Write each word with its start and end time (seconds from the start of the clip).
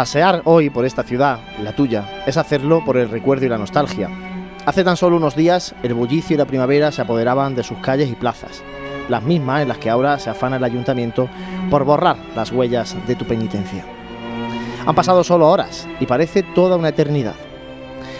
Pasear 0.00 0.40
hoy 0.46 0.70
por 0.70 0.86
esta 0.86 1.02
ciudad, 1.02 1.40
la 1.62 1.76
tuya, 1.76 2.22
es 2.26 2.38
hacerlo 2.38 2.82
por 2.86 2.96
el 2.96 3.10
recuerdo 3.10 3.44
y 3.44 3.50
la 3.50 3.58
nostalgia. 3.58 4.08
Hace 4.64 4.82
tan 4.82 4.96
solo 4.96 5.18
unos 5.18 5.36
días, 5.36 5.74
el 5.82 5.92
bullicio 5.92 6.32
y 6.32 6.38
la 6.38 6.46
primavera 6.46 6.90
se 6.90 7.02
apoderaban 7.02 7.54
de 7.54 7.62
sus 7.62 7.76
calles 7.80 8.08
y 8.08 8.14
plazas, 8.14 8.62
las 9.10 9.22
mismas 9.22 9.60
en 9.60 9.68
las 9.68 9.76
que 9.76 9.90
ahora 9.90 10.18
se 10.18 10.30
afana 10.30 10.56
el 10.56 10.64
ayuntamiento 10.64 11.28
por 11.68 11.84
borrar 11.84 12.16
las 12.34 12.50
huellas 12.50 12.96
de 13.06 13.14
tu 13.14 13.26
penitencia. 13.26 13.84
Han 14.86 14.94
pasado 14.94 15.22
solo 15.22 15.50
horas 15.50 15.86
y 16.00 16.06
parece 16.06 16.44
toda 16.44 16.78
una 16.78 16.88
eternidad. 16.88 17.36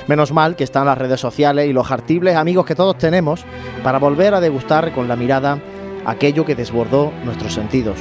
Menos 0.06 0.32
mal 0.32 0.56
que 0.56 0.64
están 0.64 0.84
las 0.84 0.98
redes 0.98 1.20
sociales 1.22 1.66
y 1.66 1.72
los 1.72 1.90
artibles 1.90 2.36
amigos 2.36 2.66
que 2.66 2.74
todos 2.74 2.98
tenemos 2.98 3.46
para 3.82 3.98
volver 3.98 4.34
a 4.34 4.40
degustar 4.42 4.92
con 4.92 5.08
la 5.08 5.16
mirada 5.16 5.58
aquello 6.04 6.44
que 6.44 6.54
desbordó 6.54 7.10
nuestros 7.24 7.54
sentidos. 7.54 7.96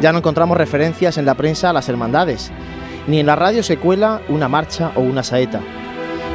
Ya 0.00 0.12
no 0.12 0.18
encontramos 0.18 0.56
referencias 0.56 1.18
en 1.18 1.26
la 1.26 1.34
prensa 1.34 1.70
a 1.70 1.72
las 1.74 1.88
hermandades, 1.88 2.50
ni 3.06 3.20
en 3.20 3.26
la 3.26 3.36
radio 3.36 3.62
se 3.62 3.76
cuela 3.76 4.22
una 4.28 4.48
marcha 4.48 4.92
o 4.94 5.00
una 5.00 5.22
saeta, 5.22 5.60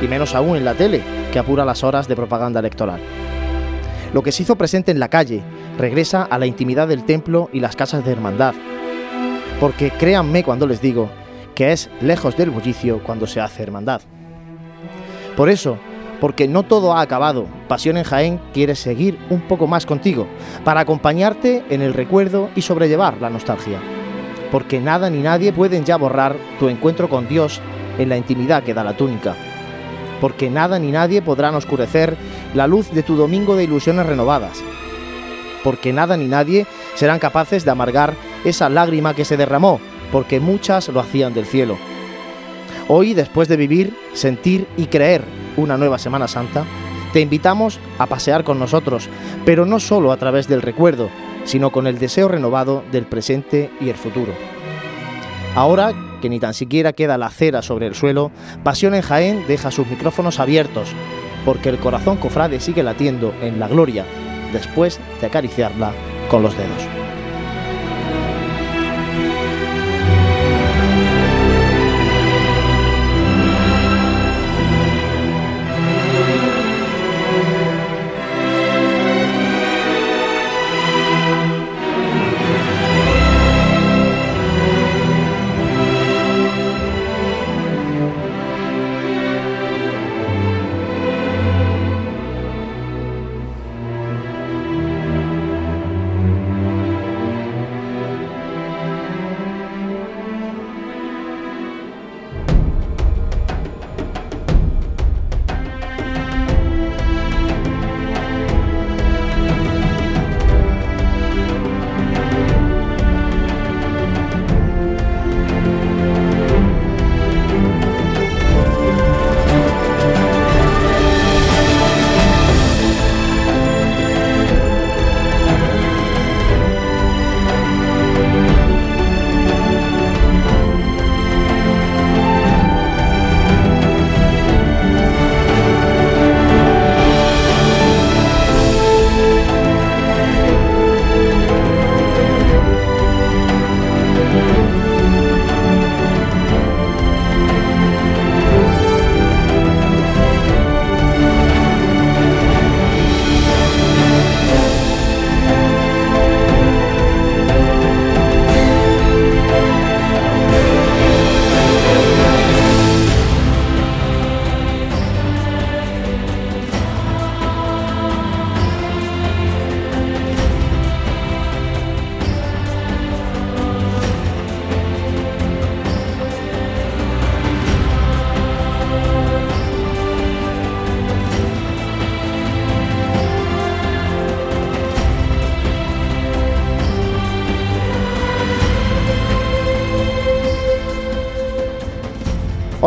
y 0.01 0.07
menos 0.07 0.35
aún 0.35 0.55
en 0.55 0.65
la 0.65 0.75
tele, 0.75 1.01
que 1.31 1.39
apura 1.39 1.65
las 1.65 1.83
horas 1.83 2.07
de 2.07 2.15
propaganda 2.15 2.59
electoral. 2.59 2.99
Lo 4.13 4.21
que 4.21 4.31
se 4.31 4.43
hizo 4.43 4.55
presente 4.55 4.91
en 4.91 4.99
la 4.99 5.09
calle 5.09 5.41
regresa 5.79 6.23
a 6.23 6.37
la 6.37 6.45
intimidad 6.45 6.87
del 6.87 7.05
templo 7.05 7.49
y 7.51 7.59
las 7.59 7.75
casas 7.75 8.05
de 8.05 8.11
hermandad, 8.11 8.53
porque 9.59 9.89
créanme 9.89 10.43
cuando 10.43 10.67
les 10.67 10.79
digo 10.79 11.09
que 11.55 11.71
es 11.71 11.89
lejos 12.01 12.37
del 12.37 12.51
bullicio 12.51 13.01
cuando 13.03 13.25
se 13.25 13.41
hace 13.41 13.63
hermandad. 13.63 14.01
Por 15.35 15.49
eso, 15.49 15.77
porque 16.19 16.47
no 16.47 16.63
todo 16.63 16.93
ha 16.93 17.01
acabado, 17.01 17.45
Pasión 17.67 17.97
en 17.97 18.03
Jaén 18.03 18.39
quiere 18.53 18.75
seguir 18.75 19.17
un 19.29 19.41
poco 19.41 19.67
más 19.67 19.85
contigo, 19.85 20.27
para 20.63 20.81
acompañarte 20.81 21.63
en 21.69 21.81
el 21.81 21.93
recuerdo 21.93 22.49
y 22.55 22.61
sobrellevar 22.61 23.21
la 23.21 23.29
nostalgia. 23.29 23.79
Porque 24.51 24.79
nada 24.79 25.09
ni 25.09 25.19
nadie 25.19 25.51
pueden 25.51 25.85
ya 25.85 25.97
borrar 25.97 26.35
tu 26.59 26.69
encuentro 26.69 27.09
con 27.09 27.27
Dios 27.27 27.61
en 27.97 28.09
la 28.09 28.17
intimidad 28.17 28.63
que 28.63 28.73
da 28.73 28.83
la 28.83 28.95
túnica. 28.95 29.35
Porque 30.21 30.49
nada 30.49 30.79
ni 30.79 30.91
nadie 30.91 31.21
podrán 31.21 31.55
oscurecer 31.55 32.15
la 32.53 32.67
luz 32.67 32.91
de 32.91 33.03
tu 33.03 33.15
domingo 33.15 33.55
de 33.55 33.65
ilusiones 33.65 34.05
renovadas. 34.05 34.63
Porque 35.63 35.91
nada 35.91 36.15
ni 36.15 36.25
nadie 36.25 36.67
serán 36.93 37.19
capaces 37.19 37.65
de 37.65 37.71
amargar 37.71 38.13
esa 38.45 38.69
lágrima 38.69 39.13
que 39.13 39.25
se 39.25 39.35
derramó 39.35 39.79
porque 40.11 40.39
muchas 40.39 40.87
lo 40.89 40.99
hacían 40.99 41.33
del 41.33 41.45
cielo. 41.45 41.77
Hoy, 42.87 43.13
después 43.13 43.47
de 43.47 43.57
vivir, 43.57 43.97
sentir 44.13 44.67
y 44.77 44.85
creer 44.85 45.23
una 45.57 45.77
nueva 45.77 45.97
Semana 45.97 46.27
Santa, 46.27 46.65
te 47.13 47.21
invitamos 47.21 47.79
a 47.97 48.07
pasear 48.07 48.43
con 48.43 48.59
nosotros, 48.59 49.09
pero 49.45 49.65
no 49.65 49.79
solo 49.79 50.11
a 50.11 50.17
través 50.17 50.47
del 50.47 50.61
recuerdo, 50.61 51.09
sino 51.45 51.71
con 51.71 51.87
el 51.87 51.99
deseo 51.99 52.27
renovado 52.27 52.83
del 52.91 53.05
presente 53.05 53.71
y 53.79 53.89
el 53.89 53.95
futuro. 53.95 54.33
Ahora 55.55 55.93
que 56.21 56.29
ni 56.29 56.39
tan 56.39 56.53
siquiera 56.53 56.93
queda 56.93 57.17
la 57.17 57.29
cera 57.29 57.61
sobre 57.61 57.87
el 57.87 57.95
suelo, 57.95 58.31
Pasión 58.63 58.95
en 58.95 59.01
Jaén 59.01 59.45
deja 59.47 59.71
sus 59.71 59.87
micrófonos 59.87 60.39
abiertos, 60.39 60.89
porque 61.45 61.69
el 61.69 61.77
corazón 61.77 62.17
cofrade 62.17 62.59
sigue 62.59 62.83
latiendo 62.83 63.33
en 63.41 63.59
la 63.59 63.67
gloria 63.67 64.05
después 64.51 64.99
de 65.21 65.27
acariciarla 65.27 65.93
con 66.29 66.41
los 66.41 66.57
dedos. 66.57 67.04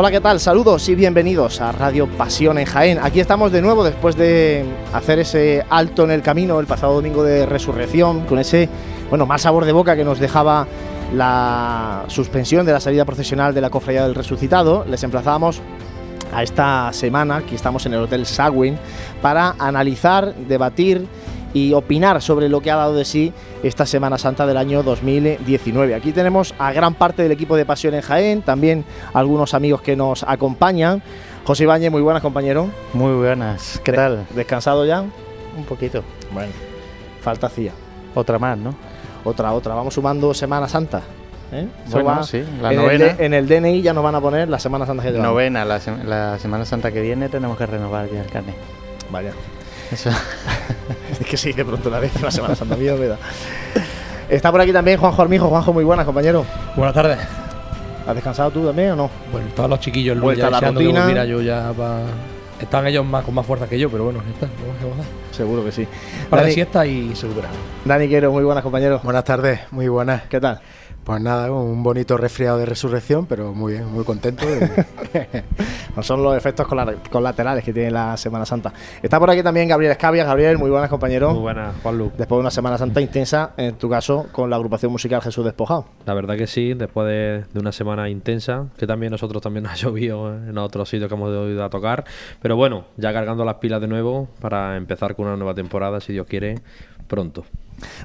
Hola, 0.00 0.12
¿qué 0.12 0.20
tal? 0.20 0.38
Saludos 0.38 0.88
y 0.88 0.94
bienvenidos 0.94 1.60
a 1.60 1.72
Radio 1.72 2.06
Pasión 2.06 2.56
en 2.56 2.66
Jaén. 2.66 3.00
Aquí 3.02 3.18
estamos 3.18 3.50
de 3.50 3.60
nuevo 3.60 3.82
después 3.82 4.14
de 4.14 4.64
hacer 4.92 5.18
ese 5.18 5.64
alto 5.68 6.04
en 6.04 6.12
el 6.12 6.22
camino 6.22 6.60
el 6.60 6.66
pasado 6.66 6.94
domingo 6.94 7.24
de 7.24 7.46
resurrección, 7.46 8.20
con 8.26 8.38
ese 8.38 8.68
bueno, 9.08 9.26
mal 9.26 9.40
sabor 9.40 9.64
de 9.64 9.72
boca 9.72 9.96
que 9.96 10.04
nos 10.04 10.20
dejaba 10.20 10.68
la 11.12 12.04
suspensión 12.06 12.64
de 12.64 12.74
la 12.74 12.78
salida 12.78 13.04
profesional 13.04 13.52
de 13.52 13.60
la 13.60 13.70
Cofradía 13.70 14.04
del 14.04 14.14
Resucitado. 14.14 14.84
Les 14.88 15.02
emplazábamos 15.02 15.60
a 16.32 16.44
esta 16.44 16.92
semana, 16.92 17.38
aquí 17.38 17.56
estamos 17.56 17.84
en 17.84 17.94
el 17.94 17.98
Hotel 17.98 18.24
Sagwin, 18.24 18.78
para 19.20 19.56
analizar, 19.58 20.32
debatir 20.32 21.08
y 21.52 21.72
opinar 21.72 22.22
sobre 22.22 22.48
lo 22.48 22.60
que 22.60 22.70
ha 22.70 22.76
dado 22.76 22.94
de 22.94 23.04
sí 23.04 23.32
esta 23.62 23.86
Semana 23.86 24.18
Santa 24.18 24.46
del 24.46 24.56
año 24.56 24.82
2019. 24.82 25.94
Aquí 25.94 26.12
tenemos 26.12 26.54
a 26.58 26.72
gran 26.72 26.94
parte 26.94 27.22
del 27.22 27.32
equipo 27.32 27.56
de 27.56 27.64
Pasión 27.64 27.94
en 27.94 28.02
Jaén, 28.02 28.42
también 28.42 28.84
algunos 29.12 29.54
amigos 29.54 29.82
que 29.82 29.96
nos 29.96 30.22
acompañan. 30.22 31.02
José 31.44 31.64
Ibañez, 31.64 31.90
muy 31.90 32.02
buenas, 32.02 32.22
compañero. 32.22 32.68
Muy 32.92 33.14
buenas, 33.14 33.80
¿qué 33.82 33.92
tal? 33.92 34.26
¿Descansado 34.34 34.84
ya? 34.84 35.00
Un 35.00 35.64
poquito. 35.64 36.02
Bueno, 36.32 36.52
falta 37.20 37.46
hacía. 37.48 37.72
Otra 38.14 38.38
más, 38.38 38.58
¿no? 38.58 38.74
Otra, 39.24 39.52
otra. 39.52 39.74
Vamos 39.74 39.94
sumando 39.94 40.32
Semana 40.34 40.68
Santa. 40.68 41.02
¿eh? 41.52 41.66
Bueno, 41.90 42.22
sí, 42.22 42.44
la 42.60 42.72
en 42.72 42.76
novena. 42.76 43.06
El, 43.06 43.20
en 43.20 43.34
el 43.34 43.48
DNI 43.48 43.82
ya 43.82 43.92
nos 43.92 44.04
van 44.04 44.14
a 44.14 44.20
poner 44.20 44.48
la 44.48 44.58
Semana 44.58 44.86
Santa 44.86 45.02
que 45.02 45.10
llevamos. 45.10 45.32
Novena, 45.32 45.64
la, 45.64 45.80
la 46.04 46.38
Semana 46.38 46.64
Santa 46.64 46.92
que 46.92 47.00
viene 47.00 47.28
tenemos 47.28 47.56
que 47.58 47.66
renovar 47.66 48.08
ya 48.10 48.22
el 48.22 48.30
carnet. 48.30 48.56
Vaya. 49.10 49.32
Eso. 49.92 50.10
es 51.20 51.26
que 51.26 51.36
sí, 51.36 51.52
de 51.52 51.64
pronto 51.64 51.88
la 51.90 51.98
vez 51.98 52.20
la 52.20 52.30
Semana 52.30 52.54
Santa 52.54 52.76
mía 52.76 52.94
me 52.94 53.06
da. 53.06 53.16
Está 54.28 54.50
por 54.50 54.60
aquí 54.60 54.72
también 54.72 54.98
Juanjo 54.98 55.22
Armijo. 55.22 55.48
Juanjo, 55.48 55.72
muy 55.72 55.84
buenas, 55.84 56.04
compañero. 56.04 56.44
Buenas 56.76 56.94
tardes. 56.94 57.18
¿Has 58.06 58.14
descansado 58.14 58.50
tú 58.50 58.64
también 58.66 58.92
o 58.92 58.96
no? 58.96 59.10
Bueno, 59.32 59.48
todos 59.54 59.68
los 59.70 59.80
chiquillos 59.80 60.16
el 60.16 60.22
a 60.42 60.50
la 60.50 60.60
ya 60.60 60.70
rutina. 60.70 61.00
volviera 61.02 61.24
yo 61.24 61.40
ya 61.42 61.72
pa- 61.76 62.00
Están 62.60 62.86
ellos 62.86 63.04
más, 63.04 63.24
con 63.24 63.34
más 63.34 63.44
fuerza 63.46 63.66
que 63.68 63.78
yo, 63.78 63.90
pero 63.90 64.04
bueno, 64.04 64.20
ya 64.26 64.32
está. 64.32 64.46
vamos 64.66 64.82
a 64.82 64.84
gozar. 64.86 65.12
Seguro 65.30 65.64
que 65.64 65.72
sí. 65.72 65.86
Para 66.30 66.42
de 66.42 66.46
Dani, 66.48 66.54
siesta 66.54 66.86
y 66.86 67.08
se 67.14 67.28
supera. 67.28 67.48
Dani 67.84 68.08
Quero, 68.08 68.32
muy 68.32 68.44
buenas, 68.44 68.62
compañero. 68.62 69.00
Buenas 69.04 69.24
tardes, 69.24 69.60
muy 69.70 69.88
buenas. 69.88 70.22
¿Qué 70.28 70.40
tal? 70.40 70.60
Pues 71.08 71.22
nada, 71.22 71.50
un 71.50 71.82
bonito 71.82 72.18
resfriado 72.18 72.58
de 72.58 72.66
resurrección, 72.66 73.24
pero 73.24 73.54
muy 73.54 73.72
bien, 73.72 73.90
muy 73.90 74.04
contento. 74.04 74.44
no 75.96 76.02
son 76.02 76.22
los 76.22 76.36
efectos 76.36 76.66
colaterales 77.10 77.64
que 77.64 77.72
tiene 77.72 77.90
la 77.90 78.14
Semana 78.18 78.44
Santa. 78.44 78.74
Está 79.02 79.18
por 79.18 79.30
aquí 79.30 79.42
también 79.42 79.68
Gabriel 79.68 79.92
Escabia. 79.92 80.24
Gabriel, 80.24 80.58
muy 80.58 80.68
buenas 80.68 80.90
compañeros. 80.90 81.32
Muy 81.32 81.40
buenas, 81.40 81.74
Juanlu. 81.82 82.12
Después 82.14 82.36
de 82.36 82.40
una 82.40 82.50
Semana 82.50 82.76
Santa 82.76 83.00
intensa, 83.00 83.54
en 83.56 83.76
tu 83.76 83.88
caso, 83.88 84.26
con 84.32 84.50
la 84.50 84.56
agrupación 84.56 84.92
musical 84.92 85.22
Jesús 85.22 85.46
Despojado. 85.46 85.86
La 86.04 86.12
verdad 86.12 86.36
que 86.36 86.46
sí, 86.46 86.74
después 86.74 87.08
de, 87.08 87.58
una 87.58 87.72
semana 87.72 88.10
intensa, 88.10 88.66
que 88.76 88.86
también 88.86 89.10
nosotros 89.10 89.40
también 89.42 89.62
nos 89.62 89.72
ha 89.72 89.76
llovido 89.76 90.34
en 90.34 90.58
otros 90.58 90.90
sitios 90.90 91.08
que 91.08 91.14
hemos 91.14 91.30
ido 91.30 91.64
a 91.64 91.70
tocar. 91.70 92.04
Pero 92.42 92.56
bueno, 92.56 92.84
ya 92.98 93.14
cargando 93.14 93.46
las 93.46 93.54
pilas 93.54 93.80
de 93.80 93.88
nuevo 93.88 94.28
para 94.42 94.76
empezar 94.76 95.16
con 95.16 95.24
una 95.24 95.36
nueva 95.38 95.54
temporada, 95.54 96.02
si 96.02 96.12
Dios 96.12 96.26
quiere, 96.26 96.56
pronto. 97.06 97.46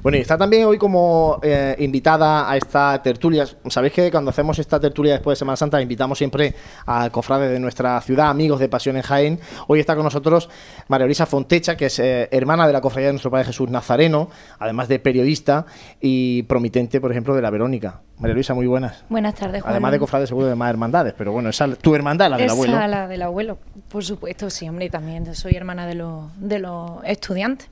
Bueno, 0.02 0.18
y 0.18 0.20
está 0.20 0.36
también 0.36 0.64
hoy 0.64 0.78
como 0.78 1.38
eh, 1.42 1.76
invitada 1.78 2.50
a 2.50 2.56
esta 2.56 3.00
tertulia. 3.02 3.46
Sabéis 3.68 3.92
que 3.92 4.10
cuando 4.10 4.30
hacemos 4.30 4.58
esta 4.58 4.78
tertulia 4.80 5.14
después 5.14 5.36
de 5.36 5.40
Semana 5.40 5.56
Santa 5.56 5.80
invitamos 5.80 6.18
siempre 6.18 6.54
a 6.86 7.10
cofrades 7.10 7.50
de 7.50 7.60
nuestra 7.60 8.00
ciudad, 8.00 8.30
amigos 8.30 8.60
de 8.60 8.68
Pasión 8.68 8.96
en 8.96 9.02
Jaén. 9.02 9.40
Hoy 9.66 9.80
está 9.80 9.94
con 9.94 10.04
nosotros 10.04 10.48
María 10.88 11.06
Luisa 11.06 11.26
Fontecha, 11.26 11.76
que 11.76 11.86
es 11.86 11.98
eh, 11.98 12.28
hermana 12.30 12.66
de 12.66 12.72
la 12.72 12.80
cofradía 12.80 13.08
de 13.08 13.14
nuestro 13.14 13.30
Padre 13.30 13.46
Jesús 13.46 13.70
Nazareno, 13.70 14.28
además 14.58 14.88
de 14.88 14.98
periodista 14.98 15.66
y 16.00 16.42
promitente, 16.44 17.00
por 17.00 17.10
ejemplo, 17.10 17.34
de 17.34 17.42
la 17.42 17.50
Verónica. 17.50 18.00
María 18.18 18.34
Luisa, 18.34 18.54
muy 18.54 18.66
buenas. 18.66 19.04
Buenas 19.08 19.34
tardes, 19.34 19.62
Juan. 19.62 19.72
Además 19.72 19.92
de 19.92 19.98
cofrades, 19.98 20.28
seguro 20.28 20.46
de 20.46 20.54
más 20.54 20.70
hermandades, 20.70 21.14
pero 21.16 21.32
bueno, 21.32 21.48
esa 21.48 21.66
tu 21.74 21.94
hermandad, 21.94 22.30
la 22.30 22.36
del 22.36 22.50
abuelo. 22.50 22.76
Esa, 22.76 22.86
la 22.86 23.08
del 23.08 23.22
abuelo, 23.22 23.58
por 23.88 24.04
supuesto, 24.04 24.50
sí, 24.50 24.68
hombre, 24.68 24.86
y 24.86 24.90
también 24.90 25.34
soy 25.34 25.54
hermana 25.54 25.86
de 25.86 25.94
los, 25.94 26.24
de 26.38 26.58
los 26.60 27.02
estudiantes. 27.04 27.68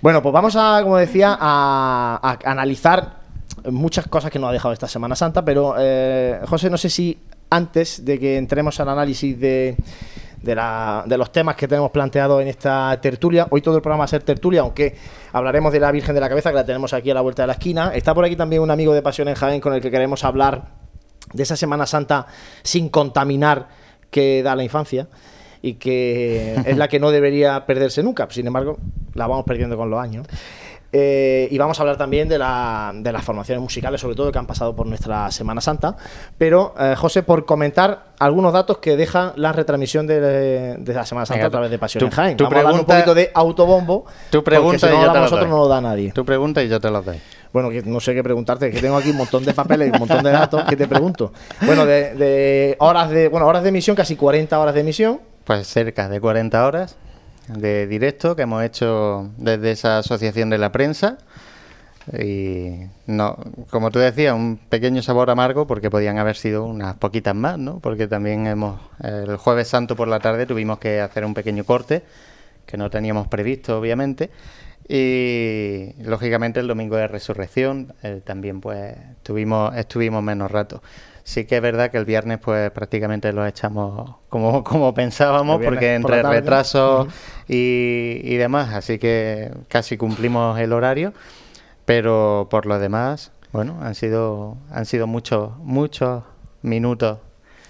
Bueno, 0.00 0.22
pues 0.22 0.32
vamos 0.32 0.54
a, 0.56 0.80
como 0.82 0.96
decía, 0.96 1.36
a, 1.38 2.38
analizar 2.44 3.18
muchas 3.70 4.06
cosas 4.06 4.30
que 4.30 4.38
nos 4.38 4.50
ha 4.50 4.52
dejado 4.52 4.72
esta 4.72 4.86
Semana 4.86 5.16
Santa, 5.16 5.44
pero 5.44 5.74
eh, 5.78 6.40
José, 6.46 6.70
no 6.70 6.76
sé 6.76 6.88
si 6.88 7.18
antes 7.50 8.04
de 8.04 8.18
que 8.18 8.36
entremos 8.36 8.78
al 8.78 8.88
análisis 8.90 9.38
de, 9.40 9.76
de, 10.42 11.16
los 11.16 11.32
temas 11.32 11.56
que 11.56 11.66
tenemos 11.66 11.90
planteados 11.90 12.40
en 12.40 12.48
esta 12.48 12.96
tertulia, 13.00 13.46
hoy 13.50 13.60
todo 13.60 13.76
el 13.76 13.82
programa 13.82 14.02
va 14.02 14.04
a 14.04 14.08
ser 14.08 14.22
tertulia, 14.22 14.60
aunque 14.60 14.96
hablaremos 15.32 15.72
de 15.72 15.80
la 15.80 15.90
Virgen 15.90 16.14
de 16.14 16.20
la 16.20 16.28
Cabeza, 16.28 16.50
que 16.50 16.56
la 16.56 16.66
tenemos 16.66 16.92
aquí 16.92 17.10
a 17.10 17.14
la 17.14 17.20
vuelta 17.20 17.42
de 17.42 17.48
la 17.48 17.54
esquina. 17.54 17.92
Está 17.94 18.14
por 18.14 18.24
aquí 18.24 18.36
también 18.36 18.62
un 18.62 18.70
amigo 18.70 18.94
de 18.94 19.02
Pasión 19.02 19.28
en 19.28 19.34
Jaén 19.34 19.60
con 19.60 19.74
el 19.74 19.80
que 19.80 19.90
queremos 19.90 20.24
hablar 20.24 20.68
de 21.32 21.42
esa 21.42 21.56
Semana 21.56 21.86
Santa 21.86 22.26
sin 22.62 22.88
contaminar 22.88 23.68
que 24.10 24.42
da 24.42 24.54
la 24.54 24.62
infancia 24.62 25.08
y 25.62 25.74
que 25.74 26.54
es 26.66 26.76
la 26.76 26.88
que 26.88 27.00
no 27.00 27.10
debería 27.10 27.66
perderse 27.66 28.02
nunca. 28.02 28.26
Sin 28.30 28.46
embargo, 28.46 28.78
la 29.14 29.26
vamos 29.26 29.44
perdiendo 29.44 29.76
con 29.76 29.90
los 29.90 30.00
años. 30.00 30.26
Eh, 30.90 31.48
y 31.50 31.58
vamos 31.58 31.78
a 31.78 31.82
hablar 31.82 31.98
también 31.98 32.28
de, 32.28 32.38
la, 32.38 32.92
de, 32.94 33.12
las 33.12 33.22
formaciones 33.22 33.60
musicales, 33.60 34.00
sobre 34.00 34.16
todo 34.16 34.32
que 34.32 34.38
han 34.38 34.46
pasado 34.46 34.74
por 34.74 34.86
nuestra 34.86 35.30
Semana 35.30 35.60
Santa. 35.60 35.96
Pero, 36.38 36.74
eh, 36.78 36.94
José, 36.96 37.22
por 37.22 37.44
comentar 37.44 38.06
algunos 38.18 38.54
datos 38.54 38.78
que 38.78 38.96
deja 38.96 39.34
la 39.36 39.52
retransmisión 39.52 40.06
de, 40.06 40.78
la 40.86 41.04
Semana 41.04 41.26
Santa 41.26 41.46
a 41.46 41.50
través 41.50 41.70
de 41.70 41.78
Pasión 41.78 42.04
en 42.04 42.10
Jaén. 42.10 42.36
vamos 42.38 42.64
a 42.64 42.80
un 42.80 42.86
poquito 42.86 43.14
de 43.14 43.30
autobombo. 43.34 44.06
Tu 44.30 44.42
pregunta 44.42 44.88
si 44.88 44.94
no 44.94 45.02
y 45.02 45.04
yo 45.04 45.12
te 45.12 45.20
nosotros 45.20 45.48
no 45.48 45.58
lo 45.58 45.68
da 45.68 45.80
nadie. 45.80 46.12
Tu 46.12 46.24
pregunta 46.24 46.62
y 46.62 46.68
yo 46.68 46.80
te 46.80 46.90
lo 46.90 47.02
doy. 47.02 47.20
Bueno, 47.52 47.70
que 47.70 47.82
no 47.82 48.00
sé 48.00 48.14
qué 48.14 48.22
preguntarte, 48.22 48.70
que 48.70 48.80
tengo 48.80 48.96
aquí 48.96 49.10
un 49.10 49.16
montón 49.16 49.44
de 49.44 49.54
papeles 49.54 49.88
y 49.88 49.90
un 49.90 49.98
montón 50.00 50.22
de 50.22 50.30
datos 50.30 50.64
que 50.64 50.76
te 50.76 50.86
pregunto. 50.86 51.32
Bueno, 51.62 51.84
de, 51.84 52.14
de 52.14 52.76
horas 52.78 53.10
de 53.10 53.28
bueno 53.28 53.46
horas 53.46 53.62
de 53.62 53.70
emisión, 53.70 53.94
casi 53.94 54.16
40 54.16 54.58
horas 54.58 54.74
de 54.74 54.80
emisión. 54.80 55.20
Pues 55.48 55.66
cerca 55.66 56.10
de 56.10 56.20
40 56.20 56.66
horas 56.66 56.98
de 57.48 57.86
directo 57.86 58.36
que 58.36 58.42
hemos 58.42 58.62
hecho 58.62 59.30
desde 59.38 59.70
esa 59.70 59.96
asociación 59.96 60.50
de 60.50 60.58
la 60.58 60.72
prensa. 60.72 61.16
Y 62.12 62.80
no, 63.06 63.38
como 63.70 63.90
tú 63.90 63.98
decías, 63.98 64.34
un 64.34 64.58
pequeño 64.58 65.00
sabor 65.00 65.30
amargo 65.30 65.66
porque 65.66 65.88
podían 65.88 66.18
haber 66.18 66.36
sido 66.36 66.66
unas 66.66 66.96
poquitas 66.96 67.34
más, 67.34 67.58
¿no? 67.58 67.78
Porque 67.80 68.06
también 68.06 68.46
hemos 68.46 68.78
el 69.02 69.38
jueves 69.38 69.68
santo 69.68 69.96
por 69.96 70.06
la 70.06 70.20
tarde 70.20 70.44
tuvimos 70.44 70.80
que 70.80 71.00
hacer 71.00 71.24
un 71.24 71.32
pequeño 71.32 71.64
corte 71.64 72.02
que 72.66 72.76
no 72.76 72.90
teníamos 72.90 73.26
previsto, 73.28 73.78
obviamente. 73.78 74.30
Y 74.86 75.94
lógicamente 76.02 76.60
el 76.60 76.66
domingo 76.66 76.96
de 76.96 77.08
resurrección 77.08 77.94
eh, 78.02 78.20
también 78.22 78.60
pues 78.60 78.96
tuvimos, 79.22 79.74
estuvimos 79.76 80.22
menos 80.22 80.50
rato 80.50 80.82
sí 81.28 81.44
que 81.44 81.56
es 81.56 81.62
verdad 81.62 81.90
que 81.90 81.98
el 81.98 82.06
viernes 82.06 82.38
pues 82.38 82.70
prácticamente 82.70 83.34
lo 83.34 83.46
echamos 83.46 84.14
como, 84.30 84.64
como 84.64 84.94
pensábamos, 84.94 85.60
porque 85.62 85.94
entre 85.94 86.22
retrasos 86.22 87.08
y, 87.46 88.34
demás, 88.36 88.72
así 88.72 88.98
que 88.98 89.50
casi 89.68 89.98
cumplimos 89.98 90.58
el 90.58 90.72
horario, 90.72 91.12
pero 91.84 92.48
por 92.50 92.64
lo 92.64 92.78
demás, 92.78 93.30
bueno, 93.52 93.78
han 93.82 93.94
sido, 93.94 94.56
han 94.70 94.86
sido 94.86 95.06
muchos, 95.06 95.54
muchos 95.58 96.24
minutos 96.62 97.18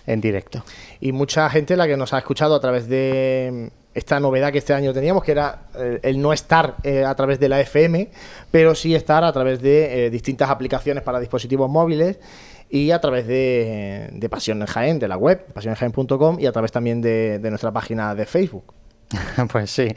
en 0.07 0.21
directo. 0.21 0.65
Y 1.01 1.11
mucha 1.11 1.51
gente 1.51 1.77
la 1.77 1.89
que 1.89 1.97
nos 1.97 2.13
ha 2.13 2.19
escuchado 2.19 2.55
a 2.55 2.61
través 2.61 2.89
de 2.89 3.73
esta 3.93 4.21
novedad 4.21 4.53
que 4.53 4.59
este 4.59 4.73
año 4.73 4.93
teníamos, 4.93 5.25
que 5.25 5.33
era 5.33 5.63
eh, 5.75 5.99
el 6.05 6.23
no 6.23 6.33
estar 6.33 6.77
eh, 6.85 7.05
a 7.05 7.15
través 7.17 7.41
de 7.41 7.49
la 7.49 7.61
FM, 7.61 8.09
pero 8.53 8.77
sí 8.77 8.95
estar 8.95 9.25
a 9.25 9.33
través 9.33 9.61
de 9.61 10.07
eh, 10.07 10.11
distintas 10.11 10.49
aplicaciones 10.49 11.03
para 11.03 11.19
dispositivos 11.19 11.69
móviles 11.69 12.21
y 12.71 12.91
a 12.91 13.01
través 13.01 13.27
de, 13.27 14.11
de 14.13 14.29
Pasión 14.29 14.61
en 14.61 14.67
Jaén, 14.67 14.99
de 14.99 15.09
la 15.09 15.17
web, 15.17 15.45
pasionenjaén.com 15.53 16.39
y 16.39 16.47
a 16.47 16.53
través 16.53 16.73
también 16.73 17.01
de, 17.01 17.39
nuestra 17.43 17.73
página 17.73 18.15
de 18.15 18.27
Facebook. 18.27 18.75
Pues 19.51 19.71
sí, 19.71 19.89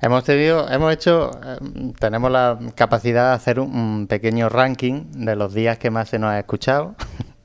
hemos 0.00 0.24
tenido, 0.24 0.68
hemos 0.68 0.92
hecho, 0.92 1.30
eh, 1.44 1.92
tenemos 2.00 2.30
la 2.32 2.58
capacidad 2.74 3.30
de 3.30 3.34
hacer 3.36 3.60
un, 3.60 4.08
pequeño 4.08 4.48
ranking 4.48 5.04
de 5.12 5.36
los 5.36 5.54
días 5.54 5.78
que 5.78 5.90
más 5.90 6.08
se 6.08 6.18
nos 6.18 6.30
ha 6.30 6.38
escuchado. 6.38 6.96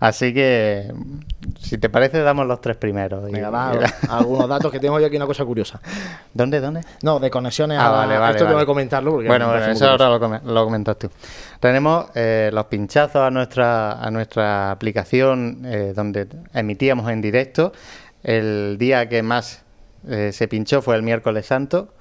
Así 0.00 0.34
que, 0.34 0.92
si 1.60 1.78
te 1.78 1.88
parece, 1.88 2.22
damos 2.22 2.46
los 2.46 2.60
tres 2.60 2.76
primeros. 2.76 3.24
Venga, 3.24 3.70
algunos 4.08 4.48
datos 4.48 4.72
que 4.72 4.80
tengo 4.80 4.98
yo 4.98 5.06
aquí, 5.06 5.16
una 5.16 5.26
cosa 5.26 5.44
curiosa. 5.44 5.80
¿Dónde, 6.34 6.60
dónde? 6.60 6.80
No, 7.02 7.20
de 7.20 7.30
conexiones 7.30 7.78
ah, 7.78 7.86
a 7.86 7.90
vale, 7.90 8.18
vale, 8.18 8.32
Esto 8.32 8.46
tengo 8.46 8.58
que 8.58 8.66
comentarlo. 8.66 9.12
bueno, 9.22 9.54
eso 9.56 9.90
ahora 9.90 10.08
lo, 10.08 10.64
comentas 10.64 10.98
tú. 10.98 11.10
Tenemos 11.62 12.10
eh, 12.16 12.50
los 12.52 12.66
pinchazos 12.66 13.22
a 13.22 13.30
nuestra, 13.30 13.92
a 13.92 14.10
nuestra 14.10 14.72
aplicación 14.72 15.62
eh, 15.64 15.92
donde 15.94 16.26
emitíamos 16.54 17.08
en 17.08 17.20
directo. 17.20 17.72
El 18.24 18.78
día 18.80 19.08
que 19.08 19.22
más 19.22 19.62
eh, 20.08 20.32
se 20.32 20.48
pinchó 20.48 20.82
fue 20.82 20.96
el 20.96 21.04
miércoles 21.04 21.46
santo, 21.46 21.94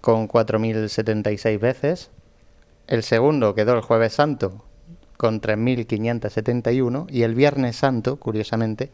con 0.00 0.26
4.076 0.26 1.60
veces. 1.60 2.10
El 2.88 3.04
segundo 3.04 3.54
quedó 3.54 3.74
el 3.74 3.82
jueves 3.82 4.14
santo, 4.14 4.64
con 5.16 5.40
3.571 5.40 7.06
y 7.08 7.22
el 7.22 7.36
Viernes 7.36 7.76
Santo, 7.76 8.16
curiosamente, 8.16 8.90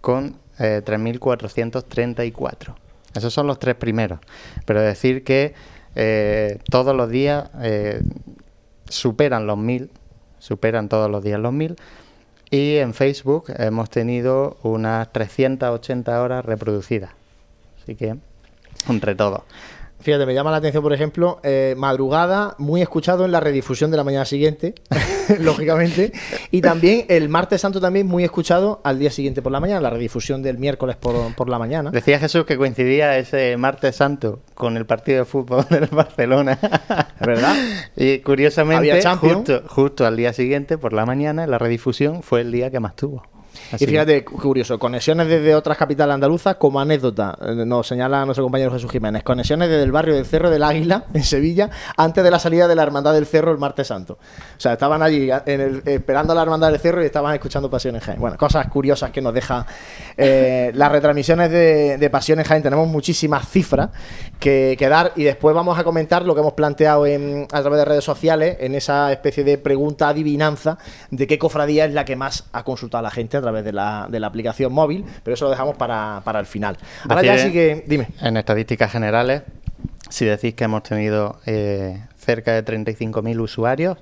con 0.00 0.40
3.434. 0.58 2.68
Eh, 2.68 2.72
Esos 3.14 3.32
son 3.32 3.46
los 3.46 3.60
tres 3.60 3.76
primeros. 3.76 4.18
Pero 4.66 4.82
decir 4.82 5.22
que 5.22 5.54
todos 6.68 6.96
los 6.96 7.10
días 7.10 7.48
superan 8.92 9.46
los 9.46 9.58
1.000, 9.58 9.88
superan 10.38 10.88
todos 10.88 11.10
los 11.10 11.22
días 11.24 11.40
los 11.40 11.52
1.000. 11.52 11.76
Y 12.50 12.76
en 12.76 12.92
Facebook 12.92 13.46
hemos 13.56 13.88
tenido 13.88 14.58
unas 14.62 15.10
380 15.12 16.22
horas 16.22 16.44
reproducidas. 16.44 17.10
Así 17.82 17.94
que, 17.96 18.16
entre 18.88 19.14
todos. 19.14 19.42
Fíjate, 20.02 20.26
me 20.26 20.34
llama 20.34 20.50
la 20.50 20.56
atención, 20.56 20.82
por 20.82 20.92
ejemplo, 20.92 21.38
eh, 21.44 21.74
madrugada, 21.76 22.56
muy 22.58 22.82
escuchado 22.82 23.24
en 23.24 23.30
la 23.30 23.38
redifusión 23.38 23.90
de 23.92 23.96
la 23.96 24.04
mañana 24.04 24.24
siguiente, 24.24 24.74
lógicamente, 25.40 26.12
y 26.50 26.60
también 26.60 27.06
el 27.08 27.28
martes 27.28 27.60
santo 27.60 27.80
también 27.80 28.08
muy 28.08 28.24
escuchado 28.24 28.80
al 28.82 28.98
día 28.98 29.10
siguiente 29.12 29.42
por 29.42 29.52
la 29.52 29.60
mañana, 29.60 29.80
la 29.80 29.90
redifusión 29.90 30.42
del 30.42 30.58
miércoles 30.58 30.96
por, 30.96 31.48
la 31.48 31.58
mañana. 31.58 31.90
Decía 31.90 32.18
Jesús 32.18 32.44
que 32.44 32.56
coincidía 32.56 33.16
ese 33.16 33.56
martes 33.56 33.96
santo 33.96 34.40
con 34.54 34.76
el 34.76 34.86
partido 34.86 35.20
de 35.20 35.24
fútbol 35.24 35.64
del 35.70 35.86
Barcelona. 35.86 36.58
¿Verdad? 37.20 37.54
y 37.96 38.18
curiosamente, 38.18 39.00
justo, 39.16 39.62
justo 39.68 40.06
al 40.06 40.16
día 40.16 40.32
siguiente 40.32 40.78
por 40.78 40.92
la 40.92 41.06
mañana, 41.06 41.46
la 41.46 41.58
redifusión 41.58 42.22
fue 42.22 42.40
el 42.40 42.50
día 42.50 42.70
que 42.70 42.80
más 42.80 42.96
tuvo 42.96 43.31
y 43.78 43.86
fíjate, 43.86 44.24
curioso, 44.24 44.78
conexiones 44.78 45.28
desde 45.28 45.54
otras 45.54 45.78
capitales 45.78 46.14
andaluzas, 46.14 46.56
como 46.56 46.80
anécdota, 46.80 47.36
eh, 47.40 47.54
nos 47.66 47.86
señala 47.86 48.24
nuestro 48.24 48.44
compañero 48.44 48.70
Jesús 48.72 48.90
Jiménez, 48.90 49.22
conexiones 49.22 49.68
desde 49.68 49.82
el 49.82 49.92
barrio 49.92 50.14
del 50.14 50.26
Cerro 50.26 50.50
del 50.50 50.62
Águila, 50.62 51.04
en 51.14 51.24
Sevilla, 51.24 51.70
antes 51.96 52.22
de 52.22 52.30
la 52.30 52.38
salida 52.38 52.68
de 52.68 52.74
la 52.74 52.82
Hermandad 52.82 53.14
del 53.14 53.26
Cerro 53.26 53.52
el 53.52 53.58
martes 53.58 53.86
santo. 53.86 54.14
O 54.14 54.60
sea, 54.60 54.74
estaban 54.74 55.02
allí 55.02 55.30
esperando 55.30 56.32
a 56.32 56.36
la 56.36 56.42
Hermandad 56.42 56.70
del 56.70 56.80
Cerro 56.80 57.02
y 57.02 57.06
estaban 57.06 57.34
escuchando 57.34 57.70
Pasiones 57.70 58.02
Jaén. 58.02 58.20
Bueno, 58.20 58.36
cosas 58.36 58.66
curiosas 58.68 59.10
que 59.10 59.20
nos 59.20 59.34
deja 59.34 59.66
eh, 60.16 60.70
las 60.74 60.90
retransmisiones 60.90 61.50
de, 61.50 61.98
de, 61.98 62.10
Pasiones 62.10 62.46
Jaén. 62.46 62.62
Tenemos 62.62 62.88
muchísimas 62.88 63.48
cifras 63.48 63.90
que, 64.38 64.76
que, 64.78 64.88
dar 64.88 65.12
y 65.16 65.24
después 65.24 65.54
vamos 65.54 65.78
a 65.78 65.84
comentar 65.84 66.24
lo 66.24 66.34
que 66.34 66.40
hemos 66.40 66.54
planteado 66.54 67.06
en, 67.06 67.46
a 67.52 67.60
través 67.60 67.78
de 67.78 67.84
redes 67.84 68.04
sociales, 68.04 68.56
en 68.60 68.74
esa 68.74 69.12
especie 69.12 69.44
de 69.44 69.58
pregunta 69.58 70.08
adivinanza 70.08 70.78
de 71.10 71.26
qué 71.26 71.38
cofradía 71.38 71.84
es 71.84 71.92
la 71.92 72.04
que 72.04 72.16
más 72.16 72.44
ha 72.52 72.64
consultado 72.64 73.00
a 73.00 73.02
la 73.02 73.10
gente 73.10 73.36
a 73.42 73.46
través 73.46 73.64
de 73.64 73.72
la, 73.72 74.06
de 74.08 74.20
la 74.20 74.28
aplicación 74.28 74.72
móvil, 74.72 75.04
pero 75.22 75.34
eso 75.34 75.46
lo 75.46 75.50
dejamos 75.50 75.76
para, 75.76 76.22
el 76.38 76.46
final. 76.46 76.76
Ahora 77.08 77.22
ya 77.22 77.38
sí 77.38 77.52
que, 77.52 77.84
dime. 77.86 78.08
En 78.20 78.36
estadísticas 78.36 78.90
generales, 78.90 79.42
si 80.08 80.24
decís 80.24 80.54
que 80.54 80.64
hemos 80.64 80.82
tenido 80.84 81.40
eh, 81.46 82.04
cerca 82.16 82.52
de 82.52 82.64
35.000 82.64 83.40
usuarios 83.40 83.98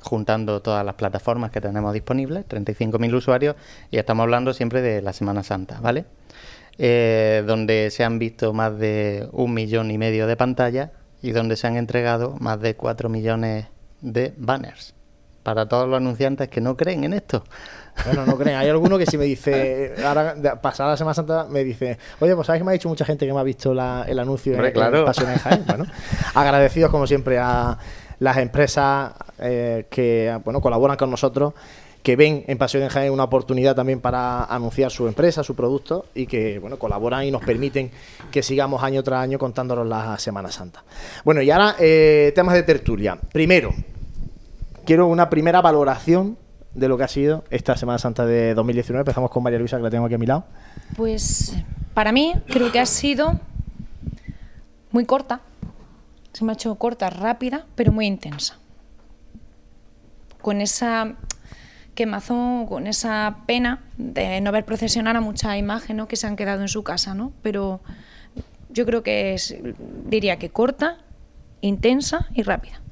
juntando 0.00 0.60
todas 0.60 0.84
las 0.84 0.96
plataformas 0.96 1.50
que 1.50 1.62
tenemos 1.62 1.94
disponibles, 1.94 2.46
35.000 2.46 3.14
usuarios, 3.14 3.56
y 3.90 3.96
estamos 3.96 4.24
hablando 4.24 4.52
siempre 4.52 4.82
de 4.82 5.00
la 5.00 5.14
Semana 5.14 5.42
Santa, 5.42 5.80
¿vale? 5.80 6.04
Eh, 6.76 7.42
donde 7.46 7.90
se 7.90 8.04
han 8.04 8.18
visto 8.18 8.52
más 8.52 8.76
de 8.78 9.28
un 9.32 9.54
millón 9.54 9.90
y 9.90 9.96
medio 9.96 10.26
de 10.26 10.36
pantallas 10.36 10.90
y 11.22 11.30
donde 11.30 11.56
se 11.56 11.68
han 11.68 11.76
entregado 11.76 12.36
más 12.40 12.60
de 12.60 12.74
4 12.74 13.08
millones 13.08 13.66
de 14.02 14.34
banners 14.36 14.94
para 15.44 15.66
todos 15.68 15.86
los 15.86 15.96
anunciantes 15.98 16.48
que 16.48 16.60
no 16.60 16.76
creen 16.76 17.04
en 17.04 17.12
esto. 17.12 17.44
Bueno, 18.06 18.26
no 18.26 18.36
creen. 18.36 18.56
Hay 18.56 18.68
alguno 18.68 18.98
que 18.98 19.06
si 19.06 19.16
me 19.16 19.24
dice, 19.24 19.94
ahora 20.04 20.34
pasada 20.60 20.90
la 20.90 20.96
Semana 20.96 21.14
Santa, 21.14 21.46
me 21.48 21.62
dice, 21.62 21.96
oye, 22.18 22.34
pues 22.34 22.46
sabes 22.48 22.58
que 22.60 22.64
me 22.64 22.70
ha 22.70 22.72
dicho 22.72 22.88
mucha 22.88 23.04
gente 23.04 23.24
que 23.24 23.32
me 23.32 23.38
ha 23.38 23.44
visto 23.44 23.72
la- 23.72 24.04
el 24.08 24.18
anuncio 24.18 24.54
Hombre, 24.54 24.68
en, 24.68 24.74
claro. 24.74 24.98
en 25.00 25.04
Pasión 25.04 25.30
en 25.30 25.38
Jaén. 25.38 25.64
Bueno, 25.66 25.86
agradecidos 26.34 26.90
como 26.90 27.06
siempre 27.06 27.38
a 27.38 27.78
las 28.18 28.36
empresas 28.38 29.12
eh, 29.38 29.86
que 29.90 30.36
bueno 30.44 30.60
colaboran 30.60 30.96
con 30.96 31.10
nosotros, 31.10 31.52
que 32.02 32.16
ven 32.16 32.44
en 32.48 32.58
Pasión 32.58 32.82
en 32.82 32.88
Jaén 32.88 33.12
una 33.12 33.24
oportunidad 33.24 33.74
también 33.76 34.00
para 34.00 34.44
anunciar 34.44 34.90
su 34.90 35.06
empresa, 35.06 35.42
su 35.44 35.54
producto 35.54 36.06
y 36.14 36.26
que 36.26 36.58
bueno 36.58 36.78
colaboran 36.78 37.24
y 37.24 37.30
nos 37.30 37.42
permiten 37.44 37.90
que 38.30 38.42
sigamos 38.42 38.82
año 38.82 39.02
tras 39.02 39.22
año 39.22 39.38
contándonos 39.38 39.86
la 39.86 40.18
Semana 40.18 40.50
Santa. 40.50 40.82
Bueno, 41.24 41.42
y 41.42 41.50
ahora 41.50 41.76
eh, 41.78 42.32
temas 42.34 42.54
de 42.54 42.62
tertulia. 42.62 43.18
Primero, 43.32 43.72
quiero 44.84 45.06
una 45.06 45.30
primera 45.30 45.60
valoración 45.60 46.36
de 46.74 46.88
lo 46.88 46.96
que 46.96 47.04
ha 47.04 47.08
sido 47.08 47.44
esta 47.50 47.76
Semana 47.76 47.98
Santa 47.98 48.26
de 48.26 48.54
2019. 48.54 49.00
Empezamos 49.00 49.30
con 49.30 49.42
María 49.42 49.58
Luisa, 49.58 49.76
que 49.76 49.82
la 49.82 49.90
tengo 49.90 50.06
aquí 50.06 50.14
a 50.14 50.18
mi 50.18 50.26
lado. 50.26 50.44
Pues 50.96 51.54
para 51.94 52.12
mí 52.12 52.34
creo 52.46 52.70
que 52.72 52.80
ha 52.80 52.86
sido 52.86 53.40
muy 54.90 55.04
corta. 55.04 55.40
Se 56.32 56.44
me 56.44 56.52
ha 56.52 56.54
hecho 56.54 56.74
corta, 56.76 57.10
rápida, 57.10 57.66
pero 57.76 57.92
muy 57.92 58.06
intensa. 58.06 58.58
Con 60.40 60.60
esa 60.60 61.14
quemazón, 61.94 62.66
con 62.66 62.86
esa 62.86 63.38
pena 63.46 63.84
de 63.96 64.40
no 64.40 64.50
ver 64.50 64.64
procesionar 64.64 65.16
a 65.16 65.20
muchas 65.20 65.56
imágenes 65.56 65.96
¿no? 65.96 66.08
que 66.08 66.16
se 66.16 66.26
han 66.26 66.34
quedado 66.34 66.60
en 66.60 66.68
su 66.68 66.82
casa, 66.82 67.14
¿no? 67.14 67.32
Pero 67.42 67.80
yo 68.68 68.84
creo 68.84 69.04
que 69.04 69.34
es, 69.34 69.56
diría 70.06 70.36
que 70.38 70.50
corta, 70.50 70.98
intensa 71.60 72.26
y 72.34 72.42
rápida. 72.42 72.83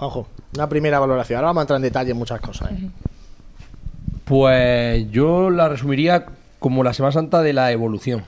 Juanjo, 0.00 0.26
una 0.54 0.66
primera 0.66 0.98
valoración. 0.98 1.36
Ahora 1.36 1.48
vamos 1.48 1.60
a 1.60 1.62
entrar 1.64 1.76
en 1.76 1.82
detalle 1.82 2.12
en 2.12 2.16
muchas 2.16 2.40
cosas. 2.40 2.72
¿eh? 2.72 2.88
Pues 4.24 5.10
yo 5.10 5.50
la 5.50 5.68
resumiría 5.68 6.24
como 6.58 6.82
la 6.82 6.94
Semana 6.94 7.12
Santa 7.12 7.42
de 7.42 7.52
la 7.52 7.70
evolución. 7.70 8.24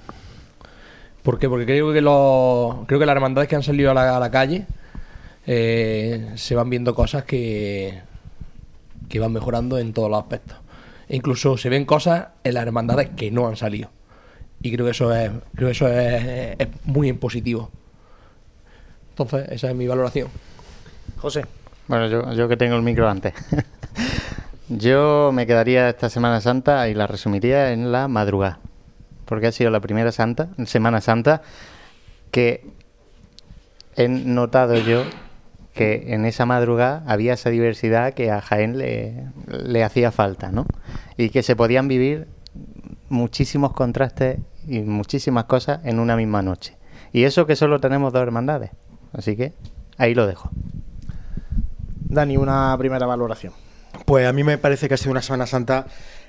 ¿Por 1.22 1.38
qué? 1.38 1.48
Porque 1.48 1.64
creo 1.64 1.94
que 1.94 2.02
los, 2.02 2.86
creo 2.86 3.00
que 3.00 3.06
las 3.06 3.16
hermandades 3.16 3.48
que 3.48 3.56
han 3.56 3.62
salido 3.62 3.90
a 3.90 3.94
la, 3.94 4.14
a 4.14 4.20
la 4.20 4.30
calle 4.30 4.66
eh, 5.46 6.32
se 6.34 6.54
van 6.54 6.68
viendo 6.68 6.94
cosas 6.94 7.24
que, 7.24 8.02
que 9.08 9.18
van 9.18 9.32
mejorando 9.32 9.78
en 9.78 9.94
todos 9.94 10.10
los 10.10 10.18
aspectos. 10.18 10.58
E 11.08 11.16
incluso 11.16 11.56
se 11.56 11.70
ven 11.70 11.86
cosas 11.86 12.28
en 12.44 12.52
las 12.52 12.66
hermandades 12.66 13.08
que 13.16 13.30
no 13.30 13.48
han 13.48 13.56
salido. 13.56 13.88
Y 14.60 14.72
creo 14.72 14.84
que 14.84 14.92
eso 14.92 15.14
es, 15.14 15.30
creo 15.54 15.68
que 15.68 15.72
eso 15.72 15.88
es, 15.88 16.56
es 16.58 16.68
muy 16.84 17.08
en 17.08 17.18
positivo. 17.18 17.70
Entonces, 19.10 19.48
esa 19.50 19.70
es 19.70 19.74
mi 19.74 19.86
valoración. 19.86 20.28
José, 21.16 21.44
Bueno, 21.92 22.32
yo, 22.32 22.48
que 22.48 22.56
tengo 22.56 22.74
el 22.76 22.80
micro 22.80 23.06
antes. 23.06 23.34
yo 24.70 25.30
me 25.30 25.46
quedaría 25.46 25.90
esta 25.90 26.08
Semana 26.08 26.40
Santa 26.40 26.88
y 26.88 26.94
la 26.94 27.06
resumiría 27.06 27.70
en 27.72 27.92
la 27.92 28.08
madrugada. 28.08 28.60
Porque 29.26 29.48
ha 29.48 29.52
sido 29.52 29.70
la 29.70 29.80
primera 29.80 30.10
santa, 30.10 30.48
Semana 30.64 31.02
Santa 31.02 31.42
que 32.30 32.64
he 33.94 34.08
notado 34.08 34.76
yo 34.76 35.04
que 35.74 36.14
en 36.14 36.24
esa 36.24 36.46
madrugada 36.46 37.02
había 37.06 37.34
esa 37.34 37.50
diversidad 37.50 38.14
que 38.14 38.30
a 38.30 38.40
Jaén 38.40 38.78
le, 38.78 39.26
le 39.46 39.84
hacía 39.84 40.12
falta, 40.12 40.50
¿no? 40.50 40.64
Y 41.18 41.28
que 41.28 41.42
se 41.42 41.56
podían 41.56 41.88
vivir 41.88 42.26
muchísimos 43.10 43.74
contrastes 43.74 44.38
y 44.66 44.80
muchísimas 44.80 45.44
cosas 45.44 45.84
en 45.84 45.98
una 45.98 46.16
misma 46.16 46.40
noche. 46.40 46.74
Y 47.12 47.24
eso 47.24 47.46
que 47.46 47.54
solo 47.54 47.80
tenemos 47.80 48.14
dos 48.14 48.22
hermandades. 48.22 48.70
Así 49.12 49.36
que 49.36 49.52
ahí 49.98 50.14
lo 50.14 50.26
dejo. 50.26 50.50
Dani, 52.12 52.36
una 52.36 52.76
primera 52.78 53.06
valoración. 53.06 53.54
Pues 54.04 54.26
a 54.26 54.32
mí 54.34 54.44
me 54.44 54.58
parece 54.58 54.86
que 54.86 54.94
ha 54.94 54.96
sido 54.98 55.12
una 55.12 55.22
Semana 55.22 55.46
Santa 55.46 55.86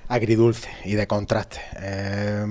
agridulce 0.07 0.69
y 0.85 0.93
de 0.93 1.07
contraste, 1.07 1.59
eh, 1.77 2.45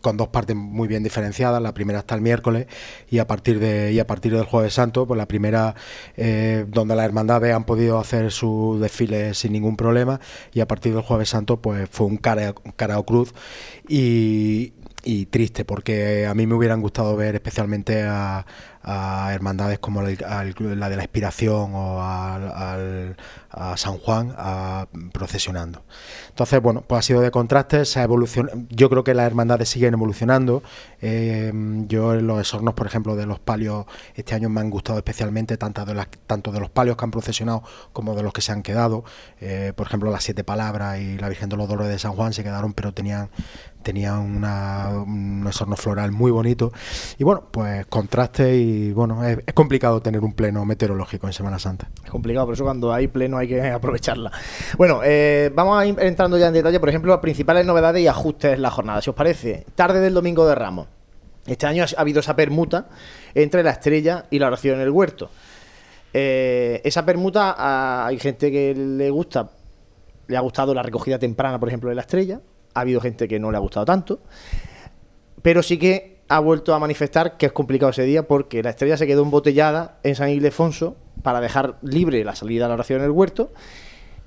con 0.00 0.16
dos 0.16 0.28
partes 0.28 0.56
muy 0.56 0.88
bien 0.88 1.04
diferenciadas. 1.04 1.62
La 1.62 1.74
primera 1.74 2.00
está 2.00 2.16
el 2.16 2.22
miércoles 2.22 2.66
y 3.08 3.18
a 3.18 3.26
partir 3.28 3.60
de 3.60 3.92
y 3.92 4.00
a 4.00 4.06
partir 4.06 4.34
del 4.34 4.44
Jueves 4.44 4.74
Santo, 4.74 5.06
pues 5.06 5.16
la 5.16 5.26
primera 5.26 5.76
eh, 6.16 6.64
donde 6.68 6.96
las 6.96 7.04
hermandades 7.04 7.54
han 7.54 7.64
podido 7.64 8.00
hacer 8.00 8.32
su 8.32 8.78
desfile 8.80 9.34
sin 9.34 9.52
ningún 9.52 9.76
problema 9.76 10.20
y 10.52 10.60
a 10.60 10.66
partir 10.66 10.92
del 10.92 11.02
Jueves 11.02 11.28
Santo, 11.28 11.60
pues 11.60 11.88
fue 11.88 12.06
un 12.06 12.16
cara, 12.16 12.52
o 12.96 13.06
cruz 13.06 13.32
y 13.88 14.72
triste 15.26 15.64
porque 15.64 16.26
a 16.26 16.34
mí 16.34 16.46
me 16.46 16.54
hubieran 16.54 16.80
gustado 16.80 17.16
ver 17.16 17.34
especialmente 17.34 18.02
a, 18.02 18.46
a 18.82 19.30
hermandades 19.32 19.78
como 19.78 20.02
la 20.02 20.08
de 20.10 20.96
la 20.96 21.02
Inspiración 21.02 21.74
o 21.74 22.02
al, 22.02 23.16
a 23.50 23.76
San 23.76 23.98
Juan 23.98 24.34
procesionando. 25.12 25.84
Entonces, 26.28 26.60
bueno, 26.60 26.82
pues 26.86 26.98
ha 26.98 27.02
sido 27.02 27.20
de 27.20 27.30
contraste, 27.30 27.84
se 27.84 28.00
ha 28.00 28.06
evolucion- 28.06 28.66
yo 28.70 28.88
creo 28.90 29.04
que 29.04 29.14
las 29.14 29.26
hermandades 29.26 29.68
siguen 29.68 29.94
evolucionando. 29.94 30.62
Eh, 31.00 31.52
yo 31.88 32.14
los 32.14 32.40
esornos, 32.40 32.74
por 32.74 32.86
ejemplo, 32.86 33.16
de 33.16 33.26
los 33.26 33.38
palios, 33.38 33.86
este 34.14 34.34
año 34.34 34.48
me 34.48 34.60
han 34.60 34.70
gustado 34.70 34.98
especialmente 34.98 35.56
tanto 35.56 35.84
de, 35.84 35.94
las, 35.94 36.08
tanto 36.26 36.50
de 36.52 36.60
los 36.60 36.70
palios 36.70 36.96
que 36.96 37.04
han 37.04 37.10
procesionado 37.10 37.62
como 37.92 38.14
de 38.14 38.22
los 38.22 38.32
que 38.32 38.40
se 38.40 38.52
han 38.52 38.62
quedado. 38.62 39.04
Eh, 39.40 39.72
por 39.76 39.86
ejemplo, 39.86 40.10
las 40.10 40.24
siete 40.24 40.44
palabras 40.44 40.98
y 41.00 41.18
la 41.18 41.28
Virgen 41.28 41.48
de 41.48 41.56
los 41.56 41.68
Dolores 41.68 41.92
de 41.92 41.98
San 41.98 42.12
Juan 42.12 42.32
se 42.32 42.42
quedaron, 42.42 42.72
pero 42.72 42.92
tenían 42.92 43.30
tenía 43.82 44.18
una, 44.18 44.88
un 45.06 45.44
esorno 45.48 45.76
floral 45.76 46.12
muy 46.12 46.30
bonito. 46.30 46.72
Y 47.18 47.24
bueno, 47.24 47.44
pues 47.50 47.86
contraste 47.86 48.56
y 48.56 48.92
bueno, 48.92 49.24
es, 49.24 49.38
es 49.46 49.54
complicado 49.54 50.00
tener 50.00 50.20
un 50.22 50.32
pleno 50.32 50.64
meteorológico 50.64 51.26
en 51.26 51.32
Semana 51.32 51.58
Santa. 51.58 51.88
Es 52.04 52.10
complicado, 52.10 52.46
por 52.46 52.54
eso 52.54 52.64
cuando 52.64 52.92
hay 52.92 53.08
pleno 53.08 53.38
hay 53.38 53.48
que 53.48 53.60
aprovecharla. 53.70 54.30
Bueno, 54.78 55.00
eh, 55.04 55.50
vamos 55.54 55.78
a 55.78 55.86
ir 55.86 55.96
entrando 56.00 56.38
ya 56.38 56.48
en 56.48 56.54
detalle, 56.54 56.80
por 56.80 56.88
ejemplo, 56.88 57.12
las 57.12 57.20
principales 57.20 57.66
novedades 57.66 58.02
y 58.02 58.06
ajustes 58.08 58.54
en 58.54 58.62
la 58.62 58.70
jornada. 58.70 59.02
Si 59.02 59.10
os 59.10 59.16
parece, 59.16 59.66
tarde 59.74 60.00
del 60.00 60.14
domingo 60.14 60.46
de 60.46 60.54
Ramos. 60.54 60.88
Este 61.46 61.66
año 61.66 61.84
ha 61.84 62.00
habido 62.00 62.20
esa 62.20 62.36
permuta 62.36 62.86
entre 63.34 63.62
la 63.64 63.70
estrella 63.72 64.26
y 64.30 64.38
la 64.38 64.46
oración 64.46 64.76
en 64.76 64.82
el 64.82 64.90
huerto. 64.90 65.28
Eh, 66.14 66.80
esa 66.84 67.04
permuta 67.04 67.54
a- 67.56 68.06
hay 68.06 68.18
gente 68.18 68.50
que 68.50 68.74
le 68.74 69.10
gusta, 69.10 69.50
le 70.28 70.36
ha 70.36 70.40
gustado 70.40 70.74
la 70.74 70.82
recogida 70.82 71.18
temprana, 71.18 71.58
por 71.58 71.68
ejemplo, 71.68 71.88
de 71.88 71.96
la 71.96 72.02
estrella. 72.02 72.40
Ha 72.74 72.80
habido 72.80 73.00
gente 73.00 73.28
que 73.28 73.38
no 73.38 73.50
le 73.50 73.56
ha 73.56 73.60
gustado 73.60 73.86
tanto. 73.86 74.20
Pero 75.42 75.62
sí 75.62 75.78
que 75.78 76.20
ha 76.28 76.38
vuelto 76.38 76.74
a 76.74 76.78
manifestar 76.78 77.36
que 77.36 77.46
es 77.46 77.52
complicado 77.52 77.90
ese 77.90 78.04
día 78.04 78.26
porque 78.26 78.62
la 78.62 78.70
estrella 78.70 78.96
se 78.96 79.06
quedó 79.06 79.22
embotellada 79.22 79.98
en 80.02 80.14
San 80.14 80.30
Ildefonso 80.30 80.96
para 81.22 81.40
dejar 81.40 81.76
libre 81.82 82.24
la 82.24 82.34
salida 82.34 82.64
a 82.64 82.68
la 82.68 82.74
oración 82.74 83.00
en 83.00 83.06
el 83.06 83.10
huerto 83.10 83.52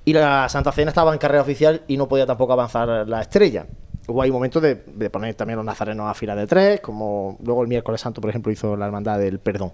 y 0.05 0.13
la 0.13 0.47
Santa 0.49 0.71
Cena 0.71 0.89
estaba 0.89 1.11
en 1.11 1.17
carrera 1.17 1.41
oficial 1.41 1.81
y 1.87 1.97
no 1.97 2.07
podía 2.07 2.27
tampoco 2.27 2.53
avanzar 2.53 3.07
la 3.07 3.21
estrella. 3.21 3.65
Hubo 4.07 4.21
ahí 4.21 4.31
momentos 4.31 4.61
de, 4.61 4.75
poner 5.09 5.33
también 5.33 5.57
los 5.57 5.65
nazarenos 5.65 6.07
a 6.07 6.13
fila 6.13 6.35
de 6.35 6.45
tres, 6.45 6.79
como 6.79 7.39
luego 7.43 7.63
el 7.63 7.67
miércoles 7.67 8.01
santo, 8.01 8.21
por 8.21 8.29
ejemplo, 8.29 8.51
hizo 8.51 8.77
la 8.77 8.85
Hermandad 8.85 9.17
del 9.17 9.39
Perdón. 9.39 9.73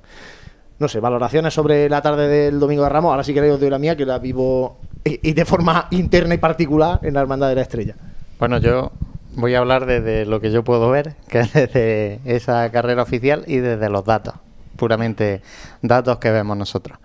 No 0.79 0.87
sé, 0.87 1.01
valoraciones 1.01 1.53
sobre 1.53 1.89
la 1.89 2.01
tarde 2.01 2.29
del 2.29 2.59
Domingo 2.59 2.83
de 2.83 2.89
Ramos. 2.89 3.11
Ahora 3.11 3.25
sí 3.25 3.33
que 3.33 3.51
os 3.51 3.59
doy 3.59 3.69
la 3.69 3.77
mía, 3.77 3.97
que 3.97 4.05
la 4.05 4.19
vivo 4.19 4.79
y, 5.03 5.29
y 5.29 5.33
de 5.33 5.43
forma 5.43 5.87
interna 5.91 6.33
y 6.33 6.37
particular 6.37 7.01
en 7.03 7.13
la 7.13 7.21
Hermandad 7.21 7.49
de 7.49 7.55
la 7.55 7.61
Estrella. 7.61 7.95
Bueno, 8.41 8.57
yo 8.57 8.91
voy 9.36 9.53
a 9.53 9.60
hablar 9.60 9.86
desde 9.86 10.25
lo 10.25 10.41
que 10.41 10.50
yo 10.50 10.63
puedo 10.63 10.89
ver, 10.89 11.13
que 11.29 11.41
es 11.41 11.53
desde 11.53 12.21
esa 12.25 12.71
carrera 12.71 13.03
oficial 13.03 13.43
y 13.45 13.57
desde 13.57 13.88
los 13.88 14.03
datos, 14.03 14.33
puramente 14.77 15.43
datos 15.83 16.17
que 16.17 16.31
vemos 16.31 16.57
nosotros. 16.57 16.98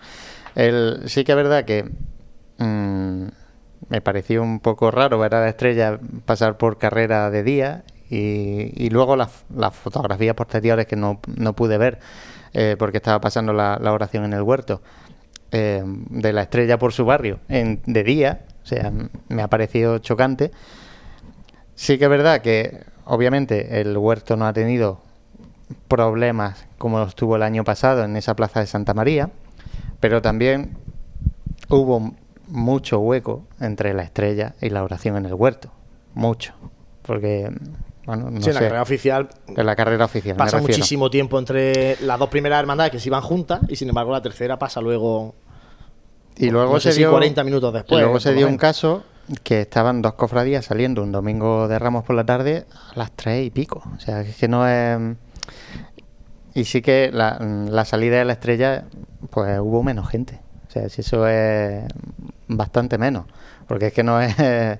El, 0.54 1.02
sí 1.08 1.24
que 1.24 1.32
es 1.32 1.36
verdad 1.36 1.66
que 1.66 1.90
mm, 2.56 3.26
me 3.90 4.00
pareció 4.00 4.42
un 4.42 4.60
poco 4.60 4.90
raro 4.90 5.18
ver 5.18 5.34
a 5.34 5.40
la 5.40 5.50
estrella 5.50 6.00
pasar 6.24 6.56
por 6.56 6.78
carrera 6.78 7.28
de 7.30 7.42
día 7.42 7.84
y, 8.08 8.72
y 8.74 8.88
luego 8.88 9.14
las, 9.14 9.44
fotografías 9.72 10.34
posteriores 10.34 10.86
que 10.86 10.96
no, 10.96 11.20
pude 11.20 11.76
ver 11.76 11.98
eh, 12.54 12.76
porque 12.78 12.96
estaba 12.96 13.20
pasando 13.20 13.52
la, 13.52 13.78
la 13.78 13.92
oración 13.92 14.24
en 14.24 14.32
el 14.32 14.40
huerto 14.40 14.80
eh, 15.52 15.82
de 15.84 16.32
la 16.32 16.40
estrella 16.40 16.78
por 16.78 16.94
su 16.94 17.04
barrio 17.04 17.40
en, 17.50 17.82
de 17.84 18.04
día, 18.04 18.46
o 18.62 18.66
sea, 18.66 18.90
me 19.28 19.42
ha 19.42 19.48
parecido 19.48 19.98
chocante. 19.98 20.50
Sí 21.76 21.98
que 21.98 22.04
es 22.04 22.10
verdad 22.10 22.40
que 22.40 22.80
obviamente 23.04 23.80
el 23.80 23.96
huerto 23.96 24.36
no 24.36 24.46
ha 24.46 24.52
tenido 24.52 24.98
problemas 25.88 26.66
como 26.78 26.98
los 26.98 27.14
tuvo 27.14 27.36
el 27.36 27.42
año 27.42 27.62
pasado 27.64 28.04
en 28.04 28.16
esa 28.16 28.34
plaza 28.34 28.60
de 28.60 28.66
Santa 28.66 28.94
María, 28.94 29.30
pero 30.00 30.20
también 30.22 30.76
hubo 31.68 32.12
mucho 32.48 32.98
hueco 33.00 33.44
entre 33.60 33.92
la 33.94 34.02
estrella 34.02 34.54
y 34.60 34.70
la 34.70 34.82
oración 34.84 35.16
en 35.16 35.26
el 35.26 35.34
huerto, 35.34 35.70
mucho, 36.14 36.54
porque 37.02 37.50
bueno, 38.06 38.30
no 38.30 38.40
sí, 38.40 38.48
en 38.50 38.54
la 38.54 38.60
sé, 38.60 38.66
carrera 38.66 38.82
oficial 38.82 39.28
en 39.48 39.66
la 39.66 39.74
carrera 39.74 40.04
oficial 40.04 40.36
pasa 40.36 40.60
muchísimo 40.60 41.10
tiempo 41.10 41.38
entre 41.40 41.96
las 42.02 42.18
dos 42.20 42.28
primeras 42.28 42.60
hermandades 42.60 42.92
que 42.92 43.00
se 43.00 43.08
iban 43.08 43.20
juntas 43.20 43.60
y 43.68 43.74
sin 43.74 43.88
embargo 43.88 44.12
la 44.12 44.22
tercera 44.22 44.56
pasa 44.60 44.80
luego 44.80 45.34
Y 46.36 46.50
luego 46.50 46.74
no 46.74 46.80
sé 46.80 46.90
se 46.90 46.94
si 46.94 46.98
dio 47.00 47.10
40 47.10 47.42
minutos 47.42 47.70
y 47.70 47.74
después. 47.74 48.00
luego 48.00 48.20
se 48.20 48.30
lo 48.30 48.36
dio 48.36 48.46
un 48.46 48.56
caso 48.58 49.02
que 49.42 49.62
estaban 49.62 50.02
dos 50.02 50.14
cofradías 50.14 50.64
saliendo 50.64 51.02
un 51.02 51.12
domingo 51.12 51.68
de 51.68 51.78
Ramos 51.78 52.04
por 52.04 52.16
la 52.16 52.24
tarde 52.24 52.66
a 52.94 52.98
las 52.98 53.12
tres 53.12 53.46
y 53.46 53.50
pico. 53.50 53.82
O 53.96 54.00
sea, 54.00 54.20
es 54.20 54.36
que 54.36 54.48
no 54.48 54.68
es... 54.68 55.16
Y 56.54 56.64
sí 56.64 56.80
que 56.80 57.10
la, 57.12 57.38
la 57.38 57.84
salida 57.84 58.18
de 58.18 58.24
la 58.24 58.32
estrella, 58.34 58.84
pues 59.30 59.58
hubo 59.60 59.82
menos 59.82 60.08
gente. 60.08 60.40
O 60.68 60.70
sea, 60.70 60.88
si 60.88 61.02
eso 61.02 61.26
es 61.28 61.84
bastante 62.48 62.98
menos. 62.98 63.26
Porque 63.66 63.88
es 63.88 63.92
que 63.92 64.02
no 64.02 64.20
es... 64.20 64.34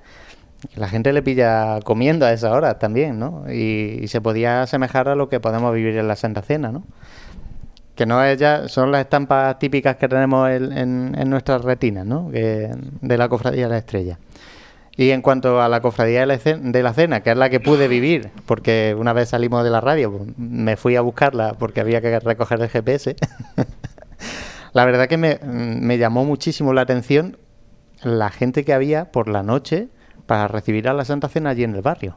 La 0.75 0.89
gente 0.89 1.13
le 1.13 1.23
pilla 1.23 1.81
comiendo 1.85 2.25
a 2.25 2.33
esa 2.33 2.51
hora 2.51 2.79
también, 2.79 3.19
¿no? 3.19 3.45
Y, 3.53 4.09
se 4.09 4.23
podía 4.23 4.63
asemejar 4.63 5.07
a 5.07 5.15
lo 5.15 5.29
que 5.29 5.39
podemos 5.39 5.73
vivir 5.73 5.97
en 5.99 6.09
la 6.09 6.17
Santa 6.17 6.43
Cena, 6.43 6.73
¿no? 6.73 6.83
que 7.95 8.05
no 8.05 8.23
es 8.23 8.39
ya, 8.39 8.69
son 8.69 8.93
las 8.93 9.03
estampas 9.03 9.59
típicas 9.59 9.97
que 9.97 10.07
tenemos 10.07 10.51
en, 10.51 10.73
en, 10.77 11.17
en 11.19 11.31
nuestras 11.31 11.63
retinas, 11.63 12.05
¿no? 12.05 12.31
Que, 12.31 12.71
de 13.01 13.19
la 13.19 13.29
cofradía 13.29 13.65
de 13.65 13.71
la 13.71 13.79
estrella. 13.79 14.19
Y 14.97 15.11
en 15.11 15.21
cuanto 15.21 15.61
a 15.61 15.69
la 15.69 15.81
cofradía 15.81 16.21
de 16.21 16.83
la, 16.83 16.93
cena, 16.95 17.21
que 17.21 17.31
es 17.31 17.37
la 17.37 17.51
que 17.51 17.61
pude 17.61 17.87
vivir, 17.87 18.31
porque 18.47 18.97
una 18.99 19.13
vez 19.13 19.29
salimos 19.29 19.63
de 19.63 19.71
la 19.71 19.83
radio, 19.83 20.11
pues, 20.11 20.39
me 20.39 20.77
fui 20.77 20.97
a 20.97 21.03
buscarla 21.03 21.55
porque 21.59 21.81
había 21.81 22.01
que 22.01 22.19
recoger 22.19 22.61
el 22.63 22.71
GPS. 22.71 23.17
la 24.73 24.85
verdad 24.87 25.07
que 25.07 25.19
me, 25.19 25.39
me 25.43 25.99
llamó 25.99 26.25
muchísimo 26.25 26.73
la 26.73 26.81
atención 26.81 27.37
la 28.03 28.31
gente 28.31 28.65
que 28.65 28.73
había 28.73 29.13
por 29.13 29.29
la 29.29 29.43
noche 29.43 29.89
para 30.27 30.49
recibir 30.49 30.89
a 30.89 30.95
la 30.95 31.05
Santa 31.05 31.29
Cena 31.29 31.51
allí 31.51 31.65
en 31.65 31.75
el 31.75 31.83
barrio. 31.83 32.17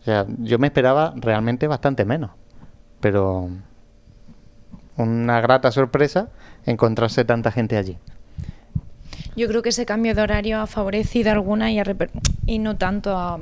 O 0.00 0.04
sea, 0.04 0.26
yo 0.38 0.58
me 0.58 0.66
esperaba 0.66 1.14
realmente 1.16 1.66
bastante 1.66 2.04
menos. 2.04 2.30
Pero 3.00 3.48
una 4.96 5.40
grata 5.40 5.70
sorpresa 5.70 6.28
encontrarse 6.66 7.24
tanta 7.24 7.52
gente 7.52 7.76
allí. 7.76 7.98
Yo 9.36 9.48
creo 9.48 9.62
que 9.62 9.70
ese 9.70 9.86
cambio 9.86 10.14
de 10.14 10.22
horario 10.22 10.60
ha 10.60 10.66
favorecido 10.66 11.30
a 11.30 11.32
algunas 11.34 11.70
y, 11.70 11.78
a 11.78 11.84
reper- 11.84 12.10
y 12.46 12.58
no 12.58 12.76
tanto 12.76 13.16
a, 13.16 13.38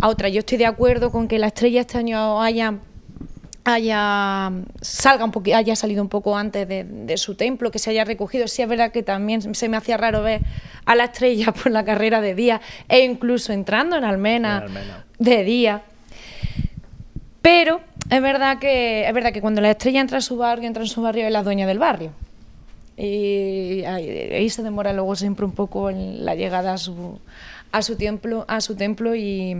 a 0.00 0.08
otras. 0.08 0.32
Yo 0.32 0.40
estoy 0.40 0.58
de 0.58 0.66
acuerdo 0.66 1.10
con 1.10 1.26
que 1.28 1.38
la 1.38 1.48
estrella 1.48 1.80
este 1.80 1.98
año 1.98 2.40
haya 2.40 2.74
haya 3.66 4.52
salga 4.82 5.24
un 5.24 5.32
poqui- 5.32 5.54
haya 5.54 5.74
salido 5.74 6.02
un 6.02 6.10
poco 6.10 6.36
antes 6.36 6.68
de, 6.68 6.84
de 6.84 7.16
su 7.16 7.34
templo, 7.34 7.70
que 7.70 7.78
se 7.78 7.90
haya 7.90 8.04
recogido. 8.04 8.46
Sí 8.46 8.60
es 8.62 8.68
verdad 8.68 8.92
que 8.92 9.02
también 9.02 9.54
se 9.54 9.68
me 9.70 9.76
hacía 9.78 9.96
raro 9.96 10.22
ver 10.22 10.42
a 10.84 10.94
la 10.94 11.04
estrella 11.04 11.50
por 11.62 11.72
la 11.72 11.84
carrera 11.84 12.20
de 12.20 12.34
día 12.34 12.60
e 12.88 13.00
incluso 13.04 13.52
entrando 13.54 13.96
en 13.96 14.04
Almena, 14.04 14.58
En 14.58 14.62
Almena. 14.64 15.04
de 15.18 15.44
día. 15.44 15.82
Pero 17.42 17.80
es 18.10 18.22
verdad 18.22 18.58
que 18.58 19.06
es 19.08 19.12
verdad 19.14 19.32
que 19.32 19.40
cuando 19.40 19.60
la 19.60 19.70
estrella 19.70 20.00
entra 20.00 20.18
a 20.18 20.20
su 20.20 20.36
barrio, 20.36 20.66
entra 20.66 20.82
en 20.82 20.88
su 20.88 21.02
barrio 21.02 21.26
es 21.26 21.32
la 21.32 21.42
dueña 21.42 21.66
del 21.66 21.78
barrio. 21.78 22.12
Y 22.96 23.84
ahí, 23.84 24.48
se 24.50 24.62
demora 24.62 24.92
luego 24.92 25.16
siempre 25.16 25.44
un 25.44 25.52
poco 25.52 25.90
en 25.90 26.24
la 26.24 26.34
llegada 26.34 26.74
a 26.74 26.78
su 26.78 27.18
a 27.72 27.82
su 27.82 27.96
templo, 27.96 28.44
a 28.46 28.60
su 28.60 28.76
templo 28.76 29.16
y 29.16 29.56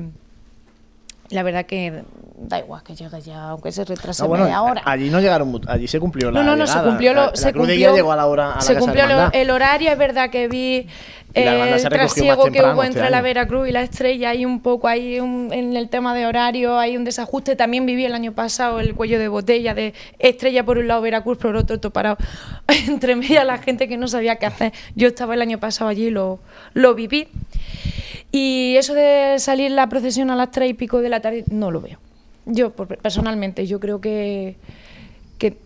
la 1.31 1.43
verdad 1.43 1.67
que 1.67 2.05
da 2.39 2.61
igual 2.61 2.83
que 2.85 2.95
llegue 2.95 3.21
ya, 3.23 3.49
aunque 3.51 3.73
se 3.73 3.85
retrase 3.85 4.23
No, 4.23 4.29
bueno, 4.29 4.45
media 4.45 4.63
hora. 4.63 4.83
allí 4.85 5.11
no 5.11 5.21
llegaron, 5.21 5.61
allí 5.67 5.89
se 5.89 5.99
cumplió 5.99 6.31
la 6.31 6.41
No, 6.43 6.51
no, 6.51 6.55
no, 6.57 6.67
se 6.67 6.81
cumplió, 6.81 7.13
lo, 7.13 7.27
la 7.31 7.37
se 7.37 7.53
cumplió, 7.53 7.75
Guía 7.77 7.93
llegó 7.93 8.13
a 8.13 8.17
la 8.17 8.27
hora 8.27 8.53
a 8.53 8.55
la 8.57 8.61
se 8.61 8.75
Casa 8.75 8.81
cumplió 8.81 9.05
lo- 9.07 9.11
Hermandad. 9.15 9.35
el 9.41 9.51
horario, 9.51 9.91
es 9.91 9.99
verdad 9.99 10.31
que 10.31 10.47
vi 10.47 10.87
el 11.35 11.71
más 11.71 11.83
trasiego 11.83 12.45
que 12.51 12.61
hubo 12.63 12.83
este 12.83 12.99
entre 12.99 13.11
la. 13.11 13.21
Veracruz 13.21 13.69
y 13.69 13.73
la 13.73 13.83
Estrella, 13.83 14.31
hay 14.31 14.45
un 14.45 14.61
poco, 14.61 14.89
un, 14.89 15.51
en 15.53 15.77
el 15.77 15.89
tema 15.89 16.15
de 16.15 16.27
horario, 16.27 16.79
hay 16.79 16.97
un 16.97 17.05
desajuste. 17.05 17.57
También 17.57 17.87
viví 17.87 18.05
el 18.05 18.15
año 18.15 18.33
pasado 18.33 18.81
el 18.81 18.95
cuello 18.95 19.19
de 19.19 19.29
botella 19.29 19.75
de 19.75 19.95
Estrella 20.19 20.65
por 20.65 20.79
un 20.79 20.89
lado, 20.89 21.03
Veracruz 21.03 21.39
por 21.39 21.57
otro, 21.57 21.81
todo 21.81 21.93
parado 21.93 22.17
entre 22.89 23.17
media 23.17 23.45
la 23.45 23.59
gente 23.59 23.89
que 23.89 23.97
no 23.97 24.09
sabía 24.09 24.37
qué 24.37 24.47
hacer. 24.47 24.73
Yo 24.95 25.09
estaba 25.09 25.35
el 25.35 25.43
año 25.43 25.59
pasado 25.59 25.91
allí 25.91 26.07
y 26.07 26.11
lo, 26.11 26.39
lo 26.73 26.95
viví. 26.95 27.29
Y 28.31 28.75
eso 28.77 28.95
de 28.95 29.37
salir 29.39 29.71
la 29.71 29.89
procesión 29.89 30.31
a 30.31 30.37
las 30.37 30.51
tres 30.51 30.71
y 30.71 30.75
pico 30.75 31.01
de 31.01 31.09
la 31.09 31.21
tarde, 31.21 31.45
no 31.51 31.71
lo 31.71 31.81
veo. 31.81 31.99
Yo, 32.47 32.73
personalmente, 32.73 33.67
yo 33.67 33.81
creo 33.81 34.01
que, 34.01 34.57
que 35.39 35.57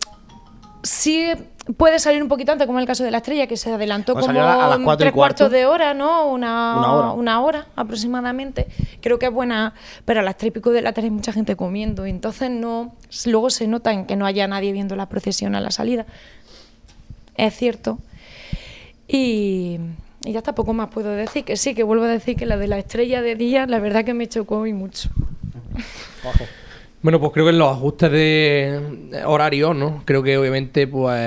sí 0.83 1.31
puede 1.77 1.99
salir 1.99 2.21
un 2.23 2.29
poquito 2.29 2.51
antes, 2.51 2.65
como 2.67 2.79
en 2.79 2.83
el 2.83 2.87
caso 2.87 3.03
de 3.03 3.11
la 3.11 3.17
estrella, 3.17 3.45
que 3.47 3.57
se 3.57 3.71
adelantó 3.71 4.13
Bueno, 4.13 4.27
como 4.27 4.39
a- 4.41 4.65
a 4.65 4.69
las 4.69 4.79
cuatro 4.79 5.05
y 5.05 5.07
tres 5.09 5.13
cuartos 5.13 5.37
cuarto. 5.49 5.55
de 5.55 5.65
hora, 5.65 5.93
¿no? 5.93 6.27
Una, 6.27 6.75
Una 6.77 6.93
hora. 6.93 7.11
una 7.11 7.41
hora 7.41 7.67
aproximadamente. 7.75 8.67
Creo 9.01 9.19
que 9.19 9.27
es 9.27 9.31
buena, 9.31 9.73
pero 10.05 10.21
a 10.21 10.23
las 10.23 10.37
tres 10.37 10.47
y 10.47 10.51
pico 10.51 10.71
de 10.71 10.81
la 10.81 10.93
tarde 10.93 11.07
hay 11.07 11.11
mucha 11.11 11.31
gente 11.31 11.55
comiendo. 11.55 12.07
Y 12.07 12.09
entonces 12.09 12.49
no, 12.49 12.95
luego 13.25 13.49
se 13.49 13.67
nota 13.67 13.91
en 13.93 14.05
que 14.05 14.15
no 14.15 14.25
haya 14.25 14.47
nadie 14.47 14.71
viendo 14.71 14.95
la 14.95 15.07
procesión 15.07 15.55
a 15.55 15.61
la 15.61 15.71
salida. 15.71 16.05
Es 17.35 17.55
cierto. 17.55 17.99
Y, 19.07 19.79
y 20.25 20.31
ya 20.33 20.39
está, 20.39 20.53
poco 20.55 20.73
más 20.73 20.89
puedo 20.89 21.09
decir. 21.11 21.43
Que 21.45 21.55
sí, 21.57 21.73
que 21.75 21.83
vuelvo 21.83 22.05
a 22.05 22.07
decir 22.09 22.35
que 22.35 22.45
la 22.45 22.57
de 22.57 22.67
la 22.67 22.77
estrella 22.77 23.21
de 23.21 23.35
día, 23.35 23.65
la 23.67 23.79
verdad 23.79 24.03
que 24.05 24.13
me 24.13 24.27
chocó 24.27 24.65
y 24.67 24.73
mucho. 24.73 25.09
Bueno, 27.01 27.19
pues 27.21 27.31
creo 27.31 27.45
que 27.45 27.51
en 27.51 27.59
los 27.59 27.71
ajustes 27.71 28.11
de 28.11 29.21
horarios, 29.25 29.73
¿no? 29.73 30.01
Creo 30.05 30.21
que 30.21 30.37
obviamente, 30.37 30.85
pues, 30.85 31.17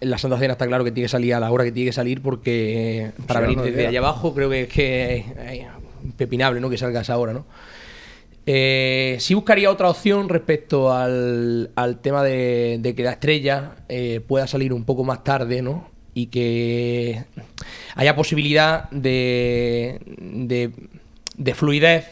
en 0.00 0.10
la 0.10 0.18
Santa 0.18 0.38
Cena 0.38 0.52
está 0.52 0.66
claro 0.66 0.84
que 0.84 0.92
tiene 0.92 1.06
que 1.06 1.10
salir 1.10 1.32
a 1.34 1.40
la 1.40 1.50
hora 1.50 1.64
que 1.64 1.72
tiene 1.72 1.88
que 1.88 1.94
salir 1.94 2.20
porque 2.20 3.06
eh, 3.06 3.12
para 3.26 3.40
Sí, 3.40 3.44
venir 3.44 3.58
no, 3.58 3.64
desde 3.64 3.86
allá 3.86 4.00
abajo 4.00 4.34
creo 4.34 4.50
que 4.50 4.62
es 4.62 4.68
que 4.68 5.16
es, 5.16 5.24
es 5.60 5.66
impepinable, 6.04 6.60
¿no? 6.60 6.68
Que 6.68 6.76
salga 6.76 6.98
a 6.98 7.02
esa 7.02 7.16
hora, 7.16 7.32
¿no? 7.32 7.46
Eh, 8.44 9.16
sí 9.20 9.32
buscaría 9.34 9.70
otra 9.70 9.88
opción 9.88 10.28
respecto 10.28 10.92
al, 10.92 11.70
al 11.74 12.00
tema 12.00 12.22
de, 12.24 12.76
de 12.80 12.94
que 12.94 13.02
la 13.04 13.12
estrella 13.12 13.76
eh, 13.88 14.20
pueda 14.26 14.46
salir 14.46 14.72
un 14.74 14.84
poco 14.84 15.04
más 15.04 15.24
tarde, 15.24 15.62
¿no? 15.62 15.88
Y 16.12 16.26
que 16.26 17.24
haya 17.94 18.14
posibilidad 18.14 18.90
de, 18.90 20.00
de, 20.18 20.70
de 21.38 21.54
fluidez 21.54 22.04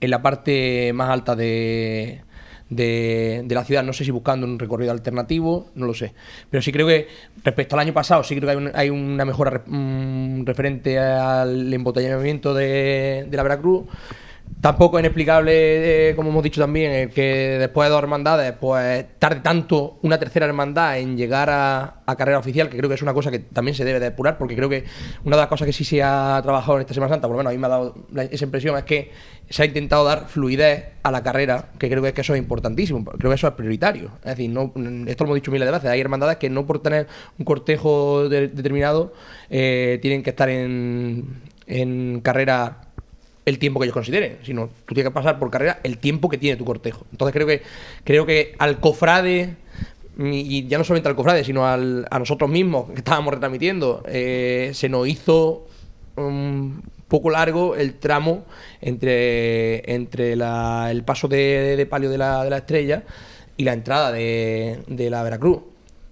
en 0.00 0.10
la 0.10 0.22
parte 0.22 0.92
más 0.92 1.10
alta 1.10 1.34
de, 1.36 2.22
de, 2.70 3.44
la 3.48 3.64
ciudad. 3.64 3.82
No 3.82 3.92
sé 3.92 4.04
si 4.04 4.10
buscando 4.10 4.46
un 4.46 4.58
recorrido 4.58 4.92
alternativo, 4.92 5.70
no 5.74 5.86
lo 5.86 5.94
sé. 5.94 6.14
Pero 6.50 6.62
sí 6.62 6.72
creo 6.72 6.86
que 6.86 7.08
respecto 7.44 7.76
al 7.76 7.80
año 7.80 7.92
pasado, 7.94 8.22
sí 8.24 8.34
creo 8.36 8.46
que 8.46 8.50
hay, 8.52 8.56
un- 8.56 8.72
hay 8.74 8.90
una 8.90 9.24
mejora 9.24 9.62
mm, 9.66 10.44
referente 10.44 10.98
al 10.98 11.72
embotellamiento 11.72 12.54
de, 12.54 13.26
de 13.28 13.36
la 13.36 13.42
Veracruz. 13.42 13.84
Tampoco 14.58 14.98
es 14.98 15.02
inexplicable, 15.02 16.10
eh, 16.10 16.16
como 16.16 16.30
hemos 16.30 16.42
dicho 16.42 16.60
también, 16.60 16.90
el 16.90 17.10
que 17.10 17.56
después 17.60 17.86
de 17.86 17.90
dos 17.90 18.02
hermandades, 18.02 18.52
pues 18.58 19.04
tarde 19.18 19.40
tanto 19.40 19.98
una 20.02 20.18
tercera 20.18 20.46
hermandad 20.46 20.98
en 20.98 21.16
llegar 21.16 21.50
a, 21.50 22.00
a 22.04 22.16
carrera 22.16 22.38
oficial, 22.38 22.68
que 22.70 22.76
creo 22.78 22.88
que 22.88 22.94
es 22.94 23.02
una 23.02 23.12
cosa 23.12 23.30
que 23.30 23.38
también 23.38 23.74
se 23.74 23.84
debe 23.84 24.00
de 24.00 24.06
depurar, 24.06 24.38
porque 24.38 24.56
creo 24.56 24.68
que 24.68 24.84
una 25.24 25.36
de 25.36 25.42
las 25.42 25.48
cosas 25.48 25.66
que 25.66 25.72
sí 25.72 25.84
se 25.84 26.02
ha 26.02 26.40
trabajado 26.42 26.78
en 26.78 26.80
esta 26.80 26.94
Semana 26.94 27.12
Santa, 27.12 27.28
por 27.28 27.36
lo 27.36 27.38
menos 27.44 27.50
a 27.50 27.54
mí 27.54 27.58
me 27.60 27.66
ha 27.66 27.70
dado 27.70 27.94
esa 28.30 28.44
impresión, 28.44 28.76
es 28.78 28.84
que 28.84 29.12
se 29.48 29.62
ha 29.62 29.66
intentado 29.66 30.04
dar 30.04 30.26
fluidez 30.26 30.86
a 31.02 31.10
la 31.12 31.22
carrera, 31.22 31.66
que 31.78 31.88
creo 31.88 32.02
que, 32.02 32.08
es 32.08 32.14
que 32.14 32.22
eso 32.22 32.34
es 32.34 32.38
importantísimo, 32.38 33.04
creo 33.04 33.30
que 33.30 33.34
eso 33.36 33.46
es 33.46 33.54
prioritario. 33.54 34.10
Es 34.24 34.36
decir, 34.36 34.50
no, 34.50 34.72
esto 35.06 35.22
lo 35.24 35.28
hemos 35.28 35.34
dicho 35.36 35.52
miles 35.52 35.66
de 35.66 35.72
veces, 35.72 35.90
hay 35.90 36.00
hermandades 36.00 36.38
que 36.38 36.48
no 36.50 36.66
por 36.66 36.82
tener 36.82 37.06
un 37.38 37.44
cortejo 37.44 38.28
de- 38.28 38.48
determinado 38.48 39.12
eh, 39.50 39.98
tienen 40.02 40.22
que 40.22 40.30
estar 40.30 40.48
en, 40.48 41.42
en 41.66 42.20
carrera 42.22 42.78
el 43.46 43.58
tiempo 43.58 43.80
que 43.80 43.84
ellos 43.86 43.94
consideren, 43.94 44.36
sino 44.42 44.68
tú 44.84 44.94
tienes 44.94 45.10
que 45.10 45.14
pasar 45.14 45.38
por 45.38 45.50
carrera 45.50 45.80
el 45.84 45.96
tiempo 45.98 46.28
que 46.28 46.36
tiene 46.36 46.56
tu 46.58 46.64
cortejo. 46.66 47.06
Entonces 47.12 47.32
creo 47.32 47.46
que 47.46 47.62
creo 48.04 48.26
que 48.26 48.54
al 48.58 48.78
cofrade 48.80 49.54
y 50.18 50.58
y 50.58 50.66
ya 50.66 50.78
no 50.78 50.84
solamente 50.84 51.08
al 51.08 51.16
cofrade, 51.16 51.44
sino 51.44 51.66
al- 51.66 52.06
a 52.10 52.18
nosotros 52.18 52.50
mismos 52.50 52.90
que 52.90 52.98
estábamos 52.98 53.32
retransmitiendo, 53.34 54.02
eh, 54.08 54.70
se 54.74 54.88
nos 54.88 55.06
hizo 55.08 55.66
un 56.16 56.82
poco 57.08 57.30
largo 57.30 57.76
el 57.76 57.94
tramo 57.94 58.44
entre, 58.80 59.92
entre 59.94 60.34
la- 60.36 60.88
el 60.90 61.04
paso 61.04 61.28
de, 61.28 61.76
de 61.76 61.86
palio 61.86 62.10
de 62.10 62.18
la, 62.18 62.42
de 62.44 62.50
la 62.50 62.56
estrella 62.58 63.04
y 63.56 63.64
la 63.64 63.72
entrada 63.74 64.10
de, 64.12 64.80
de 64.88 65.10
la 65.10 65.22
Veracruz. 65.22 65.60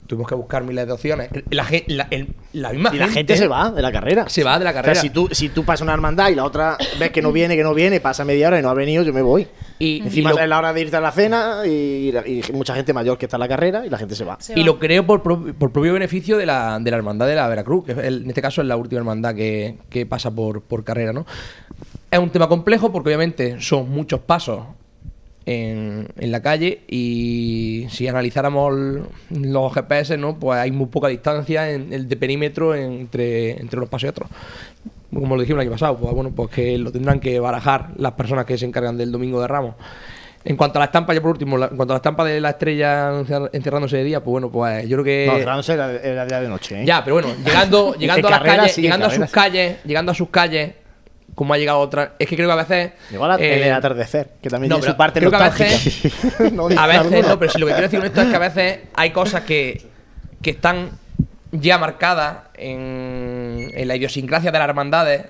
Tuvimos 0.06 0.28
que 0.28 0.34
buscar 0.34 0.62
miles 0.64 0.86
de 0.86 0.92
opciones. 0.92 1.30
La, 1.50 1.66
la- 1.86 2.06
el- 2.10 2.28
la 2.52 2.70
misma 2.72 2.90
Y 2.94 2.98
la 2.98 3.08
gente 3.08 3.36
se 3.36 3.48
va 3.48 3.70
de 3.70 3.80
la 3.80 3.90
carrera. 3.90 4.28
Se 4.28 4.44
va 4.44 4.58
de 4.58 4.64
la 4.64 4.70
O 4.70 4.72
sea, 4.74 4.82
carrera. 4.82 5.00
si 5.00 5.08
tú, 5.10 5.28
si 5.32 5.48
tú 5.48 5.64
pasas 5.64 5.80
una 5.82 5.94
hermandad 5.94 6.28
y 6.28 6.34
la 6.34 6.44
otra 6.44 6.76
ves 6.98 7.10
que 7.10 7.22
no 7.22 7.32
viene, 7.32 7.56
que 7.56 7.62
no 7.62 7.72
viene, 7.72 8.00
pasa 8.00 8.22
media 8.24 8.48
hora 8.48 8.58
y 8.58 8.62
no 8.62 8.68
ha 8.68 8.74
venido, 8.74 9.02
yo 9.02 9.12
me 9.14 9.22
voy. 9.22 9.46
Y- 9.78 10.02
Encima 10.02 10.30
y 10.30 10.34
lo- 10.34 10.40
es 10.40 10.48
la 10.48 10.58
hora 10.58 10.72
de 10.74 10.80
irte 10.82 10.96
a 10.96 11.00
la 11.00 11.10
cena 11.10 11.62
y, 11.66 12.10
y 12.26 12.42
mucha 12.52 12.74
gente 12.74 12.92
mayor 12.92 13.16
que 13.16 13.24
está 13.26 13.36
en 13.38 13.40
la 13.40 13.48
carrera 13.48 13.86
y 13.86 13.90
la 13.90 13.96
gente 13.98 14.14
se 14.14 14.24
va. 14.24 14.36
Se 14.40 14.52
Y 14.52 14.60
va. 14.60 14.66
lo 14.66 14.78
creo 14.78 15.06
por, 15.06 15.22
por 15.22 15.72
propio 15.72 15.94
beneficio 15.94 16.36
de 16.36 16.46
la, 16.46 16.78
de 16.80 16.90
la 16.90 16.96
hermandad 16.98 17.26
de 17.26 17.34
la 17.36 17.48
Veracruz, 17.48 17.84
que 17.86 17.92
en 17.92 18.28
este 18.28 18.42
caso 18.42 18.60
es 18.60 18.66
la 18.68 18.76
última 18.76 18.98
hermandad 18.98 19.34
que, 19.34 19.78
que 19.88 20.04
pasa 20.04 20.30
por, 20.30 20.60
por 20.62 20.84
carrera, 20.84 21.12
¿no? 21.14 21.24
Es 22.10 22.18
un 22.18 22.28
tema 22.30 22.48
complejo 22.48 22.92
porque 22.92 23.08
obviamente 23.08 23.60
son 23.60 23.90
muchos 23.90 24.20
pasos 24.20 24.64
en, 25.46 26.08
en 26.18 26.32
la 26.32 26.40
calle 26.42 26.80
y 26.88 27.86
si 27.90 28.08
analizáramos 28.08 28.72
los 29.30 29.74
GPS, 29.74 30.16
¿no? 30.16 30.38
Pues 30.38 30.58
hay 30.58 30.70
muy 30.70 30.86
poca 30.86 31.08
distancia 31.08 31.70
en 31.70 31.92
el 31.92 32.08
de 32.08 32.16
perímetro 32.16 32.74
entre, 32.74 33.52
entre 33.60 33.78
unos 33.78 33.88
pasos 33.90 34.04
y 34.04 34.08
otros. 34.08 34.30
Como 35.12 35.36
lo 35.36 35.42
dijimos 35.42 35.60
el 35.62 35.68
año 35.68 35.72
pasado, 35.74 35.96
pues 35.96 36.12
bueno, 36.14 36.32
pues 36.34 36.50
que 36.50 36.76
lo 36.78 36.90
tendrán 36.90 37.20
que 37.20 37.38
barajar 37.38 37.90
las 37.98 38.12
personas 38.12 38.46
que 38.46 38.58
se 38.58 38.64
encargan 38.66 38.96
del 38.96 39.12
Domingo 39.12 39.40
de 39.40 39.46
Ramos. 39.48 39.74
En 40.46 40.56
cuanto 40.56 40.78
a 40.78 40.80
la 40.80 40.86
estampa, 40.86 41.14
ya 41.14 41.22
por 41.22 41.30
último, 41.30 41.56
la- 41.56 41.66
en 41.68 41.76
cuanto 41.76 41.94
a 41.94 41.96
la 41.96 41.98
estampa 41.98 42.22
de 42.24 42.38
la 42.40 42.50
estrella 42.50 43.12
encer- 43.12 43.48
encerrándose 43.54 43.96
de 43.96 44.04
día, 44.04 44.20
pues 44.22 44.32
bueno, 44.32 44.50
pues 44.50 44.86
yo 44.88 44.96
creo 44.96 45.04
que. 45.04 45.26
No, 45.26 45.38
Granollers 45.38 45.68
era, 45.70 45.92
era 46.02 46.26
día 46.26 46.40
de 46.40 46.48
noche, 46.48 46.82
¿eh? 46.82 46.84
Ya, 46.84 47.02
pero 47.02 47.14
bueno, 47.16 47.28
llegando, 47.44 47.94
llegando 47.98 48.28
a 48.28 48.30
las 48.30 48.38
carrera 48.40 48.56
calles, 48.58 48.74
sí, 48.74 48.82
llegando 48.82 49.06
a 49.06 49.10
sus 49.10 49.30
calles, 49.30 49.76
llegando 49.86 50.12
a 50.12 50.14
sus 50.14 50.28
calles, 50.28 50.72
como 51.34 51.54
ha 51.54 51.58
llegado 51.58 51.78
otra. 51.78 52.12
Es 52.18 52.28
que 52.28 52.36
creo 52.36 52.48
que 52.48 52.52
a 52.52 52.56
veces. 52.64 52.92
Llegó 53.10 53.26
la- 53.26 53.36
eh, 53.36 53.66
el 53.66 53.72
atardecer, 53.72 54.30
que 54.42 54.48
también 54.50 54.70
no, 54.70 54.76
tiene 54.76 54.92
su 54.92 54.96
parte 54.96 55.20
creo 55.20 55.30
que 55.30 55.36
a 55.36 55.46
nostálgica. 55.48 56.14
No 56.52 56.68
A 56.76 56.86
veces 56.86 57.26
no, 57.26 57.38
pero 57.38 57.50
si 57.52 57.58
lo 57.58 57.66
que 57.66 57.72
quiero 57.72 57.88
decir 57.88 57.98
con 58.00 58.06
esto 58.06 58.22
es 58.22 58.28
que 58.28 58.36
a 58.36 58.38
veces 58.38 58.78
hay 58.94 59.10
cosas 59.10 59.42
que, 59.42 59.86
que 60.42 60.50
están 60.50 60.90
ya 61.52 61.78
marcadas 61.78 62.36
en, 62.54 63.70
en 63.74 63.88
la 63.88 63.96
idiosincrasia 63.96 64.50
de 64.50 64.58
las 64.58 64.68
hermandades 64.68 65.26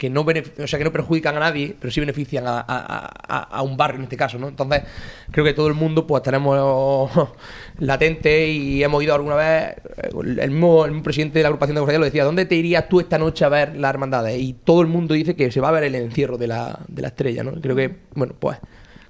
que 0.00 0.08
no 0.08 0.22
o 0.22 0.66
sea 0.66 0.78
que 0.78 0.84
no 0.84 0.90
perjudican 0.92 1.36
a 1.36 1.40
nadie, 1.40 1.76
pero 1.78 1.90
sí 1.92 2.00
benefician 2.00 2.46
a, 2.46 2.58
a- 2.60 3.10
a- 3.28 3.42
a 3.58 3.62
un 3.62 3.76
barrio 3.76 3.98
en 3.98 4.04
este 4.04 4.16
caso, 4.16 4.38
¿no? 4.38 4.48
Entonces, 4.48 4.82
creo 5.30 5.44
que 5.44 5.52
todo 5.52 5.68
el 5.68 5.74
mundo 5.74 6.06
pues 6.06 6.22
tenemos 6.22 7.10
latente 7.78 8.48
y 8.48 8.82
hemos 8.82 9.02
ido 9.02 9.14
alguna 9.14 9.34
vez, 9.36 9.76
eh, 9.98 10.10
el 10.40 10.50
mismo, 10.50 10.86
el 10.86 10.92
mismo 10.92 11.04
presidente 11.04 11.38
de 11.38 11.42
la 11.42 11.48
agrupación 11.48 11.74
de 11.74 11.80
cofradías 11.80 12.00
lo 12.00 12.04
decía, 12.06 12.24
¿dónde 12.24 12.46
te 12.46 12.54
irías 12.54 12.88
tú 12.88 12.98
esta 13.00 13.18
noche 13.18 13.44
a 13.44 13.50
ver 13.50 13.76
las 13.76 13.90
hermandades? 13.90 14.40
Y 14.40 14.54
todo 14.54 14.80
el 14.80 14.86
mundo 14.86 15.12
dice 15.12 15.36
que 15.36 15.52
se 15.52 15.60
va 15.60 15.68
a 15.68 15.72
ver 15.72 15.84
el 15.84 15.94
encierro 15.94 16.38
de 16.38 16.46
la, 16.46 16.78
de 16.88 17.02
la 17.02 17.08
estrella, 17.08 17.44
¿no? 17.44 17.52
Creo 17.60 17.76
que, 17.76 17.94
bueno, 18.14 18.34
pues, 18.38 18.56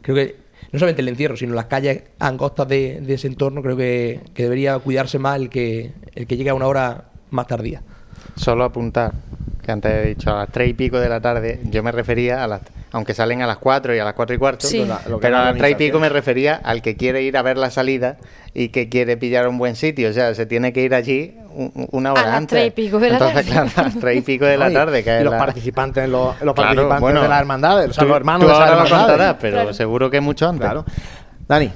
creo 0.03 0.17
que 0.17 0.37
no 0.73 0.79
solamente 0.81 1.03
el 1.03 1.09
encierro, 1.09 1.37
sino 1.37 1.55
las 1.55 1.67
calles 1.67 2.03
angostas 2.19 2.67
de, 2.69 3.01
de 3.01 3.15
ese 3.15 3.29
entorno, 3.29 3.63
creo 3.63 3.77
que, 3.77 4.21
que 4.35 4.43
debería 4.43 4.77
cuidarse 4.81 5.19
más 5.21 5.37
el 5.37 5.49
que, 5.51 5.93
el 6.17 6.27
que 6.27 6.37
llegue 6.37 6.51
a 6.51 6.55
una 6.55 6.67
hora 6.67 7.05
más 7.31 7.47
tardía. 7.47 7.83
Solo 8.37 8.65
apuntar, 8.65 9.13
que 9.71 9.73
antes 9.73 9.93
he 9.93 10.09
dicho 10.09 10.31
a 10.35 10.39
las 10.41 10.49
tres 10.51 10.69
y 10.71 10.75
pico 10.75 10.99
de 10.99 11.09
la 11.09 11.21
tarde, 11.21 11.61
yo 11.65 11.83
me 11.85 11.93
refería 11.93 12.43
a 12.43 12.49
las... 12.49 12.61
Aunque 12.93 13.15
salen 13.15 13.41
a 13.41 13.47
las 13.47 13.59
4 13.59 13.95
y 13.95 14.01
a 14.01 14.05
las 14.05 14.15
cuatro 14.15 14.35
y 14.35 14.39
cuarto, 14.39 14.67
Sí. 14.67 14.85
Pero 15.21 15.37
a 15.37 15.41
la 15.41 15.45
las 15.53 15.57
tres 15.59 15.71
y 15.71 15.75
pico 15.77 16.01
me 16.01 16.09
refería 16.09 16.57
al 16.57 16.83
que 16.83 16.97
quiere 16.97 17.23
ir 17.23 17.37
a 17.37 17.43
ver 17.43 17.57
la 17.57 17.71
salida 17.71 18.17
y 18.53 18.71
que 18.71 18.89
quiere 18.89 19.17
pillar 19.17 19.47
un 19.47 19.59
buen 19.59 19.77
sitio. 19.77 20.11
O 20.11 20.13
sea, 20.13 20.35
se 20.35 20.45
tiene 20.45 20.73
que 20.73 20.83
ir 20.83 20.93
allí 20.97 21.37
un- 21.55 21.87
una 21.93 22.13
hora 22.13 22.23
las 22.23 22.35
antes. 22.35 22.49
tres 22.59 22.67
y 22.67 22.71
pico 22.73 22.99
de 22.99 23.11
la 23.11 23.15
Entonces, 23.19 23.47
tarde. 23.47 23.51
claro, 23.53 23.71
a 23.77 23.83
las 23.83 24.01
tres 24.01 24.17
y 24.19 24.21
pico 24.23 24.45
de 24.45 24.59
la 24.59 24.73
tarde. 24.73 25.05
Que 25.05 25.11
y 25.11 25.19
es 25.19 25.23
los 25.23 25.33
la- 25.33 25.39
participantes, 25.39 26.09
los, 26.09 26.29
los 26.43 26.55
Claro, 26.55 26.55
participantes 26.57 27.01
bueno, 27.01 27.23
de 27.23 27.29
las 27.29 27.41
hermandades, 27.41 27.91
o 27.91 27.93
sea, 27.93 28.03
tú- 28.03 28.09
los 28.09 28.17
hermanos 28.17 28.41
tú 28.41 28.47
de 28.49 28.53
ahora 28.55 28.67
lo 28.67 28.73
hermandades. 28.73 29.07
contarás, 29.07 29.37
pero 29.41 29.57
Claro. 29.57 29.73
seguro 29.75 30.11
que 30.11 30.21
mucho 30.21 30.49
antes. 30.49 30.61
Claro. 30.67 30.85
Dani, 31.47 31.71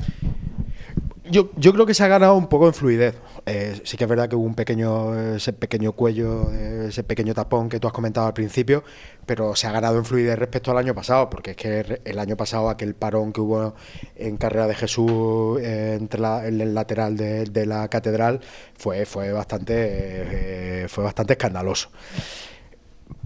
Yo, 1.30 1.48
yo 1.56 1.72
creo 1.72 1.86
que 1.86 1.94
se 1.94 2.04
ha 2.04 2.08
ganado 2.08 2.34
un 2.34 2.48
poco 2.48 2.66
en 2.66 2.74
fluidez. 2.74 3.14
Eh, 3.46 3.78
sí 3.84 3.98
que 3.98 4.04
es 4.04 4.08
verdad 4.08 4.26
que 4.26 4.36
hubo 4.36 4.46
un 4.46 4.54
pequeño, 4.54 5.34
ese 5.36 5.52
pequeño 5.52 5.92
cuello, 5.92 6.50
ese 6.50 7.04
pequeño 7.04 7.34
tapón 7.34 7.68
que 7.68 7.78
tú 7.78 7.86
has 7.86 7.92
comentado 7.92 8.26
al 8.26 8.32
principio, 8.32 8.82
pero 9.26 9.54
se 9.54 9.66
ha 9.66 9.70
ganado 9.70 9.98
en 9.98 10.06
fluidez 10.06 10.38
respecto 10.38 10.70
al 10.70 10.78
año 10.78 10.94
pasado, 10.94 11.28
porque 11.28 11.50
es 11.50 11.56
que 11.58 12.00
el 12.06 12.18
año 12.18 12.38
pasado 12.38 12.70
aquel 12.70 12.94
parón 12.94 13.34
que 13.34 13.42
hubo 13.42 13.74
en 14.16 14.38
Carrera 14.38 14.66
de 14.66 14.74
Jesús 14.74 15.60
eh, 15.60 15.98
entre 16.00 16.20
la- 16.20 16.46
en 16.46 16.58
el 16.58 16.74
lateral 16.74 17.18
de, 17.18 17.66
la 17.66 17.86
catedral 17.88 18.40
fue, 18.78 19.04
fue 19.04 19.30
bastante 19.32 19.74
eh, 19.76 20.86
fue 20.88 21.04
bastante 21.04 21.34
escandaloso. 21.34 21.90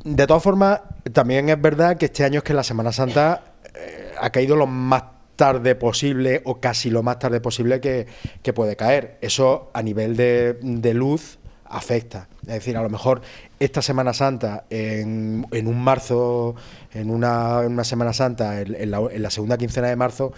De 0.04 0.26
todas 0.26 0.42
formas, 0.42 0.80
también 1.12 1.48
es 1.48 1.60
verdad 1.60 1.96
que 1.96 2.06
este 2.06 2.24
año 2.24 2.38
es 2.38 2.44
que 2.44 2.54
la 2.54 2.64
Semana 2.64 2.90
Santa 2.92 3.54
eh, 3.74 4.12
ha 4.20 4.30
caído 4.30 4.56
lo 4.56 4.66
más 4.66 5.02
tarde 5.38 5.76
posible 5.76 6.42
o 6.44 6.60
casi 6.60 6.90
lo 6.90 7.04
más 7.04 7.20
tarde 7.20 7.40
posible 7.40 7.80
que, 7.80 8.08
que 8.42 8.52
puede 8.52 8.74
caer. 8.74 9.18
Eso 9.20 9.70
a 9.72 9.82
nivel 9.82 10.16
de, 10.16 10.58
de 10.60 10.94
luz 10.94 11.38
afecta. 11.64 12.28
Es 12.42 12.54
decir, 12.54 12.76
a 12.76 12.82
lo 12.82 12.90
mejor 12.90 13.22
esta 13.60 13.80
Semana 13.80 14.12
Santa, 14.12 14.64
en, 14.68 15.46
en 15.52 15.68
un 15.68 15.80
marzo, 15.80 16.56
en 16.92 17.08
una, 17.10 17.60
en 17.64 17.72
una 17.72 17.84
Semana 17.84 18.12
Santa, 18.12 18.60
en, 18.60 18.90
la, 18.90 18.98
en 18.98 19.22
la 19.22 19.30
segunda 19.30 19.56
quincena 19.56 19.86
de 19.86 19.94
marzo, 19.94 20.32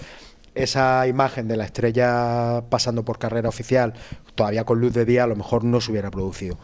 esa 0.54 1.06
imagen 1.06 1.48
de 1.48 1.56
la 1.56 1.64
estrella 1.64 2.62
pasando 2.68 3.02
por 3.02 3.18
carrera 3.18 3.48
oficial, 3.48 3.94
todavía 4.34 4.64
con 4.64 4.80
luz 4.80 4.92
de 4.92 5.06
día, 5.06 5.24
a 5.24 5.26
lo 5.26 5.36
mejor 5.36 5.64
no 5.64 5.80
se 5.80 5.92
hubiera 5.92 6.10
producido. 6.10 6.58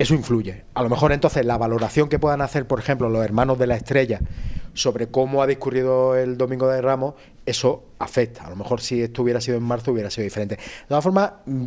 Eso 0.00 0.14
influye. 0.14 0.64
A 0.72 0.82
lo 0.82 0.88
mejor 0.88 1.12
entonces 1.12 1.44
la 1.44 1.58
valoración 1.58 2.08
que 2.08 2.18
puedan 2.18 2.40
hacer, 2.40 2.66
por 2.66 2.78
ejemplo, 2.78 3.10
los 3.10 3.22
hermanos 3.22 3.58
de 3.58 3.66
la 3.66 3.76
estrella 3.76 4.18
sobre 4.72 5.08
cómo 5.08 5.42
ha 5.42 5.46
discurrido 5.46 6.16
el 6.16 6.38
Domingo 6.38 6.68
de 6.68 6.80
Ramos, 6.80 7.14
eso 7.44 7.84
afecta. 7.98 8.46
A 8.46 8.50
lo 8.50 8.56
mejor 8.56 8.80
si 8.80 9.02
esto 9.02 9.20
hubiera 9.22 9.42
sido 9.42 9.58
en 9.58 9.62
marzo 9.62 9.92
hubiera 9.92 10.08
sido 10.10 10.24
diferente. 10.24 10.56
De 10.56 10.62
todas 10.88 11.04
formas, 11.04 11.32
mm, 11.44 11.64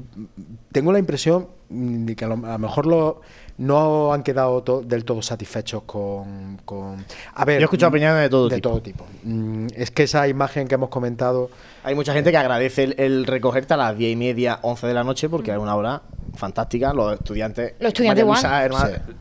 tengo 0.72 0.92
la 0.92 0.98
impresión 0.98 1.48
mm, 1.70 2.06
de 2.06 2.16
que 2.16 2.26
a 2.26 2.28
lo, 2.28 2.38
mejor 2.38 2.88
lo- 2.88 3.22
no 3.58 4.14
han 4.14 4.24
quedado 4.24 4.64
to- 4.64 4.82
del 4.82 5.06
todo 5.06 5.22
satisfechos 5.22 5.84
con, 5.84 6.60
con- 6.66 7.06
A 7.36 7.46
ver, 7.46 7.58
Yo 7.60 7.62
he 7.62 7.64
escuchado 7.66 7.92
mm, 7.92 7.94
opiniones 7.94 8.22
de 8.22 8.30
todo 8.30 8.50
de 8.50 8.56
tipo. 8.56 8.70
todo 8.70 8.82
tipo. 8.82 9.06
Mm, 9.24 9.68
Es 9.76 9.92
que 9.92 10.04
esa 10.04 10.28
imagen 10.28 10.68
que 10.68 10.76
hemos 10.76 10.90
comentado 10.90 11.50
hay 11.84 11.94
mucha 11.96 12.14
gente 12.14 12.32
que 12.32 12.38
agradece 12.38 12.84
el, 12.84 12.96
el 12.98 13.26
recogerte 13.26 13.74
a 13.74 13.78
las 13.78 13.98
10 13.98 14.14
y 14.14 14.16
media, 14.16 14.60
11 14.64 14.88
de 14.88 14.94
la 14.94 15.04
noche, 15.04 15.30
porque 15.30 15.52
es 15.52 15.58
una 15.58 15.76
hora 15.76 16.02
fantástica. 16.36 16.94
Los 16.94 17.14
estudiantes. 17.14 17.74
Los 17.80 17.90
estudiantes 17.90 18.26
Luisa, 18.26 18.64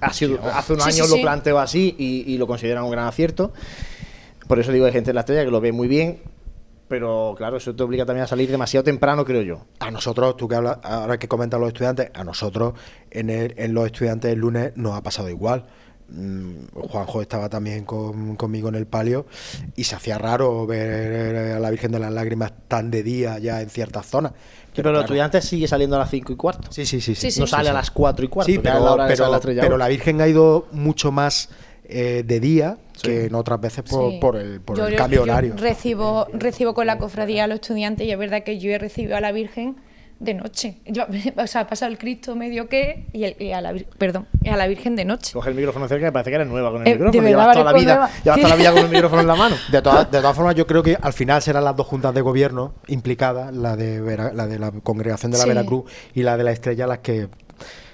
ha 0.00 0.12
sido- 0.12 0.38
hace 0.42 0.72
unos 0.72 0.84
Sí, 0.86 0.90
años 0.92 1.08
sí. 1.10 1.16
lo 1.16 1.22
planteó 1.22 1.58
así 1.58 1.94
y, 1.98 2.24
y 2.32 2.38
lo 2.38 2.46
consideran 2.46 2.84
un 2.84 2.90
gran 2.90 3.06
acierto. 3.06 3.52
Por 4.48 4.58
eso 4.58 4.72
digo, 4.72 4.86
hay 4.86 4.92
gente 4.92 5.10
en 5.10 5.14
la 5.16 5.20
estrella 5.20 5.44
que 5.44 5.50
lo 5.50 5.60
ve 5.60 5.72
muy 5.72 5.88
bien. 5.88 6.20
Pero 6.92 7.34
claro, 7.38 7.56
eso 7.56 7.74
te 7.74 7.82
obliga 7.82 8.04
también 8.04 8.24
a 8.24 8.26
salir 8.26 8.50
demasiado 8.50 8.84
temprano, 8.84 9.24
creo 9.24 9.40
yo. 9.40 9.64
A 9.80 9.90
nosotros, 9.90 10.36
tú 10.36 10.46
que 10.46 10.56
hablas, 10.56 10.76
ahora 10.82 11.18
que 11.18 11.26
comentan 11.26 11.58
los 11.58 11.68
estudiantes, 11.68 12.10
a 12.12 12.22
nosotros 12.22 12.74
en, 13.10 13.30
el- 13.30 13.54
en 13.56 13.72
los 13.72 13.86
estudiantes 13.86 14.30
el 14.30 14.40
lunes 14.40 14.72
nos 14.76 14.92
ha 14.94 15.02
pasado 15.02 15.30
igual. 15.30 15.64
Mm, 16.10 16.66
Juanjo 16.74 17.22
estaba 17.22 17.48
también 17.48 17.86
con- 17.86 18.36
conmigo 18.36 18.68
en 18.68 18.74
el 18.74 18.86
palio 18.86 19.24
y 19.74 19.84
se 19.84 19.94
hacía 19.94 20.18
raro 20.18 20.66
ver 20.66 21.54
a 21.54 21.58
la 21.58 21.70
Virgen 21.70 21.92
de 21.92 21.98
las 21.98 22.12
Lágrimas 22.12 22.52
tan 22.68 22.90
de 22.90 23.02
día 23.02 23.38
ya 23.38 23.62
en 23.62 23.70
ciertas 23.70 24.04
zonas. 24.04 24.32
Pero, 24.74 24.90
los 24.90 24.98
claro, 24.98 25.04
estudiantes 25.06 25.44
sigue 25.46 25.66
saliendo 25.66 25.96
a 25.96 26.00
las 26.00 26.10
5 26.10 26.30
y 26.34 26.36
cuarto. 26.36 26.70
Sí, 26.70 26.84
sí, 26.84 27.00
sí. 27.00 27.14
sí. 27.14 27.22
Sí, 27.22 27.30
sí. 27.30 27.40
no 27.40 27.46
sale 27.46 27.70
a 27.70 27.72
las 27.72 27.90
4 27.90 28.22
y 28.26 28.28
cuarto. 28.28 28.52
Sí, 28.52 28.58
pero, 28.58 28.96
la 28.98 29.06
pero- 29.06 29.40
pero 29.62 29.78
la 29.78 29.88
Virgen 29.88 30.20
ha 30.20 30.28
ido 30.28 30.66
mucho 30.72 31.10
más 31.10 31.48
eh, 31.84 32.22
de 32.26 32.40
día 32.40 32.76
que 33.02 33.24
en 33.26 33.34
otras 33.34 33.60
veces 33.60 33.84
por, 33.84 34.10
Sí. 34.10 34.18
por 34.20 34.36
el, 34.36 34.60
por 34.60 34.76
Yo- 34.76 34.86
el 34.86 34.92
yo- 34.92 34.98
cambio 34.98 35.18
yo 35.18 35.22
horario. 35.24 35.54
Recibo, 35.56 36.26
recibo 36.32 36.74
con 36.74 36.86
la 36.86 36.98
cofradía 36.98 37.44
a 37.44 37.46
los 37.46 37.56
estudiantes 37.56 38.06
y 38.06 38.10
es 38.12 38.18
verdad 38.18 38.42
que 38.44 38.58
yo 38.58 38.70
he 38.70 38.78
recibido 38.78 39.16
a 39.16 39.20
la 39.20 39.32
Virgen 39.32 39.76
de 40.20 40.34
noche. 40.34 40.76
Yo, 40.86 41.04
o 41.36 41.46
sea, 41.48 41.62
ha 41.62 41.66
pasado 41.66 41.90
el 41.90 41.98
Cristo 41.98 42.36
medio 42.36 42.68
que 42.68 43.06
y, 43.12 43.24
el- 43.24 43.36
y 43.40 43.50
a 43.50 43.60
la, 43.60 43.74
perdón, 43.98 44.28
y 44.40 44.50
a 44.50 44.56
la 44.56 44.68
Virgen 44.68 44.94
de 44.94 45.04
noche. 45.04 45.32
Coge 45.32 45.50
el 45.50 45.56
micrófono 45.56 45.88
cerca 45.88 46.06
y 46.06 46.10
parece 46.12 46.30
que 46.30 46.36
eres 46.36 46.46
nueva 46.46 46.70
con 46.70 46.82
el 46.82 46.86
Eh, 46.86 46.94
micrófono. 46.94 47.26
Llevas 47.28 47.52
toda 47.52 47.64
la 47.64 47.64
parezco 47.72 47.80
vida, 47.80 48.10
llevas 48.22 48.36
toda 48.40 48.48
la 48.50 48.56
vida 48.56 48.72
con 48.72 48.82
el 48.84 48.88
micrófono 48.90 49.20
en 49.22 49.26
la 49.26 49.34
mano. 49.34 49.56
De 49.72 49.82
todas, 49.82 50.10
de 50.12 50.18
todas 50.20 50.36
formas, 50.36 50.54
yo 50.54 50.64
creo 50.68 50.82
que 50.84 50.96
al 51.00 51.12
final 51.12 51.42
serán 51.42 51.64
las 51.64 51.74
dos 51.74 51.88
juntas 51.88 52.14
de 52.14 52.20
gobierno 52.20 52.74
implicadas, 52.86 53.52
la 53.52 53.74
de, 53.76 54.00
Vera- 54.00 54.32
la 54.32 54.46
de 54.46 54.60
la 54.60 54.70
congregación 54.70 55.32
de 55.32 55.38
la 55.38 55.42
Sí. 55.42 55.48
Veracruz 55.48 55.90
y 56.14 56.22
la 56.22 56.36
de 56.36 56.44
la 56.44 56.52
Estrella, 56.52 56.86
las 56.86 56.98
que 56.98 57.28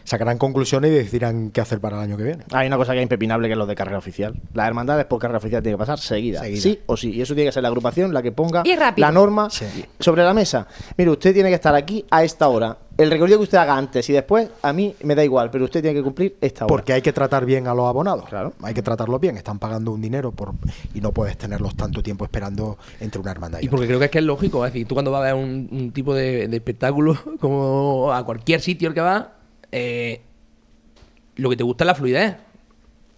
sacarán 0.09 0.39
conclusiones 0.39 0.91
y 0.91 0.95
decidirán 0.95 1.51
qué 1.51 1.61
hacer 1.61 1.81
para 1.81 1.97
el 1.99 2.03
año 2.05 2.17
que 2.17 2.23
viene. 2.25 2.45
Hay 2.53 2.67
una 2.67 2.77
cosa 2.79 2.93
que 2.93 2.99
es 2.99 3.03
impepinable 3.03 3.47
que 3.49 3.53
es 3.53 3.59
lo 3.59 3.67
de 3.67 3.75
carrera 3.75 3.99
oficial. 3.99 4.35
Las 4.55 4.67
hermandades 4.67 5.05
por 5.05 5.19
carrera 5.21 5.37
oficial 5.39 5.63
tienen 5.63 5.77
que 5.77 5.83
pasar. 5.83 5.99
Seguida. 5.99 6.43
Sí 6.57 6.81
o 6.87 6.97
sí. 6.97 7.11
Y 7.13 7.21
eso 7.21 7.35
tiene 7.35 7.49
que 7.51 7.53
ser 7.53 7.63
la 7.63 7.69
agrupación 7.69 8.13
la 8.15 8.23
que 8.23 8.33
ponga 8.33 8.63
la 8.97 9.13
norma 9.13 9.51
Sí. 9.51 9.67
sobre 10.01 10.25
la 10.25 10.33
mesa. 10.33 10.67
Mire, 10.97 11.11
usted 11.11 11.35
tiene 11.35 11.51
que 11.51 11.57
estar 11.57 11.75
aquí 11.75 12.05
a 12.11 12.25
esta 12.25 12.49
hora. 12.49 12.79
El 12.97 13.11
recorrido 13.13 13.39
que 13.39 13.45
usted 13.45 13.59
haga 13.59 13.77
antes 13.77 14.09
y 14.11 14.13
después, 14.13 14.49
a 14.61 14.73
mí 14.73 14.93
me 15.05 15.15
da 15.15 15.23
igual, 15.23 15.51
pero 15.53 15.67
usted 15.67 15.83
tiene 15.83 15.97
que 15.97 16.03
cumplir 16.03 16.37
esta 16.41 16.65
hora. 16.65 16.69
Porque 16.69 16.93
hay 16.95 17.01
que 17.03 17.13
tratar 17.13 17.45
bien 17.45 17.69
a 17.69 17.75
los 17.75 17.87
abonados. 17.87 18.25
Claro. 18.29 18.55
Hay 18.63 18.75
que 18.75 18.83
tratarlos 18.83 19.21
bien. 19.21 19.37
Están 19.37 19.61
pagando 19.61 19.93
un 19.93 20.01
dinero 20.01 20.33
por 20.33 20.55
y 20.95 21.01
no 21.01 21.13
puedes 21.13 21.37
tenerlos 21.39 21.77
tanto 21.77 22.03
tiempo 22.03 22.25
esperando 22.25 22.77
entre 22.99 23.21
una 23.21 23.31
hermandad 23.31 23.61
y, 23.61 23.67
Y 23.67 23.69
porque 23.69 23.87
creo 23.87 23.99
que 24.01 24.07
es 24.07 24.11
que 24.11 24.19
es 24.19 24.25
lógico, 24.25 24.67
es 24.67 24.73
decir, 24.73 24.89
tú 24.89 24.95
cuando 24.97 25.13
vas 25.13 25.21
a 25.21 25.25
ver 25.27 25.35
un, 25.35 25.69
un 25.71 25.93
tipo 25.93 26.13
de, 26.13 26.49
de 26.49 26.57
espectáculo, 26.57 27.17
como 27.41 28.13
a 28.13 28.25
cualquier 28.25 28.61
sitio 28.61 28.89
al 28.89 28.95
que 28.95 29.01
vas, 29.01 29.25
eh, 29.73 30.23
lo 31.37 31.51
que 31.51 31.57
te 31.57 31.63
gusta 31.63 31.85
es 31.85 31.87
la 31.87 31.95
fluidez. 31.95 32.37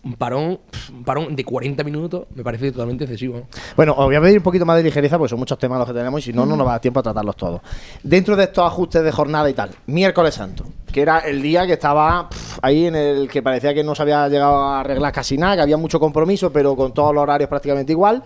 Un 0.02 0.14
parón, 0.14 0.58
un 0.94 1.04
parón 1.04 1.36
de 1.36 1.44
40 1.44 1.84
minutos 1.84 2.26
me 2.34 2.42
parece 2.42 2.72
totalmente 2.72 3.04
excesivo. 3.04 3.36
¿no? 3.36 3.46
Bueno, 3.76 3.92
os 3.92 4.06
voy 4.06 4.14
a 4.14 4.20
pedir 4.22 4.38
un 4.38 4.42
poquito 4.42 4.64
más 4.64 4.78
de 4.78 4.82
ligereza 4.82 5.18
porque 5.18 5.28
son 5.28 5.38
muchos 5.38 5.58
temas 5.58 5.78
los 5.78 5.88
que 5.88 5.92
tenemos 5.92 6.20
y 6.20 6.22
si 6.22 6.32
no, 6.32 6.46
no 6.46 6.56
nos 6.56 6.66
va 6.66 6.70
a 6.70 6.74
dar 6.74 6.80
tiempo 6.80 7.00
a 7.00 7.02
tratarlos 7.02 7.36
todos. 7.36 7.60
Dentro 8.02 8.34
de 8.34 8.44
estos 8.44 8.64
ajustes 8.66 9.02
de 9.02 9.12
jornada 9.12 9.50
y 9.50 9.52
tal, 9.52 9.70
miércoles 9.86 10.34
santo, 10.34 10.64
que 10.90 11.02
era 11.02 11.18
el 11.18 11.42
día 11.42 11.66
que 11.66 11.74
estaba 11.74 12.30
ahí 12.62 12.86
en 12.86 12.96
el 12.96 13.28
que 13.28 13.42
parecía 13.42 13.74
que 13.74 13.84
no 13.84 13.94
se 13.94 14.00
había 14.00 14.26
llegado 14.28 14.56
a 14.56 14.80
arreglar 14.80 15.12
casi 15.12 15.36
nada, 15.36 15.56
que 15.56 15.62
había 15.62 15.76
mucho 15.76 16.00
compromiso, 16.00 16.50
pero 16.50 16.74
con 16.74 16.94
todos 16.94 17.14
los 17.14 17.22
horarios 17.22 17.50
prácticamente 17.50 17.92
igual. 17.92 18.22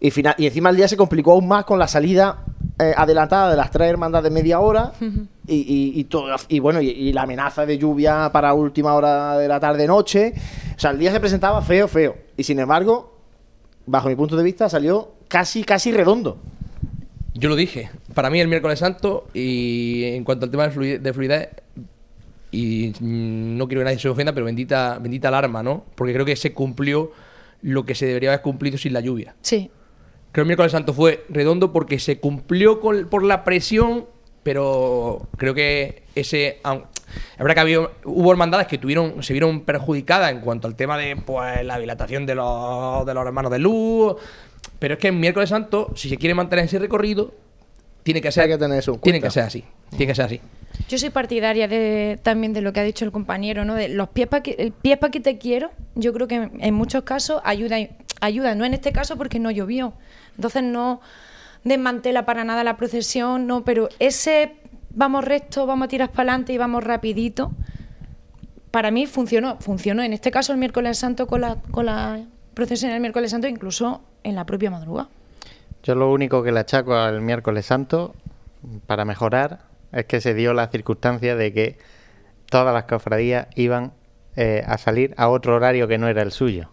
Y, 0.00 0.10
final, 0.10 0.34
y 0.38 0.46
encima 0.46 0.70
el 0.70 0.76
día 0.76 0.88
se 0.88 0.96
complicó 0.96 1.32
aún 1.32 1.46
más 1.46 1.66
con 1.66 1.78
la 1.78 1.88
salida 1.88 2.38
eh, 2.78 2.92
adelantada 2.96 3.50
de 3.50 3.56
las 3.56 3.70
tres 3.70 3.88
hermandades 3.88 4.24
de 4.24 4.30
media 4.30 4.60
hora 4.60 4.92
y, 5.46 5.54
y, 5.54 6.00
y 6.00 6.04
todo, 6.04 6.34
y 6.48 6.58
bueno, 6.58 6.80
y, 6.80 6.88
y 6.90 7.12
la 7.12 7.22
amenaza 7.22 7.64
de 7.64 7.78
lluvia 7.78 8.30
para 8.32 8.52
última 8.54 8.94
hora 8.94 9.38
de 9.38 9.48
la 9.48 9.58
tarde-noche. 9.58 10.34
O 10.76 10.78
sea, 10.78 10.90
el 10.90 10.98
día 10.98 11.10
se 11.12 11.20
presentaba 11.20 11.62
feo, 11.62 11.88
feo. 11.88 12.16
Y 12.36 12.42
sin 12.42 12.58
embargo, 12.58 13.18
bajo 13.86 14.08
mi 14.08 14.16
punto 14.16 14.36
de 14.36 14.44
vista, 14.44 14.68
salió 14.68 15.12
casi, 15.28 15.64
casi 15.64 15.92
redondo. 15.92 16.38
Yo 17.34 17.48
lo 17.48 17.56
dije, 17.56 17.90
para 18.14 18.30
mí 18.30 18.40
el 18.40 18.48
miércoles 18.48 18.78
santo 18.78 19.26
y 19.34 20.04
en 20.04 20.24
cuanto 20.24 20.44
al 20.44 20.50
tema 20.50 20.64
de 20.64 20.70
fluidez, 20.70 21.02
de 21.02 21.12
fluidez, 21.12 21.48
y 22.50 22.92
mm, 22.98 23.56
no 23.56 23.68
quiero 23.68 23.80
que 23.80 23.84
nadie 23.84 23.98
se 23.98 24.08
ofenda, 24.08 24.32
pero 24.32 24.46
bendita, 24.46 24.98
bendita 24.98 25.28
alarma, 25.28 25.62
¿no? 25.62 25.84
Porque 25.94 26.12
creo 26.12 26.24
que 26.24 26.36
se 26.36 26.52
cumplió 26.52 27.12
lo 27.62 27.84
que 27.84 27.94
se 27.94 28.06
debería 28.06 28.30
haber 28.30 28.42
cumplido 28.42 28.78
sin 28.78 28.92
la 28.92 29.00
lluvia. 29.00 29.34
Sí. 29.42 29.70
Que 30.36 30.40
el 30.42 30.46
miércoles 30.46 30.70
santo 30.72 30.92
fue 30.92 31.24
redondo 31.30 31.72
porque 31.72 31.98
se 31.98 32.20
cumplió 32.20 32.78
con- 32.78 33.08
por 33.08 33.24
la 33.24 33.42
presión, 33.42 34.04
pero 34.42 35.26
creo 35.38 35.54
que 35.54 36.02
ese. 36.14 36.60
Es 37.32 37.38
verdad 37.38 37.54
que 37.54 37.60
había, 37.60 37.78
hubo 38.04 38.30
hermandades 38.32 38.66
que 38.66 38.76
tuvieron, 38.78 39.22
se 39.22 39.32
vieron 39.32 39.62
perjudicadas 39.62 40.30
en 40.32 40.40
cuanto 40.40 40.68
al 40.68 40.74
tema 40.76 40.98
de 40.98 41.16
pues, 41.16 41.64
la 41.64 41.78
dilatación 41.78 42.26
de 42.26 42.34
los, 42.34 43.06
de 43.06 43.14
los 43.14 43.24
hermanos 43.26 43.50
de 43.50 43.58
luz. 43.60 44.16
Pero 44.78 44.94
es 44.94 45.00
que 45.00 45.08
en 45.08 45.18
miércoles 45.20 45.48
santo, 45.48 45.90
si 45.96 46.08
se 46.10 46.18
quiere 46.18 46.34
mantener 46.34 46.66
ese 46.66 46.78
recorrido, 46.78 47.32
tiene 48.02 48.20
que 48.20 48.30
ser, 48.30 48.44
Hay 48.44 48.50
que 48.50 48.58
tener 48.58 48.78
eso 48.78 48.92
en 48.92 49.00
tiene 49.00 49.20
que 49.22 49.30
ser 49.30 49.44
así. 49.44 49.64
Tiene 49.90 50.06
que 50.08 50.14
ser 50.14 50.26
así. 50.26 50.40
Yo 50.88 50.98
soy 50.98 51.08
partidaria 51.10 51.66
de, 51.66 52.18
también 52.22 52.52
de 52.52 52.60
lo 52.60 52.72
que 52.74 52.80
ha 52.80 52.84
dicho 52.84 53.06
el 53.06 53.10
compañero, 53.12 53.64
¿no? 53.64 53.74
De 53.74 53.88
los 53.88 54.08
pies 54.10 54.26
para 54.28 54.42
que, 54.42 54.54
el 54.58 54.72
pies 54.72 54.98
pa' 54.98 55.10
que 55.10 55.20
te 55.20 55.38
quiero, 55.38 55.70
yo 55.94 56.12
creo 56.12 56.28
que 56.28 56.50
en 56.58 56.74
muchos 56.74 57.04
casos 57.04 57.40
ayuda, 57.44 57.78
ayuda, 58.20 58.54
no 58.54 58.64
en 58.66 58.74
este 58.74 58.92
caso 58.92 59.16
porque 59.16 59.38
no 59.38 59.50
llovió. 59.50 59.94
Entonces 60.36 60.62
no 60.62 61.00
desmantela 61.64 62.24
para 62.24 62.44
nada 62.44 62.62
la 62.62 62.76
procesión, 62.76 63.46
no, 63.46 63.64
pero 63.64 63.88
ese 63.98 64.56
vamos 64.90 65.24
recto, 65.24 65.66
vamos 65.66 65.86
a 65.86 65.88
tirar 65.88 66.10
para 66.10 66.32
adelante 66.32 66.52
y 66.52 66.58
vamos 66.58 66.82
rapidito, 66.82 67.52
para 68.70 68.90
mí 68.90 69.06
funcionó, 69.06 69.56
funcionó 69.60 70.02
en 70.02 70.12
este 70.12 70.30
caso 70.30 70.52
el 70.52 70.58
miércoles 70.58 70.98
santo 70.98 71.26
con 71.26 71.42
la, 71.42 71.56
con 71.70 71.86
la 71.86 72.20
procesión 72.54 72.90
del 72.90 73.00
miércoles 73.00 73.30
santo, 73.30 73.46
incluso 73.46 74.02
en 74.22 74.34
la 74.34 74.44
propia 74.44 74.70
madrugada. 74.70 75.08
Yo 75.82 75.94
lo 75.94 76.10
único 76.10 76.42
que 76.42 76.50
le 76.50 76.60
achaco 76.60 76.94
al 76.94 77.20
miércoles 77.20 77.66
santo 77.66 78.14
para 78.86 79.04
mejorar 79.04 79.60
es 79.92 80.06
que 80.06 80.20
se 80.20 80.34
dio 80.34 80.52
la 80.52 80.68
circunstancia 80.68 81.36
de 81.36 81.52
que 81.52 81.78
todas 82.50 82.74
las 82.74 82.84
cofradías 82.84 83.48
iban 83.54 83.92
eh, 84.34 84.64
a 84.66 84.78
salir 84.78 85.14
a 85.16 85.28
otro 85.28 85.54
horario 85.54 85.86
que 85.88 85.98
no 85.98 86.08
era 86.08 86.22
el 86.22 86.32
suyo. 86.32 86.70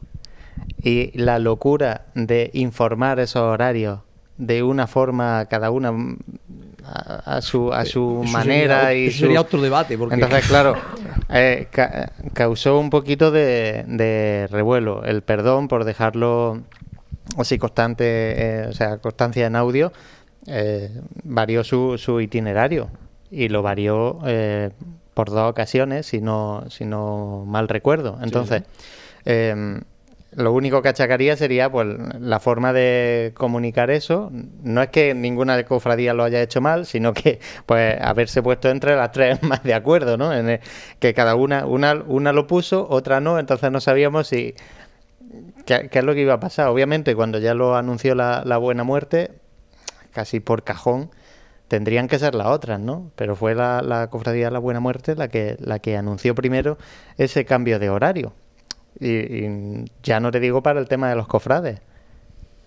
Y 0.81 1.17
la 1.17 1.39
locura 1.39 2.05
de 2.13 2.49
informar 2.53 3.19
esos 3.19 3.41
horarios 3.41 3.99
de 4.37 4.63
una 4.63 4.87
forma 4.87 5.45
cada 5.45 5.71
una 5.71 5.91
mm, 5.91 6.17
a, 6.85 7.37
a 7.37 7.41
su, 7.41 7.71
a 7.71 7.85
su 7.85 8.21
Eso 8.23 8.31
manera 8.31 8.87
sería- 8.87 8.95
y 8.95 9.07
eso 9.07 9.17
su- 9.17 9.23
sería 9.25 9.41
otro 9.41 9.61
debate, 9.61 9.97
porque- 9.97 10.15
entonces 10.15 10.45
claro 10.47 10.75
eh, 11.29 11.67
ca- 11.71 12.11
causó 12.33 12.77
un 12.79 12.89
poquito 12.89 13.31
de, 13.31 13.85
de 13.87 14.47
revuelo. 14.51 15.03
El 15.05 15.21
perdón 15.21 15.67
por 15.69 15.85
dejarlo 15.85 16.61
así 17.37 17.57
constante 17.57 18.03
eh, 18.05 18.67
o 18.67 18.73
sea 18.73 18.97
constancia 18.97 19.45
en 19.47 19.55
audio 19.55 19.93
eh, 20.47 20.91
varió 21.23 21.63
su, 21.63 21.97
su 21.97 22.19
itinerario 22.19 22.89
y 23.31 23.47
lo 23.47 23.61
varió 23.61 24.19
eh, 24.25 24.71
por 25.13 25.29
dos 25.29 25.49
ocasiones 25.49 26.05
si 26.07 26.19
no 26.19 26.65
si 26.69 26.83
no 26.85 27.45
mal 27.47 27.69
recuerdo. 27.69 28.19
Entonces 28.21 28.63
eh, 29.25 29.79
lo 30.35 30.53
único 30.53 30.81
que 30.81 30.89
achacaría 30.89 31.35
sería 31.35 31.71
pues 31.71 31.87
la 32.19 32.39
forma 32.39 32.73
de 32.73 33.31
comunicar 33.35 33.91
eso. 33.91 34.31
No 34.63 34.81
es 34.81 34.89
que 34.89 35.13
ninguna 35.13 35.63
cofradía 35.63 36.13
lo 36.13 36.23
haya 36.23 36.41
hecho 36.41 36.61
mal, 36.61 36.85
sino 36.85 37.13
que 37.13 37.39
pues 37.65 37.99
haberse 38.01 38.41
puesto 38.41 38.69
entre 38.69 38.95
las 38.95 39.11
tres 39.11 39.41
más 39.43 39.63
de 39.63 39.73
acuerdo, 39.73 40.17
¿no? 40.17 40.33
En 40.33 40.59
que 40.99 41.13
cada 41.13 41.35
una, 41.35 41.65
una, 41.65 41.93
una 41.93 42.33
lo 42.33 42.47
puso, 42.47 42.87
otra 42.89 43.19
no, 43.19 43.39
entonces 43.39 43.71
no 43.71 43.81
sabíamos 43.81 44.27
si 44.27 44.55
qué, 45.65 45.89
es 45.91 46.03
lo 46.03 46.13
que 46.13 46.21
iba 46.21 46.33
a 46.33 46.39
pasar. 46.39 46.67
Obviamente, 46.67 47.15
cuando 47.15 47.39
ya 47.39 47.53
lo 47.53 47.75
anunció 47.75 48.15
la, 48.15 48.43
la 48.45 48.57
buena 48.57 48.83
muerte, 48.83 49.31
casi 50.11 50.39
por 50.39 50.63
cajón 50.63 51.11
tendrían 51.67 52.07
que 52.07 52.19
ser 52.19 52.35
las 52.35 52.47
otras, 52.47 52.79
¿no? 52.79 53.11
Pero 53.15 53.35
fue 53.35 53.55
la, 53.55 53.81
la 53.81 54.07
cofradía 54.09 54.45
de 54.45 54.51
la 54.51 54.59
buena 54.59 54.79
muerte 54.79 55.15
la 55.15 55.27
que, 55.27 55.57
la 55.59 55.79
que 55.79 55.97
anunció 55.97 56.35
primero 56.35 56.77
ese 57.17 57.45
cambio 57.45 57.79
de 57.79 57.89
horario. 57.89 58.33
Y, 58.99 59.07
y 59.09 59.85
ya 60.03 60.19
no 60.19 60.31
te 60.31 60.39
digo 60.39 60.61
para 60.63 60.79
el 60.79 60.87
tema 60.87 61.09
de 61.09 61.15
los 61.15 61.27
cofrades. 61.27 61.79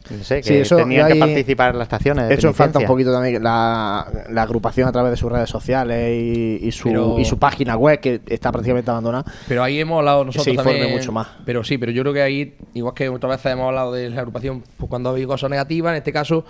No 0.08 0.22
sé, 0.22 0.36
que 0.36 0.42
Sí, 0.44 0.54
eso, 0.58 0.76
tenían 0.76 1.08
que 1.12 1.16
participar 1.18 1.72
en 1.72 1.78
las 1.78 1.86
estaciones. 1.86 2.28
de 2.28 2.34
Eso 2.34 2.52
falta 2.52 2.78
un 2.78 2.86
poquito 2.86 3.12
también 3.12 3.42
la, 3.42 4.06
la 4.30 4.42
agrupación 4.42 4.86
a 4.88 4.92
través 4.92 5.10
de 5.10 5.16
sus 5.16 5.32
redes 5.32 5.50
sociales 5.50 6.12
y, 6.12 6.60
y 6.64 6.70
su, 6.70 6.88
Pero- 6.88 7.18
y 7.18 7.24
su 7.24 7.38
página 7.40 7.76
web 7.76 7.98
que 7.98 8.20
está 8.28 8.52
prácticamente 8.52 8.88
abandonada. 8.88 9.24
Pero 9.48 9.64
ahí 9.64 9.80
hemos 9.80 9.98
hablado 9.98 10.24
nosotros 10.24 10.44
se 10.44 10.50
informe 10.52 10.78
también. 10.78 10.96
mucho 10.96 11.10
más. 11.10 11.26
Pero 11.44 11.64
sí, 11.64 11.76
pero 11.76 11.90
yo 11.90 12.02
creo 12.02 12.14
que 12.14 12.22
ahí, 12.22 12.54
igual 12.74 12.94
que 12.94 13.08
otras 13.08 13.30
veces 13.38 13.52
hemos 13.52 13.66
hablado 13.66 13.92
de 13.94 14.08
la 14.10 14.20
agrupación 14.20 14.62
pues, 14.76 14.88
cuando 14.88 15.08
ha 15.08 15.12
habido 15.12 15.26
cosas 15.26 15.50
negativas, 15.50 15.90
en 15.90 15.96
este 15.96 16.12
caso 16.12 16.44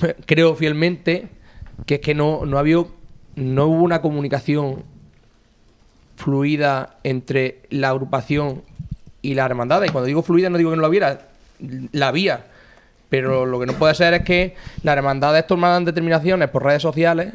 creo 0.26 0.54
fielmente 0.54 1.28
que 1.84 1.96
es 1.96 2.00
que 2.00 2.14
no, 2.14 2.46
no 2.46 2.56
ha 2.56 2.60
habido, 2.60 2.88
no 3.34 3.66
hubo 3.66 3.82
una 3.82 4.00
comunicación 4.00 4.84
fluida 6.16 6.96
entre 7.04 7.60
la 7.68 7.90
agrupación 7.90 8.62
y 9.22 9.34
la 9.34 9.44
hermandad. 9.44 9.82
Y 9.84 9.88
cuando 9.88 10.06
digo 10.06 10.22
fluida 10.22 10.50
no 10.50 10.58
digo 10.58 10.70
que 10.70 10.76
no 10.76 10.82
la 10.82 10.88
hubiera, 10.88 11.18
la 11.92 12.08
había. 12.08 12.46
Pero 13.08 13.46
lo 13.46 13.60
que 13.60 13.66
no 13.66 13.74
puede 13.74 13.94
ser 13.94 14.14
es 14.14 14.22
que 14.22 14.56
las 14.82 14.96
hermandades 14.96 15.46
tomaran 15.46 15.84
determinaciones 15.84 16.48
por 16.48 16.64
redes 16.64 16.82
sociales 16.82 17.32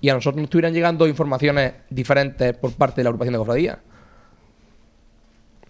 y 0.00 0.08
a 0.08 0.14
nosotros 0.14 0.36
nos 0.36 0.44
estuvieran 0.44 0.72
llegando 0.74 1.06
informaciones 1.06 1.74
diferentes 1.88 2.56
por 2.56 2.72
parte 2.72 2.96
de 2.96 3.04
la 3.04 3.10
agrupación 3.10 3.32
de 3.32 3.38
cofradía. 3.38 3.78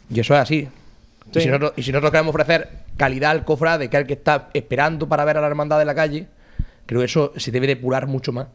Y 0.08 0.20
eso 0.20 0.34
es 0.34 0.40
así. 0.40 0.68
Y, 1.34 1.40
si 1.40 1.46
nosotros, 1.48 1.72
y 1.76 1.82
si 1.82 1.92
nosotros 1.92 2.10
queremos 2.10 2.34
ofrecer 2.34 2.68
calidad 2.96 3.30
al 3.30 3.44
cofrade, 3.44 3.88
que 3.88 3.96
es 3.96 4.00
el 4.00 4.06
que 4.06 4.14
está 4.14 4.48
esperando 4.54 5.08
para 5.08 5.24
ver 5.24 5.36
a 5.36 5.40
la 5.40 5.46
hermandad 5.46 5.78
de 5.78 5.84
la 5.84 5.94
calle, 5.94 6.26
creo 6.86 7.00
que 7.00 7.06
eso 7.06 7.32
se 7.36 7.50
debe 7.50 7.66
depurar 7.66 8.06
mucho 8.06 8.32
más. 8.32 8.48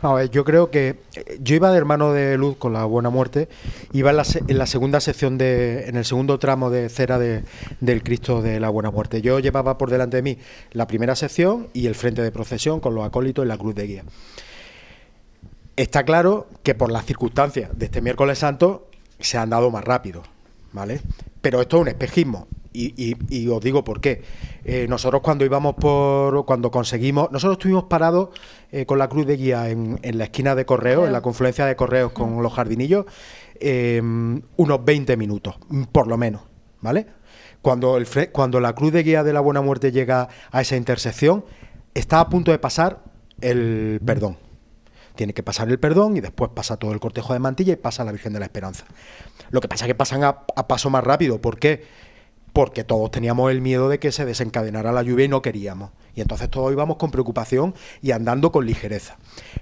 Ver, 0.00 0.30
yo 0.30 0.44
creo 0.44 0.70
que 0.70 1.00
eh, 1.16 1.38
yo 1.40 1.56
iba 1.56 1.70
de 1.72 1.76
hermano 1.78 2.12
de 2.12 2.38
luz 2.38 2.56
con 2.56 2.72
la 2.72 2.84
buena 2.84 3.10
muerte, 3.10 3.48
iba 3.92 4.10
en 4.10 4.16
la, 4.16 4.24
en 4.46 4.58
la 4.58 4.66
segunda 4.66 5.00
sección 5.00 5.38
de, 5.38 5.88
en 5.88 5.96
el 5.96 6.04
segundo 6.04 6.38
tramo 6.38 6.70
de 6.70 6.88
cera 6.88 7.18
de- 7.18 7.42
del 7.80 8.02
Cristo 8.04 8.40
de 8.40 8.60
la 8.60 8.68
buena 8.68 8.90
muerte. 8.92 9.22
Yo 9.22 9.40
llevaba 9.40 9.76
por 9.76 9.90
delante 9.90 10.18
de 10.18 10.22
mí 10.22 10.38
la 10.70 10.86
primera 10.86 11.16
sección 11.16 11.68
y 11.74 11.86
el 11.88 11.94
frente 11.96 12.22
de 12.22 12.30
procesión 12.30 12.78
con 12.80 12.94
los 12.94 13.04
acólitos 13.04 13.44
y 13.44 13.48
la 13.48 13.58
cruz 13.58 13.74
de 13.74 13.86
guía. 13.86 14.04
Está 15.76 16.04
claro 16.04 16.46
que 16.62 16.74
por 16.74 16.90
las 16.92 17.04
circunstancias 17.04 17.70
de 17.76 17.86
este 17.86 18.00
miércoles 18.00 18.38
santo 18.38 18.88
se 19.20 19.38
han 19.38 19.50
dado 19.50 19.70
más 19.70 19.84
rápido, 19.84 20.22
¿vale? 20.72 21.00
Pero 21.40 21.60
esto 21.60 21.76
es 21.76 21.82
un 21.82 21.88
espejismo. 21.88 22.46
Y, 22.72 22.92
y- 23.02 23.16
y 23.30 23.48
os 23.48 23.60
digo 23.62 23.82
por 23.82 24.00
qué. 24.00 24.22
Eh, 24.64 24.86
nosotros 24.88 25.22
cuando 25.22 25.44
íbamos 25.44 25.74
por, 25.76 26.44
cuando 26.44 26.70
conseguimos, 26.70 27.30
nosotros 27.32 27.54
estuvimos 27.58 27.84
parados 27.84 28.28
eh, 28.70 28.84
con 28.84 28.98
la 28.98 29.08
cruz 29.08 29.26
de 29.26 29.36
guía 29.36 29.70
en, 29.70 29.98
en 30.02 30.18
la 30.18 30.24
esquina 30.24 30.54
de 30.54 30.66
Correos, 30.66 31.06
en 31.06 31.12
la 31.12 31.22
confluencia 31.22 31.64
de 31.66 31.76
Correos 31.76 32.12
con 32.12 32.42
los 32.42 32.52
jardinillos, 32.52 33.06
eh, 33.60 34.00
unos 34.02 34.84
20 34.84 35.16
minutos, 35.16 35.56
por 35.92 36.06
lo 36.06 36.16
menos, 36.18 36.42
¿vale? 36.80 37.06
Cuando, 37.62 37.96
el, 37.96 38.06
cuando 38.32 38.60
la 38.60 38.74
cruz 38.74 38.92
de 38.92 39.02
guía 39.02 39.24
de 39.24 39.32
la 39.32 39.40
Buena 39.40 39.62
Muerte 39.62 39.90
llega 39.90 40.28
a 40.50 40.60
esa 40.60 40.76
intersección, 40.76 41.44
está 41.94 42.20
a 42.20 42.28
punto 42.28 42.52
de 42.52 42.58
pasar 42.58 43.02
el 43.40 44.00
perdón. 44.04 44.36
Tiene 45.16 45.32
que 45.34 45.42
pasar 45.42 45.68
el 45.68 45.80
perdón 45.80 46.16
y 46.16 46.20
después 46.20 46.50
pasa 46.54 46.76
todo 46.76 46.92
el 46.92 47.00
cortejo 47.00 47.32
de 47.32 47.40
mantilla 47.40 47.72
y 47.72 47.76
pasa 47.76 48.04
la 48.04 48.12
Virgen 48.12 48.32
de 48.32 48.38
la 48.38 48.44
Esperanza. 48.44 48.84
Lo 49.50 49.60
que 49.60 49.66
pasa 49.66 49.86
es 49.86 49.88
que 49.88 49.94
pasan 49.96 50.22
a, 50.22 50.44
a 50.54 50.68
paso 50.68 50.90
más 50.90 51.02
rápido. 51.02 51.40
¿Por 51.40 51.58
qué? 51.58 51.82
Porque 52.58 52.82
todos 52.82 53.12
teníamos 53.12 53.52
el 53.52 53.60
miedo 53.60 53.88
de 53.88 54.00
que 54.00 54.10
se 54.10 54.24
desencadenara 54.24 54.90
la 54.90 55.04
lluvia 55.04 55.26
y 55.26 55.28
no 55.28 55.42
queríamos. 55.42 55.90
Y 56.16 56.22
entonces 56.22 56.50
todos 56.50 56.72
íbamos 56.72 56.96
con 56.96 57.12
preocupación 57.12 57.72
y 58.02 58.10
andando 58.10 58.50
con 58.50 58.66
ligereza. 58.66 59.16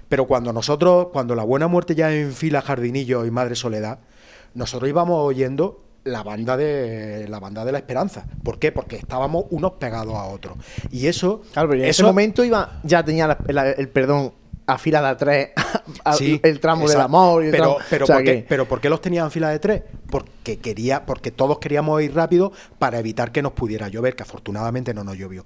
Pero 0.09 0.25
cuando 0.25 0.51
nosotros, 0.51 1.09
cuando 1.13 1.35
la 1.35 1.43
Buena 1.43 1.67
Muerte 1.67 1.93
ya 1.93 2.11
enfila 2.11 2.59
Jardinillo 2.63 3.23
y 3.25 3.29
Madre 3.29 3.53
Soledad, 3.55 3.99
nosotros 4.55 4.89
íbamos 4.89 5.15
oyendo 5.23 5.83
la 6.05 6.23
banda 6.23 6.57
de 6.57 7.27
la 7.27 7.39
banda 7.39 7.65
de 7.65 7.71
la 7.71 7.77
esperanza. 7.77 8.25
¿Por 8.43 8.57
qué? 8.57 8.71
Porque 8.71 8.95
estábamos 8.95 9.45
unos 9.51 9.73
pegados 9.73 10.15
a 10.15 10.23
otros. 10.25 10.57
Y 10.89 11.05
eso, 11.05 11.43
Claro, 11.53 11.69
pero 11.69 11.83
en 11.83 11.89
ese 11.89 12.01
momento 12.01 12.43
iba, 12.43 12.79
ya 12.81 13.03
tenía 13.05 13.27
la- 13.27 13.37
la- 13.49 13.69
el 13.73 13.89
perdón 13.89 14.33
a 14.67 14.77
fila 14.77 15.01
de 15.07 15.15
tres, 15.15 15.49
a- 16.03 16.13
Sí, 16.13 16.39
el 16.43 16.59
tramo 16.59 16.87
del 16.87 16.99
amor. 17.01 17.43
Y 17.43 17.45
el 17.47 17.51
pero, 17.51 17.63
tramo- 17.77 17.77
pero, 17.89 18.03
o 18.03 18.07
sea 18.07 18.15
¿por 18.17 18.25
qué, 18.25 18.31
que- 18.41 18.45
pero 18.47 18.67
¿por 18.67 18.81
qué 18.81 18.89
los 18.89 19.01
tenían 19.01 19.25
en 19.25 19.31
fila 19.31 19.49
de 19.49 19.59
tres? 19.59 19.83
Porque 20.09 20.59
quería, 20.59 21.05
porque 21.05 21.31
todos 21.31 21.59
queríamos 21.59 22.01
ir 22.01 22.13
rápido 22.13 22.51
para 22.77 22.99
evitar 22.99 23.31
que 23.31 23.41
nos 23.41 23.53
pudiera 23.53 23.87
llover, 23.87 24.15
que 24.15 24.23
afortunadamente 24.23 24.93
no 24.93 25.03
nos 25.03 25.17
llovió. 25.17 25.45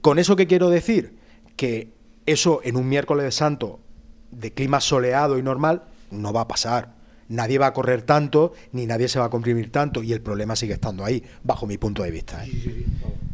Con 0.00 0.18
eso 0.18 0.36
que 0.36 0.46
quiero 0.46 0.68
decir 0.70 1.16
que 1.56 1.92
eso 2.26 2.60
en 2.64 2.76
un 2.76 2.88
miércoles 2.88 3.24
de 3.24 3.32
santo 3.32 3.80
de 4.30 4.52
clima 4.52 4.80
soleado 4.80 5.38
y 5.38 5.42
normal 5.42 5.82
no 6.10 6.32
va 6.32 6.42
a 6.42 6.48
pasar. 6.48 6.93
Nadie 7.28 7.58
va 7.58 7.66
a 7.68 7.72
correr 7.72 8.02
tanto, 8.02 8.52
ni 8.72 8.86
nadie 8.86 9.08
se 9.08 9.18
va 9.18 9.26
a 9.26 9.30
comprimir 9.30 9.70
tanto, 9.72 10.02
y 10.02 10.12
el 10.12 10.20
problema 10.20 10.56
sigue 10.56 10.74
estando 10.74 11.04
ahí, 11.04 11.22
bajo 11.42 11.66
mi 11.66 11.78
punto 11.78 12.02
de 12.02 12.10
vista. 12.10 12.44
¿eh? 12.44 12.84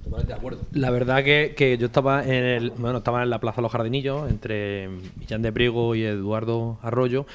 Totalmente 0.05 0.33
de 0.33 0.38
acuerdo. 0.38 0.61
La 0.72 0.90
verdad 0.90 1.22
que, 1.24 1.55
que 1.57 1.79
yo 1.79 1.87
estaba 1.87 2.24
en 2.24 2.33
el, 2.44 2.70
bueno, 2.72 2.98
estaba 2.98 3.22
en 3.22 3.31
la 3.31 3.38
Plaza 3.40 3.61
Los 3.61 3.70
Jardinillos 3.72 4.29
entre 4.31 4.88
Millán 5.18 5.42
de 5.42 5.53
Priego 5.53 5.94
y 5.94 6.03
Eduardo 6.05 6.79
Arroyo 6.83 7.26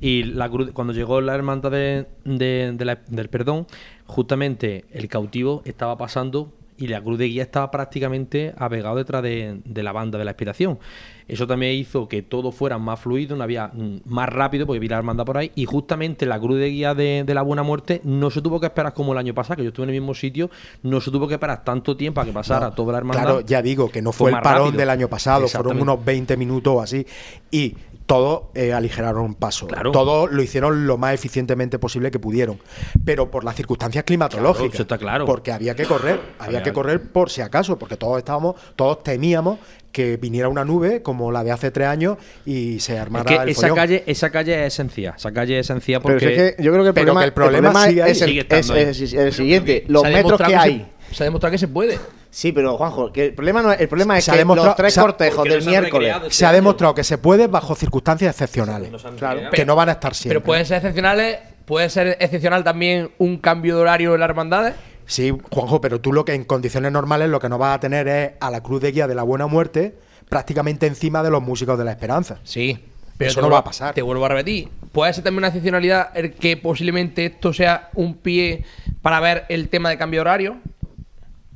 y 0.00 0.24
la 0.24 0.48
cruz, 0.48 0.70
cuando 0.72 0.92
llegó 0.92 1.20
la 1.20 1.34
hermandad 1.34 1.70
de, 1.70 2.06
de- 2.24 2.72
de 2.76 2.84
la- 2.84 2.98
del 3.08 3.28
perdón, 3.28 3.66
justamente 4.06 4.84
el 4.92 5.08
cautivo 5.08 5.62
estaba 5.64 5.96
pasando 5.96 6.52
y 6.76 6.88
la 6.88 7.00
cruz 7.00 7.18
de 7.18 7.26
guía 7.26 7.42
estaba 7.42 7.70
prácticamente 7.70 8.52
apegado 8.56 8.96
detrás 8.96 9.22
de, 9.22 9.60
de 9.64 9.82
la 9.82 9.92
banda 9.92 10.18
de 10.18 10.24
la 10.24 10.32
expiración. 10.32 10.78
Eso 11.26 11.46
también 11.46 11.72
hizo 11.72 12.06
que 12.06 12.20
todo 12.22 12.52
fuera 12.52 12.76
más 12.78 13.00
fluido, 13.00 13.34
no 13.36 13.44
había 13.44 13.68
mm, 13.68 14.00
más 14.04 14.28
rápido, 14.28 14.66
porque 14.66 14.78
vi 14.80 14.88
la 14.88 14.98
hermandad 14.98 15.24
por 15.24 15.38
ahí, 15.38 15.52
y 15.54 15.64
justamente 15.64 16.26
la 16.26 16.38
cruz 16.38 16.58
de 16.58 16.68
guía 16.68 16.94
de, 16.94 17.24
de 17.24 17.34
la 17.34 17.42
Buena 17.42 17.62
Muerte 17.62 18.00
no 18.04 18.30
se 18.30 18.42
tuvo 18.42 18.60
que 18.60 18.66
esperar 18.66 18.92
como 18.92 19.12
el 19.12 19.18
año 19.18 19.34
pasado, 19.34 19.56
que 19.56 19.62
yo 19.62 19.68
estuve 19.68 19.84
en 19.84 19.90
el 19.90 20.00
mismo 20.00 20.14
sitio, 20.14 20.50
no 20.82 21.00
se 21.00 21.10
tuvo 21.10 21.26
que 21.26 21.34
esperar 21.34 21.64
tanto 21.64 21.96
tiempo 21.96 22.20
a 22.20 22.24
que 22.24 22.32
pasara 22.32 22.66
No, 22.68 22.74
toda 22.74 22.92
la 22.92 22.98
hermandad. 22.98 23.22
Claro, 23.22 23.40
ya 23.40 23.62
digo 23.62 23.88
que 23.88 24.02
no 24.02 24.12
Fue 24.12 24.30
fue, 24.30 24.38
el 24.38 24.42
parón 24.42 24.66
rápido. 24.66 24.80
del 24.80 24.90
año 24.90 25.08
pasado, 25.08 25.48
fueron 25.48 25.80
unos 25.80 26.04
20 26.04 26.36
minutos 26.36 26.74
o 26.74 26.80
así. 26.82 27.06
Y 27.50 27.74
todos 28.06 28.44
eh, 28.54 28.72
aligeraron 28.72 29.34
paso. 29.34 29.66
Claro. 29.66 29.90
Todos 29.92 30.30
lo 30.30 30.42
hicieron 30.42 30.86
lo 30.86 30.98
más 30.98 31.14
eficientemente 31.14 31.78
posible 31.78 32.10
que 32.10 32.18
pudieron. 32.18 32.58
Pero 33.04 33.30
por 33.30 33.44
las 33.44 33.56
circunstancias 33.56 34.04
climatológicas. 34.04 34.58
Claro, 34.70 34.74
eso 34.74 34.82
está 34.82 34.98
claro. 34.98 35.24
Porque 35.24 35.52
había 35.52 35.74
que 35.74 35.84
correr, 35.84 36.20
había 36.38 36.62
que 36.62 36.72
correr 36.72 37.00
por 37.12 37.30
si 37.30 37.40
acaso, 37.40 37.78
porque 37.78 37.96
todos 37.96 38.18
estábamos, 38.18 38.56
todos 38.76 39.02
temíamos 39.02 39.58
que 39.90 40.16
viniera 40.16 40.48
una 40.48 40.64
nube 40.64 41.02
como 41.02 41.30
la 41.30 41.44
de 41.44 41.52
hace 41.52 41.70
tres 41.70 41.86
años 41.86 42.18
y 42.44 42.80
se 42.80 42.94
Es 42.94 43.00
armara 43.00 43.24
que 43.24 43.36
el 43.36 43.48
esa 43.50 43.60
follón. 43.62 43.76
calle, 43.76 44.02
esa 44.06 44.30
calle 44.30 44.66
es 44.66 44.74
esencial, 44.74 45.14
esa 45.16 45.32
calle 45.32 45.60
es 45.60 45.70
esencial 45.70 46.02
Pero 46.02 46.14
porque... 46.18 46.34
es 46.48 46.54
que 46.56 46.62
yo 46.62 46.72
creo 46.72 46.82
que 46.82 46.88
el 46.88 46.94
Pero 46.94 47.06
problema, 47.06 47.20
que 47.20 47.26
el 47.26 47.32
problema 47.32 47.86
sigue 47.86 48.02
ahí. 48.02 48.10
es, 48.10 48.20
el, 48.22 48.28
Sigue 48.28 48.40
estando 48.40 48.74
es- 48.76 49.00
es- 49.00 49.12
el 49.14 49.32
siguiente, 49.32 49.84
los 49.86 50.02
Se 50.02 50.08
ha 50.08 50.10
metros 50.10 50.38
demostrado 50.38 50.52
que 50.52 50.58
se- 50.58 50.64
hay. 50.74 50.92
se 51.12 51.22
ha 51.22 51.24
demostrado 51.26 51.52
que 51.52 51.58
se 51.58 51.68
puede. 51.68 51.98
Sí, 52.34 52.50
pero 52.50 52.76
Juanjo, 52.76 53.12
que 53.12 53.26
el 53.26 53.32
problema 53.34 53.62
no 53.62 53.70
es, 53.72 53.80
el 53.80 53.86
problema 53.88 54.18
es 54.18 54.24
Se 54.24 54.32
ha 54.32 54.34
que 54.34 54.38
demostrado- 54.40 54.70
los 54.70 54.76
tres 54.76 54.92
se 54.94 54.98
ha- 54.98 55.02
cortejos 55.04 55.44
del 55.44 55.64
miércoles. 55.64 56.16
este 56.16 56.30
Se 56.30 56.44
ha 56.44 56.48
año. 56.48 56.56
demostrado 56.56 56.92
que 56.92 57.04
se 57.04 57.16
puede 57.16 57.46
bajo 57.46 57.76
circunstancias 57.76 58.28
excepcionales. 58.34 58.90
Claro. 59.18 59.50
que 59.52 59.64
no 59.64 59.76
van 59.76 59.88
a 59.90 59.92
estar 59.92 60.14
siempre. 60.16 60.40
Pero 60.40 60.44
pueden 60.44 60.66
ser 60.66 60.78
excepcionales. 60.78 61.38
Puede 61.64 61.88
ser 61.90 62.16
excepcional 62.18 62.64
también 62.64 63.12
un 63.18 63.36
cambio 63.38 63.76
de 63.76 63.82
horario 63.82 64.14
en 64.14 64.20
las 64.20 64.28
hermandades. 64.28 64.74
Sí, 65.06 65.32
Juanjo, 65.50 65.80
pero 65.80 66.00
tú 66.00 66.12
lo 66.12 66.24
que 66.24 66.34
en 66.34 66.42
condiciones 66.44 66.90
normales 66.90 67.28
lo 67.30 67.38
que 67.38 67.48
no 67.48 67.56
vas 67.56 67.76
a 67.76 67.80
tener 67.80 68.08
es 68.08 68.32
a 68.40 68.50
la 68.50 68.62
cruz 68.64 68.80
de 68.82 68.90
guía 68.90 69.06
de 69.06 69.14
la 69.14 69.22
buena 69.22 69.46
muerte 69.46 69.94
prácticamente 70.28 70.86
encima 70.88 71.22
de 71.22 71.30
los 71.30 71.40
músicos 71.40 71.78
de 71.78 71.84
la 71.84 71.92
esperanza. 71.92 72.38
Sí. 72.42 72.78
Eso 73.20 73.36
te 73.36 73.42
no 73.42 73.42
vuelvo- 73.42 73.52
va 73.52 73.58
a 73.60 73.64
pasar. 73.64 73.94
Te 73.94 74.02
vuelvo 74.02 74.24
a 74.24 74.28
repetir. 74.30 74.68
Puede 74.90 75.12
ser 75.12 75.22
también 75.22 75.38
una 75.38 75.48
excepcionalidad 75.48 76.08
el 76.14 76.32
que 76.32 76.56
posiblemente 76.56 77.26
esto 77.26 77.52
sea 77.52 77.90
un 77.94 78.16
pie 78.16 78.64
para 79.02 79.20
ver 79.20 79.44
el 79.48 79.68
tema 79.68 79.88
de 79.88 79.96
cambio 79.98 80.18
de 80.18 80.22
horario. 80.22 80.56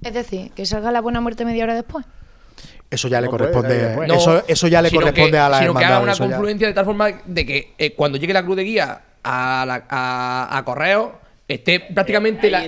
Es 0.03 0.15
decir, 0.15 0.53
que 0.53 0.65
salga 0.67 0.91
la 0.93 1.01
buena 1.01 1.21
muerte 1.21 1.45
media 1.45 1.65
hora 1.65 1.75
después. 1.75 2.05
Eso 2.91 3.09
ya 3.09 3.21
le 3.21 3.27
No 3.27 3.33
corresponde. 3.33 3.97
No, 4.09 4.15
eso, 4.15 4.43
eso 4.49 4.67
ya 4.69 4.81
le 4.81 4.91
corresponde 4.91 5.33
que- 5.33 5.39
a 5.39 5.49
la 5.49 5.59
Sino 5.61 5.75
que 5.75 5.85
haga 5.85 5.97
hermandad. 5.99 6.03
una 6.03 6.13
ya- 6.31 6.37
confluencia 6.37 6.67
de 6.69 6.75
tal 6.75 6.85
forma 6.85 7.09
de 7.27 7.47
que 7.47 7.75
eh, 7.79 7.95
cuando 7.95 8.17
llegue 8.19 8.33
la 8.33 8.43
cruz 8.45 8.57
de 8.57 8.65
guía 8.65 9.03
a, 9.23 9.65
la- 9.67 9.85
a, 9.89 10.57
a 10.59 10.65
correo 10.65 11.19
esté 11.47 11.81
prácticamente 11.81 12.51
la. 12.51 12.65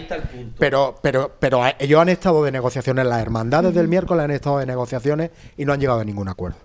Pero, 0.59 0.97
pero, 1.03 1.37
pero 1.39 1.63
ellos 1.79 2.01
han 2.01 2.09
estado 2.11 2.45
de 2.45 2.53
negociaciones, 2.53 3.07
las 3.07 3.21
hermandades 3.23 3.75
del 3.75 3.89
miércoles 3.89 4.25
han 4.25 4.31
estado 4.31 4.59
de 4.59 4.67
negociaciones 4.67 5.31
y 5.57 5.65
no 5.65 5.73
han 5.73 5.81
llegado 5.81 6.01
a 6.01 6.05
ningún 6.05 6.29
acuerdo. 6.29 6.59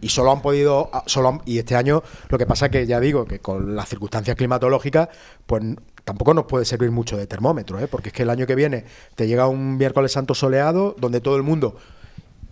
Y, 0.00 0.06
y 0.06 0.08
solo 0.08 0.32
han 0.32 0.40
podido, 0.42 0.90
a- 0.92 1.04
solo 1.06 1.28
han- 1.28 1.42
y 1.44 1.58
este 1.58 1.76
año 1.76 2.02
lo 2.28 2.38
que 2.38 2.46
pasa 2.46 2.66
es 2.66 2.72
que 2.72 2.86
ya 2.86 3.00
digo 3.00 3.26
que 3.26 3.38
con 3.40 3.74
las 3.76 3.88
circunstancias 3.88 4.36
climatológicas, 4.36 5.08
pues 5.46 5.62
tampoco 6.04 6.34
nos 6.34 6.44
puede 6.44 6.64
servir 6.64 6.90
mucho 6.90 7.16
de 7.16 7.26
termómetro, 7.26 7.78
¿eh? 7.78 7.86
porque 7.86 8.08
es 8.08 8.12
que 8.12 8.22
el 8.22 8.30
año 8.30 8.46
que 8.46 8.54
viene 8.54 8.84
te 9.14 9.26
llega 9.26 9.48
un 9.48 9.76
miércoles 9.76 10.12
santo 10.12 10.34
soleado 10.34 10.96
donde 10.98 11.20
todo 11.20 11.36
el 11.36 11.42
mundo, 11.42 11.76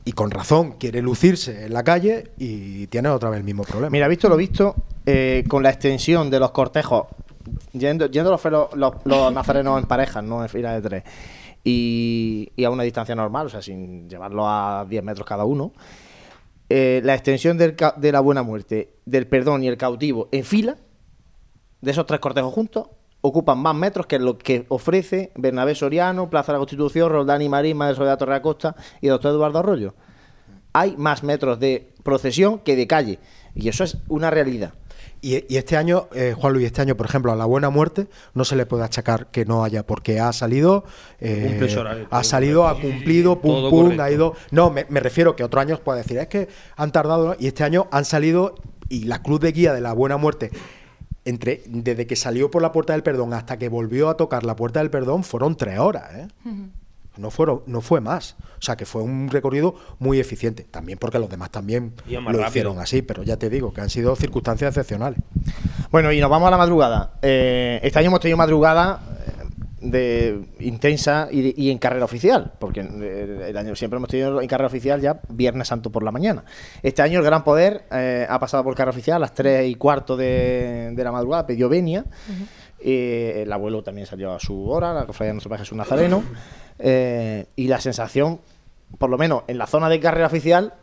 y 0.04 0.12
con 0.12 0.30
razón, 0.30 0.72
quiere 0.72 1.02
lucirse 1.02 1.66
en 1.66 1.74
la 1.74 1.84
calle 1.84 2.30
y 2.38 2.86
tiene 2.86 3.08
otra 3.10 3.30
vez 3.30 3.38
el 3.38 3.44
mismo 3.44 3.64
problema. 3.64 3.90
Mira, 3.90 4.08
visto 4.08 4.28
lo 4.28 4.36
visto, 4.36 4.74
eh, 5.04 5.44
con 5.48 5.62
la 5.62 5.70
extensión 5.70 6.30
de 6.30 6.40
los 6.40 6.52
cortejos, 6.52 7.06
yendo, 7.72 8.08
los, 8.08 8.44
los, 8.74 8.94
los 9.04 9.32
nazarenos 9.32 9.80
en 9.80 9.86
parejas, 9.86 10.24
no 10.24 10.42
en 10.42 10.48
fila 10.48 10.72
de 10.72 10.88
tres, 10.88 11.04
y, 11.64 12.52
a 12.64 12.70
una 12.70 12.84
distancia 12.84 13.14
normal, 13.14 13.46
o 13.46 13.50
sea, 13.50 13.60
sin 13.60 14.08
llevarlo 14.08 14.48
a 14.48 14.86
10 14.88 15.02
metros 15.04 15.26
cada 15.26 15.44
uno, 15.44 15.72
eh, 16.68 17.00
la 17.04 17.14
extensión 17.14 17.58
del 17.58 17.76
de 17.96 18.12
la 18.12 18.20
buena 18.20 18.42
muerte, 18.42 18.94
del 19.04 19.26
perdón 19.26 19.64
y 19.64 19.68
el 19.68 19.76
cautivo 19.76 20.28
en 20.32 20.44
fila, 20.44 20.76
de 21.80 21.90
esos 21.90 22.06
tres 22.06 22.20
cortejos 22.20 22.54
juntos, 22.54 22.88
ocupan 23.20 23.58
más 23.58 23.74
metros 23.74 24.06
que 24.06 24.18
lo 24.18 24.38
que 24.38 24.64
ofrece 24.68 25.32
Bernabé 25.34 25.74
Soriano, 25.74 26.30
Plaza 26.30 26.52
de 26.52 26.54
la 26.54 26.60
Constitución, 26.60 27.10
Roldán 27.10 27.42
y 27.42 27.48
Marín, 27.48 27.76
Madre 27.76 27.94
Soledad 27.94 28.18
Torre 28.18 28.34
Acosta 28.34 28.74
y 29.00 29.08
Doctor 29.08 29.32
Eduardo 29.32 29.58
Arroyo. 29.58 29.94
Hay 30.72 30.96
más 30.96 31.22
metros 31.22 31.58
de 31.58 31.92
procesión 32.02 32.60
que 32.60 32.76
de 32.76 32.86
calle. 32.86 33.18
Y 33.54 33.68
eso 33.68 33.84
es 33.84 33.98
una 34.08 34.30
realidad. 34.30 34.72
Y, 35.22 35.44
y 35.52 35.58
este 35.58 35.76
año, 35.76 36.08
eh, 36.14 36.34
Juan 36.38 36.52
Luis, 36.54 36.66
este 36.66 36.80
año, 36.80 36.96
por 36.96 37.06
ejemplo, 37.06 37.30
a 37.30 37.36
la 37.36 37.44
buena 37.44 37.68
muerte 37.68 38.06
no 38.32 38.44
se 38.44 38.56
le 38.56 38.64
puede 38.64 38.84
achacar 38.84 39.26
que 39.26 39.44
no 39.44 39.64
haya, 39.64 39.84
porque 39.84 40.18
ha 40.18 40.32
salido, 40.32 40.84
eh, 41.18 41.60
horario, 41.78 42.06
ha 42.10 42.24
salido, 42.24 42.66
ha 42.68 42.80
cumplido, 42.80 43.40
pum, 43.40 43.50
Todo 43.50 43.70
pum, 43.70 43.82
correcto. 43.82 44.02
ha 44.02 44.10
ido. 44.10 44.34
No, 44.50 44.70
me, 44.70 44.86
me 44.88 45.00
refiero 45.00 45.36
que 45.36 45.44
otros 45.44 45.60
años 45.60 45.80
puede 45.80 45.98
decir, 46.02 46.16
es 46.18 46.28
que 46.28 46.48
han 46.76 46.90
tardado, 46.92 47.36
y 47.38 47.48
este 47.48 47.64
año 47.64 47.88
han 47.90 48.06
salido, 48.06 48.54
y 48.88 49.04
la 49.04 49.22
cruz 49.22 49.40
de 49.40 49.52
guía 49.52 49.74
de 49.74 49.82
la 49.82 49.92
buena 49.92 50.16
muerte, 50.16 50.50
entre, 51.24 51.62
desde 51.66 52.06
que 52.06 52.16
salió 52.16 52.50
por 52.50 52.62
la 52.62 52.72
puerta 52.72 52.92
del 52.92 53.02
perdón 53.02 53.34
hasta 53.34 53.58
que 53.58 53.68
volvió 53.68 54.08
a 54.08 54.16
tocar 54.16 54.44
la 54.44 54.56
puerta 54.56 54.80
del 54.80 54.90
perdón, 54.90 55.24
fueron 55.24 55.56
tres 55.56 55.78
horas, 55.78 56.14
¿eh? 56.14 56.28
No, 57.16 57.30
fueron, 57.30 57.62
no 57.66 57.80
fue 57.80 58.00
más. 58.00 58.36
O 58.58 58.62
sea 58.62 58.76
que 58.76 58.86
fue 58.86 59.02
un 59.02 59.28
recorrido 59.28 59.74
muy 59.98 60.20
eficiente. 60.20 60.64
También 60.64 60.98
porque 60.98 61.18
los 61.18 61.28
demás 61.28 61.50
también 61.50 61.92
lo 62.08 62.20
rápido. 62.20 62.48
hicieron 62.48 62.78
así, 62.78 63.02
pero 63.02 63.22
ya 63.22 63.36
te 63.36 63.50
digo 63.50 63.74
que 63.74 63.80
han 63.80 63.90
sido 63.90 64.16
circunstancias 64.16 64.68
excepcionales. 64.70 65.18
Bueno, 65.90 66.12
y 66.12 66.20
nos 66.20 66.30
vamos 66.30 66.46
a 66.48 66.50
la 66.52 66.56
madrugada. 66.56 67.14
Eh, 67.20 67.80
este 67.82 67.98
año 67.98 68.08
hemos 68.08 68.20
tenido 68.20 68.38
madrugada 68.38 69.02
eh, 69.26 69.39
de 69.80 70.40
intensa 70.58 71.28
y, 71.30 71.62
y 71.62 71.70
en 71.70 71.78
carrera 71.78 72.04
oficial, 72.04 72.52
porque 72.58 72.80
eh, 72.80 73.46
el 73.48 73.56
año 73.56 73.74
siempre 73.74 73.96
hemos 73.96 74.10
tenido 74.10 74.40
en 74.40 74.48
carrera 74.48 74.66
oficial 74.66 75.00
ya 75.00 75.20
Viernes 75.28 75.68
Santo 75.68 75.90
por 75.90 76.02
la 76.02 76.12
mañana. 76.12 76.44
Este 76.82 77.02
año 77.02 77.20
el 77.20 77.24
Gran 77.24 77.44
Poder 77.44 77.84
eh, 77.90 78.26
ha 78.28 78.38
pasado 78.38 78.62
por 78.62 78.74
carrera 78.74 78.90
oficial 78.90 79.16
a 79.16 79.20
las 79.20 79.34
3 79.34 79.68
y 79.68 79.74
cuarto 79.76 80.16
de, 80.16 80.92
de 80.94 81.04
la 81.04 81.12
madrugada, 81.12 81.46
pidió 81.46 81.68
venia. 81.68 82.04
Eh, 82.82 83.42
el 83.42 83.52
abuelo 83.52 83.82
también 83.82 84.06
salió 84.06 84.32
a 84.32 84.40
su 84.40 84.68
hora, 84.68 84.94
la 84.94 85.06
cofradía 85.06 85.30
de 85.30 85.34
nuestro 85.34 85.50
Padre 85.50 85.64
Jesús 85.64 85.76
Nazareno. 85.76 86.22
Eh, 86.78 87.46
y 87.56 87.68
la 87.68 87.80
sensación, 87.80 88.40
por 88.98 89.10
lo 89.10 89.18
menos 89.18 89.42
en 89.48 89.58
la 89.58 89.66
zona 89.66 89.88
de 89.88 90.00
carrera 90.00 90.26
oficial, 90.26 90.74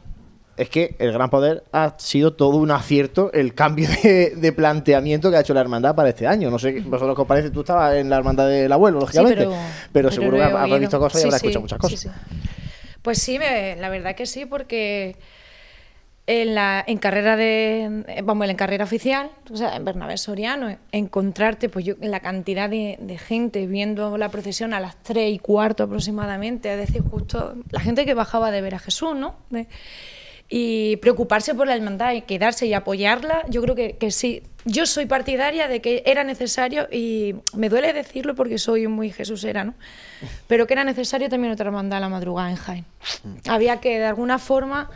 es 0.58 0.70
que 0.70 0.96
el 1.00 1.12
Gran 1.14 1.30
Poder 1.30 1.64
ha 1.72 1.96
sido 2.00 2.34
todo 2.34 2.58
un 2.58 2.72
acierto 2.72 3.32
el 3.34 3.54
cambio 3.54 3.88
de, 4.04 4.32
de 4.36 4.52
planteamiento 4.52 5.30
que 5.30 5.38
ha 5.38 5.42
hecho 5.42 5.54
la 5.54 5.62
hermandad 5.62 5.96
para 5.96 6.10
este 6.10 6.28
año. 6.28 6.50
No 6.50 6.60
sé, 6.60 6.82
vosotros 6.82 7.16
qué 7.16 7.22
os 7.22 7.28
parece, 7.28 7.50
tú 7.52 7.62
estabas 7.62 7.96
en 7.96 8.10
la 8.10 8.18
hermandad 8.18 8.48
del 8.50 8.72
abuelo, 8.72 9.00
lógicamente, 9.00 9.48
pero, 9.94 10.12
seguro 10.12 10.38
lo 10.38 10.38
que 10.38 10.44
habrás 10.44 10.80
visto 10.80 11.00
cosas 11.00 11.20
y 11.20 11.22
Sí, 11.22 11.28
habrás 11.28 11.42
sí, 11.42 11.48
escuchado 11.48 11.62
muchas 11.62 11.80
cosas. 11.80 12.00
sí, 12.00 12.10
sí. 12.10 12.16
Pues 13.02 13.20
sí, 13.20 13.40
me- 13.40 13.76
la 13.78 13.90
verdad 13.90 14.16
que 14.16 14.26
sí, 14.26 14.46
porque 14.46 15.16
en 16.30 16.56
la 16.56 16.84
en 16.86 16.98
carrera 16.98 17.38
de 17.38 18.04
vamos 18.26 18.50
en 18.50 18.58
carrera 18.58 18.84
oficial, 18.84 19.30
o 19.50 19.56
sea, 19.56 19.78
en 19.78 19.86
Bernabé 19.86 20.18
Soriano, 20.18 20.76
encontrarte 20.92 21.70
pues 21.70 21.86
yo 21.86 21.96
la 22.02 22.20
cantidad 22.20 22.70
de, 22.70 22.98
de 23.00 23.18
gente 23.18 23.66
viendo 23.66 24.18
la 24.18 24.28
procesión 24.28 24.74
a 24.74 24.82
las 24.82 25.02
tres 25.04 25.32
y 25.34 25.40
cuarto 25.40 25.84
aproximadamente, 25.84 26.70
es 26.74 26.78
decir, 26.80 27.02
justo 27.02 27.56
la 27.72 27.80
gente 27.80 28.06
que 28.06 28.14
bajaba 28.14 28.52
de 28.52 28.60
ver 28.60 28.76
a 28.76 28.80
Jesús, 28.80 29.16
¿no? 29.16 29.36
De- 29.52 29.68
y 30.50 30.96
preocuparse 30.98 31.54
por 31.54 31.68
la 31.68 31.76
hermandad 31.76 32.14
y 32.14 32.22
quedarse 32.22 32.68
y 32.68 32.74
apoyarla, 32.74 33.44
yo 33.50 33.62
creo 33.62 33.76
que, 33.76 33.98
que 33.98 34.12
sí. 34.12 34.44
Yo 34.66 34.86
soy 34.86 35.06
partidaria 35.06 35.68
de 35.68 35.82
que 35.82 36.04
era 36.06 36.24
necesario, 36.24 36.88
y 36.92 37.36
me 37.56 37.70
duele 37.70 37.94
decirlo 37.94 38.36
porque 38.36 38.58
soy 38.58 38.88
muy 38.88 39.12
jesusera, 39.12 39.64
¿no? 39.64 39.74
Pero 40.48 40.68
que 40.68 40.74
era 40.74 40.84
necesario 40.84 41.30
también 41.30 41.54
otra 41.54 41.68
hermandad 41.68 41.98
a 41.98 42.02
la 42.02 42.10
madrugada 42.10 42.50
en 42.50 42.58
Jaén. 42.58 42.86
Había 43.48 43.80
que, 43.80 44.00
de 44.00 44.06
alguna 44.06 44.40
forma, 44.40 44.90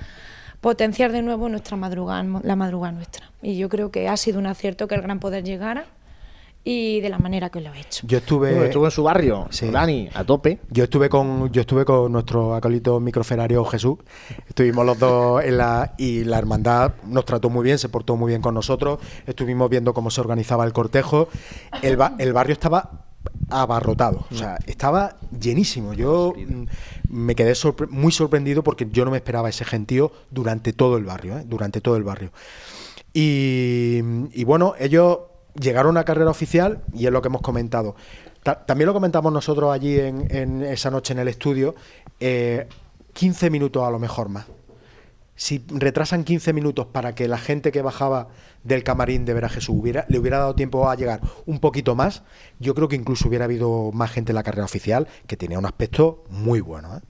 potenciar 0.60 1.12
de 1.12 1.22
nuevo 1.22 1.47
nuestra 1.49 1.78
madrugada, 1.78 2.24
la 2.43 2.56
madrugada 2.56 2.93
nuestra. 2.93 3.32
Y 3.41 3.58
yo 3.58 3.70
creo 3.70 3.91
que 3.91 4.10
ha 4.10 4.18
sido 4.18 4.39
un 4.39 4.45
acierto 4.45 4.88
que 4.88 4.95
el 4.95 5.02
Gran 5.02 5.20
Poder 5.20 5.43
llegara 5.43 5.86
y 6.64 7.01
de 7.01 7.09
la 7.09 7.18
manera 7.18 7.49
que 7.49 7.59
lo 7.59 7.72
ha 7.72 7.78
hecho. 7.78 8.05
Yo 8.05 8.20
estuve. 8.20 8.51
Bueno, 8.51 8.66
estuvo 8.66 8.86
en 8.86 8.91
su 8.91 9.03
barrio, 9.03 9.47
Sí. 9.49 9.68
Dani, 9.70 10.09
a 10.14 10.24
tope. 10.24 10.59
Yo 10.70 10.84
estuve 10.84 11.09
con 11.09 11.51
yo 11.51 11.62
estuve 11.62 11.86
con 11.86 12.12
nuestro 12.12 12.53
acólito 12.53 12.99
microferario 12.99 13.66
Jesús. 13.66 13.97
Estuvimos 14.47 14.86
los 14.86 14.99
dos 14.99 15.43
en 15.43 15.57
la 15.57 15.93
y 15.97 16.24
la 16.24 16.38
hermandad 16.38 16.93
nos 17.07 17.26
trató 17.26 17.49
muy 17.49 17.64
bien, 17.64 17.80
se 17.80 17.89
portó 17.89 18.16
muy 18.16 18.30
bien 18.30 18.41
con 18.41 18.53
nosotros. 18.53 18.99
Estuvimos 19.26 19.70
viendo 19.70 19.93
cómo 19.93 20.12
se 20.12 20.22
organizaba 20.22 20.64
el 20.66 20.74
cortejo. 20.74 21.30
El, 21.82 21.97
ba- 21.97 22.14
el 22.20 22.32
barrio 22.34 22.53
estaba 22.53 23.05
abarrotado, 23.49 24.26
o 24.32 24.36
sea, 24.36 24.57
estaba 24.66 25.16
llenísimo. 25.38 25.93
Yo 25.93 26.34
mm, 26.38 26.64
me 27.09 27.36
quedé 27.36 27.51
sorpre- 27.53 27.88
muy 27.89 28.12
sorprendido 28.12 28.64
porque 28.64 28.88
yo 28.91 29.03
no 29.03 29.12
me 29.12 29.18
esperaba 29.18 29.49
ese 29.49 29.66
gentío 29.66 30.12
durante 30.32 30.74
todo 30.74 30.97
el 30.97 31.03
barrio, 31.05 31.38
¿eh? 31.38 31.43
durante 31.45 31.82
todo 31.82 31.97
el 31.97 32.03
barrio. 32.03 32.32
Y, 33.14 33.99
y 34.34 34.43
bueno, 34.45 34.74
ellos 34.80 35.20
llegaron 35.60 35.97
a 35.97 36.04
carrera 36.04 36.30
oficial 36.30 36.82
y 36.93 37.06
es 37.06 37.12
lo 37.12 37.22
que 37.22 37.28
hemos 37.28 37.41
comentado. 37.41 37.95
Ta- 38.43 38.66
también 38.66 38.88
lo 38.88 38.93
comentamos 38.93 39.32
nosotros 39.32 39.72
allí 39.74 39.99
en, 39.99 40.64
esa 40.64 40.89
noche 40.91 41.14
en 41.14 41.20
el 41.20 41.28
estudio, 41.28 41.76
eh, 42.20 42.68
15 43.14 43.49
minutos 43.49 43.84
a 43.84 43.91
lo 43.91 43.99
mejor 43.99 44.30
más. 44.30 44.45
si 45.36 45.64
retrasan 45.70 46.24
15 46.24 46.54
minutos 46.54 46.86
para 46.88 47.14
que 47.16 47.28
la 47.28 47.38
gente 47.38 47.72
que 47.72 47.82
bajaba 47.82 48.28
del 48.64 48.84
camarín 48.84 49.26
de 49.26 49.34
ver 49.34 49.45
a 49.45 49.49
Jesús 49.49 49.76
le 50.08 50.20
hubiera 50.20 50.38
dado 50.38 50.54
tiempo 50.56 50.88
a 50.89 50.95
llegar 50.95 51.20
un 51.47 51.60
poquito 51.60 51.95
más, 51.95 52.22
yo 52.60 52.76
creo 52.76 52.88
que 52.88 52.95
incluso 52.95 53.28
hubiera 53.28 53.45
habido 53.45 53.91
más 53.91 54.12
gente 54.12 54.32
en 54.32 54.36
la 54.36 54.43
carrera 54.43 54.66
oficial 54.66 55.08
que 55.28 55.38
tenía 55.38 55.58
un 55.58 55.66
aspecto 55.66 56.24
muy 56.30 56.62
bueno. 56.62 56.95
¿eh? 56.97 57.02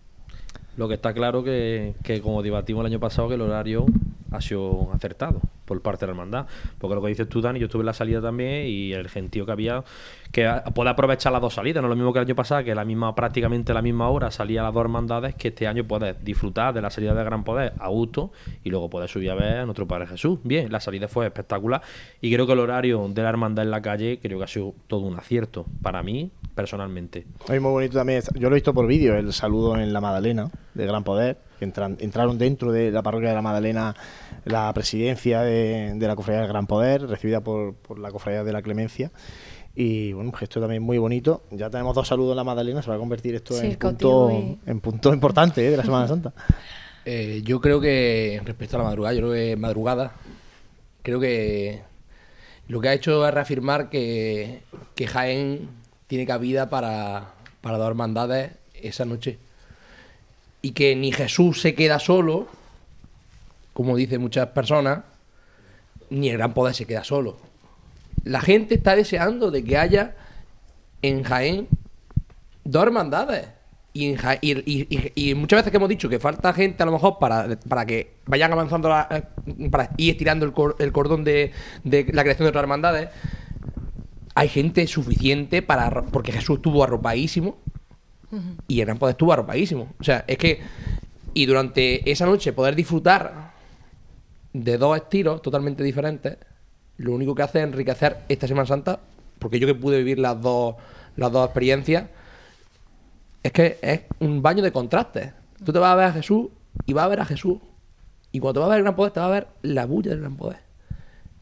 Lo 0.77 0.87
que 0.87 0.93
está 0.95 1.13
claro 1.13 1.43
que, 1.43 1.93
que, 2.03 2.21
como 2.21 2.41
debatimos 2.41 2.81
el 2.81 2.85
año 2.93 2.99
pasado, 3.01 3.27
que 3.27 3.35
el 3.35 3.41
horario 3.41 3.85
ha 4.32 4.41
sido 4.41 4.89
acertado 4.93 5.41
por 5.65 5.82
parte 5.82 6.05
de 6.05 6.07
la 6.07 6.11
hermandad. 6.13 6.47
Porque 6.79 6.95
lo 6.95 7.01
que 7.01 7.09
dices 7.09 7.29
tú, 7.29 7.41
Dani, 7.41 7.59
yo 7.59 7.65
estuve 7.65 7.82
en 7.82 7.88
la 7.88 7.93
salida 7.93 8.21
también 8.21 8.65
y 8.67 8.93
el 8.93 9.07
gentío 9.09 9.45
que 9.45 9.51
había, 9.51 9.84
que 10.32 10.49
puede 10.73 10.89
aprovechar 10.89 11.32
las 11.32 11.41
dos 11.41 11.53
salidas, 11.53 11.84
no 11.84 11.89
lo 11.89 11.95
mismo 11.95 12.11
que 12.13 12.19
el 12.19 12.25
año 12.25 12.36
pasado, 12.36 12.63
que 12.63 12.73
la 12.73 12.86
misma, 12.86 13.13
prácticamente 13.13 13.73
la 13.73 13.82
misma 13.82 14.09
hora 14.09 14.32
salía 14.32 14.63
las 14.63 14.73
dos 14.73 14.82
hermandades, 14.82 15.36
que 15.36 15.49
este 15.49 15.67
año 15.67 15.84
puedes 15.84 16.23
disfrutar 16.23 16.73
de 16.73 16.82
la 16.82 16.89
salida 16.89 17.13
de 17.13 17.23
Gran 17.23 17.43
Poder 17.43 17.73
a 17.79 17.89
gusto 17.89 18.32
y 18.63 18.69
luego 18.69 18.89
puedes 18.89 19.11
subir 19.11 19.32
a 19.32 19.36
ver 19.36 19.57
a 19.59 19.65
nuestro 19.65 19.88
Padre 19.88 20.07
Jesús. 20.07 20.39
Bien, 20.43 20.71
la 20.71 20.79
salida 20.79 21.07
fue 21.07 21.25
espectacular 21.25 21.82
y 22.21 22.34
creo 22.34 22.47
que 22.47 22.53
el 22.53 22.59
horario 22.59 23.07
de 23.07 23.21
la 23.21 23.29
hermandad 23.29 23.65
en 23.65 23.71
la 23.71 23.82
calle 23.82 24.19
creo 24.21 24.38
que 24.38 24.45
ha 24.45 24.47
sido 24.47 24.73
todo 24.88 25.01
un 25.01 25.17
acierto 25.17 25.65
para 25.82 26.01
mí 26.03 26.32
personalmente. 26.62 27.26
muy 27.47 27.57
bonito 27.59 27.97
también, 27.97 28.22
yo 28.36 28.49
lo 28.49 28.55
he 28.55 28.59
visto 28.59 28.74
por 28.74 28.86
vídeo, 28.86 29.16
el 29.16 29.34
saludo 29.34 29.76
en 29.78 29.91
la 29.91 29.99
Madalena 29.99 30.51
de 30.76 30.86
Gran 30.86 31.03
Poder, 31.03 31.38
que 31.57 31.66
entran, 31.66 31.97
entraron 31.99 32.38
dentro 32.38 32.72
de 32.72 32.91
la 32.91 33.01
parroquia 33.01 33.30
de 33.30 33.36
la 33.36 33.41
Madalena 33.41 33.95
la 34.45 34.72
presidencia 34.74 35.41
de, 35.41 35.95
la 35.99 36.16
Cofradía 36.16 36.41
del 36.41 36.49
Gran 36.49 36.68
Poder, 36.68 37.07
recibida 37.07 37.41
por, 37.41 37.74
por 37.74 37.97
la 37.97 38.12
Cofradía 38.12 38.43
de 38.43 38.53
la 38.53 38.62
Clemencia. 38.62 39.12
Y 39.74 40.14
bueno, 40.14 40.30
un 40.30 40.36
gesto 40.36 40.59
también 40.59 40.84
muy 40.84 40.97
bonito. 40.97 41.43
Ya 41.49 41.70
tenemos 41.70 41.95
dos 41.95 42.07
saludos 42.07 42.34
en 42.34 42.38
la 42.38 42.43
Madalena, 42.43 42.82
se 42.84 42.89
va 42.89 42.95
a 42.95 42.99
convertir 42.99 43.36
esto 43.36 43.59
en, 43.59 43.76
punto, 43.78 44.30
en 44.66 44.80
punto 44.82 45.14
importante 45.14 45.66
¿eh? 45.66 45.72
de 45.72 45.78
la 45.78 45.84
Semana 45.84 46.07
Santa. 46.07 46.34
Eh, 47.03 47.41
yo 47.43 47.59
creo 47.62 47.82
que, 47.82 48.39
respecto 48.45 48.76
a 48.76 48.80
la 48.80 48.86
madrugada, 48.86 49.16
yo 49.16 49.22
creo 49.22 49.34
que 49.34 49.55
madrugada, 49.55 50.14
creo 51.01 51.20
que 51.20 51.82
lo 52.68 52.80
que 52.80 52.89
ha 52.89 52.93
hecho 52.93 53.28
es 53.28 53.34
reafirmar 53.34 53.89
que, 53.89 54.62
que 54.93 55.07
Jaén 55.07 55.68
tiene 56.12 56.26
cabida 56.26 56.70
para, 56.70 57.36
para 57.62 57.78
dar 57.78 57.88
hermandades 57.88 58.51
esa 58.74 59.05
noche. 59.05 59.39
Y 60.62 60.72
que 60.72 60.93
ni 60.93 61.14
Jesús 61.14 61.62
se 61.62 61.74
queda 61.74 61.99
solo, 61.99 62.49
como 63.72 63.95
dicen 63.95 64.20
muchas 64.20 64.49
personas, 64.49 65.05
ni 66.09 66.28
el 66.28 66.38
gran 66.38 66.53
poder 66.53 66.76
se 66.76 66.86
queda 66.86 67.05
solo. 67.05 67.38
La 68.26 68.41
gente 68.41 68.76
está 68.76 68.93
deseando 68.93 69.51
de 69.51 69.64
que 69.64 69.78
haya 69.78 70.16
en 71.01 71.24
Jaén 71.24 71.70
dos 72.66 72.84
hermandades. 72.84 73.47
Y, 73.93 74.14
y, 75.16 75.34
muchas 75.36 75.59
veces 75.59 75.72
que 75.72 75.78
hemos 75.78 75.88
dicho 75.88 76.09
que 76.09 76.20
falta 76.20 76.51
gente 76.51 76.84
a 76.84 76.88
lo 76.88 76.91
mejor 76.91 77.20
para, 77.20 77.57
para 77.70 77.86
que 77.86 78.16
vayan 78.26 78.51
avanzando, 78.51 78.93
eh, 79.12 79.24
para 79.72 79.91
ir 79.95 80.12
estirando 80.12 80.45
el, 80.45 80.91
cordón 80.91 81.24
de, 81.24 81.53
la 81.86 82.24
creación 82.24 82.45
de 82.45 82.49
otras 82.49 82.64
hermandades, 82.64 83.07
hay 84.36 84.49
gente 84.49 84.88
suficiente 84.88 85.61
para... 85.61 86.03
Porque 86.03 86.32
Jesús 86.32 86.57
estuvo 86.57 86.84
arropadísimo 86.84 87.57
y 88.67 88.79
el 88.79 88.86
Gran 88.86 88.97
Poder 88.97 89.13
estuvo 89.13 89.34
arropadísimo. 89.34 89.93
O 89.99 90.03
sea, 90.03 90.23
es 90.27 90.38
que... 90.38 90.61
Y 91.34 91.45
durante 91.45 92.09
esa 92.11 92.25
noche 92.25 92.51
poder 92.51 92.75
disfrutar 92.75 93.53
de 94.53 94.77
dos 94.77 94.97
estilos 94.97 95.41
totalmente 95.41 95.82
diferentes, 95.82 96.38
lo 96.97 97.13
único 97.13 97.34
que 97.36 97.43
hace 97.43 97.59
es 97.59 97.63
enriquecer 97.63 98.17
esta 98.27 98.47
Semana 98.47 98.67
Santa, 98.67 98.99
porque 99.39 99.59
yo 99.59 99.67
que 99.67 99.75
pude 99.75 99.97
vivir 99.97 100.19
las 100.19 100.41
dos, 100.41 100.75
las 101.15 101.32
dos 101.32 101.45
experiencias, 101.45 102.05
es 103.43 103.51
que 103.51 103.79
es 103.82 104.01
un 104.19 104.41
baño 104.41 104.61
de 104.61 104.71
contrastes. 104.71 105.32
Tú 105.63 105.71
te 105.71 105.79
vas 105.79 105.91
a 105.91 105.95
ver 105.95 106.05
a 106.05 106.13
Jesús 106.13 106.47
y 106.86 106.93
vas 106.93 107.05
a 107.05 107.09
ver 107.09 107.21
a 107.21 107.25
Jesús. 107.25 107.57
Y 108.32 108.39
cuando 108.39 108.53
te 108.53 108.59
vas 108.59 108.67
a 108.67 108.69
ver 108.71 108.77
el 108.79 108.84
Gran 108.84 108.95
Poder, 108.95 109.13
te 109.13 109.19
vas 109.19 109.27
a 109.27 109.32
ver 109.32 109.47
la 109.61 109.86
bulla 109.86 110.11
del 110.11 110.21
Gran 110.21 110.38
Poder. 110.38 110.59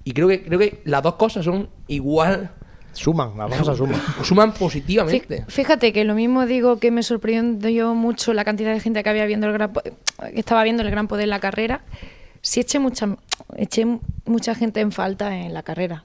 Y 0.03 0.13
creo 0.13 0.27
que, 0.27 0.43
creo 0.43 0.59
que 0.59 0.81
las 0.85 1.03
dos 1.03 1.15
cosas 1.15 1.45
son 1.45 1.69
igual. 1.87 2.51
Suman, 2.99 3.37
las 3.37 3.57
cosas 3.57 3.77
suman. 3.77 4.01
Suman 4.23 4.53
positivamente. 4.53 5.45
Fíjate 5.47 5.93
que 5.93 6.03
lo 6.03 6.15
mismo 6.15 6.45
digo 6.45 6.79
que 6.79 6.91
me 6.91 7.03
sorprendió 7.03 7.95
mucho 7.95 8.33
la 8.33 8.43
cantidad 8.43 8.73
de 8.73 8.79
gente 8.79 9.03
que 9.03 9.09
había 9.09 9.25
viendo 9.25 9.47
el 9.47 9.53
gran 9.53 9.71
que 9.71 10.39
estaba 10.39 10.63
viendo 10.63 10.83
el 10.83 10.91
Gran 10.91 11.07
Poder 11.07 11.23
en 11.23 11.29
la 11.29 11.39
carrera 11.39 11.81
sí 12.41 12.59
eché 12.59 12.79
mucha, 12.79 13.17
eché 13.55 13.85
mucha 14.25 14.55
gente 14.55 14.81
en 14.81 14.91
falta 14.91 15.35
en 15.35 15.53
la 15.53 15.63
carrera 15.63 16.03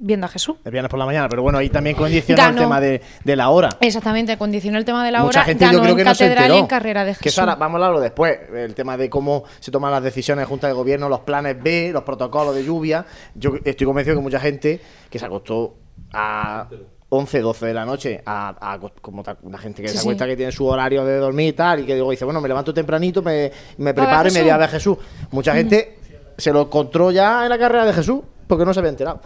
viendo 0.00 0.26
a 0.26 0.28
Jesús. 0.28 0.56
El 0.64 0.70
viernes 0.70 0.90
por 0.90 0.98
la 0.98 1.06
mañana, 1.06 1.28
pero 1.28 1.42
bueno, 1.42 1.58
ahí 1.58 1.70
también 1.70 1.96
condicionó 1.96 2.48
el 2.48 2.54
tema 2.54 2.80
de, 2.80 3.00
la 3.24 3.50
hora. 3.50 3.70
Exactamente, 3.80 4.36
condicionó 4.38 4.78
el 4.78 4.84
tema 4.84 5.04
de 5.04 5.10
la 5.10 5.22
Mucha 5.22 5.40
hora. 5.40 5.44
Gente 5.44 5.68
yo 5.72 5.82
creo 5.82 5.96
que 5.96 6.04
no 6.04 6.14
se 6.14 6.26
enteró. 6.26 6.54
en 6.54 6.66
carrera 6.66 7.04
de 7.04 7.10
Jesús. 7.10 7.22
Que 7.22 7.28
eso 7.30 7.40
ahora, 7.40 7.56
vamos 7.56 7.74
a 7.74 7.86
hablarlo 7.86 8.00
después, 8.00 8.38
el 8.54 8.74
tema 8.74 8.96
de 8.96 9.10
cómo 9.10 9.44
se 9.58 9.72
toman 9.72 9.90
las 9.90 10.02
decisiones 10.02 10.42
de 10.42 10.46
Junta 10.46 10.68
de 10.68 10.72
Gobierno, 10.72 11.08
los 11.08 11.20
planes 11.20 11.60
B, 11.60 11.90
los 11.92 12.04
protocolos 12.04 12.54
de 12.54 12.64
lluvia. 12.64 13.04
Yo 13.34 13.54
estoy 13.64 13.86
convencido 13.86 14.16
que 14.16 14.22
mucha 14.22 14.40
gente 14.40 14.80
que 15.10 15.18
se 15.18 15.26
acostó 15.26 15.74
a 16.12 16.68
11, 17.10 17.40
12 17.40 17.66
de 17.66 17.74
la 17.74 17.86
noche 17.86 18.22
a, 18.26 18.78
como 19.00 19.24
una 19.42 19.58
gente 19.58 19.82
que 19.82 19.88
se 19.88 19.98
acuesta 19.98 20.26
que 20.26 20.36
tiene 20.36 20.52
su 20.52 20.66
horario 20.66 21.04
de 21.04 21.16
dormir 21.16 21.48
y 21.48 21.52
tal, 21.52 21.80
y 21.80 21.86
que 21.86 21.94
digo, 21.94 22.10
dice, 22.10 22.24
bueno, 22.24 22.40
me 22.40 22.48
levanto 22.48 22.74
tempranito, 22.74 23.22
me, 23.22 23.50
me 23.78 23.94
preparo 23.94 24.28
y 24.28 24.32
me 24.32 24.42
voy 24.42 24.50
a 24.50 24.56
ver 24.58 24.68
a 24.68 24.72
Jesús. 24.72 24.98
Mucha 25.30 25.54
gente 25.54 25.98
se 26.36 26.52
lo 26.52 26.62
encontró 26.62 27.10
ya 27.10 27.44
en 27.44 27.48
la 27.48 27.58
carrera 27.58 27.86
de 27.86 27.92
Jesús 27.94 28.20
porque 28.46 28.64
no 28.64 28.74
se 28.74 28.80
había 28.80 28.90
enterado. 28.90 29.20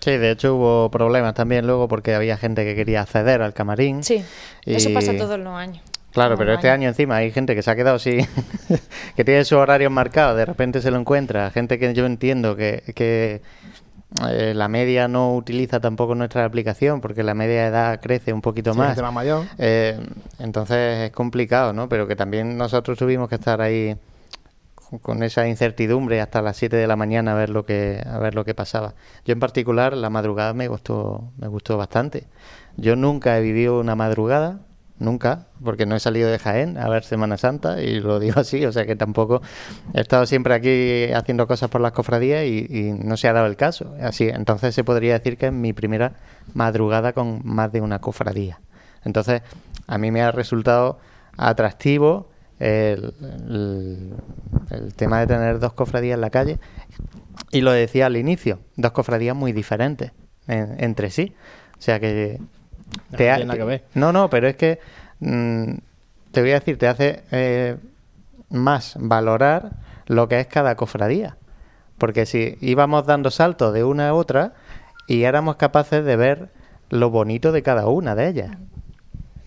Sí, 0.00 0.16
de 0.16 0.30
hecho 0.30 0.54
hubo 0.54 0.90
problemas 0.90 1.34
también 1.34 1.66
luego 1.66 1.88
porque 1.88 2.14
había 2.14 2.36
gente 2.36 2.64
que 2.64 2.76
quería 2.76 3.02
acceder 3.02 3.42
al 3.42 3.52
camarín. 3.52 4.04
Sí, 4.04 4.24
eso 4.64 4.92
pasa 4.94 5.16
todos 5.16 5.38
los 5.38 5.54
años. 5.54 5.82
Claro, 6.12 6.36
pero 6.38 6.54
este 6.54 6.70
año 6.70 6.88
encima 6.88 7.16
hay 7.16 7.30
gente 7.30 7.54
que 7.54 7.62
se 7.62 7.70
ha 7.70 7.76
quedado 7.76 7.96
así, 7.96 8.18
que 9.16 9.24
tiene 9.24 9.44
su 9.44 9.56
horario 9.56 9.90
marcado, 9.90 10.34
de 10.34 10.44
repente 10.46 10.80
se 10.80 10.90
lo 10.90 10.98
encuentra, 10.98 11.50
gente 11.50 11.78
que 11.78 11.92
yo 11.92 12.06
entiendo 12.06 12.56
que, 12.56 12.82
que 12.94 13.42
eh, 14.30 14.54
la 14.54 14.68
media 14.68 15.06
no 15.06 15.34
utiliza 15.34 15.80
tampoco 15.80 16.14
nuestra 16.14 16.44
aplicación 16.44 17.00
porque 17.00 17.22
la 17.22 17.34
media 17.34 17.66
edad 17.66 18.00
crece 18.00 18.32
un 18.32 18.40
poquito 18.40 18.74
más. 18.74 19.00
mayor. 19.12 19.44
Eh, 19.58 20.00
entonces 20.38 21.06
es 21.06 21.10
complicado, 21.12 21.72
¿no? 21.74 21.88
Pero 21.88 22.08
que 22.08 22.16
también 22.16 22.56
nosotros 22.56 22.98
tuvimos 22.98 23.28
que 23.28 23.34
estar 23.34 23.60
ahí 23.60 23.96
con 25.02 25.22
esa 25.22 25.46
incertidumbre 25.46 26.22
hasta 26.22 26.40
las 26.40 26.56
7 26.56 26.76
de 26.76 26.86
la 26.86 26.96
mañana 26.96 27.32
a 27.32 27.34
ver 27.34 27.50
lo 27.50 27.66
que 27.66 28.02
a 28.06 28.18
ver 28.18 28.34
lo 28.34 28.46
que 28.46 28.54
pasaba. 28.54 28.94
Yo 29.26 29.34
en 29.34 29.40
particular 29.40 29.94
la 29.94 30.08
madrugada 30.08 30.54
me 30.54 30.68
gustó 30.68 31.30
me 31.36 31.48
gustó 31.48 31.76
bastante. 31.76 32.24
Yo 32.78 32.96
nunca 32.96 33.36
he 33.36 33.42
vivido 33.42 33.78
una 33.78 33.94
madrugada 33.94 34.60
nunca, 34.98 35.46
porque 35.62 35.86
no 35.86 35.96
he 35.96 36.00
salido 36.00 36.30
de 36.30 36.38
Jaén 36.38 36.76
a 36.78 36.88
ver 36.88 37.04
Semana 37.04 37.36
Santa 37.36 37.80
y 37.82 38.00
lo 38.00 38.18
digo 38.18 38.40
así, 38.40 38.64
o 38.66 38.72
sea 38.72 38.86
que 38.86 38.96
tampoco 38.96 39.42
he 39.94 40.00
estado 40.00 40.26
siempre 40.26 40.54
aquí 40.54 41.12
haciendo 41.12 41.46
cosas 41.46 41.70
por 41.70 41.80
las 41.80 41.92
cofradías 41.92 42.44
y, 42.44 42.92
no 42.98 43.16
se 43.16 43.28
ha 43.28 43.32
dado 43.32 43.46
el 43.46 43.56
caso. 43.56 43.94
Así, 44.00 44.28
entonces 44.28 44.74
se 44.74 44.84
podría 44.84 45.14
decir 45.14 45.36
que 45.36 45.46
es 45.46 45.52
mi 45.52 45.72
primera 45.72 46.14
madrugada 46.54 47.12
con 47.12 47.40
más 47.44 47.72
de 47.72 47.80
una 47.80 48.00
cofradía. 48.00 48.60
Entonces, 49.04 49.42
a 49.86 49.98
mí 49.98 50.10
me 50.10 50.22
ha 50.22 50.32
resultado 50.32 50.98
atractivo 51.36 52.28
el, 52.58 53.14
tema 54.96 55.20
de 55.20 55.26
tener 55.26 55.60
dos 55.60 55.72
cofradías 55.72 56.16
en 56.16 56.20
la 56.20 56.30
calle 56.30 56.58
y 57.52 57.60
lo 57.60 57.70
decía 57.72 58.06
al 58.06 58.16
inicio, 58.16 58.60
dos 58.76 58.92
cofradías 58.92 59.36
muy 59.36 59.52
diferentes 59.52 60.12
entre 60.46 61.10
sí. 61.10 61.34
O 61.78 61.80
sea 61.80 62.00
que 62.00 62.40
no, 63.94 64.12
no, 64.12 64.30
pero 64.30 64.48
es 64.48 64.56
que 64.56 64.78
mm, 65.20 65.72
te 66.32 66.40
voy 66.40 66.50
a 66.50 66.60
decir, 66.60 66.78
te 66.78 66.88
hace 66.88 67.22
eh, 67.30 67.76
más 68.50 68.96
valorar 68.98 69.70
lo 70.06 70.28
que 70.28 70.40
es 70.40 70.46
cada 70.46 70.76
cofradía. 70.76 71.36
Porque 71.98 72.26
si 72.26 72.56
íbamos 72.60 73.06
dando 73.06 73.30
saltos 73.30 73.74
de 73.74 73.84
una 73.84 74.08
a 74.08 74.14
otra 74.14 74.52
y 75.06 75.24
éramos 75.24 75.56
capaces 75.56 76.04
de 76.04 76.16
ver 76.16 76.50
lo 76.90 77.10
bonito 77.10 77.52
de 77.52 77.62
cada 77.62 77.88
una 77.88 78.14
de 78.14 78.28
ellas. 78.28 78.56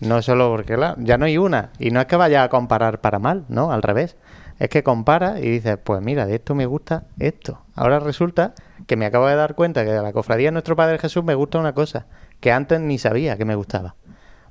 No 0.00 0.20
solo 0.20 0.50
porque 0.50 0.76
ya 0.98 1.16
no 1.16 1.24
hay 1.24 1.38
una. 1.38 1.70
Y 1.78 1.90
no 1.90 2.00
es 2.00 2.06
que 2.06 2.16
vaya 2.16 2.42
a 2.42 2.48
comparar 2.48 3.00
para 3.00 3.18
mal, 3.18 3.44
¿no? 3.48 3.72
Al 3.72 3.82
revés. 3.82 4.16
Es 4.58 4.68
que 4.68 4.82
compara 4.82 5.38
y 5.40 5.48
dices, 5.48 5.78
pues 5.82 6.02
mira, 6.02 6.26
de 6.26 6.34
esto 6.34 6.54
me 6.54 6.66
gusta 6.66 7.04
esto. 7.18 7.62
Ahora 7.74 8.00
resulta 8.00 8.54
que 8.86 8.96
me 8.96 9.06
acabo 9.06 9.26
de 9.28 9.36
dar 9.36 9.54
cuenta 9.54 9.84
que 9.84 9.92
de 9.92 10.02
la 10.02 10.12
cofradía 10.12 10.48
de 10.48 10.52
nuestro 10.52 10.76
Padre 10.76 10.98
Jesús 10.98 11.24
me 11.24 11.34
gusta 11.34 11.58
una 11.58 11.72
cosa 11.72 12.06
que 12.42 12.50
antes 12.50 12.80
ni 12.80 12.98
sabía 12.98 13.38
que 13.38 13.46
me 13.46 13.54
gustaba. 13.54 13.94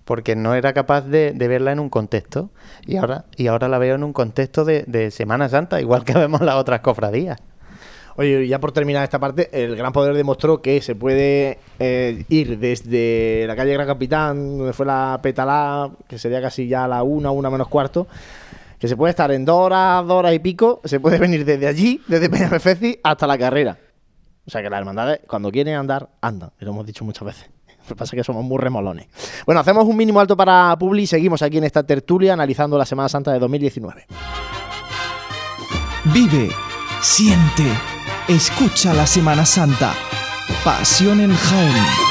Porque 0.05 0.35
no 0.35 0.55
era 0.55 0.73
capaz 0.73 1.01
de, 1.01 1.33
verla 1.37 1.73
en 1.73 1.79
un 1.79 1.89
contexto. 1.89 2.49
Y 2.87 2.95
ahora, 2.95 3.25
y 3.35 3.47
ahora 3.47 3.67
la 3.67 3.77
veo 3.77 3.95
en 3.95 4.03
un 4.03 4.13
contexto 4.13 4.65
de, 4.65 5.11
Semana 5.11 5.49
Santa, 5.49 5.79
igual 5.79 6.05
que 6.05 6.13
vemos 6.17 6.41
las 6.41 6.55
otras 6.55 6.79
cofradías. 6.79 7.37
Oye, 8.15 8.47
ya 8.47 8.59
por 8.59 8.71
terminar 8.71 9.03
esta 9.03 9.19
parte, 9.19 9.49
el 9.51 9.75
Gran 9.75 9.91
Poder 9.91 10.15
demostró 10.15 10.61
que 10.61 10.81
se 10.81 10.95
puede 10.95 11.59
eh, 11.79 12.25
ir 12.29 12.59
desde 12.59 13.45
la 13.45 13.55
calle 13.55 13.73
Gran 13.73 13.87
Capitán, 13.87 14.57
donde 14.57 14.73
fue 14.73 14.85
la 14.85 15.19
Petalá, 15.21 15.91
que 16.07 16.17
sería 16.17 16.41
casi 16.41 16.67
ya 16.67 16.87
la 16.87 17.03
una, 17.03 17.31
una 17.31 17.49
menos 17.49 17.67
cuarto, 17.67 18.07
que 18.79 18.87
se 18.87 18.95
puede 18.95 19.11
estar 19.11 19.31
en 19.31 19.43
dos 19.43 19.57
horas, 19.57 20.05
dos 20.07 20.17
horas 20.17 20.33
y 20.33 20.39
pico, 20.39 20.81
se 20.85 20.99
puede 20.99 21.17
venir 21.19 21.45
desde 21.45 21.67
allí, 21.67 22.01
desde 22.07 22.29
Peñafefeci, 22.29 22.99
hasta 23.03 23.27
la 23.27 23.37
carrera. 23.37 23.77
O 24.45 24.49
sea 24.49 24.61
que 24.61 24.69
las 24.69 24.79
hermandades, 24.79 25.21
cuando 25.27 25.51
quieren 25.51 25.75
andar, 25.75 26.09
andan, 26.21 26.51
y 26.59 26.65
lo 26.65 26.71
hemos 26.71 26.85
dicho 26.85 27.05
muchas 27.05 27.25
veces. 27.25 27.49
Lo 27.83 27.87
que 27.87 27.95
pasa 27.95 28.15
es 28.15 28.19
que 28.19 28.23
somos 28.23 28.43
muy 28.43 28.57
remolones. 28.57 29.07
Bueno, 29.45 29.61
hacemos 29.61 29.85
un 29.85 29.97
mínimo 29.97 30.19
alto 30.19 30.37
para 30.37 30.75
Publi 30.77 31.03
y 31.03 31.07
seguimos 31.07 31.41
aquí 31.41 31.57
en 31.57 31.63
esta 31.63 31.83
tertulia 31.83 32.33
analizando 32.33 32.77
la 32.77 32.85
Semana 32.85 33.09
Santa 33.09 33.31
de 33.31 33.39
2019. 33.39 34.05
Vive, 36.05 36.49
siente, 37.01 37.67
escucha 38.27 38.93
la 38.93 39.05
Semana 39.05 39.45
Santa. 39.45 39.93
Pasión 40.63 41.19
en 41.19 41.33
Jaén. 41.33 42.10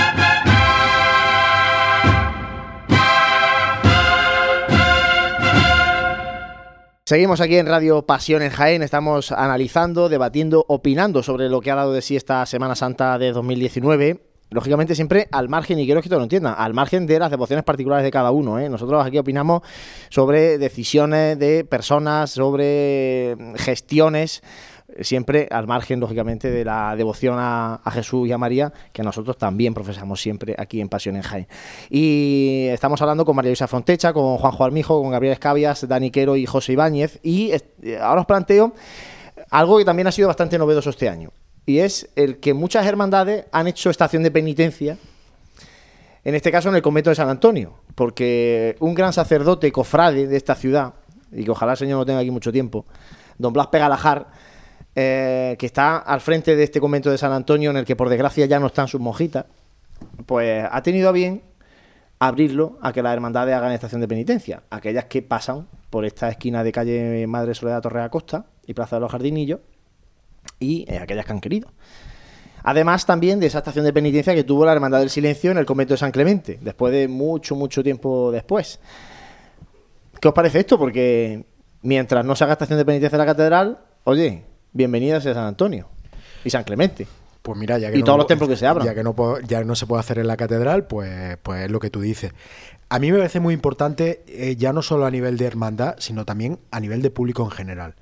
Seguimos 7.11 7.41
aquí 7.41 7.57
en 7.57 7.65
Radio 7.65 8.03
Pasión 8.03 8.41
en 8.41 8.51
Jaén, 8.51 8.83
estamos 8.83 9.33
analizando, 9.33 10.07
debatiendo, 10.07 10.63
opinando 10.69 11.23
sobre 11.23 11.49
lo 11.49 11.59
que 11.59 11.69
ha 11.69 11.75
dado 11.75 11.91
de 11.91 12.01
sí 12.01 12.15
esta 12.15 12.45
Semana 12.45 12.73
Santa 12.73 13.17
de 13.17 13.33
2019. 13.33 14.21
Lógicamente 14.49 14.95
siempre 14.95 15.27
al 15.33 15.49
margen, 15.49 15.77
y 15.77 15.85
quiero 15.85 16.01
que 16.01 16.07
todo 16.07 16.19
lo 16.19 16.23
entiendan, 16.23 16.55
al 16.57 16.73
margen 16.73 17.05
de 17.07 17.19
las 17.19 17.29
devociones 17.29 17.65
particulares 17.65 18.05
de 18.05 18.11
cada 18.11 18.31
uno. 18.31 18.59
¿eh? 18.59 18.69
Nosotros 18.69 19.05
aquí 19.05 19.17
opinamos 19.17 19.61
sobre 20.09 20.57
decisiones 20.57 21.37
de 21.37 21.65
personas, 21.65 22.31
sobre 22.31 23.35
gestiones 23.57 24.41
siempre 24.99 25.47
al 25.49 25.67
margen, 25.67 25.99
lógicamente, 25.99 26.51
de 26.51 26.65
la 26.65 26.95
devoción 26.95 27.37
a, 27.39 27.81
Jesús 27.91 28.27
y 28.27 28.31
a 28.31 28.37
María, 28.37 28.73
que 28.93 29.03
nosotros 29.03 29.37
también 29.37 29.73
profesamos 29.73 30.21
siempre 30.21 30.55
aquí 30.57 30.81
en 30.81 30.89
Pasión 30.89 31.15
en 31.15 31.21
Jaén. 31.21 31.47
Y 31.89 32.67
estamos 32.69 33.01
hablando 33.01 33.25
con 33.25 33.35
María 33.35 33.49
Luisa 33.49 33.67
Frontecha, 33.67 34.13
con 34.13 34.37
Juanjo 34.37 34.63
Armijo, 34.63 35.01
con 35.01 35.11
Gabriel 35.11 35.33
Escabias, 35.33 35.87
Dani 35.87 36.11
Quero 36.11 36.35
y 36.35 36.45
José 36.45 36.73
Ibáñez. 36.73 37.19
Y 37.23 37.51
ahora 38.01 38.21
os 38.21 38.27
planteo 38.27 38.73
algo 39.49 39.77
que 39.77 39.85
también 39.85 40.07
ha 40.07 40.11
sido 40.11 40.27
bastante 40.27 40.57
novedoso 40.57 40.89
este 40.89 41.09
año. 41.09 41.31
Y 41.65 41.79
es 41.79 42.09
el 42.15 42.39
que 42.39 42.53
muchas 42.53 42.85
hermandades 42.85 43.45
han 43.51 43.67
hecho 43.67 43.89
estación 43.89 44.23
de 44.23 44.31
penitencia, 44.31 44.97
en 46.23 46.35
este 46.35 46.51
caso 46.51 46.69
en 46.69 46.75
el 46.75 46.81
convento 46.81 47.09
de 47.09 47.15
San 47.15 47.29
Antonio, 47.29 47.75
porque 47.95 48.75
un 48.79 48.93
gran 48.93 49.13
sacerdote, 49.13 49.71
cofrade 49.71 50.27
de 50.27 50.37
esta 50.37 50.55
ciudad, 50.55 50.93
y 51.31 51.43
que 51.43 51.51
ojalá 51.51 51.73
el 51.73 51.77
Señor 51.77 51.99
no 51.99 52.05
tenga 52.05 52.19
aquí 52.19 52.31
mucho 52.31 52.51
tiempo, 52.51 52.85
don 53.37 53.53
Blas 53.53 53.67
Pegalajar, 53.67 54.27
eh, 54.95 55.55
que 55.57 55.65
está 55.65 55.97
al 55.97 56.21
frente 56.21 56.55
de 56.55 56.63
este 56.63 56.79
convento 56.79 57.09
de 57.09 57.17
San 57.17 57.31
Antonio, 57.31 57.71
en 57.71 57.77
el 57.77 57.85
que 57.85 57.95
por 57.95 58.09
desgracia 58.09 58.45
ya 58.45 58.59
no 58.59 58.67
están 58.67 58.87
sus 58.87 58.99
monjitas, 58.99 59.45
pues 60.25 60.65
ha 60.69 60.81
tenido 60.83 61.09
a 61.09 61.11
bien 61.11 61.41
abrirlo 62.19 62.77
a 62.81 62.93
que 62.93 63.01
las 63.01 63.13
hermandades 63.13 63.55
hagan 63.55 63.71
estación 63.71 64.01
de 64.01 64.07
penitencia, 64.07 64.63
aquellas 64.69 65.05
que 65.05 65.21
pasan 65.21 65.67
por 65.89 66.05
esta 66.05 66.29
esquina 66.29 66.63
de 66.63 66.71
calle 66.71 67.25
Madre 67.27 67.55
Soledad 67.55 67.81
Torre 67.81 68.03
Acosta 68.03 68.45
y 68.67 68.73
Plaza 68.73 68.97
de 68.97 68.99
los 68.99 69.11
Jardinillos, 69.11 69.59
y 70.59 70.85
eh, 70.87 70.99
aquellas 70.99 71.25
que 71.25 71.31
han 71.31 71.41
querido. 71.41 71.69
Además 72.63 73.05
también 73.05 73.39
de 73.39 73.47
esa 73.47 73.59
estación 73.59 73.85
de 73.85 73.93
penitencia 73.93 74.35
que 74.35 74.43
tuvo 74.43 74.65
la 74.65 74.73
Hermandad 74.73 74.99
del 74.99 75.09
Silencio 75.09 75.51
en 75.51 75.57
el 75.57 75.65
convento 75.65 75.93
de 75.93 75.97
San 75.97 76.11
Clemente, 76.11 76.59
después 76.61 76.93
de 76.93 77.07
mucho, 77.07 77.55
mucho 77.55 77.81
tiempo 77.81 78.31
después. 78.31 78.79
¿Qué 80.19 80.27
os 80.27 80.33
parece 80.33 80.59
esto? 80.59 80.77
Porque 80.77 81.43
mientras 81.81 82.23
no 82.23 82.35
se 82.35 82.43
haga 82.43 82.53
estación 82.53 82.77
de 82.77 82.85
penitencia 82.85 83.15
en 83.15 83.19
la 83.19 83.25
catedral, 83.25 83.79
oye, 84.03 84.43
bienvenidas 84.73 85.25
a 85.25 85.33
San 85.33 85.45
Antonio 85.45 85.87
y 86.43 86.49
San 86.49 86.63
Clemente. 86.63 87.07
Pues 87.41 87.57
mira, 87.57 87.77
ya 87.79 87.89
que 87.91 87.97
y 87.97 87.99
no, 88.01 88.05
todos 88.05 88.17
los 88.19 88.27
templos 88.27 88.49
que 88.49 88.55
se 88.55 88.67
abran. 88.67 88.85
Ya 88.85 88.93
que 88.93 89.03
no, 89.03 89.13
puedo- 89.15 89.39
ya 89.41 89.63
no 89.63 89.75
se 89.75 89.87
puede 89.87 89.99
hacer 89.99 90.19
en 90.19 90.27
la 90.27 90.37
catedral, 90.37 90.85
pues, 90.85 91.37
pues 91.41 91.65
es 91.65 91.71
lo 91.71 91.79
que 91.79 91.89
tú 91.89 92.01
dices. 92.01 92.33
A 92.89 92.99
mí 92.99 93.11
me 93.11 93.17
parece 93.17 93.39
muy 93.39 93.53
importante, 93.53 94.23
eh, 94.27 94.55
ya 94.57 94.73
no 94.73 94.81
solo 94.81 95.05
a 95.05 95.11
nivel 95.11 95.37
de 95.37 95.45
hermandad, 95.45 95.95
sino 95.97 96.23
también 96.25 96.59
a 96.71 96.79
nivel 96.79 97.01
de 97.01 97.09
público 97.09 97.43
en 97.43 97.51
general. 97.51 97.95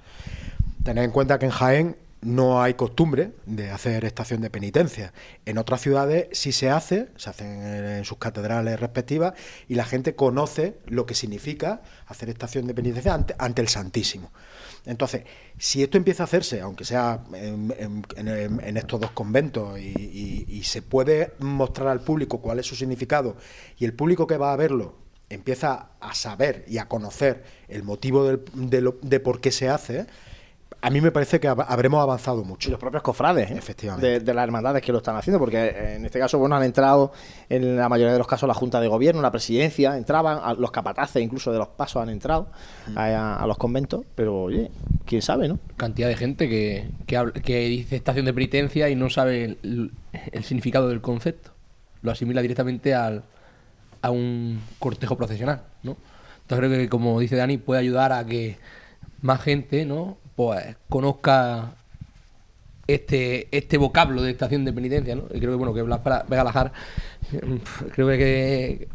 Tener 0.84 1.04
en 1.06 1.12
cuenta 1.12 1.40
que 1.40 1.46
en 1.46 1.52
Jaén 1.52 1.96
no 2.22 2.62
hay 2.62 2.74
costumbre 2.74 3.32
de 3.46 3.70
hacer 3.72 4.04
estación 4.04 4.42
de 4.42 4.50
penitencia. 4.50 5.14
En 5.46 5.58
otras 5.58 5.80
ciudades 5.80 6.28
sí 6.34 6.52
se 6.52 6.70
hace, 6.70 7.08
se 7.16 7.30
hacen 7.30 7.48
en, 7.62 7.86
en 7.86 8.04
sus 8.06 8.18
catedrales 8.18 8.78
respectivas 8.78 9.36
y 9.70 9.76
la 9.76 9.86
gente 9.86 10.16
conoce 10.16 10.74
lo 10.88 11.06
que 11.06 11.14
significa 11.14 11.82
hacer 12.08 12.28
estación 12.30 12.68
de 12.68 12.74
penitencia 12.74 13.14
ante, 13.14 13.36
ante 13.38 13.62
el 13.62 13.70
Santísimo. 13.70 14.32
Entonces, 14.86 15.24
si 15.58 15.84
esto 15.84 15.98
empieza 15.98 16.24
a 16.24 16.26
hacerse, 16.26 16.62
aunque 16.62 16.86
sea 16.86 17.24
en, 17.34 18.78
estos 18.78 19.00
dos 19.00 19.12
conventos, 19.12 19.80
y 19.80 20.62
se 20.64 20.82
puede 20.82 21.34
mostrar 21.40 21.88
al 21.90 22.02
público 22.02 22.40
cuál 22.42 22.60
es 22.60 22.66
su 22.66 22.76
significado, 22.76 23.36
y 23.78 23.86
el 23.86 23.94
público 23.94 24.26
que 24.28 24.38
va 24.38 24.54
a 24.54 24.56
verlo 24.56 24.96
empieza 25.30 25.90
a 26.00 26.16
saber 26.16 26.66
y 26.68 26.80
a 26.80 26.88
conocer 26.88 27.44
el 27.68 27.84
motivo 27.84 28.26
del- 28.26 28.42
de, 28.54 28.82
lo- 28.82 28.98
de 29.02 29.20
por 29.20 29.42
qué 29.42 29.52
se 29.52 29.70
hace, 29.70 30.08
a 30.82 30.90
mí 30.90 31.02
me 31.02 31.12
parece 31.12 31.40
que 31.40 31.50
hab- 31.50 31.66
habremos 31.68 32.02
avanzado 32.02 32.42
Y 32.42 32.46
mucho. 32.46 32.70
los 32.70 32.80
propios 32.80 33.04
cofrades, 33.04 33.52
¿eh? 33.52 33.56
Efectivamente. 33.58 34.08
De, 34.08 34.20
de 34.22 34.34
las 34.34 34.44
hermandades 34.44 34.82
que 34.82 34.92
lo 34.92 35.00
están 35.00 35.16
haciendo, 35.18 35.38
porque 35.40 35.58
eh, 35.68 35.96
en 35.96 36.06
este 36.06 36.20
caso, 36.20 36.40
bueno, 36.40 36.56
han 36.56 36.64
entrado 36.64 37.12
en 37.50 37.76
la 37.76 37.90
mayoría 37.90 38.14
de 38.14 38.18
los 38.18 38.28
casos 38.28 38.48
la 38.48 38.54
Junta 38.54 38.80
de 38.80 38.88
Gobierno, 38.88 39.22
la 39.22 39.32
Presidencia, 39.32 39.98
entraban, 39.98 40.40
a- 40.42 40.54
los 40.54 40.72
capataces 40.72 41.22
incluso 41.22 41.52
de 41.52 41.58
los 41.58 41.68
pasos 41.68 42.02
han 42.02 42.10
entrado 42.10 42.48
a, 42.96 43.36
a 43.44 43.48
los 43.48 43.58
conventos, 43.58 44.06
pero 44.16 44.44
oye, 44.44 44.72
quién 45.06 45.22
sabe, 45.22 45.48
¿no? 45.48 45.60
Cantidad 45.78 46.08
de 46.08 46.16
gente 46.16 46.48
que, 46.48 46.90
que, 47.08 47.18
habla- 47.18 47.34
que 47.34 47.60
dice 47.68 47.96
estación 47.98 48.26
de 48.26 48.34
penitencia 48.34 48.90
y 48.90 48.96
no 48.96 49.10
sabe 49.10 49.44
el, 49.64 49.92
el 50.32 50.44
significado 50.44 50.88
del 50.90 51.02
concepto. 51.02 51.52
Lo 52.02 52.12
asimila 52.12 52.42
directamente 52.42 52.96
al, 52.96 53.24
a 54.02 54.12
un 54.12 54.62
cortejo 54.80 55.18
procesional, 55.18 55.64
¿no? 55.84 55.98
Entonces 56.44 56.68
creo 56.68 56.72
que, 56.82 56.90
como 56.90 57.20
dice 57.20 57.36
Dani, 57.36 57.58
puede 57.58 57.82
ayudar 57.82 58.14
a 58.14 58.26
que 58.26 58.58
más 59.22 59.42
gente, 59.42 59.86
¿no? 59.86 60.18
Pues 60.40 60.78
conozca 60.88 61.74
este, 62.88 63.50
este 63.52 63.78
vocablo 63.78 64.22
de 64.22 64.32
estación 64.32 64.64
de 64.64 64.72
penitencia, 64.72 65.14
¿no? 65.14 65.24
Y 65.34 65.40
creo 65.40 65.52
que, 65.52 65.58
bueno, 65.58 65.74
que 65.74 65.82
Blas 65.82 66.00
Pera- 66.00 66.24
Vega 66.30 66.46
Lajar, 66.46 66.72
creo 67.92 68.08
que, 68.08 68.88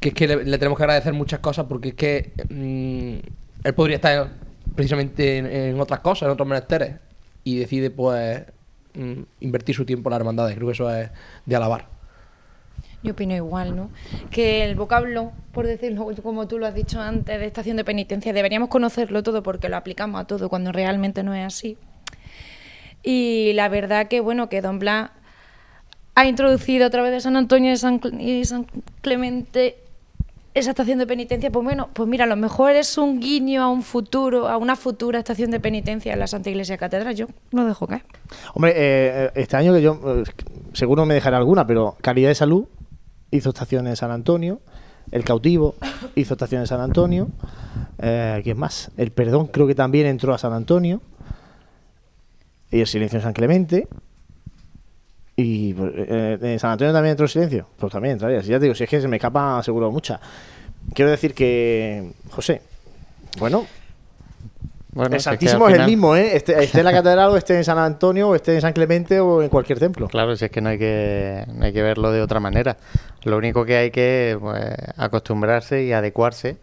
que 0.00 0.08
es 0.10 0.14
que 0.14 0.26
le, 0.28 0.58
tenemos 0.58 0.76
que 0.76 0.82
agradecer 0.82 1.14
muchas 1.14 1.38
cosas 1.40 1.64
porque 1.66 1.88
es 1.88 1.94
que 1.94 2.32
mm, 2.50 3.66
él 3.66 3.74
podría 3.74 3.96
estar 3.96 4.28
precisamente 4.74 5.38
en, 5.38 5.46
en 5.46 5.80
otras 5.80 6.00
cosas, 6.00 6.26
en 6.26 6.32
otros 6.32 6.46
menesteres, 6.46 6.96
y 7.42 7.56
decide, 7.60 7.88
pues, 7.90 8.42
mm, 8.92 9.22
invertir 9.40 9.74
su 9.74 9.86
tiempo 9.86 10.10
en 10.10 10.12
las 10.12 10.20
hermandades. 10.20 10.56
Creo 10.56 10.66
que 10.68 10.72
eso 10.74 10.94
es 10.94 11.08
de 11.46 11.56
alabar. 11.56 11.93
Yo 13.04 13.12
opino 13.12 13.34
igual, 13.36 13.76
¿no? 13.76 13.90
Que 14.30 14.64
el 14.64 14.76
vocablo, 14.76 15.32
por 15.52 15.66
decirlo 15.66 16.08
como 16.22 16.48
tú 16.48 16.58
lo 16.58 16.66
has 16.66 16.74
dicho 16.74 17.00
antes, 17.00 17.38
de 17.38 17.46
estación 17.46 17.76
de 17.76 17.84
penitencia, 17.84 18.32
deberíamos 18.32 18.70
conocerlo 18.70 19.22
todo 19.22 19.42
porque 19.42 19.68
lo 19.68 19.76
aplicamos 19.76 20.18
a 20.22 20.24
todo 20.24 20.48
cuando 20.48 20.72
realmente 20.72 21.22
no 21.22 21.34
es 21.34 21.44
así. 21.44 21.76
Y 23.02 23.52
la 23.52 23.68
verdad 23.68 24.08
que, 24.08 24.20
bueno, 24.20 24.48
que 24.48 24.62
Don 24.62 24.78
Blas 24.78 25.10
ha 26.14 26.26
introducido 26.26 26.86
a 26.86 26.90
través 26.90 27.12
de 27.12 27.20
San 27.20 27.36
Antonio 27.36 27.72
y 27.72 27.76
San, 27.76 28.00
Clemente 29.02 29.76
esa 30.54 30.70
estación 30.70 30.98
de 30.98 31.06
penitencia, 31.06 31.50
pues 31.50 31.62
bueno, 31.62 31.90
pues 31.92 32.08
mira, 32.08 32.24
a 32.24 32.28
lo 32.28 32.36
mejor 32.36 32.70
es 32.70 32.96
un 32.96 33.20
guiño 33.20 33.62
a 33.62 33.68
un 33.68 33.82
futuro, 33.82 34.48
a 34.48 34.56
una 34.56 34.76
futura 34.76 35.18
estación 35.18 35.50
de 35.50 35.60
penitencia 35.60 36.12
en 36.12 36.20
la 36.20 36.28
Santa 36.28 36.48
Iglesia 36.48 36.78
Catedral. 36.78 37.14
Yo 37.14 37.26
no 37.50 37.66
dejo 37.66 37.86
caer. 37.86 38.02
Hombre, 38.54 38.72
eh, 38.74 39.30
este 39.34 39.56
año 39.56 39.74
que 39.74 39.82
yo 39.82 40.00
eh, 40.06 40.22
seguro 40.72 41.04
me 41.04 41.14
dejaré 41.14 41.36
alguna, 41.36 41.66
pero 41.66 41.96
Calidad 42.00 42.28
de 42.28 42.36
Salud 42.36 42.66
hizo 43.36 43.50
estación 43.50 43.86
en 43.86 43.96
San 43.96 44.10
Antonio, 44.10 44.60
El 45.10 45.24
Cautivo 45.24 45.74
hizo 46.14 46.34
estación 46.34 46.62
en 46.62 46.66
San 46.66 46.80
Antonio, 46.80 47.28
eh, 47.98 48.40
¿quién 48.42 48.58
más? 48.58 48.90
El 48.96 49.10
Perdón 49.10 49.48
creo 49.48 49.66
que 49.66 49.74
también 49.74 50.06
entró 50.06 50.34
a 50.34 50.38
San 50.38 50.52
Antonio 50.52 51.00
y 52.70 52.80
El 52.80 52.86
Silencio 52.86 53.18
en 53.18 53.22
San 53.22 53.32
Clemente. 53.32 53.88
Y 55.36 55.74
eh, 55.76 56.38
en 56.40 56.58
San 56.60 56.72
Antonio 56.72 56.92
también 56.92 57.12
entró 57.12 57.24
el 57.24 57.30
silencio. 57.30 57.66
Pues 57.76 57.92
también 57.92 58.12
entraría. 58.12 58.40
Si 58.40 58.50
ya 58.50 58.58
te 58.58 58.66
digo, 58.66 58.74
si 58.74 58.84
es 58.84 58.90
que 58.90 59.00
se 59.00 59.08
me 59.08 59.16
escapa 59.16 59.60
seguro 59.64 59.90
mucha. 59.90 60.20
Quiero 60.92 61.10
decir 61.10 61.34
que, 61.34 62.12
José, 62.30 62.62
bueno, 63.38 63.66
Bueno, 64.94 65.08
el 65.08 65.14
es 65.16 65.24
que 65.24 65.30
Santísimo 65.30 65.68
es 65.68 65.78
el 65.78 65.86
mismo, 65.86 66.14
¿eh? 66.16 66.36
Esté, 66.36 66.62
esté 66.62 66.78
en 66.78 66.84
la 66.84 66.92
catedral 66.94 67.30
o 67.30 67.36
esté 67.36 67.56
en 67.56 67.64
San 67.64 67.78
Antonio 67.78 68.28
o 68.28 68.34
esté 68.34 68.54
en 68.54 68.60
San 68.60 68.72
Clemente 68.72 69.20
o 69.20 69.42
en 69.42 69.48
cualquier 69.48 69.78
templo. 69.78 70.08
Claro, 70.08 70.36
si 70.36 70.44
es 70.44 70.50
que 70.50 70.60
no 70.60 70.68
hay 70.70 70.78
que, 70.78 71.44
no 71.52 71.64
hay 71.64 71.72
que 71.72 71.82
verlo 71.82 72.12
de 72.12 72.22
otra 72.22 72.40
manera. 72.40 72.76
Lo 73.24 73.36
único 73.36 73.64
que 73.64 73.76
hay 73.76 73.90
que 73.90 74.38
pues, 74.40 74.72
acostumbrarse 74.96 75.82
y 75.82 75.92
adecuarse 75.92 76.58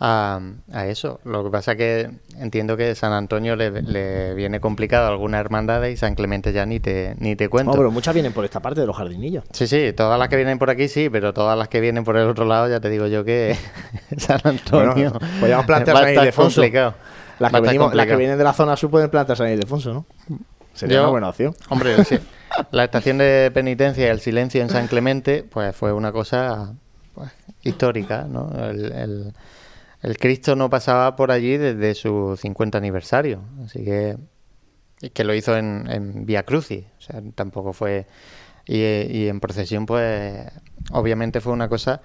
a, 0.00 0.40
a 0.72 0.86
eso. 0.86 1.20
Lo 1.24 1.44
que 1.44 1.50
pasa 1.50 1.72
es 1.72 1.78
que 1.78 2.10
entiendo 2.38 2.76
que 2.76 2.94
San 2.94 3.12
Antonio 3.12 3.54
le, 3.54 3.70
le 3.82 4.34
viene 4.34 4.60
complicado 4.60 5.06
a 5.06 5.10
algunas 5.10 5.40
hermandades 5.40 5.94
y 5.94 5.96
San 5.96 6.14
Clemente 6.14 6.52
ya 6.52 6.66
ni 6.66 6.80
te, 6.80 7.14
ni 7.18 7.36
te 7.36 7.48
cuento. 7.48 7.72
No, 7.72 7.76
pero 7.76 7.90
muchas 7.90 8.14
vienen 8.14 8.32
por 8.32 8.44
esta 8.44 8.60
parte 8.60 8.80
de 8.80 8.86
los 8.86 8.96
jardinillos. 8.96 9.44
Sí, 9.52 9.66
sí, 9.66 9.92
todas 9.92 10.18
las 10.18 10.28
que 10.28 10.36
vienen 10.36 10.58
por 10.58 10.70
aquí 10.70 10.88
sí, 10.88 11.08
pero 11.10 11.32
todas 11.32 11.56
las 11.56 11.68
que 11.68 11.80
vienen 11.80 12.02
por 12.04 12.16
el 12.16 12.28
otro 12.28 12.44
lado 12.44 12.68
ya 12.68 12.80
te 12.80 12.88
digo 12.90 13.06
yo 13.06 13.24
que 13.24 13.56
San 14.16 14.40
Antonio 14.44 15.10
Bueno, 15.10 15.18
podríamos 15.38 15.66
plantear 15.66 15.96
San 15.98 16.14
Ildefonso. 16.14 16.60
complicado. 16.60 16.94
Las 17.38 17.52
que, 17.52 17.60
venimos- 17.60 17.94
las 17.94 18.06
vienen 18.16 18.38
de 18.38 18.44
la 18.44 18.52
zona 18.52 18.76
sur 18.76 18.90
pueden 18.90 19.10
plantar 19.10 19.36
San 19.36 19.50
Ildefonso, 19.50 19.92
¿no? 19.94 20.06
Sería 20.72 20.96
Yo- 20.96 21.02
una 21.02 21.10
buena 21.10 21.28
opción. 21.28 21.54
Hombre, 21.68 21.96
sí. 22.04 22.18
La 22.70 22.84
estación 22.84 23.18
de 23.18 23.50
penitencia 23.52 24.06
y 24.06 24.10
el 24.10 24.20
silencio 24.20 24.62
en 24.62 24.68
San 24.70 24.86
Clemente, 24.86 25.42
pues 25.42 25.74
fue 25.74 25.92
una 25.92 26.12
cosa 26.12 26.74
pues, 27.14 27.30
histórica, 27.62 28.26
¿no? 28.28 28.50
El, 28.64 28.92
el- 28.92 29.32
el 30.02 30.18
Cristo 30.18 30.54
no 30.54 30.68
pasaba 30.68 31.16
por 31.16 31.30
allí 31.32 31.56
desde 31.56 31.94
su 31.94 32.36
50 32.38 32.76
aniversario, 32.76 33.40
así 33.64 33.82
que 33.84 34.18
y 35.00 35.10
que 35.10 35.24
lo 35.24 35.34
hizo 35.34 35.56
en, 35.56 35.86
en 35.90 36.26
Via 36.26 36.42
Crucis, 36.44 36.84
o 36.98 37.00
sea, 37.00 37.22
tampoco 37.34 37.72
fue 37.72 38.06
y, 38.66 38.76
y 38.82 39.28
en 39.28 39.40
procesión, 39.40 39.86
pues 39.86 40.46
obviamente 40.92 41.40
fue 41.40 41.52
una 41.54 41.68
cosa 41.68 42.00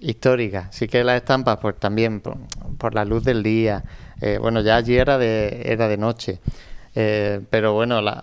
histórica. 0.00 0.68
Sí 0.72 0.88
que 0.88 1.02
las 1.04 1.16
estampas, 1.16 1.58
pues 1.60 1.76
también 1.78 2.20
por, 2.20 2.36
por 2.76 2.94
la 2.94 3.04
luz 3.04 3.24
del 3.24 3.42
día. 3.42 3.84
Eh, 4.20 4.38
bueno, 4.40 4.60
ya 4.62 4.76
allí 4.76 4.96
era 4.98 5.18
de, 5.18 5.62
era 5.64 5.88
de 5.88 5.96
noche. 5.96 6.40
Eh, 6.94 7.40
pero 7.50 7.74
bueno, 7.74 8.00
la- 8.02 8.22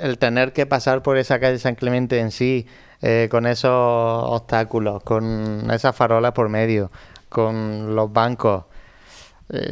el 0.00 0.18
tener 0.18 0.52
que 0.52 0.66
pasar 0.66 1.02
por 1.02 1.18
esa 1.18 1.38
calle 1.40 1.58
San 1.58 1.74
Clemente 1.76 2.18
en 2.20 2.30
sí, 2.30 2.66
eh, 3.02 3.28
con 3.30 3.46
esos 3.46 3.70
obstáculos, 3.72 5.02
con 5.02 5.70
esas 5.70 5.94
farolas 5.94 6.32
por 6.32 6.48
medio, 6.48 6.90
con 7.28 7.94
los 7.94 8.12
bancos, 8.12 8.64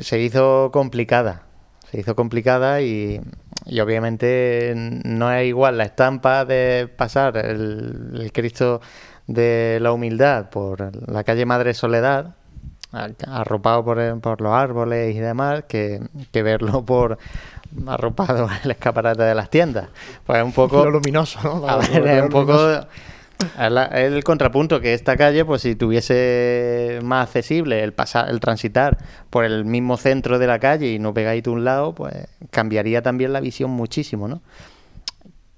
se 0.02 0.18
hizo 0.20 0.70
complicada. 0.72 1.42
Se 1.90 2.00
hizo 2.00 2.14
complicada 2.16 2.80
y, 2.80 3.20
y 3.66 3.80
obviamente 3.80 4.72
no 4.76 5.32
es 5.32 5.46
igual 5.46 5.78
la 5.78 5.84
estampa 5.84 6.44
de 6.44 6.88
pasar 6.94 7.36
el, 7.36 8.30
Cristo 8.32 8.80
de 9.26 9.78
la 9.80 9.92
humildad 9.92 10.50
por 10.50 10.90
la 11.10 11.24
calle 11.24 11.46
Madre 11.46 11.74
Soledad, 11.74 12.34
arropado 12.92 13.84
por, 13.84 14.20
por 14.20 14.40
los 14.40 14.52
árboles 14.52 15.14
y 15.14 15.18
demás, 15.18 15.64
que, 15.68 16.00
que 16.30 16.42
verlo 16.42 16.84
por 16.84 17.18
arropado 17.86 18.46
en 18.50 18.56
el 18.64 18.70
escaparate 18.72 19.22
de 19.22 19.34
las 19.34 19.50
tiendas. 19.50 19.88
Pues 20.26 20.38
es 20.38 20.44
un 20.44 20.52
poco... 20.52 20.84
Lo 20.84 20.90
luminoso, 20.90 21.40
¿no? 21.42 21.68
A 21.68 21.76
ver, 21.78 22.06
es 22.06 22.22
un 22.22 22.28
poco 22.28 22.54
la- 23.58 23.86
el 23.86 24.22
contrapunto 24.22 24.80
que 24.80 24.94
esta 24.94 25.16
calle, 25.16 25.44
pues 25.44 25.62
si 25.62 25.74
tuviese 25.74 27.00
más 27.02 27.26
accesible 27.26 27.82
el 27.82 27.92
pasar, 27.92 28.30
el 28.30 28.38
transitar 28.40 28.98
por 29.30 29.44
el 29.44 29.64
mismo 29.64 29.96
centro 29.96 30.38
de 30.38 30.46
la 30.46 30.58
calle 30.60 30.92
y 30.92 30.98
no 30.98 31.12
pegadito 31.12 31.50
a 31.50 31.54
un 31.54 31.64
lado, 31.64 31.92
pues 31.94 32.14
cambiaría 32.50 33.02
también 33.02 33.32
la 33.32 33.40
visión 33.40 33.70
muchísimo, 33.70 34.28
¿no? 34.28 34.42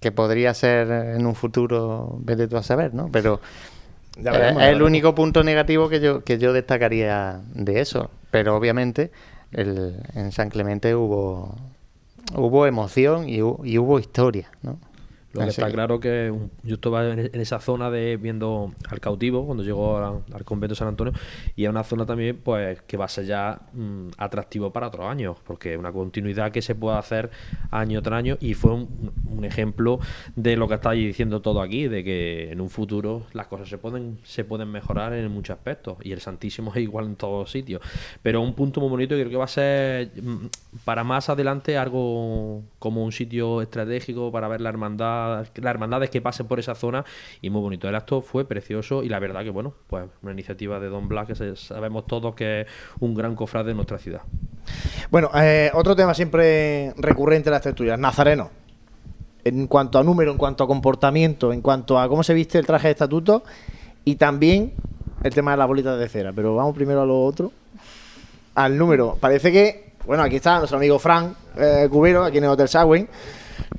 Que 0.00 0.12
podría 0.12 0.54
ser 0.54 0.90
en 0.90 1.26
un 1.26 1.34
futuro, 1.34 2.16
vete 2.20 2.46
tú 2.48 2.56
a 2.56 2.62
saber, 2.62 2.94
¿no? 2.94 3.08
Pero 3.10 3.40
Ya 4.16 4.32
veremos, 4.32 4.62
es 4.62 4.68
el 4.68 4.74
veremos. 4.74 4.86
único 4.88 5.14
punto 5.14 5.42
negativo 5.42 5.88
que 5.88 6.00
yo, 6.00 6.22
que 6.24 6.38
yo 6.38 6.52
destacaría 6.52 7.40
de 7.54 7.80
eso. 7.80 8.10
Pero 8.30 8.56
obviamente 8.56 9.10
el- 9.52 9.96
en 10.14 10.32
San 10.32 10.50
Clemente 10.50 10.94
hubo 10.94 11.54
hubo 12.34 12.66
emoción 12.66 13.28
y 13.28 13.42
hubo 13.42 13.98
historia, 13.98 14.50
¿no? 14.62 14.78
Lo 15.34 15.40
que 15.40 15.42
Así 15.48 15.50
está 15.60 15.66
que- 15.66 15.72
claro 15.72 16.00
que 16.00 16.32
yo 16.62 16.74
estaba 16.76 17.06
en, 17.12 17.18
en 17.18 17.40
esa 17.40 17.58
zona 17.60 17.90
de 17.90 18.16
viendo 18.16 18.72
al 18.88 19.00
cautivo 19.00 19.44
cuando 19.44 19.62
llegó 19.64 19.98
a- 19.98 20.22
al 20.32 20.44
convento 20.44 20.74
de 20.74 20.78
San 20.78 20.88
Antonio 20.88 21.12
y 21.56 21.64
es 21.64 21.70
una 21.70 21.82
zona 21.84 22.06
también 22.06 22.40
pues 22.42 22.80
que 22.82 22.96
va 22.96 23.06
a 23.06 23.08
ser 23.08 23.26
ya 23.26 23.60
mm, 23.72 24.10
atractivo 24.16 24.70
para 24.72 24.86
otros 24.88 25.06
años 25.06 25.36
porque 25.44 25.72
es 25.74 25.78
una 25.78 25.90
continuidad 25.92 26.52
que 26.52 26.62
se 26.62 26.74
puede 26.76 26.96
hacer 26.98 27.30
año 27.72 28.00
tras 28.00 28.18
año 28.18 28.36
y 28.40 28.54
fue 28.54 28.72
un, 28.72 29.12
un 29.28 29.44
ejemplo 29.44 29.98
de 30.36 30.56
lo 30.56 30.68
que 30.68 30.74
estáis 30.74 31.04
diciendo 31.04 31.42
todo 31.42 31.60
aquí 31.60 31.88
de 31.88 32.04
que 32.04 32.52
en 32.52 32.60
un 32.60 32.70
futuro 32.70 33.24
las 33.32 33.48
cosas 33.48 33.68
se 33.68 33.76
pueden 33.78 34.18
se 34.22 34.44
pueden 34.44 34.70
mejorar 34.70 35.12
en 35.14 35.28
muchos 35.32 35.56
aspectos 35.56 35.98
y 36.02 36.12
el 36.12 36.20
Santísimo 36.20 36.70
es 36.74 36.80
igual 36.80 37.06
en 37.06 37.16
todos 37.16 37.50
sitios. 37.50 37.82
Pero 38.22 38.40
un 38.40 38.54
punto 38.54 38.80
muy 38.80 38.88
bonito 38.88 39.14
y 39.16 39.18
creo 39.18 39.30
que 39.30 39.36
va 39.36 39.44
a 39.44 39.48
ser 39.48 40.10
mm, 40.22 40.46
para 40.84 41.02
más 41.02 41.28
adelante 41.28 41.76
algo 41.76 42.62
como 42.78 43.02
un 43.04 43.10
sitio 43.10 43.60
estratégico 43.62 44.30
para 44.30 44.46
ver 44.46 44.60
la 44.60 44.68
hermandad 44.68 45.23
las 45.28 45.70
hermandades 45.70 46.10
que 46.10 46.20
pasen 46.20 46.46
por 46.46 46.58
esa 46.58 46.74
zona 46.74 47.04
y 47.40 47.50
muy 47.50 47.60
bonito 47.60 47.88
el 47.88 47.94
acto 47.94 48.20
fue 48.22 48.44
precioso 48.44 49.02
y 49.02 49.08
la 49.08 49.18
verdad 49.18 49.42
que 49.42 49.50
bueno 49.50 49.74
pues 49.86 50.04
una 50.22 50.32
iniciativa 50.32 50.80
de 50.80 50.88
Don 50.88 51.08
Blas 51.08 51.26
que 51.26 51.56
sabemos 51.56 52.06
todos 52.06 52.34
que 52.34 52.62
es 52.62 52.66
un 53.00 53.14
gran 53.14 53.34
cofrade 53.34 53.68
de 53.68 53.74
nuestra 53.74 53.98
ciudad 53.98 54.22
Bueno, 55.10 55.30
eh, 55.34 55.70
otro 55.74 55.94
tema 55.96 56.14
siempre 56.14 56.92
recurrente 56.96 57.48
en 57.48 57.52
las 57.52 57.62
tertulias, 57.62 57.98
Nazareno. 57.98 58.50
En 59.44 59.66
cuanto 59.66 59.98
a 59.98 60.02
número, 60.02 60.32
en 60.32 60.38
cuanto 60.38 60.64
a 60.64 60.66
comportamiento, 60.66 61.52
en 61.52 61.60
cuanto 61.60 61.98
a 61.98 62.08
cómo 62.08 62.22
se 62.22 62.32
viste 62.32 62.58
el 62.58 62.66
traje 62.66 62.88
de 62.88 62.92
estatuto 62.92 63.44
y 64.04 64.16
también 64.16 64.72
el 65.22 65.34
tema 65.34 65.50
de 65.50 65.58
las 65.58 65.68
bolitas 65.68 65.98
de 65.98 66.08
cera. 66.08 66.32
Pero 66.32 66.54
vamos 66.54 66.74
primero 66.74 67.02
a 67.02 67.06
lo 67.06 67.22
otro. 67.24 67.52
Al 68.54 68.78
número. 68.78 69.16
Parece 69.20 69.52
que, 69.52 69.92
bueno, 70.06 70.22
aquí 70.22 70.36
está 70.36 70.58
nuestro 70.58 70.78
amigo 70.78 70.98
Fran 70.98 71.34
eh, 71.56 71.88
Cubero, 71.90 72.24
aquí 72.24 72.38
en 72.38 72.44
el 72.44 72.50
Hotel 72.50 72.68
Sagüen, 72.68 73.08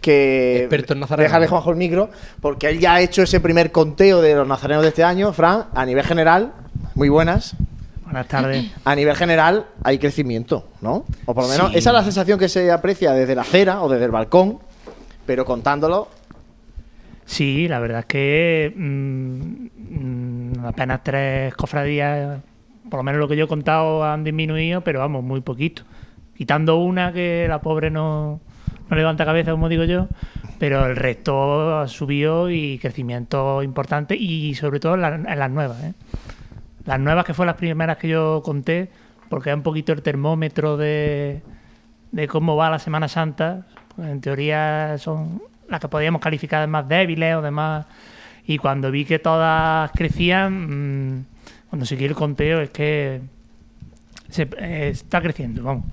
que 0.01 0.59
Experto 0.61 0.93
en 0.93 0.99
nazareno. 1.01 1.23
déjale 1.27 1.47
Juanjo 1.47 1.71
el 1.71 1.77
micro, 1.77 2.09
porque 2.41 2.69
él 2.69 2.79
ya 2.79 2.95
ha 2.95 3.01
hecho 3.01 3.23
ese 3.23 3.39
primer 3.39 3.71
conteo 3.71 4.21
de 4.21 4.35
los 4.35 4.47
nazarenos 4.47 4.83
de 4.83 4.89
este 4.89 5.03
año. 5.03 5.33
Fran, 5.33 5.65
a 5.73 5.85
nivel 5.85 6.03
general, 6.05 6.53
muy 6.95 7.09
buenas. 7.09 7.55
Buenas 8.03 8.27
tardes. 8.27 8.71
A 8.85 8.95
nivel 8.95 9.15
general 9.15 9.65
hay 9.83 9.97
crecimiento, 9.97 10.67
¿no? 10.81 11.05
O 11.25 11.33
por 11.33 11.43
lo 11.45 11.49
menos 11.49 11.71
Sí. 11.71 11.77
esa 11.79 11.89
es 11.89 11.93
la 11.95 12.03
sensación 12.03 12.37
que 12.37 12.47
se 12.49 12.71
aprecia 12.71 13.11
desde 13.13 13.33
la 13.35 13.41
acera 13.41 13.81
o 13.81 13.89
desde 13.89 14.05
el 14.05 14.11
balcón, 14.11 14.59
pero 15.25 15.43
contándolo, 15.45 16.07
Sí, 17.27 17.67
la 17.67 17.79
verdad 17.79 18.01
es 18.01 18.05
que 18.05 18.71
mm, 18.75 19.65
mm, 20.59 20.65
apenas 20.65 21.03
tres 21.03 21.55
cofradías, 21.55 22.39
por 22.87 22.99
lo 22.99 23.03
menos 23.03 23.19
lo 23.19 23.27
que 23.27 23.35
yo 23.35 23.45
he 23.45 23.47
contado, 23.47 24.03
han 24.03 24.23
disminuido, 24.23 24.81
pero 24.81 24.99
vamos, 24.99 25.23
muy 25.23 25.41
poquito. 25.41 25.81
Quitando 26.37 26.77
una 26.77 27.11
que 27.13 27.47
la 27.49 27.61
pobre 27.61 27.89
no, 27.89 28.39
no 28.89 28.95
levanta 28.95 29.25
cabeza, 29.25 29.51
como 29.51 29.69
digo 29.69 29.83
yo, 29.83 30.07
pero 30.59 30.85
el 30.85 30.95
resto 30.95 31.79
ha 31.79 31.87
subido 31.87 32.49
y 32.49 32.77
crecimiento 32.79 33.61
importante 33.63 34.15
y 34.15 34.53
sobre 34.55 34.79
todo 34.79 34.95
en, 34.95 35.01
la- 35.01 35.15
en 35.15 35.39
las 35.39 35.51
nuevas. 35.51 35.83
¿eh? 35.83 35.93
Las 36.85 36.99
nuevas 36.99 37.25
que 37.25 37.33
fueron 37.33 37.47
las 37.47 37.57
primeras 37.57 37.97
que 37.97 38.07
yo 38.09 38.41
conté, 38.43 38.89
porque 39.29 39.49
es 39.49 39.55
un 39.55 39.63
poquito 39.63 39.91
el 39.91 40.01
termómetro 40.03 40.77
de, 40.77 41.41
de 42.11 42.27
cómo 42.27 42.55
va 42.55 42.69
la 42.69 42.79
Semana 42.79 43.07
Santa. 43.07 43.65
Pues 43.95 44.09
en 44.09 44.21
teoría 44.21 44.97
son 44.99 45.41
las 45.67 45.79
que 45.79 45.87
podíamos 45.87 46.21
calificar 46.21 46.61
de 46.61 46.67
más 46.67 46.87
débiles 46.87 47.35
o 47.35 47.41
de 47.41 47.51
más... 47.51 47.85
Y 48.47 48.59
cuando 48.59 48.91
vi 48.91 49.05
que 49.05 49.17
todas 49.17 49.89
crecían, 49.93 51.15
mm, 51.17 51.25
cuando 51.71 51.85
seguí 51.87 52.05
el 52.05 52.13
conteo, 52.13 52.61
es 52.61 52.69
que 52.69 53.21
se- 54.29 54.47
eh, 54.59 54.89
está 54.89 55.19
creciendo, 55.21 55.63
vamos. 55.63 55.85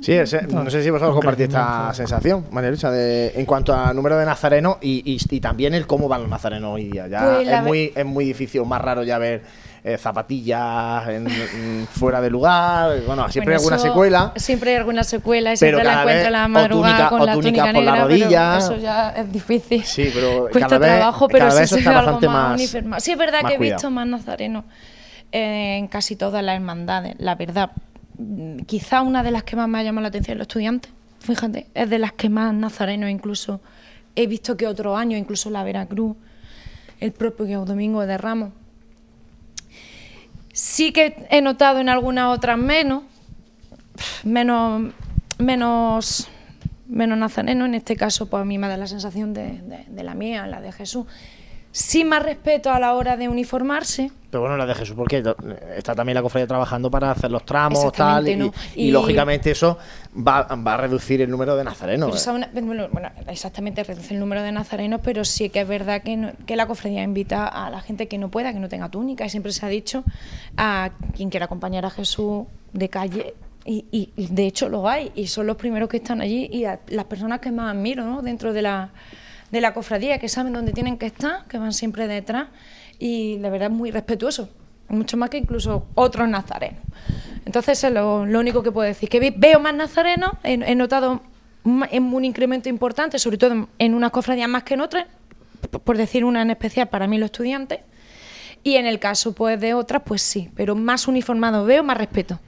Sí, 0.00 0.12
ese- 0.12 0.42
no 0.46 0.68
sé 0.70 0.82
si 0.82 0.88
vosotros 0.90 1.14
compartís 1.16 1.48
esta 1.48 1.92
sensación, 1.92 2.46
María 2.50 2.70
Luisa, 2.70 2.90
de, 2.90 3.32
en 3.36 3.44
cuanto 3.44 3.74
a 3.74 3.92
número 3.92 4.16
de 4.16 4.24
nazarenos 4.24 4.78
y, 4.80 5.02
y- 5.04 5.18
y 5.36 5.40
también 5.40 5.74
el 5.74 5.86
cómo 5.86 6.08
van 6.08 6.22
los 6.22 6.30
nazarenos 6.30 6.74
hoy 6.74 6.84
día. 6.90 7.06
Ya 7.06 7.20
Pues 7.34 7.48
es, 7.48 7.62
muy, 7.62 7.92
es 7.94 8.06
muy 8.06 8.24
difícil, 8.24 8.64
más 8.64 8.80
raro 8.80 9.02
ya 9.02 9.18
ver 9.18 9.42
eh, 9.82 9.96
zapatillas 9.96 11.08
en- 11.08 11.26
en- 11.26 11.86
fuera 11.90 12.20
de 12.20 12.28
lugar. 12.30 13.00
Bueno, 13.06 13.28
siempre 13.30 13.40
Bueno, 13.40 13.50
hay 13.50 13.54
alguna 13.56 13.76
eso- 13.76 13.84
secuela. 13.86 14.32
Siempre 14.36 14.70
hay 14.72 14.76
alguna 14.76 15.04
secuela 15.04 15.54
y 15.54 15.56
Pero 15.56 15.78
siempre 15.78 15.84
la 15.84 15.90
cada 15.90 16.02
encuentro 16.02 16.26
en 16.26 16.32
la 16.32 16.44
o 16.44 16.48
madrugada 16.48 16.92
túnica- 16.96 17.08
con 17.08 17.20
o 17.20 17.24
la 17.26 17.32
túnica 17.32 17.50
túnica 17.62 17.72
por 17.74 17.84
la 17.84 17.92
negra, 17.92 18.04
rodilla. 18.04 18.58
eso 18.58 18.76
ya 18.76 19.10
es 19.10 19.32
difícil. 19.32 19.84
Sí, 19.84 20.10
pero 20.14 20.48
Cuesta 20.52 20.60
cada 20.68 20.78
vez- 20.78 20.96
trabajo, 20.96 21.28
pero 21.28 21.38
cada 21.40 21.50
sí 21.52 21.60
vez 21.60 21.70
se 21.70 21.78
está 21.78 21.92
bastante 21.92 22.28
más, 22.28 22.74
más-. 22.84 23.02
Sí, 23.02 23.12
es 23.12 23.18
verdad 23.18 23.40
que 23.46 23.54
he 23.54 23.56
cuidado. 23.56 23.76
visto 23.76 23.90
más 23.90 24.06
nazarenos 24.06 24.64
eh, 25.32 25.76
en 25.78 25.88
casi 25.88 26.14
todas 26.16 26.42
las 26.44 26.56
hermandades, 26.56 27.14
la 27.18 27.34
verdad. 27.36 27.70
Quizá 28.66 29.02
una 29.02 29.22
de 29.22 29.30
las 29.30 29.44
que 29.44 29.56
más 29.56 29.68
me 29.68 29.78
ha 29.78 29.82
llamado 29.82 30.02
la 30.02 30.08
atención 30.08 30.38
los 30.38 30.46
estudiantes, 30.46 30.92
fíjate, 31.20 31.68
es 31.74 31.88
de 31.88 31.98
las 31.98 32.12
que 32.12 32.28
más 32.28 32.52
nazarenos 32.54 33.10
incluso 33.10 33.60
he 34.16 34.26
visto 34.26 34.56
que 34.56 34.66
otro 34.66 34.96
año, 34.96 35.16
incluso 35.16 35.50
la 35.50 35.64
Veracruz, 35.64 36.16
el 36.98 37.12
propio 37.12 37.64
Domingo 37.64 38.04
de 38.06 38.18
Ramos. 38.18 38.52
Sí 40.52 40.92
que 40.92 41.26
he 41.30 41.40
notado 41.40 41.80
en 41.80 41.88
algunas 41.88 42.36
otras 42.36 42.58
menos, 42.58 43.04
menos, 44.24 44.92
menos, 45.38 46.28
menos 46.88 47.18
nazareno. 47.18 47.64
En 47.64 47.74
este 47.74 47.96
caso, 47.96 48.28
pues 48.28 48.42
a 48.42 48.44
mí 48.44 48.58
me 48.58 48.68
da 48.68 48.76
la 48.76 48.86
sensación 48.86 49.32
de 49.32 50.02
la 50.02 50.14
mía, 50.14 50.46
la 50.46 50.60
de 50.60 50.72
Jesús. 50.72 51.06
Sí 51.72 52.04
más 52.04 52.22
respeto 52.22 52.70
a 52.72 52.80
la 52.80 52.94
hora 52.94 53.16
de 53.16 53.28
uniformarse. 53.28 54.10
Pero 54.30 54.40
bueno, 54.42 54.56
la 54.56 54.66
de 54.66 54.74
Jesús, 54.74 54.94
porque 54.96 55.22
está 55.76 55.94
también 55.94 56.14
la 56.14 56.22
cofradía 56.22 56.46
trabajando 56.46 56.90
para 56.90 57.10
hacer 57.10 57.30
los 57.30 57.44
tramos, 57.44 57.92
tal, 57.92 58.28
y, 58.28 58.36
¿no? 58.36 58.52
y 58.74 58.88
Y- 58.88 58.90
lógicamente 58.90 59.50
eso 59.52 59.78
va, 60.16 60.42
va 60.42 60.74
a 60.74 60.76
reducir 60.76 61.20
el 61.20 61.30
número 61.30 61.56
de 61.56 61.64
nazarenos. 61.64 62.10
Pero 62.24 62.36
¿eh? 62.38 62.48
una- 62.62 62.86
bueno, 62.88 63.10
exactamente 63.28 63.82
reduce 63.84 64.14
el 64.14 64.20
número 64.20 64.42
de 64.42 64.52
nazarenos, 64.52 65.00
pero 65.02 65.24
sí 65.24 65.48
que 65.50 65.60
es 65.62 65.68
verdad 65.68 66.02
que, 66.02 66.16
no- 66.16 66.32
que 66.46 66.54
la 66.56 66.66
cofradía 66.66 67.02
invita 67.02 67.46
a 67.46 67.70
la 67.70 67.80
gente 67.80 68.06
que 68.08 68.18
no 68.18 68.30
pueda, 68.30 68.52
que 68.52 68.58
no 68.60 68.68
tenga 68.68 68.88
túnica, 68.88 69.24
y 69.24 69.30
siempre 69.30 69.52
se 69.52 69.64
ha 69.66 69.68
dicho 69.68 70.04
a 70.56 70.90
quien 71.16 71.30
quiera 71.30 71.46
acompañar 71.46 71.84
a 71.84 71.90
Jesús 71.90 72.46
de 72.72 72.88
calle. 72.88 73.34
Y, 73.64 73.84
y- 73.92 74.10
y 74.16 74.26
de 74.28 74.46
hecho 74.46 74.68
lo 74.68 74.88
hay, 74.88 75.12
y 75.14 75.26
son 75.26 75.46
los 75.46 75.56
primeros 75.56 75.88
que 75.88 75.98
están 75.98 76.20
allí, 76.20 76.48
y 76.52 76.64
a- 76.64 76.80
las 76.88 77.04
personas 77.04 77.40
que 77.40 77.50
más 77.52 77.74
admiro 77.76 78.04
¿no? 78.04 78.22
dentro 78.22 78.52
de 78.52 78.62
la, 78.62 78.90
de 79.50 79.60
la 79.60 79.74
cofradía, 79.74 80.18
que 80.18 80.28
saben 80.28 80.52
dónde 80.52 80.72
tienen 80.72 80.96
que 80.96 81.06
estar, 81.06 81.44
que 81.46 81.58
van 81.58 81.72
siempre 81.72 82.06
detrás, 82.06 82.48
y 82.98 83.38
de 83.38 83.50
verdad 83.50 83.70
es 83.70 83.76
muy 83.76 83.90
respetuoso, 83.90 84.48
mucho 84.88 85.16
más 85.16 85.30
que 85.30 85.38
incluso 85.38 85.86
otros 85.94 86.28
nazarenos. 86.28 86.80
Entonces 87.44 87.82
es 87.82 87.92
lo, 87.92 88.26
lo 88.26 88.38
único 88.40 88.62
que 88.62 88.70
puedo 88.70 88.86
decir, 88.86 89.08
que 89.08 89.18
ve- 89.18 89.34
veo 89.36 89.58
más 89.60 89.74
nazarenos, 89.74 90.32
he, 90.44 90.74
notado 90.74 91.22
en 91.90 92.14
un 92.14 92.24
incremento 92.24 92.68
importante, 92.68 93.18
sobre 93.18 93.38
todo 93.38 93.68
en, 93.78 93.94
unas 93.94 94.10
cofradías 94.10 94.48
más 94.48 94.62
que 94.62 94.74
en 94.74 94.82
otras, 94.82 95.06
por 95.84 95.96
decir 95.96 96.24
una 96.24 96.42
en 96.42 96.50
especial 96.50 96.88
para 96.88 97.06
mí 97.06 97.18
los 97.18 97.26
estudiantes, 97.26 97.80
y 98.62 98.76
en 98.76 98.86
el 98.86 98.98
caso 98.98 99.32
pues 99.32 99.58
de 99.60 99.74
otras, 99.74 100.02
pues 100.04 100.22
sí, 100.22 100.50
pero 100.54 100.74
más 100.76 101.08
uniformado 101.08 101.64
veo, 101.64 101.82
más 101.82 101.96
respeto. 101.96 102.38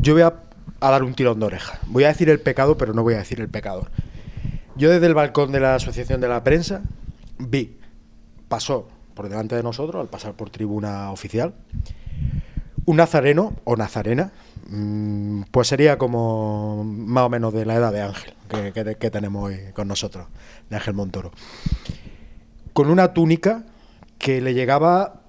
Yo 0.00 0.12
voy 0.12 0.22
a, 0.22 0.34
a 0.80 0.90
dar 0.90 1.02
un 1.02 1.14
tirón 1.14 1.40
de 1.40 1.46
oreja. 1.46 1.78
Voy 1.86 2.04
a 2.04 2.08
decir 2.08 2.28
el 2.28 2.40
pecado, 2.40 2.76
pero 2.76 2.92
no 2.92 3.02
voy 3.02 3.14
a 3.14 3.18
decir 3.18 3.40
el 3.40 3.48
pecador. 3.48 3.90
Yo 4.76 4.90
desde 4.90 5.06
el 5.06 5.14
balcón 5.14 5.52
de 5.52 5.60
la 5.60 5.76
Asociación 5.76 6.20
de 6.20 6.28
la 6.28 6.42
Prensa 6.42 6.82
vi, 7.38 7.76
pasó 8.48 8.88
por 9.14 9.28
delante 9.28 9.54
de 9.54 9.62
nosotros, 9.62 10.00
al 10.00 10.08
pasar 10.08 10.34
por 10.34 10.50
tribuna 10.50 11.10
oficial, 11.12 11.54
un 12.84 12.96
nazareno 12.96 13.54
o 13.64 13.76
nazarena, 13.76 14.32
mm, 14.68 15.42
pues 15.52 15.68
sería 15.68 15.96
como 15.96 16.82
más 16.84 17.24
o 17.24 17.28
menos 17.28 17.54
de 17.54 17.64
la 17.64 17.74
edad 17.76 17.92
de 17.92 18.02
Ángel, 18.02 18.34
que, 18.98 19.10
tenemos 19.10 19.44
hoy 19.44 19.58
con 19.74 19.86
nosotros, 19.86 20.26
de 20.68 20.76
Ángel 20.76 20.94
Montoro, 20.94 21.30
con 22.72 22.90
una 22.90 23.12
túnica 23.14 23.64
que 24.18 24.40
le 24.40 24.54
llegaba 24.54 25.20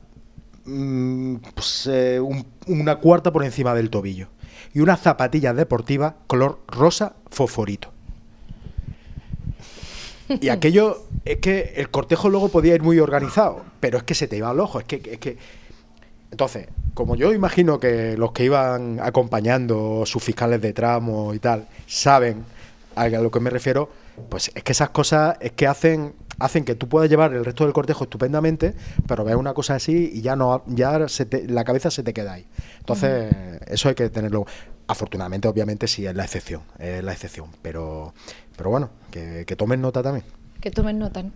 mm, 0.67 1.35
pues, 1.53 1.85
eh, 1.91 2.19
un- 2.19 2.47
una 2.65 2.95
cuarta 2.95 3.31
por 3.31 3.43
encima 3.45 3.75
del 3.75 3.91
tobillo 3.91 4.29
y 4.73 4.79
unas 4.79 4.99
zapatillas 4.99 5.55
deportivas 5.55 6.15
color 6.25 6.61
rosa 6.67 7.13
fosforito. 7.29 7.93
Y 10.41 10.49
aquello 10.49 11.03
es 11.23 11.38
que 11.38 11.73
el 11.78 11.89
cortejo 11.89 12.30
luego 12.30 12.49
podía 12.49 12.76
ir 12.76 12.82
muy 12.84 12.99
organizado, 12.99 13.63
pero 13.80 13.97
es 13.97 14.03
que 14.03 14.15
se 14.15 14.28
te 14.28 14.38
iba 14.38 14.49
al 14.49 14.59
ojo, 14.59 14.80
es 14.80 14.86
que, 14.86 15.01
es 15.11 15.19
que... 15.19 15.38
Entonces, 16.32 16.67
como 16.93 17.15
yo 17.15 17.34
imagino 17.34 17.80
que 17.80 18.17
los 18.17 18.32
que 18.32 18.43
iban 18.43 18.99
acompañando 19.01 20.03
sus 20.05 20.23
fiscales 20.23 20.61
de 20.61 20.73
tramo 20.73 21.34
y 21.34 21.39
tal 21.39 21.67
saben 21.88 22.43
a 22.95 23.07
lo 23.07 23.30
que 23.32 23.39
me 23.39 23.49
refiero, 23.49 23.89
pues 24.30 24.51
es 24.55 24.63
que 24.63 24.71
esas 24.71 24.89
cosas 24.89 25.38
es 25.39 25.51
que 25.51 25.67
hacen 25.67 26.13
hacen 26.38 26.65
que 26.65 26.76
tú 26.76 26.89
puedas 26.89 27.09
llevar 27.09 27.34
el 27.34 27.45
resto 27.45 27.63
del 27.63 27.71
cortejo 27.71 28.03
estupendamente, 28.03 28.73
pero 29.07 29.23
ves 29.23 29.36
una 29.36 29.53
cosa 29.53 29.76
así 29.76 30.11
y 30.13 30.21
ya 30.21 30.36
no 30.36 30.63
ya 30.67 31.07
se 31.07 31.26
te- 31.26 31.47
la 31.47 31.63
cabeza 31.63 31.89
se 31.89 32.03
te 32.03 32.13
queda 32.13 32.34
ahí. 32.34 32.45
Entonces, 32.80 33.34
eso 33.67 33.88
hay 33.88 33.95
que 33.95 34.09
tenerlo. 34.09 34.45
Afortunadamente, 34.88 35.47
obviamente, 35.47 35.88
sí 35.88 36.05
es 36.05 36.15
la 36.15 36.23
excepción, 36.23 36.61
es 36.77 37.03
la 37.03 37.11
excepción, 37.13 37.47
pero 37.61 38.13
pero 38.55 38.69
bueno, 38.69 38.89
que, 39.11 39.43
que 39.47 39.55
tomen 39.55 39.81
nota 39.81 40.03
también. 40.03 40.25
Que 40.61 40.69
tomen 40.71 40.99
nota. 40.99 41.23
¿no? 41.23 41.31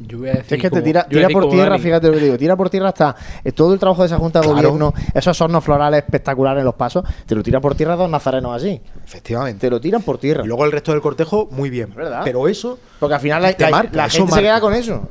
Yo 0.00 0.18
voy 0.18 0.28
a 0.28 0.34
decir 0.34 0.54
Es 0.54 0.62
que 0.62 0.70
te 0.70 0.80
tira, 0.80 1.08
tira 1.08 1.28
por 1.28 1.48
tierra, 1.50 1.70
Dani. 1.70 1.82
fíjate 1.82 2.06
lo 2.06 2.12
que 2.14 2.20
digo, 2.20 2.38
tira 2.38 2.54
por 2.56 2.70
tierra 2.70 2.88
hasta 2.90 3.16
eh, 3.42 3.50
todo 3.50 3.74
el 3.74 3.80
trabajo 3.80 4.02
de 4.02 4.06
esa 4.06 4.16
Junta 4.18 4.38
de 4.40 4.46
Claro. 4.46 4.68
Gobierno, 4.70 4.94
esos 5.12 5.40
hornos 5.40 5.64
florales 5.64 6.04
espectaculares 6.04 6.60
en 6.60 6.66
los 6.66 6.76
pasos, 6.76 7.04
te 7.26 7.34
lo 7.34 7.42
tiran 7.42 7.60
por 7.60 7.74
tierra 7.74 7.96
dos 7.96 8.08
nazarenos 8.08 8.54
así. 8.54 8.80
Efectivamente. 9.04 9.66
Te 9.66 9.70
lo 9.70 9.80
tiran 9.80 10.02
por 10.02 10.18
tierra. 10.18 10.44
Y 10.44 10.46
luego 10.46 10.64
el 10.64 10.70
resto 10.70 10.92
del 10.92 11.00
cortejo, 11.00 11.48
muy 11.50 11.68
bien. 11.68 11.92
¿Verdad? 11.96 12.20
Pero 12.24 12.46
eso, 12.46 12.78
Porque 13.00 13.16
al 13.16 13.20
final 13.20 13.42
la, 13.42 13.56
la- 13.58 13.70
marca, 13.70 13.96
la 13.96 14.08
gente 14.08 14.32
se 14.32 14.40
queda 14.40 14.60
con 14.60 14.72
eso. 14.74 15.08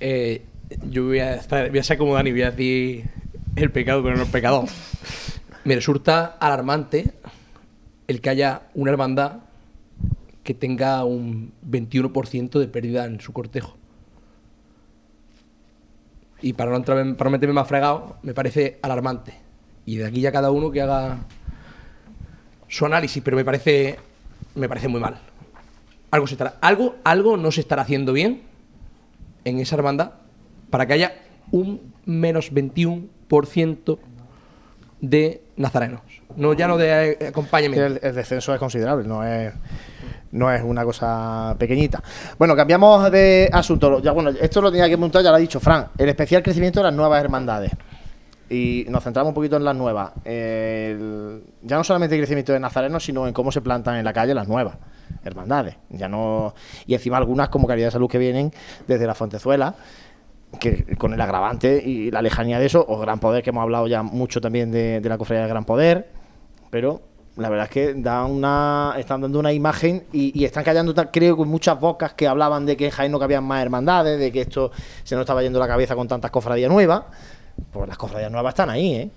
Eh, 0.00 0.44
yo 0.90 1.04
voy 1.06 1.20
a, 1.20 1.36
estar, 1.36 1.70
voy 1.70 1.78
a 1.78 1.82
ser 1.82 1.96
como 1.96 2.14
Dani, 2.14 2.32
voy 2.32 2.42
a 2.42 2.50
decir 2.50 3.08
el 3.56 3.70
pecado, 3.70 4.02
pero 4.02 4.16
no 4.16 4.24
el 4.24 4.28
pecador. 4.28 4.66
Me 5.66 5.74
resulta 5.74 6.36
alarmante 6.38 7.12
el 8.06 8.20
que 8.20 8.30
haya 8.30 8.68
una 8.74 8.92
hermandad 8.92 9.38
que 10.44 10.54
tenga 10.54 11.04
un 11.04 11.54
21% 11.68 12.60
de 12.60 12.68
pérdida 12.68 13.04
en 13.04 13.20
su 13.20 13.32
cortejo. 13.32 13.76
Y 16.40 16.52
para 16.52 16.70
no, 16.70 16.78
meterme 17.30 17.52
más 17.52 17.66
fregado, 17.66 18.16
me 18.22 18.32
parece 18.32 18.78
alarmante. 18.80 19.34
Y 19.84 19.96
de 19.96 20.06
aquí 20.06 20.20
ya 20.20 20.30
cada 20.30 20.52
uno 20.52 20.70
que 20.70 20.82
haga 20.82 21.18
su 22.68 22.86
análisis, 22.86 23.20
pero 23.24 23.36
me 23.36 23.44
parece, 23.44 23.98
me 24.54 24.68
parece 24.68 24.86
muy 24.86 25.00
mal. 25.00 25.18
Algo, 26.12 26.28
se 26.28 26.34
estará, 26.34 26.58
algo, 26.60 26.94
algo 27.02 27.36
no 27.36 27.50
se 27.50 27.62
estará 27.62 27.82
haciendo 27.82 28.12
bien 28.12 28.42
en 29.44 29.58
esa 29.58 29.74
hermandad 29.74 30.12
para 30.70 30.86
que 30.86 30.92
haya 30.92 31.22
un 31.50 31.92
menos 32.04 32.52
21% 32.52 33.98
de 35.00 35.45
nazarenos. 35.56 36.00
No, 36.36 36.52
ya 36.52 36.68
no 36.68 36.76
de 36.76 37.12
eh, 37.12 37.28
acompañamiento. 37.28 37.98
El, 38.06 38.14
descenso 38.14 38.52
es 38.52 38.58
considerable, 38.58 39.06
no 39.06 39.24
es, 39.24 39.52
no 40.32 40.52
es 40.52 40.62
una 40.62 40.84
cosa 40.84 41.56
pequeñita. 41.58 42.02
Bueno, 42.38 42.54
cambiamos 42.54 43.10
de 43.10 43.48
asunto. 43.52 44.00
Ya, 44.00 44.12
bueno, 44.12 44.30
esto 44.30 44.60
lo 44.60 44.70
tenía 44.70 44.88
que 44.88 44.96
montar, 44.96 45.22
ya 45.22 45.30
lo 45.30 45.36
ha 45.36 45.40
dicho 45.40 45.60
Fran. 45.60 45.88
El 45.96 46.08
especial 46.08 46.42
crecimiento 46.42 46.80
de 46.80 46.84
las 46.84 46.94
nuevas 46.94 47.20
hermandades. 47.22 47.72
Y 48.48 48.86
nos 48.88 49.02
centramos 49.02 49.30
un 49.30 49.34
poquito 49.34 49.56
en 49.56 49.64
las 49.64 49.74
nuevas. 49.74 50.12
Ya 50.24 51.76
no 51.76 51.82
solamente 51.84 52.14
el 52.14 52.20
crecimiento 52.20 52.52
de 52.52 52.60
nazarenos, 52.60 53.04
sino 53.04 53.26
en 53.26 53.32
cómo 53.32 53.50
se 53.50 53.60
plantan 53.60 53.96
en 53.96 54.04
la 54.04 54.12
calle 54.12 54.34
las 54.34 54.46
nuevas 54.46 54.76
hermandades. 55.24 55.76
Ya 55.90 56.08
no 56.08 56.54
y 56.86 56.94
encima 56.94 57.16
algunas 57.16 57.48
como 57.48 57.66
Caridad 57.66 57.88
de 57.88 57.92
Salud 57.92 58.08
que 58.08 58.18
vienen 58.18 58.52
desde 58.86 59.06
la 59.06 59.14
Fontezuela, 59.14 59.74
que 60.60 60.96
con 60.96 61.12
el 61.12 61.20
agravante 61.20 61.82
y 61.84 62.10
la 62.10 62.22
lejanía 62.22 62.58
de 62.58 62.66
eso, 62.66 62.84
o 62.88 62.98
Gran 62.98 63.18
Poder, 63.18 63.42
que 63.42 63.50
hemos 63.50 63.62
hablado 63.62 63.86
ya 63.86 64.02
mucho 64.02 64.40
también 64.40 64.70
de, 64.70 65.00
de 65.00 65.08
la 65.08 65.18
cofradía 65.18 65.42
de 65.42 65.48
Gran 65.48 65.64
Poder, 65.64 66.08
pero 66.70 67.00
la 67.36 67.50
verdad 67.50 67.66
es 67.66 67.70
que 67.70 67.94
da 67.94 68.24
una, 68.24 68.94
están 68.96 69.20
dando 69.20 69.38
una 69.38 69.52
imagen 69.52 70.04
y, 70.12 70.38
y 70.38 70.44
están 70.44 70.64
callando, 70.64 70.94
creo 71.12 71.36
que 71.36 71.44
muchas 71.44 71.78
bocas 71.78 72.14
que 72.14 72.26
hablaban 72.26 72.64
de 72.64 72.76
que 72.76 72.86
en 72.86 72.90
Jaén 72.90 73.12
no 73.12 73.18
cabían 73.18 73.44
más 73.44 73.62
hermandades, 73.62 74.18
de 74.18 74.32
que 74.32 74.42
esto 74.42 74.72
se 75.04 75.14
nos 75.14 75.22
estaba 75.22 75.42
yendo 75.42 75.58
la 75.58 75.68
cabeza 75.68 75.94
con 75.94 76.08
tantas 76.08 76.30
cofradías 76.30 76.70
nuevas. 76.70 77.02
Pues 77.72 77.88
las 77.88 77.96
cofradías 77.96 78.30
nuevas 78.30 78.52
están 78.52 78.70
ahí, 78.70 78.94
¿eh? 78.94 79.10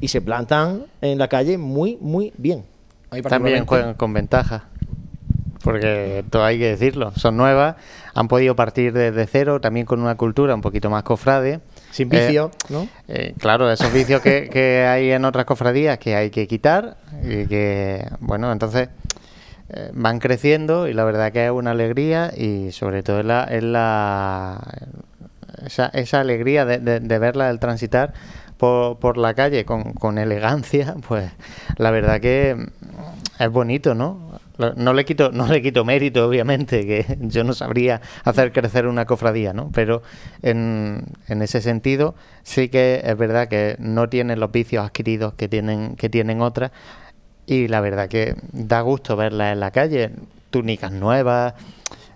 Y 0.00 0.08
se 0.08 0.20
plantan 0.20 0.84
en 1.00 1.18
la 1.18 1.28
calle 1.28 1.56
muy, 1.56 1.96
muy 2.00 2.32
bien. 2.36 2.64
También 3.28 3.64
juegan 3.64 3.94
con 3.94 4.12
ventaja. 4.12 4.64
Porque 5.64 6.18
esto 6.20 6.44
hay 6.44 6.58
que 6.58 6.66
decirlo, 6.68 7.12
son 7.16 7.36
nuevas, 7.36 7.76
han 8.14 8.28
podido 8.28 8.54
partir 8.54 8.92
desde 8.92 9.26
cero, 9.26 9.60
también 9.60 9.86
con 9.86 10.00
una 10.00 10.14
cultura 10.14 10.54
un 10.54 10.60
poquito 10.60 10.90
más 10.90 11.02
cofrade. 11.02 11.60
Sin 11.90 12.14
Eh, 12.14 12.20
vicio, 12.26 12.50
¿no? 12.68 12.86
eh, 13.08 13.34
claro, 13.38 13.70
esos 13.70 13.92
vicios 13.92 14.20
que, 14.20 14.48
que 14.52 14.84
hay 14.86 15.10
en 15.10 15.24
otras 15.24 15.44
cofradías 15.46 15.98
que 15.98 16.14
hay 16.16 16.30
que 16.30 16.46
quitar 16.46 16.96
y 17.22 17.46
que, 17.46 18.06
bueno, 18.20 18.52
entonces 18.52 18.88
eh, 19.70 19.90
van 19.94 20.18
creciendo 20.18 20.86
y 20.86 20.92
la 20.92 21.04
verdad 21.04 21.32
que 21.32 21.46
es 21.46 21.50
una 21.50 21.70
alegría 21.70 22.30
y 22.36 22.70
sobre 22.72 23.02
todo 23.02 23.20
es 23.20 23.26
la, 23.26 23.44
es 23.44 23.62
la 23.62 24.60
esa, 25.64 25.86
esa 25.94 26.20
alegría 26.20 26.64
de, 26.66 26.78
de, 26.78 27.00
de 27.00 27.18
verla, 27.18 27.48
el 27.48 27.58
transitar 27.58 28.12
por, 28.58 28.98
por 28.98 29.16
la 29.16 29.34
calle 29.34 29.64
con, 29.64 29.94
con 29.94 30.18
elegancia, 30.18 30.94
pues 31.08 31.30
la 31.78 31.90
verdad 31.90 32.20
que 32.20 32.56
es 33.38 33.50
bonito, 33.50 33.94
¿no? 33.94 34.40
No 34.56 34.92
le 34.92 35.04
quito, 35.04 35.32
no 35.32 35.48
le 35.48 35.60
quito 35.60 35.84
mérito, 35.84 36.28
obviamente, 36.28 36.86
que 36.86 37.18
yo 37.20 37.42
no 37.42 37.54
sabría 37.54 38.00
hacer 38.22 38.52
crecer 38.52 38.86
una 38.86 39.04
cofradía, 39.04 39.52
¿no? 39.52 39.70
Pero 39.72 40.02
en, 40.42 41.04
en 41.26 41.42
ese 41.42 41.60
sentido, 41.60 42.14
sí 42.44 42.68
que 42.68 43.02
es 43.04 43.16
verdad 43.16 43.48
que 43.48 43.76
no 43.80 44.08
tienen 44.08 44.38
los 44.38 44.52
vicios 44.52 44.84
adquiridos 44.84 45.34
que 45.34 45.48
tienen, 45.48 45.96
que 45.96 46.08
tienen 46.08 46.40
otras. 46.40 46.70
Y 47.46 47.68
la 47.68 47.80
verdad 47.80 48.08
que 48.08 48.36
da 48.52 48.80
gusto 48.80 49.16
verlas 49.16 49.52
en 49.52 49.60
la 49.60 49.70
calle, 49.72 50.12
túnicas 50.50 50.92
nuevas. 50.92 51.54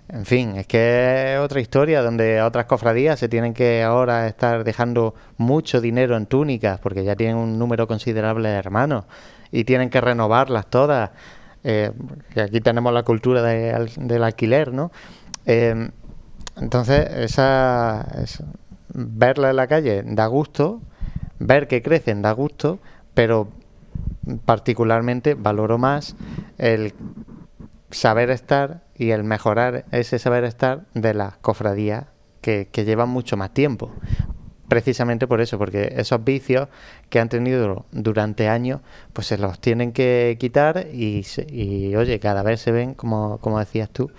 En 0.08 0.24
fin, 0.24 0.56
es 0.56 0.66
que 0.66 1.34
es 1.34 1.40
otra 1.40 1.60
historia 1.60 2.02
donde 2.02 2.40
otras 2.40 2.64
cofradías 2.64 3.18
se 3.18 3.28
tienen 3.28 3.52
que 3.52 3.82
ahora 3.82 4.26
estar 4.26 4.64
dejando 4.64 5.14
mucho 5.36 5.82
dinero 5.82 6.16
en 6.16 6.24
túnicas 6.24 6.80
porque 6.80 7.04
ya 7.04 7.14
tienen 7.14 7.36
un 7.36 7.58
número 7.58 7.86
considerable 7.86 8.48
de 8.48 8.54
hermanos 8.54 9.04
y 9.52 9.64
tienen 9.64 9.90
que 9.90 10.00
renovarlas 10.00 10.66
todas. 10.66 11.10
Eh, 11.64 11.90
que 12.32 12.40
aquí 12.40 12.60
tenemos 12.60 12.92
la 12.92 13.02
cultura 13.02 13.42
del 13.42 14.22
alquiler, 14.22 14.72
¿no? 14.72 14.90
Eh, 15.46 15.90
entonces, 16.60 17.08
esa, 17.14 18.06
es- 18.22 18.42
verla 18.94 19.50
en 19.50 19.56
la 19.56 19.66
calle 19.66 20.02
da 20.04 20.26
gusto, 20.26 20.80
ver 21.38 21.68
que 21.68 21.82
crecen 21.82 22.22
da 22.22 22.32
gusto, 22.32 22.78
pero 23.14 23.48
particularmente 24.44 25.34
valoro 25.34 25.78
más 25.78 26.16
el 26.58 26.94
saber 27.90 28.30
estar 28.30 28.82
y 28.96 29.10
el 29.10 29.24
mejorar 29.24 29.84
ese 29.92 30.18
saber 30.18 30.44
estar 30.44 30.84
de 30.94 31.14
las 31.14 31.36
cofradías 31.38 32.06
que, 32.40 32.68
que 32.70 32.84
llevan 32.84 33.08
mucho 33.08 33.36
más 33.36 33.52
tiempo. 33.52 33.92
Precisamente 34.68 35.26
por 35.26 35.40
eso, 35.40 35.56
porque 35.58 35.94
esos 35.96 36.22
vicios 36.22 36.68
que 37.08 37.20
han 37.20 37.28
tenido 37.30 37.86
durante 37.90 38.48
años, 38.48 38.80
pues 39.14 39.26
se 39.26 39.38
los 39.38 39.58
tienen 39.60 39.92
que 39.92 40.36
quitar 40.38 40.86
y, 40.92 41.24
y 41.50 41.96
oye, 41.96 42.20
cada 42.20 42.42
vez 42.42 42.60
se 42.60 42.70
ven, 42.70 42.92
como, 42.94 43.38
como 43.38 43.58
decías 43.58 43.88
tú, 43.88 44.10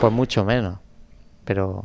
pues 0.00 0.12
mucho 0.12 0.44
menos. 0.46 0.78
Pero 1.44 1.84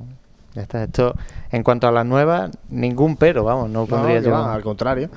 ya 0.56 0.62
está, 0.62 0.84
esto, 0.84 1.16
en 1.52 1.64
cuanto 1.64 1.88
a 1.88 1.92
las 1.92 2.06
nuevas, 2.06 2.52
ningún 2.70 3.18
pero, 3.18 3.44
vamos, 3.44 3.70
no 3.70 3.82
No, 3.82 3.88
pondría 3.88 4.20
que 4.22 4.28
yo. 4.28 4.32
va, 4.32 4.54
al 4.54 4.62
contrario. 4.64 5.10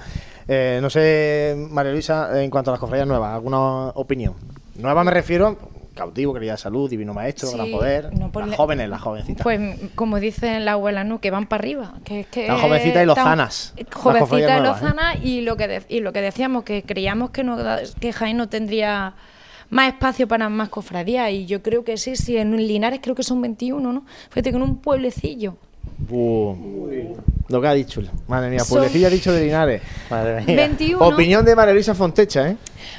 Eh, 0.49 0.79
no 0.83 0.91
sé, 0.91 1.57
María 1.71 1.93
Luisa, 1.93 2.43
en 2.43 2.51
cuanto 2.51 2.71
a 2.71 2.75
las 2.75 2.81
cofradías 2.81 3.07
nuevas, 3.09 3.35
¿alguna 3.35 3.89
opinión? 3.91 4.35
Nueva 4.77 5.05
me 5.05 5.11
refiero, 5.11 5.57
cautivo, 5.97 6.33
querida 6.35 6.53
de 6.53 6.59
salud, 6.59 6.89
divino 6.89 7.13
maestro, 7.13 7.49
Sí, 7.49 7.57
gran 7.57 7.71
poder. 7.73 8.11
no, 8.17 8.31
las 8.47 8.55
jóvenes, 8.57 8.89
las 8.89 9.01
jovencitas. 9.01 9.43
Pues 9.43 9.61
como 9.97 10.21
dicen 10.21 10.65
la 10.65 10.73
abuela, 10.73 11.03
¿no? 11.03 11.21
Que 11.21 11.31
van 11.33 11.47
para 11.49 11.61
arriba. 11.63 11.95
Que, 12.05 12.21
es 12.21 12.27
que 12.29 12.47
Las 12.47 12.61
jovencitas 12.61 13.03
y 13.03 13.07
lozanas, 13.07 13.75
las 13.77 13.95
Jovencitas 13.95 14.39
y 14.39 14.43
nuevas, 14.61 14.81
¿eh? 14.83 14.85
lozanas 14.85 15.17
y 15.25 15.41
lo 15.41 15.57
que 15.57 15.67
de- 15.67 15.83
y 15.89 16.01
lo 16.01 16.13
que 16.13 16.21
decíamos, 16.21 16.63
que 16.63 16.83
creíamos 16.85 17.31
que 17.31 17.43
no 17.43 17.57
que 17.99 18.13
Jaén 18.13 18.37
no 18.37 18.49
tendría 18.49 19.15
más 19.71 19.89
espacio 19.89 20.29
para 20.29 20.49
más 20.49 20.69
cofradías. 20.69 21.31
Y 21.33 21.47
yo 21.47 21.63
creo 21.63 21.83
que 21.83 21.97
sí, 21.97 22.15
sí, 22.15 22.37
en 22.37 22.57
Linares 22.57 23.01
creo 23.03 23.15
que 23.17 23.25
son 23.25 23.41
21, 23.43 23.93
¿no? 23.93 24.05
Fíjate 24.31 24.51
que 24.51 24.57
en 24.57 24.63
un 24.63 24.77
pueblecillo. 24.77 25.57
Bu- 26.09 27.17
Lo 27.49 27.61
que 27.61 27.69
ha 27.69 27.73
dicho. 27.73 28.03
Madre 28.29 28.51
mía, 28.51 28.61
pueblecilla 28.69 29.07
ha 29.07 29.11
dicho 29.11 29.33
de 29.33 29.45
Linares. 29.45 29.83
Madre 30.11 30.43
mía. 30.43 30.57
21. 30.57 31.05
Opinión 31.07 31.45
de 31.45 31.57
María 31.57 31.73
Luisa 31.75 31.95
Fontecha, 31.95 32.51
¿eh? 32.51 32.57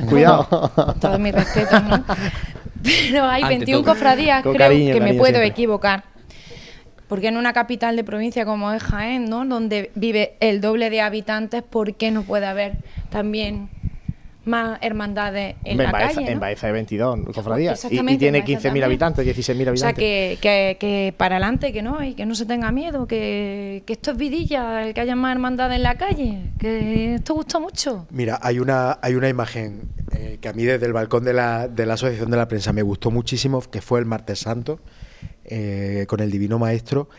Cuidado. 0.09 0.71
Todo 0.99 1.19
mi 1.19 1.31
respeto, 1.31 1.79
¿no? 1.81 2.03
Pero 3.11 3.25
hay 3.25 3.43
Ante 3.43 3.55
21 3.57 3.83
todo. 3.83 3.93
cofradías, 3.93 4.43
Con 4.43 4.53
creo 4.55 4.67
cariño, 4.67 4.93
que 4.93 4.99
me 5.01 5.13
puedo 5.13 5.33
siempre. 5.33 5.47
equivocar. 5.47 6.03
Porque 7.07 7.27
en 7.29 7.37
una 7.37 7.53
capital 7.53 7.95
de 7.95 8.03
provincia 8.03 8.45
como 8.45 8.71
es 8.73 8.83
Jaén, 8.83 9.25
¿no? 9.25 9.45
Donde 9.45 9.91
vive 9.95 10.35
el 10.41 10.59
doble 10.59 10.89
de 10.89 11.01
habitantes, 11.01 11.63
¿por 11.63 11.95
qué 11.95 12.11
no 12.11 12.23
puede 12.23 12.45
haber 12.45 12.73
también 13.09 13.69
más 14.47 14.79
hermandades 14.81 15.55
en 15.63 15.71
Hombre, 15.71 15.85
la 15.85 15.91
Baeza, 15.91 16.15
calle? 16.15 16.31
en. 16.31 16.39
Baeza 16.39 16.67
hay 16.67 16.73
22 16.73 17.19
cofradías. 17.33 17.83
Y, 17.85 17.99
y 17.99 18.17
tiene 18.17 18.39
en 18.39 18.43
Baeza 18.45 18.59
15.000 18.59 18.63
también. 18.63 18.83
habitantes, 18.85 19.25
16.000 19.25 19.51
habitantes. 19.51 19.73
O 19.73 19.77
sea, 19.77 19.93
que, 19.93 20.37
que, 20.41 20.77
que 20.79 21.13
para 21.15 21.35
adelante, 21.35 21.73
que 21.73 21.81
no, 21.81 22.03
y 22.03 22.13
que 22.13 22.25
no 22.25 22.35
se 22.35 22.45
tenga 22.45 22.71
miedo, 22.71 23.07
que, 23.07 23.83
que 23.85 23.93
esto 23.93 24.11
es 24.11 24.17
vidilla, 24.17 24.87
el 24.87 24.93
que 24.93 25.01
haya 25.01 25.15
más 25.15 25.33
hermandades 25.33 25.77
en 25.77 25.83
la 25.83 25.95
calle, 25.95 26.39
que 26.59 27.15
esto 27.15 27.33
gusta 27.33 27.59
mucho. 27.59 28.07
Mira, 28.09 28.39
hay 28.41 28.59
una, 28.59 28.99
hay 29.01 29.15
una 29.15 29.29
imagen 29.29 29.89
eh, 30.13 30.37
que 30.39 30.47
a 30.49 30.53
mí 30.53 30.63
desde 30.63 30.85
el 30.85 30.93
balcón 30.93 31.23
de 31.23 31.33
la, 31.33 31.67
de 31.67 31.85
la 31.85 31.95
Asociación 31.95 32.31
de 32.31 32.37
la 32.37 32.47
Prensa 32.47 32.73
me 32.73 32.81
gustó 32.81 33.11
muchísimo, 33.11 33.61
que 33.61 33.81
fue 33.81 33.99
el 33.99 34.05
martes 34.05 34.39
santo, 34.39 34.79
eh, 35.45 36.05
con 36.07 36.19
el 36.19 36.31
Divino 36.31 36.59
Maestro. 36.59 37.09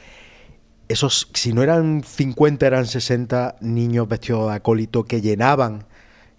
Esos, 0.88 1.28
si 1.34 1.52
no 1.52 1.62
eran 1.62 2.02
50, 2.02 2.66
eran 2.66 2.86
60 2.86 3.56
niños 3.60 4.08
vestidos 4.08 4.48
de 4.48 4.56
acólito 4.56 5.04
que 5.04 5.20
llenaban 5.20 5.84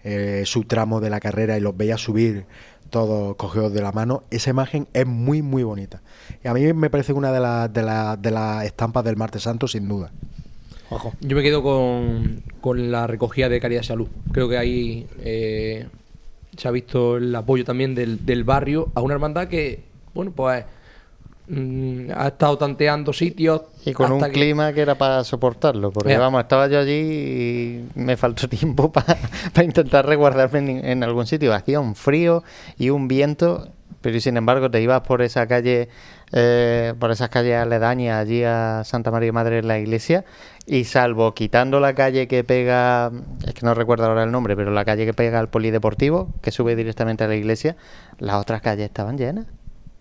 eh, 0.04 0.42
su 0.46 0.64
tramo 0.64 1.00
de 1.00 1.10
la 1.10 1.20
carrera 1.20 1.56
y 1.56 1.60
los 1.60 1.76
veía 1.76 1.96
subir 1.98 2.44
todos 2.90 3.36
cogidos 3.36 3.72
de 3.72 3.82
la 3.82 3.92
mano. 3.92 4.22
Esa 4.30 4.50
imagen 4.50 4.88
es 4.92 5.06
muy, 5.06 5.42
muy 5.42 5.62
bonita. 5.62 6.00
Y 6.44 6.48
a 6.48 6.54
mí 6.54 6.72
me 6.72 6.90
parece 6.90 7.12
una 7.12 7.30
de 7.32 7.40
las 7.40 7.72
de 7.72 7.82
las- 7.82 8.20
de 8.20 8.30
las 8.30 8.64
estampas 8.64 9.04
del 9.04 9.16
martes 9.16 9.42
santo, 9.42 9.68
sin 9.68 9.86
duda. 9.88 10.10
Ojo. 10.90 11.12
Yo 11.20 11.36
me 11.36 11.42
quedo 11.42 11.62
con, 11.62 12.42
con 12.60 12.90
la 12.90 13.06
recogida 13.06 13.48
de 13.48 13.60
Caridad 13.60 13.82
Salud. 13.82 14.08
Creo 14.32 14.48
que 14.48 14.58
ahí 14.58 15.06
eh, 15.20 15.86
se 16.56 16.66
ha 16.66 16.72
visto 16.72 17.16
el 17.18 17.32
apoyo 17.36 17.64
también 17.64 17.94
del, 17.94 18.26
del 18.26 18.42
barrio 18.42 18.90
a 18.94 19.00
una 19.00 19.14
hermandad 19.14 19.46
que, 19.46 19.84
bueno, 20.14 20.32
pues 20.34 20.64
mm, 21.50 22.10
ha 22.14 22.28
estado 22.28 22.56
tanteando 22.58 23.12
sitios. 23.12 23.62
Y 23.84 23.92
con 23.92 24.12
un 24.12 24.22
que- 24.22 24.30
clima 24.30 24.72
que 24.72 24.80
era 24.82 24.94
para 24.96 25.24
soportarlo, 25.24 25.90
porque 25.90 26.16
vamos, 26.16 26.42
estaba 26.42 26.68
yo 26.68 26.78
allí 26.80 26.92
y 26.92 27.84
me 27.94 28.16
faltó 28.16 28.48
tiempo 28.48 28.92
para 28.92 29.18
intentar 29.62 30.06
resguardarme 30.06 30.58
en, 30.58 30.84
en 30.84 31.02
algún 31.04 31.26
sitio. 31.26 31.52
Hacía 31.54 31.80
un 31.80 31.94
frío 31.94 32.42
y 32.78 32.90
un 32.90 33.08
viento, 33.08 33.68
pero 34.00 34.18
sin 34.20 34.36
embargo 34.36 34.70
te 34.70 34.80
ibas 34.80 35.00
por 35.02 35.22
esa 35.22 35.46
calle, 35.46 35.88
eh, 36.32 36.94
por 36.98 37.10
esas 37.10 37.28
calles 37.28 37.56
aledañas 37.56 38.18
allí 38.20 38.42
a 38.44 38.82
Santa 38.84 39.10
María 39.10 39.32
Madre 39.32 39.58
en 39.58 39.68
la 39.68 39.78
iglesia, 39.78 40.24
y 40.66 40.84
salvo 40.84 41.34
quitando 41.34 41.80
la 41.80 41.94
calle 41.94 42.28
que 42.28 42.44
pega, 42.44 43.10
es 43.46 43.54
que 43.54 43.66
no 43.66 43.74
recuerdo 43.74 44.04
ahora 44.06 44.22
el 44.22 44.30
nombre, 44.30 44.54
pero 44.56 44.70
la 44.70 44.84
calle 44.84 45.04
que 45.04 45.14
pega 45.14 45.40
al 45.40 45.48
polideportivo, 45.48 46.28
que 46.42 46.50
sube 46.52 46.76
directamente 46.76 47.24
a 47.24 47.28
la 47.28 47.34
iglesia, 47.34 47.76
las 48.18 48.36
otras 48.36 48.60
calles 48.62 48.84
estaban 48.86 49.18
llenas. 49.18 49.46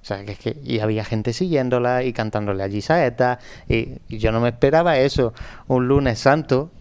O 0.02 0.06
sea, 0.06 0.24
que 0.26 0.32
es 0.32 0.40
que 0.40 0.58
y 0.64 0.80
había 0.80 1.04
gente 1.04 1.34
siguiéndola 1.34 2.04
y 2.04 2.14
cantándole 2.14 2.64
allí 2.64 2.82
saetas. 2.82 3.40
Y, 3.68 3.98
y 4.08 4.18
yo 4.18 4.32
no 4.32 4.40
me 4.40 4.50
esperaba 4.50 4.98
eso. 4.98 5.34
Un 5.68 5.88
lunes 5.88 6.20
santo, 6.20 6.72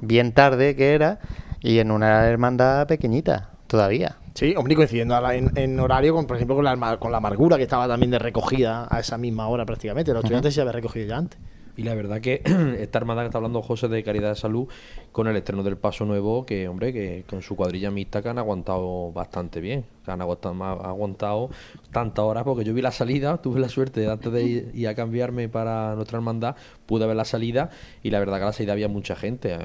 bien 0.00 0.32
tarde 0.32 0.74
que 0.74 0.94
era, 0.94 1.20
y 1.60 1.78
en 1.78 1.90
una 1.90 2.26
hermandad 2.26 2.86
pequeñita 2.86 3.50
todavía. 3.66 4.16
Sí, 4.34 4.54
hombre, 4.56 4.72
y 4.72 4.76
coincidiendo 4.76 5.30
en, 5.30 5.56
en 5.56 5.78
horario, 5.78 6.12
con, 6.12 6.26
por 6.26 6.36
ejemplo, 6.36 6.56
con 6.56 6.64
la, 6.64 6.96
con 6.98 7.12
la 7.12 7.18
amargura 7.18 7.56
que 7.56 7.62
estaba 7.62 7.86
también 7.86 8.10
de 8.10 8.18
recogida 8.18 8.88
a 8.90 8.98
esa 8.98 9.16
misma 9.16 9.46
hora 9.46 9.64
prácticamente. 9.64 10.12
Los 10.12 10.24
estudiantes 10.24 10.54
se 10.54 10.60
habían 10.60 10.74
recogido 10.74 11.06
ya 11.06 11.18
antes. 11.18 11.38
Y 11.76 11.82
la 11.82 11.94
verdad 11.94 12.20
que 12.20 12.42
esta 12.80 12.98
hermandad 12.98 13.22
que 13.22 13.26
está 13.26 13.38
hablando 13.38 13.62
José 13.62 13.88
de 13.88 14.02
Caridad 14.02 14.30
de 14.30 14.36
Salud, 14.36 14.68
con 15.12 15.28
el 15.28 15.36
estreno 15.36 15.62
del 15.62 15.76
Paso 15.76 16.04
Nuevo, 16.04 16.44
que 16.44 16.68
hombre, 16.68 16.92
que 16.92 17.24
con 17.28 17.42
su 17.42 17.54
cuadrilla 17.54 17.90
mixta 17.90 18.22
que 18.22 18.28
han 18.28 18.38
aguantado 18.38 19.12
bastante 19.12 19.60
bien, 19.60 19.84
que 20.04 20.10
han 20.10 20.20
aguantado, 20.20 21.50
tantas 21.92 22.24
horas, 22.24 22.44
porque 22.44 22.64
yo 22.64 22.74
vi 22.74 22.82
la 22.82 22.92
salida, 22.92 23.38
tuve 23.38 23.60
la 23.60 23.68
suerte 23.68 24.00
de 24.00 24.10
antes 24.10 24.32
de 24.32 24.42
ir, 24.42 24.70
ir 24.74 24.88
a 24.88 24.94
cambiarme 24.94 25.48
para 25.48 25.94
nuestra 25.94 26.18
hermandad, 26.18 26.56
pude 26.86 27.06
ver 27.06 27.16
la 27.16 27.24
salida 27.24 27.70
y 28.02 28.10
la 28.10 28.18
verdad 28.18 28.36
que 28.36 28.42
a 28.42 28.46
la 28.46 28.52
salida 28.52 28.72
había 28.72 28.88
mucha 28.88 29.16
gente, 29.16 29.54
eh, 29.54 29.58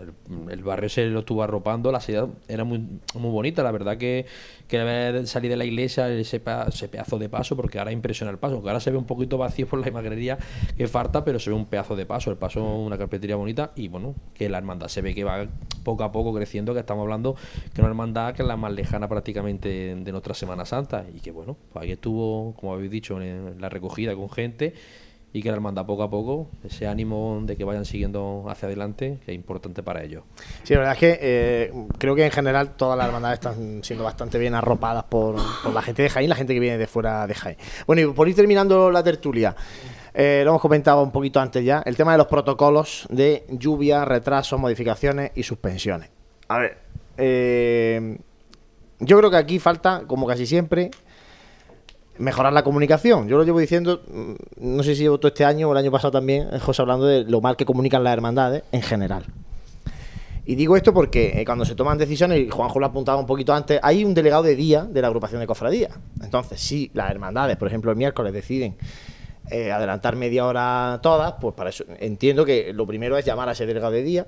el, 0.00 0.50
el 0.50 0.62
barrio 0.62 0.88
se 0.88 1.06
lo 1.06 1.20
estuvo 1.20 1.42
arropando, 1.42 1.92
la 1.92 2.00
salida 2.00 2.28
era 2.48 2.64
muy, 2.64 2.78
muy 3.14 3.30
bonita, 3.30 3.62
la 3.62 3.70
verdad 3.70 3.96
que, 3.96 4.26
que 4.68 5.22
salir 5.26 5.50
de 5.50 5.56
la 5.56 5.64
iglesia 5.64 6.08
ese, 6.08 6.40
pedazo 6.40 7.18
de 7.18 7.28
paso, 7.28 7.56
porque 7.56 7.78
ahora 7.78 7.92
impresiona 7.92 8.30
el 8.30 8.38
paso, 8.38 8.54
aunque 8.54 8.68
ahora 8.68 8.80
se 8.80 8.90
ve 8.90 8.96
un 8.96 9.06
poquito 9.06 9.38
vacío 9.38 9.66
por 9.66 9.80
la 9.80 9.88
imaginería 9.88 10.38
que 10.76 10.88
falta, 10.88 11.24
pero 11.24 11.38
se 11.38 11.50
ve 11.50 11.56
un 11.56 11.66
pedazo 11.66 11.96
de 11.96 12.06
paso, 12.06 12.30
el 12.30 12.36
paso 12.36 12.64
una 12.64 12.98
carpintería 12.98 13.36
bonita 13.36 13.72
y 13.76 13.88
bueno, 13.88 14.14
que 14.34 14.48
la 14.48 14.58
hermandad 14.58 14.88
se 14.88 15.02
ve 15.02 15.14
que 15.14 15.24
va 15.24 15.46
poco 15.84 16.04
a 16.04 16.12
poco 16.12 16.34
creciendo, 16.34 16.74
que 16.74 16.80
estamos 16.80 17.02
hablando 17.02 17.36
que 17.74 17.80
una 17.80 17.88
hermandad 17.88 18.34
que 18.34 18.42
es 18.42 18.48
la 18.48 18.56
más 18.56 18.72
lejana 18.72 19.08
prácticamente 19.08 19.75
de 19.96 20.12
nuestra 20.12 20.34
Semana 20.34 20.64
Santa 20.64 21.04
y 21.14 21.20
que 21.20 21.30
bueno, 21.30 21.56
pues 21.72 21.82
ahí 21.84 21.92
estuvo, 21.92 22.54
como 22.54 22.74
habéis 22.74 22.90
dicho, 22.90 23.20
en 23.20 23.60
la 23.60 23.68
recogida 23.68 24.14
con 24.14 24.30
gente 24.30 24.74
y 25.32 25.42
que 25.42 25.50
la 25.50 25.56
hermandad 25.56 25.84
poco 25.84 26.02
a 26.02 26.08
poco, 26.08 26.48
ese 26.64 26.86
ánimo 26.86 27.40
de 27.42 27.56
que 27.56 27.64
vayan 27.64 27.84
siguiendo 27.84 28.46
hacia 28.48 28.68
adelante, 28.68 29.18
que 29.24 29.32
es 29.32 29.36
importante 29.36 29.82
para 29.82 30.02
ellos. 30.02 30.24
Sí, 30.62 30.72
la 30.72 30.80
verdad 30.80 30.94
es 30.94 30.98
que 30.98 31.18
eh, 31.20 31.72
creo 31.98 32.14
que 32.14 32.24
en 32.24 32.30
general 32.30 32.74
todas 32.74 32.96
las 32.96 33.08
hermandades 33.08 33.34
están 33.34 33.84
siendo 33.84 34.04
bastante 34.04 34.38
bien 34.38 34.54
arropadas 34.54 35.04
por, 35.04 35.36
por 35.62 35.74
la 35.74 35.82
gente 35.82 36.02
de 36.02 36.08
Jaén, 36.08 36.30
la 36.30 36.36
gente 36.36 36.54
que 36.54 36.60
viene 36.60 36.78
de 36.78 36.86
fuera 36.86 37.26
de 37.26 37.34
Jaén. 37.34 37.58
Bueno, 37.86 38.00
y 38.00 38.06
por 38.14 38.26
ir 38.28 38.34
terminando 38.34 38.90
la 38.90 39.02
tertulia, 39.02 39.54
eh, 40.14 40.40
lo 40.42 40.52
hemos 40.52 40.62
comentado 40.62 41.02
un 41.02 41.12
poquito 41.12 41.38
antes 41.38 41.62
ya, 41.62 41.82
el 41.84 41.96
tema 41.96 42.12
de 42.12 42.18
los 42.18 42.28
protocolos 42.28 43.06
de 43.10 43.44
lluvia, 43.50 44.06
retrasos, 44.06 44.58
modificaciones 44.58 45.32
y 45.34 45.42
suspensiones. 45.42 46.08
A 46.48 46.58
ver, 46.60 46.78
eh, 47.18 48.18
yo 49.00 49.18
creo 49.18 49.30
que 49.30 49.36
aquí 49.36 49.58
falta, 49.58 50.04
como 50.06 50.26
casi 50.26 50.46
siempre, 50.46 50.90
mejorar 52.18 52.52
la 52.52 52.62
comunicación. 52.62 53.28
Yo 53.28 53.36
lo 53.36 53.44
llevo 53.44 53.58
diciendo, 53.58 54.02
mm, 54.06 54.76
no 54.76 54.82
sé 54.82 54.94
si 54.94 55.02
llevo 55.02 55.18
todo 55.18 55.28
este 55.28 55.44
año 55.44 55.68
o 55.68 55.72
el 55.72 55.78
año 55.78 55.90
pasado 55.90 56.12
también, 56.12 56.48
eh, 56.52 56.58
José, 56.58 56.82
hablando 56.82 57.06
de 57.06 57.24
lo 57.24 57.40
mal 57.40 57.56
que 57.56 57.64
comunican 57.64 58.02
las 58.04 58.12
hermandades 58.12 58.64
en 58.72 58.82
general. 58.82 59.24
Y 60.48 60.54
digo 60.54 60.76
esto 60.76 60.94
porque 60.94 61.40
eh, 61.40 61.44
cuando 61.44 61.64
se 61.64 61.74
toman 61.74 61.98
decisiones, 61.98 62.38
y 62.38 62.48
Juanjo 62.48 62.78
lo 62.78 62.86
ha 62.86 62.88
apuntado 62.90 63.18
un 63.18 63.26
poquito 63.26 63.52
antes, 63.52 63.80
hay 63.82 64.04
un 64.04 64.14
delegado 64.14 64.44
de 64.44 64.54
día 64.54 64.84
de 64.84 65.02
la 65.02 65.08
agrupación 65.08 65.40
de 65.40 65.46
cofradías. 65.46 65.92
Entonces, 66.22 66.60
si 66.60 66.90
las 66.94 67.10
hermandades, 67.10 67.56
por 67.56 67.66
ejemplo, 67.66 67.90
el 67.90 67.96
miércoles 67.96 68.32
deciden 68.32 68.76
eh, 69.50 69.72
adelantar 69.72 70.14
media 70.14 70.46
hora 70.46 71.00
todas, 71.02 71.34
pues 71.40 71.54
para 71.54 71.70
eso 71.70 71.84
entiendo 71.98 72.44
que 72.44 72.72
lo 72.72 72.86
primero 72.86 73.18
es 73.18 73.24
llamar 73.24 73.48
a 73.48 73.52
ese 73.52 73.66
delegado 73.66 73.92
de 73.92 74.02
día. 74.02 74.26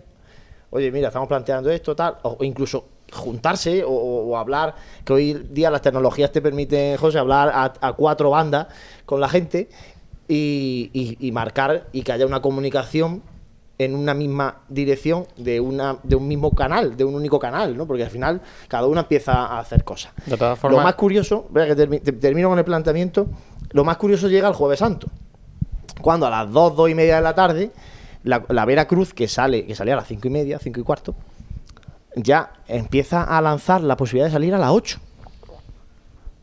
Oye, 0.71 0.91
mira, 0.91 1.09
estamos 1.09 1.29
planteando 1.29 1.71
esto, 1.71 1.95
tal, 1.95 2.19
o 2.23 2.45
incluso 2.45 2.89
juntarse 3.13 3.85
o, 3.87 4.37
hablar, 4.37 4.75
que 5.05 5.13
hoy 5.13 5.35
día 5.51 5.71
las 5.71 5.83
tecnologías 5.83 6.31
te 6.33 6.41
permiten, 6.43 6.97
José, 6.97 7.19
hablar 7.19 7.49
a, 7.55 7.73
a 7.81 7.93
cuatro 7.95 8.31
bandas 8.31 8.67
con 9.07 9.21
la 9.21 9.29
gente 9.29 9.69
y, 10.29 10.91
y- 10.93 11.17
y 11.27 11.33
marcar 11.33 11.87
y 11.93 12.03
que 12.03 12.13
haya 12.13 12.27
una 12.27 12.41
comunicación 12.43 13.23
en 13.79 13.95
una 13.95 14.13
misma 14.13 14.57
dirección 14.69 15.27
de 15.37 15.61
una 15.61 15.99
de 16.03 16.17
un 16.17 16.27
mismo 16.27 16.51
canal, 16.51 16.97
de 16.97 17.05
un 17.05 17.15
único 17.15 17.39
canal, 17.39 17.77
¿no? 17.77 17.87
Porque 17.87 18.03
al 18.03 18.11
final 18.11 18.41
cada 18.67 18.87
uno 18.89 19.01
empieza 19.01 19.33
a 19.33 19.61
hacer 19.61 19.85
cosas. 19.85 20.13
De 20.27 20.37
todas 20.37 20.59
formas- 20.59 20.79
Lo 20.79 20.85
más 20.85 20.95
curioso, 20.97 21.47
que 21.55 21.77
termi- 21.77 22.03
te- 22.03 22.13
termino 22.13 22.49
con 22.49 22.59
el 22.59 22.65
planteamiento, 22.65 23.29
lo 23.71 23.85
más 23.85 23.97
curioso 23.97 24.29
llega 24.29 24.49
el 24.49 24.55
Jueves 24.55 24.81
Santo, 24.81 25.07
cuando 26.03 26.27
a 26.27 26.31
las 26.31 26.51
2, 26.53 26.77
2 26.77 26.91
y 26.91 26.95
media 26.95 27.17
de 27.17 27.23
la 27.23 27.35
tarde, 27.37 27.71
la, 28.25 28.45
la 28.49 28.65
Vera 28.65 28.87
Cruz, 28.89 29.15
que 29.15 29.29
sale, 29.29 29.65
que 29.65 29.77
salía 29.77 29.95
a 29.95 29.99
las 29.99 30.09
5 30.09 30.27
y 30.27 30.31
media, 30.31 30.59
5 30.59 30.81
y 30.81 30.83
cuarto, 30.83 31.15
ya 32.17 32.53
empieza 32.69 33.23
a 33.23 33.41
lanzar 33.41 33.81
la 33.83 33.97
posibilidad 33.97 34.27
de 34.27 34.33
salir 34.33 34.55
a 34.55 34.59
las 34.59 34.71
8. 34.71 34.99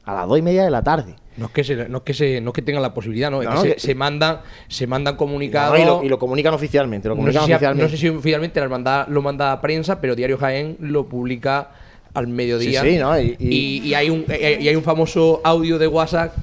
A 0.05 0.13
las 0.13 0.27
2 0.27 0.39
y 0.39 0.41
media 0.41 0.63
de 0.63 0.69
la 0.69 0.83
tarde. 0.83 1.15
No 1.37 1.47
es 1.47 1.51
que 1.51 1.63
se, 1.63 1.89
no 1.89 1.97
es 1.97 2.03
que 2.03 2.13
se, 2.13 2.39
no 2.39 2.51
es 2.51 2.53
que 2.53 2.61
tengan 2.61 2.81
la 2.81 2.93
posibilidad, 2.93 3.29
no, 3.29 3.41
es 3.41 3.49
que, 3.49 3.57
se, 3.57 3.73
que- 3.73 3.79
se 3.79 3.95
mandan, 3.95 4.39
se 4.69 4.87
mandan 4.87 5.15
comunicados. 5.17 5.77
Y, 5.79 5.83
lo, 5.83 6.03
y 6.03 6.09
lo 6.09 6.17
comunican 6.19 6.53
oficialmente. 6.53 7.09
Lo 7.09 7.15
no, 7.15 7.25
sé 7.25 7.31
si, 7.33 7.37
oficialmente. 7.39 7.83
no 7.83 7.89
sé 7.89 7.97
si 7.97 8.07
oficialmente 8.09 8.59
la 8.59 8.65
hermandad 8.65 9.07
lo 9.09 9.21
manda 9.21 9.51
a 9.51 9.59
prensa, 9.59 9.99
pero 9.99 10.15
Diario 10.15 10.37
Jaén 10.37 10.77
lo 10.79 11.07
publica 11.09 11.71
al 12.13 12.27
mediodía. 12.27 12.81
Sí, 12.83 12.91
sí, 12.91 12.97
¿no? 12.97 13.19
Y- 13.19 13.35
y- 13.39 13.47
Y, 13.49 13.87
y 13.89 13.93
hay 13.95 14.09
un, 14.09 14.23
eh, 14.29 14.59
y 14.61 14.67
hay 14.69 14.75
un 14.77 14.83
famoso 14.83 15.41
audio 15.43 15.77
de 15.77 15.87
WhatsApp 15.87 16.33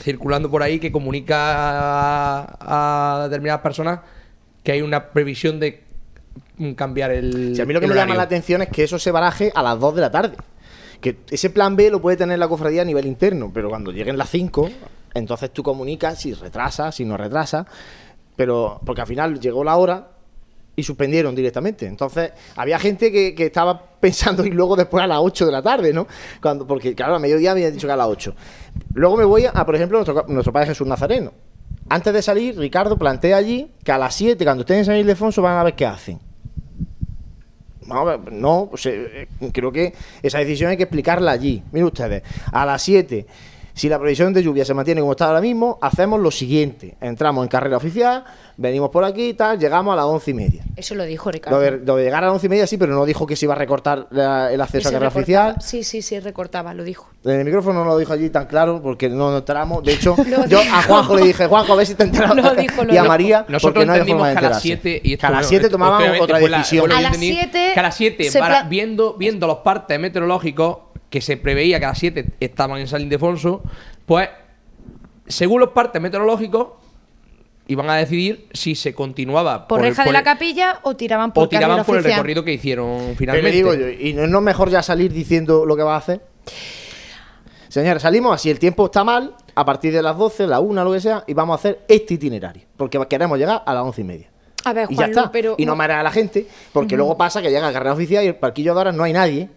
circulando 0.00 0.50
por 0.50 0.62
ahí 0.62 0.78
que 0.78 0.92
comunica 0.92 1.36
a, 1.38 3.20
a 3.20 3.24
determinadas 3.28 3.62
personas 3.62 4.00
que 4.62 4.72
hay 4.72 4.82
una 4.82 5.08
previsión 5.10 5.58
de 5.60 5.83
cambiar 6.76 7.10
el. 7.10 7.54
Si 7.54 7.62
a 7.62 7.66
mí 7.66 7.72
lo 7.72 7.80
que 7.80 7.86
me 7.86 7.94
llama 7.94 8.14
la 8.14 8.22
atención 8.22 8.62
es 8.62 8.68
que 8.68 8.84
eso 8.84 8.98
se 8.98 9.10
baraje 9.10 9.52
a 9.54 9.62
las 9.62 9.78
2 9.78 9.94
de 9.94 10.00
la 10.00 10.10
tarde. 10.10 10.36
Que 11.00 11.18
ese 11.30 11.50
plan 11.50 11.76
B 11.76 11.90
lo 11.90 12.00
puede 12.00 12.16
tener 12.16 12.38
la 12.38 12.48
cofradía 12.48 12.82
a 12.82 12.84
nivel 12.84 13.06
interno, 13.06 13.50
pero 13.52 13.68
cuando 13.68 13.92
lleguen 13.92 14.16
las 14.16 14.30
5, 14.30 14.70
entonces 15.14 15.50
tú 15.50 15.62
comunicas 15.62 16.20
si 16.20 16.32
retrasa, 16.32 16.92
si 16.92 17.04
no 17.04 17.16
retrasa. 17.16 17.66
Pero, 18.36 18.80
porque 18.84 19.00
al 19.02 19.06
final 19.06 19.38
llegó 19.38 19.62
la 19.62 19.76
hora 19.76 20.08
y 20.76 20.82
suspendieron 20.82 21.34
directamente. 21.34 21.86
Entonces, 21.86 22.32
había 22.56 22.78
gente 22.78 23.12
que, 23.12 23.34
que 23.34 23.46
estaba 23.46 23.80
pensando 24.00 24.44
y 24.44 24.50
luego 24.50 24.76
después 24.76 25.04
a 25.04 25.06
las 25.06 25.18
8 25.20 25.46
de 25.46 25.52
la 25.52 25.62
tarde, 25.62 25.92
¿no? 25.92 26.06
Cuando, 26.40 26.66
porque, 26.66 26.94
claro, 26.94 27.14
a 27.14 27.18
mediodía 27.18 27.52
había 27.52 27.70
dicho 27.70 27.86
que 27.86 27.92
a 27.92 27.96
las 27.96 28.08
8. 28.08 28.34
Luego 28.94 29.16
me 29.16 29.24
voy 29.24 29.46
a, 29.46 29.52
por 29.52 29.76
ejemplo, 29.76 29.98
nuestro, 29.98 30.24
nuestro 30.28 30.52
padre 30.52 30.68
Jesús 30.68 30.86
Nazareno. 30.86 31.32
Antes 31.88 32.12
de 32.12 32.22
salir, 32.22 32.58
Ricardo 32.58 32.96
plantea 32.96 33.36
allí 33.36 33.70
que 33.84 33.92
a 33.92 33.98
las 33.98 34.14
7, 34.14 34.42
cuando 34.44 34.62
estén 34.62 34.78
en 34.78 34.84
San 34.84 34.96
Ildefonso, 34.96 35.42
van 35.42 35.58
a 35.58 35.64
ver 35.64 35.74
qué 35.74 35.86
hacen. 35.86 36.18
No, 37.86 38.68
pues, 38.70 38.86
eh, 38.86 39.28
eh, 39.40 39.50
creo 39.52 39.70
que 39.72 39.94
esa 40.22 40.38
decisión 40.38 40.70
hay 40.70 40.76
que 40.76 40.84
explicarla 40.84 41.32
allí. 41.32 41.62
Miren 41.72 41.86
ustedes, 41.86 42.22
a 42.52 42.64
las 42.64 42.82
7, 42.82 43.26
si 43.74 43.88
la 43.88 43.98
previsión 43.98 44.32
de 44.32 44.42
lluvia 44.42 44.64
se 44.64 44.72
mantiene 44.72 45.00
como 45.00 45.12
está 45.12 45.26
ahora 45.26 45.40
mismo, 45.40 45.78
hacemos 45.82 46.20
lo 46.20 46.30
siguiente. 46.30 46.96
Entramos 47.00 47.42
en 47.44 47.48
carrera 47.48 47.76
oficial, 47.76 48.24
venimos 48.56 48.90
por 48.90 49.02
aquí 49.04 49.30
y 49.30 49.34
tal, 49.34 49.58
llegamos 49.58 49.92
a 49.92 49.96
las 49.96 50.04
once 50.04 50.30
y 50.30 50.34
media. 50.34 50.62
Eso 50.76 50.94
lo 50.94 51.04
dijo 51.04 51.30
Ricardo. 51.32 51.58
Lo 51.58 51.62
de, 51.62 51.70
lo 51.84 51.96
de 51.96 52.04
llegar 52.04 52.22
a 52.22 52.26
las 52.28 52.34
once 52.34 52.46
y 52.46 52.50
media 52.50 52.66
sí, 52.68 52.78
pero 52.78 52.94
no 52.94 53.04
dijo 53.04 53.26
que 53.26 53.34
se 53.34 53.46
iba 53.46 53.54
a 53.54 53.58
recortar 53.58 54.06
la- 54.10 54.52
el 54.52 54.60
acceso 54.60 54.88
a 54.88 54.92
carrera 54.92 55.10
recortaba. 55.10 55.48
oficial. 55.50 55.56
Sí, 55.60 55.82
sí, 55.82 56.02
sí, 56.02 56.20
recortaba, 56.20 56.72
lo 56.72 56.84
dijo. 56.84 57.08
En 57.24 57.32
el 57.40 57.44
micrófono 57.44 57.80
no 57.84 57.90
lo 57.90 57.98
dijo 57.98 58.12
allí 58.12 58.30
tan 58.30 58.46
claro 58.46 58.80
porque 58.80 59.08
no 59.08 59.30
nos 59.32 59.40
enteramos. 59.40 59.82
De 59.82 59.92
hecho, 59.94 60.14
yo 60.48 60.60
a. 60.60 60.82
Juanjo 60.82 61.16
le 61.16 61.22
dije, 61.26 61.46
Juanjo, 61.48 61.72
a 61.72 61.76
ver 61.76 61.86
si 61.86 61.94
te 61.96 62.04
enteras. 62.04 62.34
Lo 62.36 62.54
dijo, 62.54 62.84
lo 62.84 62.92
y 62.94 62.96
a 62.96 63.00
dijo. 63.02 63.08
María, 63.08 63.44
Nosotros 63.48 63.72
porque 63.72 63.86
no 63.86 63.92
hay 63.92 64.00
forma 64.08 64.28
de 64.28 64.34
que 64.36 64.38
a 64.46 64.50
las 64.50 64.64
enterarse. 64.64 64.88
7 64.92 65.00
y 65.02 65.12
esto 65.14 65.26
a 65.26 65.30
las 65.30 65.42
no, 65.42 65.48
7 65.48 65.64
esto 65.64 65.74
tomaban 65.74 65.96
obviamente 65.98 66.22
otra 66.22 66.38
la- 66.40 66.58
decisión. 66.58 66.88
lo 66.88 66.94
A 66.96 67.00
las 67.00 67.14
entendí, 67.14 67.32
7 67.34 67.70
que 67.74 67.80
a 67.80 67.82
las 67.82 67.96
7 67.96 68.30
se 68.30 68.38
para- 68.38 68.60
pla- 68.60 68.68
viendo 68.68 69.14
viendo 69.14 69.46
los 69.48 69.58
partes 69.58 69.98
meteorológicos 69.98 70.76
que 71.14 71.20
se 71.20 71.36
preveía 71.36 71.78
que 71.78 71.84
a 71.84 71.90
las 71.90 71.98
7 72.00 72.26
estaban 72.40 72.80
en 72.80 72.88
San 72.88 73.00
Ildefonso, 73.00 73.62
pues 74.04 74.28
según 75.28 75.60
los 75.60 75.68
partes 75.68 76.02
meteorológicos 76.02 76.70
iban 77.68 77.88
a 77.88 77.94
decidir 77.94 78.48
si 78.52 78.74
se 78.74 78.92
continuaba 78.94 79.68
por, 79.68 79.78
el- 79.78 79.90
reja 79.90 80.02
de 80.02 80.06
por 80.08 80.12
la 80.12 80.18
el- 80.18 80.24
capilla 80.24 80.80
o 80.82 80.96
tiraban 80.96 81.32
por 81.32 81.44
o 81.44 81.48
tiraban 81.48 81.84
por 81.84 81.98
el 81.98 82.02
recorrido 82.02 82.42
que 82.42 82.52
hicieron 82.52 83.14
finalmente. 83.16 83.48
le 83.48 83.56
digo 83.56 83.74
yo, 83.74 83.88
¿y 83.88 84.12
no 84.12 84.24
es 84.38 84.44
mejor 84.44 84.70
ya 84.70 84.82
salir 84.82 85.12
diciendo 85.12 85.64
lo 85.64 85.76
que 85.76 85.84
va 85.84 85.94
a 85.94 85.98
hacer? 85.98 86.20
Señores, 87.68 88.02
salimos 88.02 88.34
así, 88.34 88.50
el 88.50 88.58
tiempo 88.58 88.86
está 88.86 89.04
mal, 89.04 89.36
a 89.54 89.64
partir 89.64 89.92
de 89.92 90.02
las 90.02 90.18
12, 90.18 90.48
la 90.48 90.58
1, 90.58 90.82
lo 90.84 90.92
que 90.92 91.00
sea, 91.00 91.22
y 91.28 91.32
vamos 91.34 91.54
a 91.54 91.58
hacer 91.60 91.84
este 91.86 92.14
itinerario, 92.14 92.64
porque 92.76 92.98
queremos 93.08 93.38
llegar 93.38 93.62
a 93.64 93.72
las 93.72 93.84
11 93.84 94.00
y 94.00 94.04
media. 94.04 94.30
A 94.64 94.72
ver, 94.72 94.88
Y 94.90 94.96
ya 94.96 95.06
está. 95.06 95.30
pero... 95.30 95.54
y 95.58 95.64
no 95.64 95.76
marear 95.76 96.00
a 96.00 96.02
la 96.02 96.10
gente, 96.10 96.46
porque 96.72 96.96
luego 96.96 97.16
pasa 97.16 97.40
que 97.40 97.50
llega 97.50 97.68
a 97.68 97.72
carrera 97.72 97.92
oficial 97.92 98.24
y 98.24 98.28
el 98.28 98.34
parquillo 98.36 98.74
de 98.74 98.80
horas 98.80 98.94
no 98.96 99.04
hay 99.04 99.12
nadie. 99.12 99.48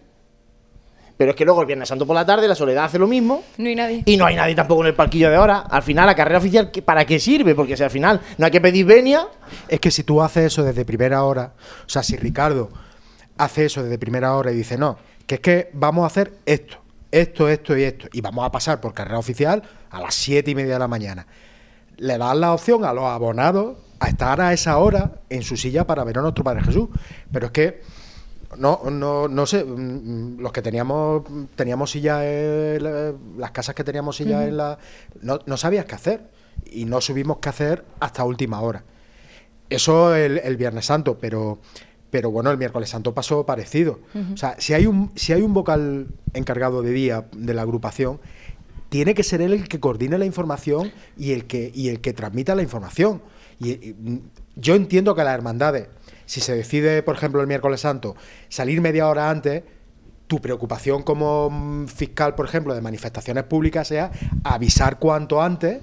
Pero 1.18 1.30
es 1.32 1.36
que 1.36 1.44
luego 1.44 1.60
el 1.60 1.66
Viernes 1.66 1.88
Santo 1.88 2.06
por 2.06 2.14
la 2.14 2.24
tarde, 2.24 2.46
la 2.48 2.54
Soledad 2.54 2.84
hace 2.84 2.98
lo 2.98 3.06
mismo. 3.08 3.42
No 3.58 3.68
hay 3.68 3.74
nadie. 3.74 4.02
Y 4.06 4.16
no 4.16 4.24
hay 4.24 4.36
nadie 4.36 4.54
tampoco 4.54 4.82
en 4.82 4.86
el 4.86 4.94
parquillo 4.94 5.28
de 5.30 5.36
horas. 5.36 5.64
Al 5.68 5.82
final, 5.82 6.06
la 6.06 6.14
carrera 6.14 6.38
oficial, 6.38 6.70
¿qué- 6.70 6.80
¿para 6.80 7.04
qué 7.04 7.18
sirve? 7.18 7.54
Porque 7.56 7.76
si 7.76 7.82
al 7.82 7.90
final 7.90 8.20
no 8.38 8.46
hay 8.46 8.52
que 8.52 8.60
pedir 8.60 8.86
venia, 8.86 9.26
Es 9.68 9.80
que 9.80 9.90
si 9.90 10.04
tú 10.04 10.22
haces 10.22 10.44
eso 10.46 10.62
desde 10.62 10.84
primera 10.84 11.24
hora, 11.24 11.52
o 11.84 11.88
sea, 11.88 12.02
si 12.04 12.16
Ricardo 12.16 12.70
hace 13.36 13.64
eso 13.66 13.82
desde 13.82 13.98
primera 13.98 14.34
hora 14.34 14.52
y 14.52 14.56
dice, 14.56 14.78
no, 14.78 14.96
que 15.26 15.34
es 15.36 15.40
que 15.40 15.70
vamos 15.72 16.04
a 16.04 16.06
hacer 16.06 16.32
esto, 16.46 16.78
esto, 17.10 17.48
esto 17.48 17.76
y 17.76 17.82
esto, 17.82 18.08
y 18.12 18.20
vamos 18.20 18.44
a 18.46 18.52
pasar 18.52 18.80
por 18.80 18.94
carrera 18.94 19.18
oficial 19.18 19.62
a 19.90 20.00
las 20.00 20.14
siete 20.14 20.50
y 20.52 20.54
media 20.54 20.74
de 20.74 20.78
la 20.78 20.88
mañana, 20.88 21.26
le 21.96 22.16
dan 22.16 22.40
la 22.40 22.52
opción 22.52 22.84
a 22.84 22.92
los 22.92 23.04
abonados 23.04 23.76
a 24.00 24.08
estar 24.08 24.40
a 24.40 24.52
esa 24.52 24.78
hora 24.78 25.12
en 25.30 25.42
su 25.42 25.56
silla 25.56 25.84
para 25.86 26.04
ver 26.04 26.18
a 26.18 26.22
nuestro 26.22 26.44
Padre 26.44 26.62
Jesús. 26.62 26.88
Pero 27.32 27.46
es 27.46 27.52
que 27.52 27.80
no, 28.56 28.82
no, 28.90 29.28
no 29.28 29.46
sé, 29.46 29.64
mm, 29.64 30.40
los 30.40 30.52
que 30.52 30.62
teníamos 30.62 31.22
teníamos 31.54 31.90
sillas 31.90 32.24
las 33.36 33.50
casas 33.50 33.74
que 33.74 33.84
teníamos 33.84 34.16
sillas 34.16 34.48
en 34.48 34.56
la 34.56 34.78
no, 35.20 35.40
no 35.46 35.56
sabías 35.56 35.84
qué 35.84 35.94
hacer 35.94 36.30
y 36.70 36.84
no 36.84 37.00
subimos 37.00 37.38
qué 37.38 37.48
hacer 37.48 37.84
hasta 38.00 38.24
última 38.24 38.60
hora. 38.60 38.84
Eso 39.70 40.14
el, 40.14 40.38
el 40.38 40.56
Viernes 40.56 40.86
Santo, 40.86 41.18
pero 41.18 41.58
pero 42.10 42.30
bueno, 42.30 42.50
el 42.50 42.58
miércoles 42.58 42.88
santo 42.88 43.12
pasó 43.12 43.44
parecido. 43.44 44.00
O 44.32 44.36
sea, 44.36 44.56
si 44.58 44.74
hay 44.74 44.86
un 44.86 45.12
si 45.14 45.32
hay 45.32 45.42
un 45.42 45.52
vocal 45.52 46.08
encargado 46.32 46.82
de 46.82 46.92
día 46.92 47.26
de 47.32 47.54
la 47.54 47.62
agrupación, 47.62 48.20
tiene 48.88 49.14
que 49.14 49.22
ser 49.22 49.42
él 49.42 49.52
el 49.52 49.68
que 49.68 49.80
coordine 49.80 50.16
la 50.16 50.24
información 50.24 50.90
y 51.16 51.32
el 51.32 51.44
que 51.44 51.70
y 51.74 51.88
el 51.88 52.00
que 52.00 52.12
transmita 52.12 52.54
la 52.54 52.62
información. 52.62 53.20
Y, 53.60 53.72
y, 53.72 53.94
mm, 53.98 54.20
yo 54.56 54.74
entiendo 54.74 55.14
que 55.14 55.24
las 55.24 55.34
hermandades, 55.34 55.88
si 56.28 56.42
se 56.42 56.54
decide, 56.54 57.02
por 57.02 57.16
ejemplo, 57.16 57.40
el 57.40 57.46
miércoles 57.46 57.80
santo, 57.80 58.14
salir 58.50 58.82
media 58.82 59.08
hora 59.08 59.30
antes, 59.30 59.62
tu 60.26 60.40
preocupación 60.42 61.02
como 61.02 61.86
fiscal, 61.88 62.34
por 62.34 62.44
ejemplo, 62.46 62.74
de 62.74 62.82
manifestaciones 62.82 63.44
públicas 63.44 63.88
sea 63.88 64.10
avisar 64.44 64.98
cuanto 64.98 65.40
antes 65.40 65.78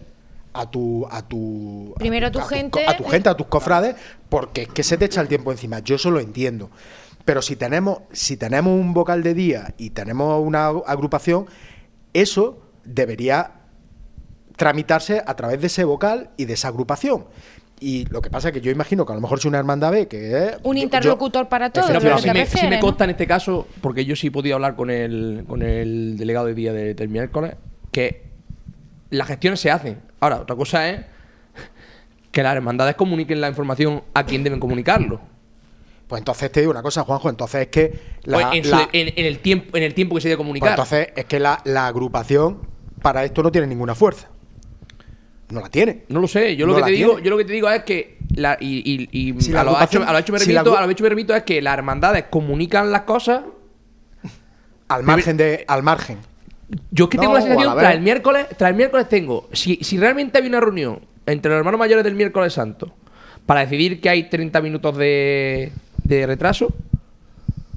a 0.53 0.69
tu 0.69 1.07
a 1.09 1.23
tu 1.27 1.95
Primero 1.97 2.27
a 2.27 2.31
tu 2.31 2.39
gente. 2.41 2.69
co- 2.85 2.89
a 2.91 2.95
tu 2.95 3.05
gente, 3.05 3.27
a 3.27 3.35
tus 3.35 3.47
cofrades, 3.47 3.95
porque 4.29 4.61
es 4.61 4.67
que 4.67 4.83
se 4.83 4.97
te 4.97 5.05
echa 5.05 5.19
el 5.21 5.27
tiempo 5.27 5.51
encima. 5.51 5.79
Yo 5.79 5.95
eso 5.95 6.11
lo 6.11 6.19
entiendo. 6.19 6.69
Pero 7.25 7.41
si 7.41 7.55
tenemos 7.55 8.01
si 8.11 8.37
tenemos 8.37 8.71
un 8.79 8.93
vocal 8.93 9.23
de 9.23 9.33
día 9.33 9.73
y 9.79 9.89
tenemos 9.89 10.39
una 10.45 10.67
agrupación, 10.67 11.47
eso 12.13 12.59
debería 12.83 13.51
tramitarse 14.57 15.23
a 15.25 15.35
través 15.35 15.59
de 15.59 15.67
ese 15.67 15.83
vocal 15.83 16.29
y 16.37 16.45
de 16.45 16.53
esa 16.53 16.67
agrupación. 16.69 17.25
Y 17.79 18.05
lo 18.05 18.21
que 18.21 18.29
pasa 18.29 18.49
es 18.49 18.53
que 18.53 18.61
yo 18.61 18.71
imagino 18.71 19.05
que 19.05 19.11
a 19.11 19.15
lo 19.15 19.21
mejor 19.21 19.39
si 19.39 19.47
una 19.49 19.57
hermandad 19.59 19.91
ve 19.91 20.07
que 20.07 20.45
es 20.47 20.51
Un 20.63 20.75
yo- 20.75 20.79
yo- 20.79 20.83
interlocutor 20.83 21.49
para 21.49 21.69
todo, 21.71 21.85
Pero, 21.87 21.97
es 21.99 22.03
pero 22.03 22.17
sí 22.19 22.29
me, 22.31 22.45
sí 22.45 22.67
me 22.67 22.75
¿no? 22.77 22.81
consta 22.81 23.03
en 23.03 23.09
este 23.11 23.27
caso, 23.27 23.67
porque 23.81 24.05
yo 24.05 24.15
sí 24.15 24.27
he 24.27 24.31
podido 24.31 24.55
hablar 24.55 24.75
con 24.75 24.89
el, 24.89 25.43
con 25.47 25.61
el 25.61 26.15
delegado 26.17 26.45
de 26.45 26.53
día 26.53 26.71
de- 26.71 26.93
del 26.93 27.09
miércoles, 27.09 27.55
que 27.91 28.23
las 29.09 29.27
gestiones 29.27 29.59
se 29.59 29.71
hacen. 29.71 29.99
Ahora, 30.21 30.39
otra 30.41 30.55
cosa 30.55 30.89
es 30.89 31.01
que 32.31 32.43
las 32.43 32.55
hermandades 32.55 32.95
comuniquen 32.95 33.41
la 33.41 33.49
información 33.49 34.03
a 34.13 34.25
quien 34.25 34.43
deben 34.43 34.59
comunicarlo. 34.59 35.19
Pues 36.07 36.19
entonces 36.21 36.51
te 36.51 36.59
digo 36.61 36.71
una 36.71 36.81
cosa, 36.83 37.03
Juanjo, 37.03 37.29
entonces 37.29 37.61
es 37.61 37.67
que 37.67 37.99
la, 38.23 38.37
Pues 38.51 38.57
en, 38.59 38.63
su- 38.63 38.71
la- 38.71 38.89
en- 38.93 39.13
en 39.17 39.25
el 39.25 39.39
tiempo, 39.39 39.75
en 39.77 39.83
el 39.83 39.93
tiempo 39.93 40.15
que 40.15 40.21
se 40.21 40.27
debe 40.29 40.37
pues 40.37 40.43
comunicar. 40.45 40.69
entonces 40.71 41.09
es 41.15 41.25
que 41.25 41.39
la, 41.39 41.59
la 41.65 41.87
agrupación 41.87 42.59
para 43.01 43.23
esto 43.25 43.41
no 43.43 43.51
tiene 43.51 43.67
ninguna 43.67 43.95
fuerza. 43.95 44.29
No 45.49 45.61
la 45.61 45.69
tiene. 45.69 46.03
No 46.09 46.19
lo 46.21 46.27
sé, 46.27 46.55
yo 46.55 46.65
lo 46.65 46.75
que 46.75 46.81
te 46.83 46.91
digo, 46.91 47.19
yo 47.19 47.29
lo 47.29 47.37
que 47.37 47.45
te 47.45 47.53
digo 47.53 47.69
es 47.69 47.83
que 47.83 48.17
la, 48.35 48.57
y, 48.59 49.07
y- 49.11 49.29
y 49.29 49.41
Si 49.41 49.51
la 49.51 49.61
a, 49.61 49.63
lo 49.63 49.81
hecho, 49.81 50.03
a 50.03 50.11
lo 50.11 50.17
hecho 50.17 50.33
me 50.33 50.39
si 50.39 50.51
la 50.51 50.61
remito, 50.61 50.75
agru- 50.75 50.83
a 50.83 50.85
lo 50.85 50.91
hecho 50.91 51.03
me 51.03 51.09
remito 51.09 51.35
es 51.35 51.43
que 51.43 51.61
las 51.61 51.73
hermandades 51.77 52.25
comunican 52.29 52.91
las 52.91 53.01
cosas. 53.01 53.41
Al 54.87 55.03
margen 55.03 55.37
de 55.37 55.63
al 55.67 55.83
margen. 55.83 56.17
Yo 56.91 57.05
es 57.05 57.09
que 57.11 57.17
No, 57.17 57.21
tengo 57.23 57.33
la 57.35 57.41
sensación, 57.41 57.77
tras 57.77 57.93
el 57.93 58.01
miércoles, 58.01 58.47
tras 58.57 58.71
el 58.71 58.75
miércoles 58.75 59.07
tengo, 59.07 59.47
si, 59.53 59.75
si 59.83 59.97
realmente 59.99 60.37
había 60.39 60.49
una 60.49 60.59
reunión 60.59 60.99
entre 61.27 61.51
los 61.51 61.59
hermanos 61.59 61.79
mayores 61.79 62.03
del 62.03 62.15
miércoles 62.15 62.53
santo 62.53 62.91
para 63.45 63.61
decidir 63.61 64.01
que 64.01 64.09
hay 64.09 64.27
30 64.29 64.61
minutos 64.61 64.97
de, 64.97 65.71
de 66.03 66.25
retraso, 66.25 66.73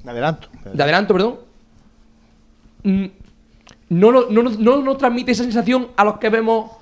De 0.04 0.10
adelanto. 0.10 0.48
de 0.72 0.82
adelanto, 0.82 1.12
perdón, 1.14 1.36
mm, 2.84 3.04
no, 3.90 4.12
no, 4.12 4.26
no, 4.30 4.42
no, 4.42 4.82
no 4.82 4.96
transmite 4.96 5.32
esa 5.32 5.44
sensación 5.44 5.88
a 5.96 6.04
los 6.04 6.18
que 6.18 6.30
vemos 6.30 6.72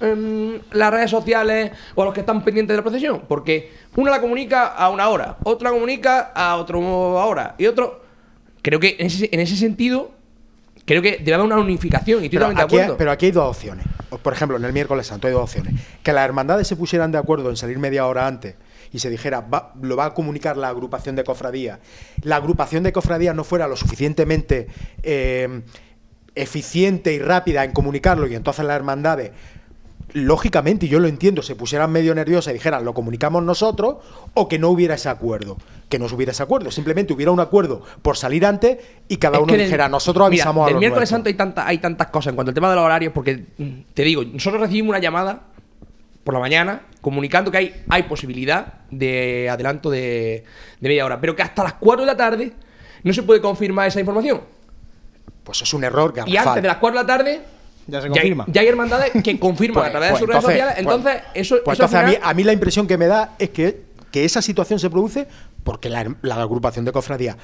las 0.00 0.90
redes 0.92 1.10
sociales 1.10 1.72
o 1.94 2.02
a 2.02 2.04
los 2.04 2.14
que 2.14 2.20
están 2.20 2.42
pendientes 2.44 2.74
de 2.74 2.78
la 2.78 2.82
procesión. 2.82 3.22
Porque 3.28 3.72
una 3.96 4.10
la 4.10 4.20
comunica 4.20 4.66
a 4.68 4.90
una 4.90 5.08
hora, 5.08 5.36
otra 5.44 5.70
la 5.70 5.74
comunica 5.74 6.32
a 6.34 6.56
otra 6.56 6.76
hora 6.78 7.54
y 7.58 7.66
otro. 7.66 8.04
Creo 8.62 8.80
que 8.80 8.96
en 8.98 9.06
ese, 9.06 9.28
en 9.32 9.40
ese 9.40 9.56
sentido, 9.56 10.10
creo 10.84 11.00
que 11.02 11.18
debe 11.18 11.34
haber 11.34 11.46
una 11.46 11.56
unificación 11.58 12.22
y 12.22 12.26
estoy 12.26 12.38
Pero 12.38 12.50
totalmente 12.50 12.62
aquí, 12.64 12.76
de 12.76 12.80
hay, 12.80 12.84
acuerdo. 12.84 12.98
pero 12.98 13.10
aquí 13.12 13.26
hay 13.26 13.32
dos 13.32 13.48
opciones. 13.56 13.86
Por 14.22 14.32
ejemplo, 14.32 14.56
en 14.56 14.64
el 14.64 14.72
miércoles 14.72 15.06
santo 15.06 15.26
hay 15.28 15.32
dos 15.32 15.42
opciones. 15.42 15.74
Que 16.02 16.12
las 16.12 16.24
hermandades 16.24 16.66
se 16.68 16.76
pusieran 16.76 17.10
de 17.12 17.18
acuerdo 17.18 17.50
en 17.50 17.56
salir 17.56 17.78
media 17.78 18.06
hora 18.06 18.26
antes 18.26 18.54
y 18.92 18.98
se 18.98 19.10
dijera, 19.10 19.40
va- 19.40 19.72
lo 19.82 19.96
va 19.96 20.06
a 20.06 20.14
comunicar 20.14 20.56
la 20.56 20.68
agrupación 20.68 21.16
de 21.16 21.24
cofradías. 21.24 21.78
La 22.22 22.36
agrupación 22.36 22.82
de 22.82 22.92
cofradías 22.92 23.34
no 23.34 23.44
fuera 23.44 23.66
lo 23.68 23.76
suficientemente 23.76 24.68
eh, 25.02 25.62
eficiente 26.34 27.12
y 27.14 27.18
rápida 27.18 27.64
en 27.64 27.72
comunicarlo 27.72 28.26
y 28.26 28.34
entonces 28.34 28.64
las 28.64 28.76
hermandades 28.76 29.30
lógicamente, 30.16 30.86
y 30.86 30.88
yo 30.88 30.98
lo 30.98 31.08
entiendo, 31.08 31.42
se 31.42 31.54
pusieran 31.54 31.92
medio 31.92 32.14
nerviosas 32.14 32.52
y 32.52 32.54
dijeran, 32.54 32.86
lo 32.86 32.94
comunicamos 32.94 33.42
nosotros, 33.42 33.96
o 34.32 34.48
que 34.48 34.58
no 34.58 34.70
hubiera 34.70 34.94
ese 34.94 35.10
acuerdo. 35.10 35.58
Que 35.90 35.98
no 35.98 36.06
hubiera 36.06 36.32
ese 36.32 36.42
acuerdo, 36.42 36.70
simplemente 36.70 37.12
hubiera 37.12 37.30
un 37.30 37.38
acuerdo 37.38 37.82
por 38.00 38.16
salir 38.16 38.46
antes 38.46 38.78
y 39.08 39.18
cada 39.18 39.36
Es 39.36 39.44
uno 39.44 39.52
dijera, 39.52 39.88
nosotros 39.90 40.30
mira, 40.30 40.42
avisamos 40.44 40.66
a 40.68 40.70
los 40.70 40.80
miércoles 40.80 41.10
nuestros". 41.10 41.16
santo 41.16 41.28
hay, 41.28 41.34
tanta, 41.34 41.66
hay 41.66 41.78
tantas 41.78 42.06
cosas 42.08 42.30
en 42.30 42.34
cuanto 42.34 42.50
al 42.50 42.54
tema 42.54 42.70
de 42.70 42.76
los 42.76 42.84
horarios, 42.84 43.12
porque 43.12 43.44
mm, 43.58 43.68
te 43.92 44.02
digo, 44.04 44.24
nosotros 44.24 44.62
recibimos 44.62 44.88
una 44.90 45.00
llamada 45.00 45.42
por 46.24 46.32
la 46.32 46.40
mañana 46.40 46.80
comunicando 47.02 47.50
que 47.50 47.58
hay, 47.58 47.84
hay 47.90 48.04
posibilidad 48.04 48.80
de 48.90 49.50
adelanto 49.50 49.90
de, 49.90 50.44
de 50.80 50.88
media 50.88 51.04
hora, 51.04 51.20
pero 51.20 51.36
que 51.36 51.42
hasta 51.42 51.62
las 51.62 51.74
4 51.74 52.04
de 52.04 52.06
la 52.06 52.16
tarde 52.16 52.52
no 53.04 53.12
se 53.12 53.22
puede 53.22 53.42
confirmar 53.42 53.86
esa 53.86 54.00
información. 54.00 54.40
Pues 55.44 55.60
es 55.62 55.72
un 55.74 55.84
error 55.84 56.12
Y 56.14 56.32
garrafal. 56.32 56.48
antes 56.48 56.62
de 56.62 56.68
las 56.68 56.78
4 56.78 56.98
de 56.98 57.04
la 57.04 57.06
tarde 57.06 57.40
Ya 57.86 58.00
se 58.00 58.08
ya, 58.08 58.12
hay, 58.14 58.18
confirma. 58.20 58.44
ya 58.48 58.60
hay 58.62 58.66
hermandades 58.68 59.12
que 59.22 59.38
confirman 59.40 59.74
Pues- 59.82 59.88
a 59.88 59.90
través 59.90 60.10
pues 60.10 60.20
de 60.20 60.26
sus 60.26 60.28
redes 60.28 60.44
sociales. 60.44 60.74
pues- 60.74 60.96
Entonces, 60.96 61.22
eso, 61.34 61.56
Pues 61.64 61.78
eso 61.78 61.84
entonces 61.86 61.98
a 61.98 62.06
mí, 62.18 62.18
a 62.30 62.34
mí 62.34 62.44
la 62.44 62.52
impresión 62.52 62.86
que 62.86 62.98
me 62.98 63.06
da 63.06 63.34
es 63.38 63.50
que, 63.50 63.84
que 64.10 64.24
esa 64.24 64.42
situación 64.42 64.78
se 64.78 64.90
produce 64.90 65.26
porque 65.64 65.88
la, 65.88 66.14
la 66.22 66.34
agrupación 66.36 66.84
de 66.84 66.92
cofradías 66.92 67.36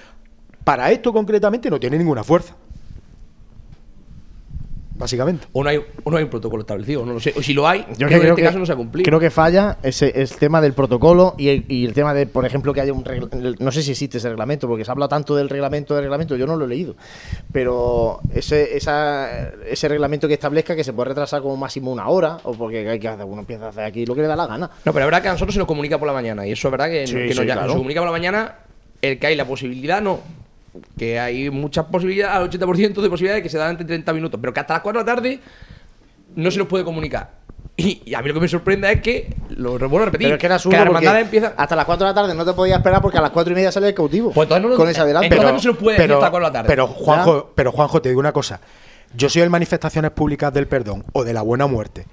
para 0.65 0.91
esto 0.93 1.13
concretamente 1.13 1.69
no 1.71 1.79
tiene 1.81 1.99
ninguna 1.99 2.23
fuerza. 2.25 2.55
Básicamente. 5.03 5.47
o, 5.53 5.63
no 5.63 5.69
hay, 5.69 5.77
o 6.05 6.11
no 6.11 6.17
hay 6.17 6.25
un 6.25 6.31
protocolo 6.31 6.63
establecido, 6.63 7.05
no 7.05 7.13
lo 7.13 7.21
sé. 7.21 7.35
O 7.37 7.43
si 7.43 7.53
lo 7.53 7.69
hay, 7.69 7.85
Yo 7.99 8.07
creo 8.07 8.09
que 8.09 8.15
en 8.15 8.23
este 8.31 8.37
que- 8.37 8.47
caso 8.47 8.59
no 8.59 8.67
se 8.67 8.73
ha 8.73 8.77
cumplido. 8.77 9.05
Creo 9.05 9.21
que 9.21 9.31
falla 9.31 9.79
ese, 9.83 10.13
el 10.21 10.31
tema 10.37 10.61
del 10.61 10.73
protocolo 10.73 11.35
y 11.37 11.49
el, 11.49 11.65
y 11.69 11.85
el 11.85 11.93
tema 11.93 12.15
de, 12.15 12.27
por 12.27 12.47
ejemplo, 12.47 12.73
que 12.73 12.81
haya 12.81 12.93
un 12.93 13.03
no 13.59 13.71
sé 13.73 13.83
si 13.83 13.91
existe 13.91 14.19
ese 14.19 14.29
reglamento, 14.29 14.67
porque 14.69 14.85
se 14.85 14.91
habla 14.91 15.09
tanto 15.09 15.37
del 15.37 15.49
reglamento, 15.49 15.95
del 15.95 16.05
reglamento, 16.05 16.37
yo 16.37 16.47
no 16.47 16.57
lo 16.57 16.65
he 16.65 16.69
leído, 16.69 16.95
pero 17.53 18.21
ese, 18.35 18.77
esa, 18.77 19.49
ese 19.69 19.89
reglamento 19.89 20.29
que 20.29 20.35
establezca 20.35 20.75
que 20.77 20.85
se 20.85 20.93
puede 20.93 21.11
retrasar 21.11 21.43
como 21.43 21.57
máximo 21.57 21.91
una 21.93 22.09
hora, 22.09 22.39
o 22.45 22.53
porque 22.55 22.89
hay 22.89 22.99
que 22.99 23.09
hacer, 23.09 23.25
uno 23.25 23.41
empieza 23.41 23.67
a 23.67 23.69
hacer 23.71 23.85
aquí 23.85 24.07
lo 24.07 24.15
que 24.15 24.23
le 24.23 24.29
da 24.29 24.37
la 24.37 24.47
gana. 24.47 24.71
No, 24.85 24.93
pero 24.93 25.01
es 25.01 25.07
verdad 25.07 25.23
que 25.23 25.29
a 25.29 25.33
nosotros 25.33 25.55
se 25.55 25.59
nos 25.59 25.67
comunica 25.69 25.99
por 25.99 26.07
la 26.07 26.15
mañana. 26.15 26.47
Y 26.47 26.53
eso 26.53 26.69
es 26.69 26.73
verdad 26.73 26.89
que, 26.89 27.07
Sí, 27.07 27.15
que 27.15 27.27
nos, 27.27 27.37
sí, 27.37 27.41
llama- 27.43 27.53
claro. 27.53 27.67
nos 27.69 27.77
comunica 27.77 28.01
por 28.01 28.07
la 28.09 28.13
mañana 28.13 28.55
el 29.01 29.19
que 29.19 29.27
hay 29.27 29.37
la 29.37 29.45
posibilidad, 29.47 30.01
no. 30.01 30.21
Que 30.97 31.21
hay 31.21 31.51
muchas 31.51 31.85
posibilidades, 31.87 32.37
al 32.37 32.51
80% 32.51 33.03
de 33.03 33.11
posibilidades 33.11 33.39
de 33.39 33.43
que 33.43 33.49
se 33.49 33.59
dan 33.59 33.71
entre 33.73 33.87
30 33.87 34.13
minutos. 34.13 34.41
Pero 34.41 34.53
que 34.55 34.61
hasta 34.61 34.75
las 34.75 34.83
4 34.83 35.01
de 35.03 35.07
la 35.07 35.15
tarde 35.15 35.41
no 36.35 36.51
se 36.51 36.59
nos 36.59 36.67
puede 36.69 36.85
comunicar. 36.85 37.43
Y, 37.77 38.03
y 38.05 38.15
a 38.15 38.21
mí 38.21 38.29
lo 38.29 38.35
que 38.35 38.41
me 38.41 38.49
sorprende 38.49 38.91
es 38.93 39.01
que, 39.01 39.35
lo 39.51 39.79
vuelvo 39.79 40.03
a 40.03 40.05
repetir, 40.07 40.27
Pero 40.27 40.35
es 40.37 40.41
que 40.41 40.47
era 40.47 40.53
la 40.53 40.57
absurdo 40.57 40.77
porque 40.77 40.89
hermandad 40.89 41.21
empieza... 41.21 41.55
hasta 41.57 41.75
las 41.75 41.85
4 41.87 42.07
de 42.07 42.11
la 42.11 42.15
tarde 42.15 42.35
no 42.35 42.45
te 42.45 42.53
podías 42.53 42.77
esperar 42.79 43.01
porque 43.01 43.17
a 43.19 43.23
las 43.23 43.31
4 43.31 43.51
y 43.53 43.55
media 43.57 43.73
sale 43.73 43.89
el 43.89 43.95
cautivo. 43.95 44.31
Pues 44.31 44.45
entonces 44.45 44.63
no 44.63 44.69
lo- 44.69 44.77
con 44.77 44.89
adelanto. 44.89 45.25
entonces 45.27 45.53
no 45.53 45.59
se 45.59 45.69
nos 45.69 45.77
puede 45.79 45.97
pero, 45.97 46.15
hasta 46.17 46.31
cuatro 46.31 46.47
de 46.47 46.51
la 46.51 46.53
tarde. 46.53 46.69
pero 46.69 46.87
Juanjo, 46.87 47.53
pero 47.55 47.73
Juanjo, 47.73 48.03
te 48.03 48.11
digo 48.11 48.21
una 48.21 48.33
cosa. 48.33 48.61
Yo 49.15 49.29
soy 49.29 49.43
el 49.43 49.51
manifestaciones 49.51 50.11
públicas 50.11 50.53
del 50.53 50.67
perdón 50.69 51.05
o 51.13 51.25
de 51.25 51.33
la 51.33 51.43
buena 51.43 51.67
muerte. 51.67 52.07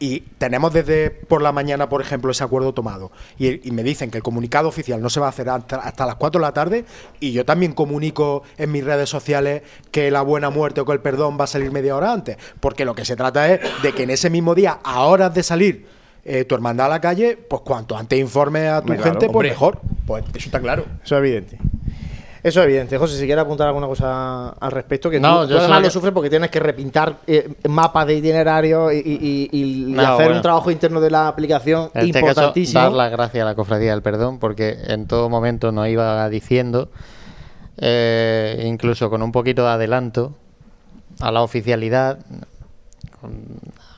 Y 0.00 0.20
tenemos 0.38 0.72
desde 0.72 1.10
por 1.10 1.42
la 1.42 1.52
mañana, 1.52 1.88
por 1.88 2.00
ejemplo, 2.00 2.30
ese 2.30 2.44
acuerdo 2.44 2.72
tomado. 2.72 3.10
Y, 3.38 3.66
y 3.68 3.72
me 3.72 3.82
dicen 3.82 4.10
que 4.10 4.18
el 4.18 4.22
comunicado 4.22 4.68
oficial 4.68 5.02
no 5.02 5.10
se 5.10 5.20
va 5.20 5.26
a 5.26 5.30
hacer 5.30 5.48
hasta, 5.48 5.76
hasta 5.76 6.06
las 6.06 6.14
4 6.16 6.40
de 6.40 6.46
la 6.46 6.52
tarde. 6.52 6.84
Y 7.20 7.32
yo 7.32 7.44
también 7.44 7.72
comunico 7.72 8.42
en 8.56 8.70
mis 8.70 8.84
redes 8.84 9.08
sociales 9.08 9.62
que 9.90 10.10
la 10.10 10.22
buena 10.22 10.50
muerte 10.50 10.80
o 10.80 10.84
que 10.84 10.92
el 10.92 11.00
perdón 11.00 11.36
va 11.38 11.44
a 11.44 11.48
salir 11.48 11.72
media 11.72 11.96
hora 11.96 12.12
antes. 12.12 12.36
Porque 12.60 12.84
lo 12.84 12.94
que 12.94 13.04
se 13.04 13.16
trata 13.16 13.52
es 13.52 13.60
de 13.82 13.92
que 13.92 14.04
en 14.04 14.10
ese 14.10 14.30
mismo 14.30 14.54
día, 14.54 14.78
a 14.82 15.02
horas 15.02 15.34
de 15.34 15.42
salir 15.42 15.86
eh, 16.24 16.44
tu 16.44 16.54
hermandad 16.54 16.86
a 16.86 16.90
la 16.90 17.00
calle, 17.00 17.36
pues 17.36 17.62
cuanto 17.62 17.96
antes 17.96 18.18
informe 18.18 18.68
a 18.68 18.80
tu 18.80 18.88
claro, 18.88 19.02
gente, 19.02 19.28
pues 19.30 19.48
mejor. 19.48 19.80
Pues 20.06 20.24
eso 20.34 20.46
está 20.46 20.60
claro. 20.60 20.84
Eso 21.02 21.16
es 21.16 21.20
evidente. 21.20 21.58
Eso 22.48 22.60
es 22.60 22.66
evidente. 22.66 22.96
José, 22.98 23.18
si 23.18 23.26
quieres 23.26 23.42
apuntar 23.44 23.66
alguna 23.68 23.86
cosa 23.86 24.48
al 24.50 24.70
respecto, 24.72 25.10
que 25.10 25.20
No, 25.20 25.42
tú, 25.42 25.50
yo 25.50 25.58
además 25.58 25.62
solo 25.66 25.80
lo 25.80 25.82
que- 25.86 25.90
sufres 25.90 26.12
porque 26.14 26.30
tienes 26.30 26.50
que 26.50 26.60
repintar 26.60 27.16
eh, 27.26 27.48
mapas 27.68 28.06
de 28.06 28.14
itinerario 28.14 28.90
y, 28.92 28.96
y- 28.98 29.48
y- 29.52 29.90
y 29.90 29.92
No, 29.92 30.02
hacer 30.02 30.16
bueno. 30.26 30.36
un 30.36 30.42
trabajo 30.42 30.70
interno 30.70 31.00
de 31.00 31.10
la 31.10 31.28
aplicación 31.28 31.90
En 31.94 32.06
este 32.06 32.20
caso, 32.20 32.28
importantísimo. 32.30 32.80
dar 32.80 32.92
las 32.92 33.10
gracias 33.10 33.42
a 33.42 33.44
la 33.44 33.54
Cofradía 33.54 33.90
del 33.90 34.02
Perdón, 34.02 34.38
porque 34.38 34.76
en 34.86 35.06
todo 35.06 35.28
momento 35.28 35.72
nos 35.72 35.88
iba 35.88 36.28
diciendo, 36.30 36.88
eh, 37.76 38.62
incluso 38.66 39.10
con 39.10 39.22
un 39.22 39.30
poquito 39.32 39.62
de 39.64 39.68
adelanto, 39.70 40.32
a 41.20 41.30
la 41.32 41.42
oficialidad, 41.42 42.18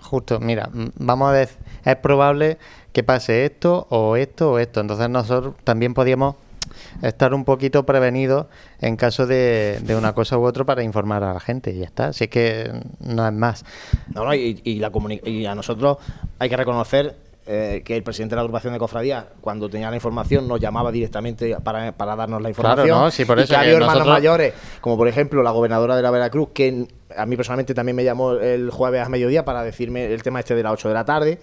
justo, 0.02 0.40
mira, 0.40 0.68
vamos 0.96 1.30
a 1.30 1.32
decir, 1.34 1.58
es 1.84 1.96
probable 1.96 2.58
que 2.92 3.02
pase 3.02 3.44
esto 3.44 3.86
o 3.90 4.16
esto 4.16 4.52
o 4.52 4.58
esto. 4.58 4.80
Entonces 4.80 5.08
nosotros 5.08 5.54
también 5.64 5.94
podíamos 5.94 6.34
estar 7.02 7.34
un 7.34 7.44
poquito 7.44 7.84
prevenidos 7.86 8.46
en 8.80 8.96
caso 8.96 9.26
de, 9.26 9.78
de 9.82 9.96
una 9.96 10.12
cosa 10.14 10.38
u 10.38 10.44
otra 10.44 10.64
para 10.64 10.82
informar 10.82 11.22
a 11.24 11.34
la 11.34 11.40
gente 11.40 11.70
y 11.72 11.78
ya 11.78 11.86
está. 11.86 12.06
Así 12.08 12.28
que 12.28 12.70
no 13.00 13.26
es 13.26 13.32
más. 13.32 13.64
No, 14.14 14.24
no, 14.24 14.34
y, 14.34 14.60
y 14.64 14.74
la 14.78 14.90
y 15.24 15.46
a 15.46 15.54
nosotros 15.54 15.98
hay 16.38 16.48
que 16.48 16.56
reconocer 16.56 17.16
eh, 17.46 17.82
que 17.84 17.96
el 17.96 18.02
presidente 18.02 18.32
de 18.32 18.36
la 18.36 18.42
agrupación 18.42 18.72
de 18.74 18.78
cofradías, 18.78 19.24
cuando 19.40 19.68
tenía 19.68 19.88
la 19.90 19.96
información, 19.96 20.46
nos 20.46 20.60
llamaba 20.60 20.92
directamente 20.92 21.56
para, 21.64 21.90
para 21.92 22.14
darnos 22.14 22.40
la 22.42 22.50
Claro, 22.52 22.82
información. 22.82 22.98
¿no? 23.06 23.10
Sí, 23.10 23.24
por 23.24 23.38
y 23.38 23.42
eso 23.42 23.50
que 23.50 23.56
ha 23.56 23.58
que 23.60 23.62
habido 23.64 23.76
hermanos 23.78 23.94
nosotros- 23.94 24.14
mayores, 24.18 24.54
como 24.80 24.96
por 24.96 25.08
ejemplo 25.08 25.42
la 25.42 25.50
gobernadora 25.50 25.96
de 25.96 26.02
la 26.02 26.10
Veracruz, 26.10 26.50
que 26.52 26.86
a 27.16 27.26
mí 27.26 27.36
personalmente 27.36 27.74
también 27.74 27.96
me 27.96 28.04
llamó 28.04 28.32
el 28.34 28.70
jueves 28.70 29.04
a 29.04 29.08
mediodía 29.08 29.44
para 29.44 29.64
decirme 29.64 30.12
el 30.12 30.22
tema 30.22 30.38
este 30.40 30.54
de 30.54 30.62
las 30.62 30.74
8 30.74 30.88
de 30.88 30.94
la 30.94 31.04
tarde. 31.04 31.40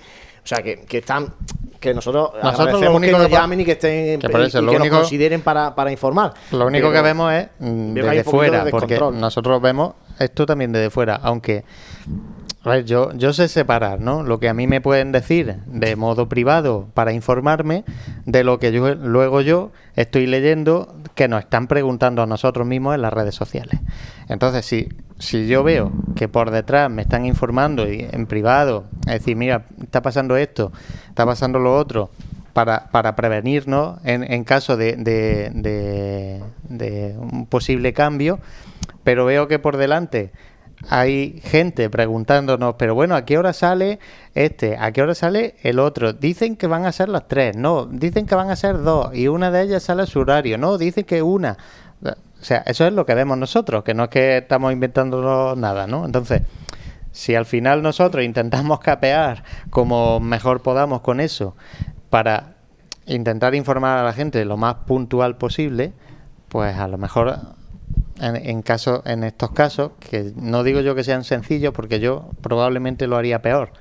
O 0.47 0.49
sea, 0.49 0.63
que, 0.63 0.85
que 0.85 0.99
están 0.99 1.33
que 1.77 1.93
nosotros, 1.93 2.31
Nosotros 2.41 2.81
lo 2.81 2.95
único 2.95 3.17
que 3.17 3.23
nos 3.23 3.29
llamen 3.29 3.59
y 3.59 3.65
que 3.65 3.73
estén 3.73 4.17
que 4.17 4.29
por 4.29 4.39
eso, 4.39 4.59
y 4.59 4.61
lo 4.63 4.71
que 4.71 4.77
único- 4.77 4.95
nos 4.95 5.01
consideren 5.03 5.41
para, 5.41 5.75
para 5.75 5.91
informar. 5.91 6.33
Lo 6.53 6.67
único 6.67 6.87
Pero 6.87 6.93
que 6.93 7.01
vemos 7.01 7.33
es 7.33 7.47
mm, 7.59 7.93
desde 7.93 8.23
fuera, 8.23 8.63
de 8.63 8.71
porque 8.71 8.97
nosotros 9.11 9.61
vemos 9.61 9.95
esto 10.17 10.45
también 10.45 10.71
desde 10.71 10.89
fuera, 10.89 11.19
aunque 11.21 11.65
a 12.67 12.75
ver, 12.75 12.85
yo, 12.85 13.11
yo 13.13 13.33
sé 13.33 13.47
separar, 13.47 13.99
¿no? 14.01 14.23
Lo 14.23 14.39
que 14.39 14.49
a 14.49 14.53
mí 14.53 14.67
me 14.67 14.81
pueden 14.81 15.11
decir 15.11 15.57
de 15.65 15.95
modo 15.95 16.27
privado 16.29 16.87
para 16.93 17.13
informarme 17.13 17.83
de 18.25 18.43
lo 18.43 18.59
que 18.59 18.71
yo 18.71 18.95
luego 18.95 19.41
yo 19.41 19.71
estoy 19.95 20.27
leyendo 20.27 20.95
que 21.15 21.27
nos 21.27 21.41
están 21.43 21.67
preguntando 21.67 22.21
a 22.21 22.25
nosotros 22.25 22.67
mismos 22.67 22.95
en 22.95 23.01
las 23.01 23.13
redes 23.13 23.35
sociales. 23.35 23.79
Entonces, 24.29 24.65
si, 24.65 24.89
si 25.19 25.47
yo 25.47 25.63
veo 25.63 25.91
que 26.15 26.27
por 26.27 26.51
detrás 26.51 26.89
me 26.91 27.01
están 27.01 27.25
informando 27.25 27.91
y 27.91 28.07
en 28.11 28.25
privado, 28.27 28.85
es 29.07 29.13
decir, 29.13 29.35
mira, 29.35 29.65
está 29.81 30.01
pasando 30.01 30.37
esto, 30.37 30.71
está 31.09 31.25
pasando 31.25 31.59
lo 31.59 31.75
otro, 31.75 32.09
para, 32.53 32.89
para 32.89 33.15
prevenirnos 33.15 33.99
en, 34.03 34.23
en 34.31 34.43
caso 34.43 34.77
de, 34.77 34.95
de- 34.95 35.51
de- 35.53 36.41
de 36.69 37.15
un 37.19 37.45
posible 37.45 37.93
cambio, 37.93 38.39
pero 39.03 39.25
veo 39.25 39.47
que 39.47 39.59
por 39.59 39.77
delante 39.77 40.31
hay 40.89 41.41
gente 41.43 41.89
preguntándonos, 41.89 42.75
pero 42.77 42.93
bueno, 42.93 43.15
¿a 43.15 43.25
qué 43.25 43.37
hora 43.37 43.53
sale 43.53 43.99
este? 44.35 44.77
¿A 44.77 44.91
qué 44.91 45.01
hora 45.01 45.15
sale 45.15 45.55
el 45.63 45.79
otro? 45.79 46.13
Dicen 46.13 46.55
que 46.55 46.67
van 46.67 46.85
a 46.85 46.91
ser 46.91 47.09
las 47.09 47.27
tres, 47.27 47.55
no, 47.55 47.85
dicen 47.85 48.25
que 48.25 48.35
van 48.35 48.51
a 48.51 48.55
ser 48.55 48.81
dos 48.83 49.13
y 49.15 49.27
una 49.27 49.49
de 49.49 49.63
ellas 49.63 49.83
sale 49.83 50.03
a 50.03 50.05
su 50.05 50.19
horario, 50.19 50.57
no, 50.57 50.77
dicen 50.77 51.03
que 51.03 51.21
una. 51.21 51.57
O 52.03 52.43
sea, 52.43 52.59
eso 52.67 52.85
es 52.85 52.93
lo 52.93 53.05
que 53.05 53.15
vemos 53.15 53.37
nosotros, 53.37 53.83
que 53.83 53.95
no 53.95 54.03
es 54.03 54.09
que 54.09 54.37
estamos 54.37 54.71
inventando 54.71 55.55
nada, 55.55 55.87
¿no? 55.87 56.05
Entonces, 56.05 56.43
si 57.11 57.33
al 57.33 57.45
final 57.45 57.81
nosotros 57.81 58.23
intentamos 58.23 58.79
capear 58.79 59.43
como 59.71 60.19
mejor 60.19 60.61
podamos 60.61 61.01
con 61.01 61.19
eso 61.19 61.55
para 62.11 62.53
intentar 63.07 63.55
informar 63.55 63.97
a 63.97 64.03
la 64.03 64.13
gente 64.13 64.45
lo 64.45 64.57
más 64.57 64.75
puntual 64.85 65.37
posible, 65.37 65.93
pues 66.49 66.77
a 66.77 66.87
lo 66.87 66.99
mejor 66.99 67.39
en, 68.19 68.61
caso, 68.61 69.03
en 69.05 69.23
estos 69.23 69.51
casos, 69.51 69.91
que 69.99 70.33
no 70.35 70.63
digo 70.63 70.81
yo 70.81 70.95
que 70.95 71.03
sean 71.03 71.23
sencillos, 71.23 71.73
porque 71.73 71.99
yo 71.99 72.29
probablemente 72.41 73.07
lo 73.07 73.17
haría 73.17 73.41
peor, 73.41 73.71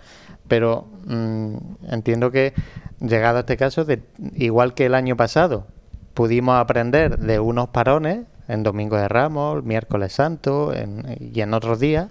pero 0.49 0.89
mm, 1.07 1.57
entiendo 1.91 2.31
que 2.31 2.55
llegado 3.01 3.39
a 3.39 3.41
este 3.41 3.57
caso, 3.57 3.85
de, 3.85 4.03
igual 4.35 4.75
que 4.75 4.87
el 4.87 4.95
año 4.95 5.17
pasado, 5.17 5.67
pudimos 6.15 6.57
aprender 6.57 7.19
de 7.19 7.41
unos 7.41 7.69
parones 7.69 8.21
en 8.49 8.63
Domingo 8.63 8.97
de 8.97 9.09
Ramos, 9.09 9.65
miércoles 9.65 10.13
Santo 10.13 10.73
y 11.19 11.41
en 11.41 11.53
otros 11.55 11.81
días, 11.81 12.11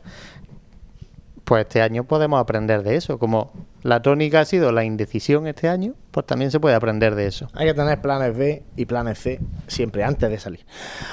pues 1.45 1.61
este 1.61 1.81
año 1.81 2.03
podemos 2.03 2.41
aprender 2.41 2.83
de 2.83 2.95
eso. 2.95 3.19
Como 3.19 3.53
la 3.83 4.01
tónica 4.01 4.41
ha 4.41 4.45
sido 4.45 4.71
la 4.71 4.83
indecisión 4.83 5.47
este 5.47 5.69
año, 5.69 5.93
pues 6.09 6.25
también 6.25 6.49
se 6.49 6.59
puede 6.59 6.75
aprender 6.75 7.13
de 7.13 7.27
eso. 7.27 7.47
Hay 7.53 7.67
que 7.67 7.73
tener 7.75 8.01
planes 8.01 8.35
B 8.35 8.63
y 8.75 8.85
planes 8.85 9.19
C 9.19 9.39
siempre 9.67 10.03
antes 10.03 10.27
de 10.29 10.39
salir. 10.39 10.65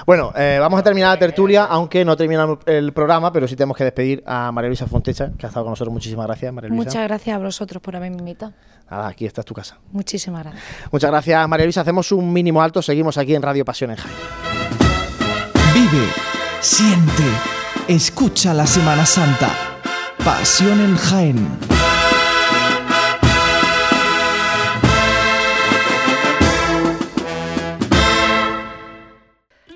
Bueno, 0.06 0.32
eh, 0.34 0.56
vamos 0.58 0.80
a 0.80 0.82
terminar 0.82 1.10
la 1.10 1.18
tertulia, 1.18 1.64
aunque 1.64 2.04
no 2.04 2.16
terminamos 2.16 2.60
el 2.64 2.92
programa, 2.92 3.30
pero 3.30 3.46
sí 3.46 3.56
tenemos 3.56 3.76
que 3.76 3.84
despedir 3.84 4.22
a 4.26 4.50
María 4.52 4.68
Luisa 4.68 4.86
Fontecha, 4.86 5.32
que 5.36 5.44
ha 5.44 5.48
estado 5.48 5.66
con 5.66 5.72
nosotros. 5.72 5.92
Muchísimas 5.92 6.26
gracias, 6.26 6.52
María 6.52 6.70
Luisa. 6.70 6.84
Muchas 6.84 7.04
gracias 7.04 7.36
a 7.36 7.38
vosotros 7.38 7.82
por 7.82 7.94
haberme 7.94 8.16
invitado. 8.16 8.52
Nada, 8.90 9.08
aquí 9.08 9.26
está 9.26 9.42
tu 9.42 9.52
casa. 9.52 9.78
Muchísimas 9.90 10.42
gracias. 10.42 10.64
Muchas 10.90 11.10
gracias, 11.10 11.48
María 11.48 11.66
Luisa. 11.66 11.82
Hacemos 11.82 12.10
un 12.10 12.32
mínimo 12.32 12.62
alto. 12.62 12.80
Seguimos 12.80 13.18
aquí 13.18 13.34
en 13.34 13.42
Radio 13.42 13.66
Pasión 13.66 13.90
en 13.90 13.96
Jaén. 13.98 14.16
Vive, 15.74 16.06
siente, 16.60 17.22
escucha 17.86 18.54
la 18.54 18.66
Semana 18.66 19.04
Santa. 19.04 19.50
Pasión 20.24 20.80
en 20.80 20.96
Jaén. 20.96 21.58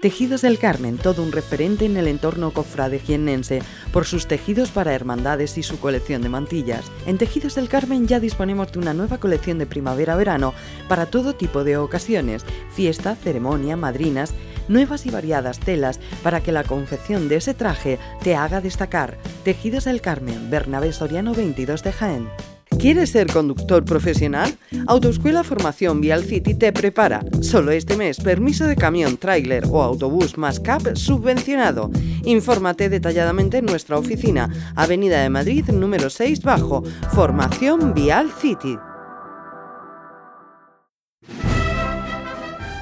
Tejidos 0.00 0.42
del 0.42 0.60
Carmen, 0.60 0.98
todo 0.98 1.24
un 1.24 1.32
referente 1.32 1.84
en 1.84 1.96
el 1.96 2.06
entorno 2.06 2.52
cofrade 2.52 3.00
jiennense 3.00 3.60
por 3.92 4.04
sus 4.04 4.28
tejidos 4.28 4.70
para 4.70 4.94
hermandades 4.94 5.58
y 5.58 5.64
su 5.64 5.80
colección 5.80 6.22
de 6.22 6.28
mantillas. 6.28 6.84
En 7.06 7.18
Tejidos 7.18 7.56
del 7.56 7.68
Carmen 7.68 8.06
ya 8.06 8.20
disponemos 8.20 8.70
de 8.70 8.78
una 8.78 8.94
nueva 8.94 9.18
colección 9.18 9.58
de 9.58 9.66
primavera-verano 9.66 10.54
para 10.88 11.06
todo 11.06 11.34
tipo 11.34 11.64
de 11.64 11.76
ocasiones, 11.76 12.44
fiesta, 12.70 13.16
ceremonia, 13.16 13.76
madrinas, 13.76 14.32
nuevas 14.68 15.06
y 15.06 15.10
variadas 15.10 15.58
telas 15.58 16.00
para 16.22 16.40
que 16.42 16.52
la 16.52 16.64
confección 16.64 17.28
de 17.28 17.36
ese 17.36 17.54
traje 17.54 17.98
te 18.22 18.36
haga 18.36 18.60
destacar. 18.60 19.18
Tejidos 19.44 19.84
del 19.84 20.00
Carmen, 20.00 20.50
Bernabé 20.50 20.92
Soriano 20.92 21.34
22 21.34 21.82
de 21.82 21.92
Jaén. 21.92 22.28
¿Quieres 22.78 23.10
ser 23.10 23.32
conductor 23.32 23.84
profesional? 23.84 24.58
Autoescuela 24.86 25.44
Formación 25.44 26.00
Vial 26.00 26.24
City 26.24 26.54
te 26.54 26.72
prepara. 26.72 27.24
Solo 27.40 27.70
este 27.70 27.96
mes, 27.96 28.20
permiso 28.20 28.66
de 28.66 28.76
camión, 28.76 29.16
tráiler 29.16 29.64
o 29.70 29.82
autobús 29.82 30.36
más 30.36 30.60
CAP 30.60 30.94
subvencionado. 30.94 31.90
Infórmate 32.24 32.90
detalladamente 32.90 33.58
en 33.58 33.66
nuestra 33.66 33.98
oficina, 33.98 34.50
Avenida 34.74 35.22
de 35.22 35.30
Madrid 35.30 35.64
número 35.70 36.10
6 36.10 36.42
bajo, 36.42 36.82
Formación 37.12 37.94
Vial 37.94 38.30
City. 38.30 38.76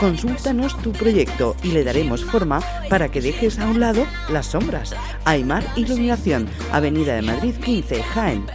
consúltanos 0.00 0.76
tu 0.78 0.92
proyecto 0.92 1.56
y 1.62 1.72
le 1.72 1.84
daremos 1.84 2.24
forma 2.24 2.60
para 2.88 3.10
que 3.10 3.20
dejes 3.20 3.58
a 3.58 3.66
un 3.66 3.80
lado 3.80 4.06
las 4.30 4.46
sombras. 4.46 4.94
Aymar 5.24 5.64
Iluminación, 5.76 6.48
Avenida 6.72 7.14
de 7.14 7.22
Madrid 7.22 7.54
15, 7.56 8.02
Jaén. 8.02 8.46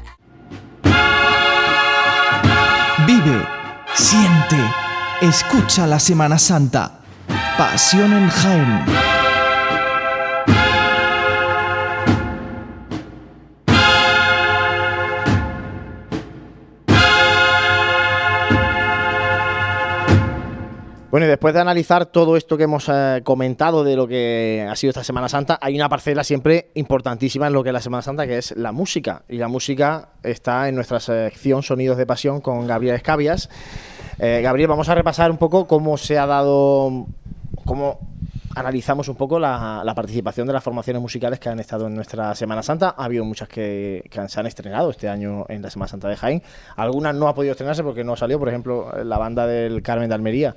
Vive, 3.06 3.48
siente, 3.94 4.57
escucha 5.22 5.86
la 5.88 5.99
Semana 5.99 6.40
Santa. 6.40 6.99
Pasión 7.57 8.14
en 8.14 8.30
Jaén. 8.30 9.12
Bueno, 21.14 21.27
y 21.27 21.30
después 21.30 21.53
de 21.53 21.61
analizar 21.61 22.07
todo 22.07 22.35
esto 22.38 22.57
que 22.57 22.64
hemos 22.64 22.90
eh, 22.90 23.22
comentado 23.23 23.84
de 23.84 23.95
lo 23.95 24.07
que 24.07 24.65
ha 24.68 24.76
sido 24.76 24.90
esta 24.90 25.03
Semana 25.03 25.30
Santa, 25.30 25.60
hay 25.61 25.76
una 25.76 25.88
parcela 25.88 26.23
siempre 26.23 26.72
importantísima 26.73 27.45
en 27.45 27.53
lo 27.53 27.61
que 27.61 27.69
es 27.69 27.73
la 27.73 27.81
Semana 27.81 28.02
Santa, 28.02 28.26
que 28.26 28.40
es 28.40 28.57
la 28.57 28.72
música. 28.72 29.22
Y 29.30 29.38
la 29.38 29.48
música 29.48 30.10
está 30.23 30.68
en 30.68 30.73
nuestra 30.73 30.99
sección 30.99 31.61
Sonidos 31.61 31.98
de 31.98 32.07
Pasión 32.07 32.41
con 32.41 32.65
Gabriel 32.65 32.95
Escabias. 32.95 33.52
Eh, 34.18 34.41
Gabriel, 34.41 34.69
vamos 34.69 34.90
a 34.90 34.95
repasar 34.95 35.30
un 35.30 35.38
poco 35.38 35.68
cómo 35.68 35.98
se 35.98 36.18
ha 36.18 36.26
dado, 36.26 37.06
cómo 37.64 37.99
analizamos 38.56 39.08
un 39.08 39.16
poco 39.16 39.40
la, 39.40 39.82
la 39.84 39.96
participación 39.96 40.46
de 40.48 40.54
las 40.54 40.64
formaciones 40.64 41.02
musicales 41.02 41.40
que 41.40 41.50
han 41.50 41.60
estado 41.60 41.88
en 41.88 41.96
nuestra 41.96 42.34
Semana 42.36 42.62
Santa. 42.64 42.94
Ha 42.98 43.06
habido 43.06 43.26
muchas 43.26 43.48
que, 43.48 44.04
que 44.10 44.20
han- 44.20 44.30
se 44.30 44.40
han 44.40 44.46
estrenado 44.46 44.90
este 44.92 45.10
año 45.10 45.46
en 45.50 45.62
la 45.62 45.70
Semana 45.70 45.88
Santa 45.90 46.08
de 46.08 46.16
Jaén. 46.16 46.44
Algunas 46.76 47.16
no 47.16 47.28
ha 47.28 47.34
podido 47.36 47.52
estrenarse 47.52 47.84
porque 47.84 48.04
no 48.04 48.16
salió, 48.16 48.40
por 48.40 48.50
ejemplo, 48.50 48.92
la 49.04 49.18
banda 49.18 49.48
del 49.48 49.82
Carmen 49.82 50.10
de 50.10 50.16
Almería. 50.16 50.56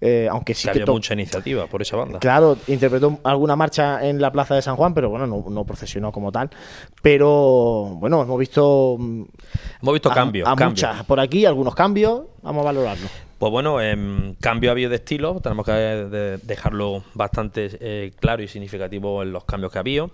Eh, 0.00 0.28
aunque 0.30 0.52
sí 0.54 0.62
que 0.64 0.72
que 0.72 0.78
había 0.78 0.84
to- 0.86 0.92
mucha 0.92 1.14
iniciativa 1.14 1.66
por 1.66 1.80
esa 1.82 1.96
banda. 1.96 2.18
Claro, 2.18 2.58
interpretó 2.66 3.18
alguna 3.24 3.56
marcha 3.56 4.06
en 4.06 4.20
la 4.20 4.30
plaza 4.30 4.54
de 4.54 4.60
San 4.62 4.76
Juan, 4.76 4.92
pero 4.92 5.08
bueno, 5.08 5.26
no, 5.26 5.44
no 5.48 5.64
procesionó 5.64 6.12
como 6.12 6.30
tal. 6.32 6.50
Pero 7.02 7.96
bueno, 7.98 8.22
hemos 8.22 8.38
visto. 8.38 8.96
mm, 8.98 9.22
Hemos 9.82 9.92
visto 9.94 10.10
a- 10.10 10.14
cambios, 10.14 10.48
a 10.48 10.54
muchas 10.90 11.04
por 11.06 11.20
aquí, 11.20 11.46
algunos 11.46 11.74
cambios. 11.74 12.22
Vamos 12.42 12.62
a 12.62 12.64
valorarlos. 12.66 13.10
Pues 13.38 13.52
bueno, 13.52 13.82
em, 13.82 14.34
cambio 14.40 14.70
ha 14.70 14.72
habido 14.72 14.88
de 14.88 14.96
estilo, 14.96 15.40
tenemos 15.42 15.66
que 15.66 15.72
de- 15.72 16.38
dejarlo 16.38 17.04
bastante 17.12 17.68
eh, 17.80 18.12
claro 18.18 18.42
y 18.42 18.48
significativo 18.48 19.22
en 19.22 19.32
los 19.32 19.44
cambios 19.44 19.70
que 19.72 19.78
ha 19.78 19.80
habido. 19.80 20.10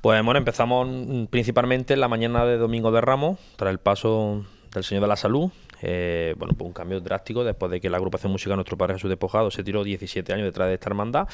Pues 0.00 0.22
bueno, 0.24 0.38
empezamos 0.38 0.86
mm, 0.88 1.24
principalmente 1.24 1.94
en 1.94 2.00
la 2.00 2.08
mañana 2.08 2.44
de 2.44 2.58
Domingo 2.58 2.92
de 2.92 3.00
Ramos, 3.00 3.38
tras 3.56 3.70
el 3.72 3.78
paso 3.78 4.44
del 4.72 4.84
Señor 4.84 5.02
de 5.02 5.08
la 5.08 5.16
Salud. 5.16 5.50
Eh, 5.84 6.34
bueno, 6.38 6.54
pues 6.56 6.68
un 6.68 6.72
cambio 6.72 7.00
drástico 7.00 7.42
después 7.42 7.72
de 7.72 7.80
que 7.80 7.90
la 7.90 7.96
agrupación 7.96 8.30
musical 8.30 8.54
Nuestro 8.56 8.76
Padre 8.78 8.94
Jesús 8.94 9.10
Despojado 9.10 9.50
se 9.50 9.64
tiró 9.64 9.82
17 9.82 10.32
años 10.32 10.44
detrás 10.44 10.68
de 10.68 10.74
esta 10.74 10.88
hermandad. 10.88 11.26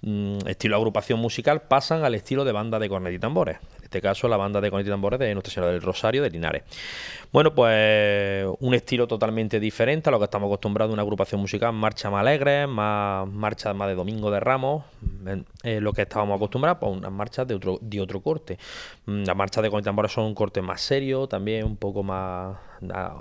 Mm, 0.00 0.38
estilo 0.46 0.76
agrupación 0.76 1.20
musical 1.20 1.60
pasan 1.62 2.04
al 2.04 2.14
estilo 2.14 2.46
de 2.46 2.52
banda 2.52 2.78
de 2.78 2.88
cornet 2.88 3.12
y 3.12 3.18
tambores. 3.18 3.58
Este 3.90 4.00
caso, 4.00 4.28
la 4.28 4.36
banda 4.36 4.60
de 4.60 4.70
cornet 4.70 4.86
y 4.86 4.90
tambores 4.90 5.18
de 5.18 5.34
Nuestra 5.34 5.52
Señora 5.52 5.72
del 5.72 5.82
Rosario 5.82 6.22
de 6.22 6.30
Linares. 6.30 6.62
Bueno, 7.32 7.52
pues 7.52 8.46
un 8.60 8.72
estilo 8.72 9.08
totalmente 9.08 9.58
diferente 9.58 10.08
a 10.08 10.12
lo 10.12 10.18
que 10.20 10.26
estamos 10.26 10.46
acostumbrados 10.46 10.92
una 10.92 11.02
agrupación 11.02 11.40
musical, 11.40 11.72
marcha 11.72 12.08
más 12.08 12.20
alegre, 12.20 12.68
más 12.68 13.26
marchas 13.26 13.74
más 13.74 13.88
de 13.88 13.96
Domingo 13.96 14.30
de 14.30 14.38
Ramos, 14.38 14.84
lo 15.64 15.92
que 15.92 16.02
estábamos 16.02 16.36
acostumbrados, 16.36 16.78
pues 16.78 16.98
unas 16.98 17.10
marchas 17.10 17.48
de 17.48 18.00
otro, 18.00 18.20
corte. 18.20 18.58
Mm, 19.06 19.24
Las 19.24 19.34
marchas 19.34 19.60
de 19.60 19.70
cornet 19.70 19.82
y 19.82 19.86
tambores 19.86 20.12
son 20.12 20.26
un 20.26 20.34
corte 20.36 20.62
más 20.62 20.80
serio, 20.80 21.26
también 21.26 21.64
un 21.64 21.76
poco 21.76 22.04
más 22.04 22.58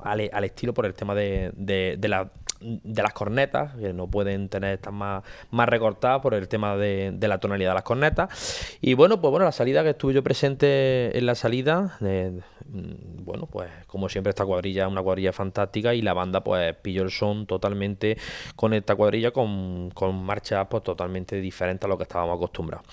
al, 0.04 0.44
estilo 0.44 0.72
por 0.76 0.86
el 0.86 0.94
tema 0.94 1.16
de 1.16 1.98
la- 2.04 2.30
de 2.62 3.02
las 3.02 3.14
cornetas, 3.14 3.76
que 3.76 3.94
no 3.94 4.08
pueden 4.08 4.50
tener 4.50 4.76
estas 4.76 4.94
más, 4.94 5.24
más 5.52 5.70
recortadas 5.70 6.22
por 6.22 6.34
el 6.34 6.48
tema 6.48 6.76
de, 6.76 7.12
de 7.14 7.28
la 7.28 7.40
tonalidad 7.40 7.72
de 7.72 7.76
las 7.76 7.84
cornetas. 7.84 8.78
Y 8.82 8.94
bueno, 8.94 9.22
pues 9.22 9.32
bueno, 9.32 9.46
la 9.46 9.52
salida 9.52 9.84
que 9.84 9.92
estuve 9.92 10.14
yo 10.14 10.24
presente 10.24 11.18
en 11.18 11.26
la 11.26 11.36
salida, 11.36 11.98
mm, 12.00 13.24
bueno, 13.24 13.48
pues 13.48 13.70
como 13.88 14.10
siempre 14.10 14.30
esta 14.30 14.46
cuadrilla 14.46 14.84
es 14.86 14.92
una 14.92 15.02
cuadrilla 15.02 15.34
fantástica 15.34 15.94
y 15.94 16.02
la 16.02 16.14
banda 16.14 16.44
pues 16.44 16.76
pilló 16.76 17.04
el 17.04 17.12
son 17.12 17.46
totalmente 17.46 18.18
con 18.56 18.74
esta 18.74 18.96
cuadrilla 18.96 19.32
con, 19.32 19.92
con 19.92 20.24
marchas 20.24 20.68
pues 20.70 20.84
totalmente 20.84 21.40
diferentes 21.42 21.86
a 21.86 21.88
lo 21.88 21.98
que 21.98 22.04
estábamos 22.04 22.38
acostumbrados. 22.38 22.86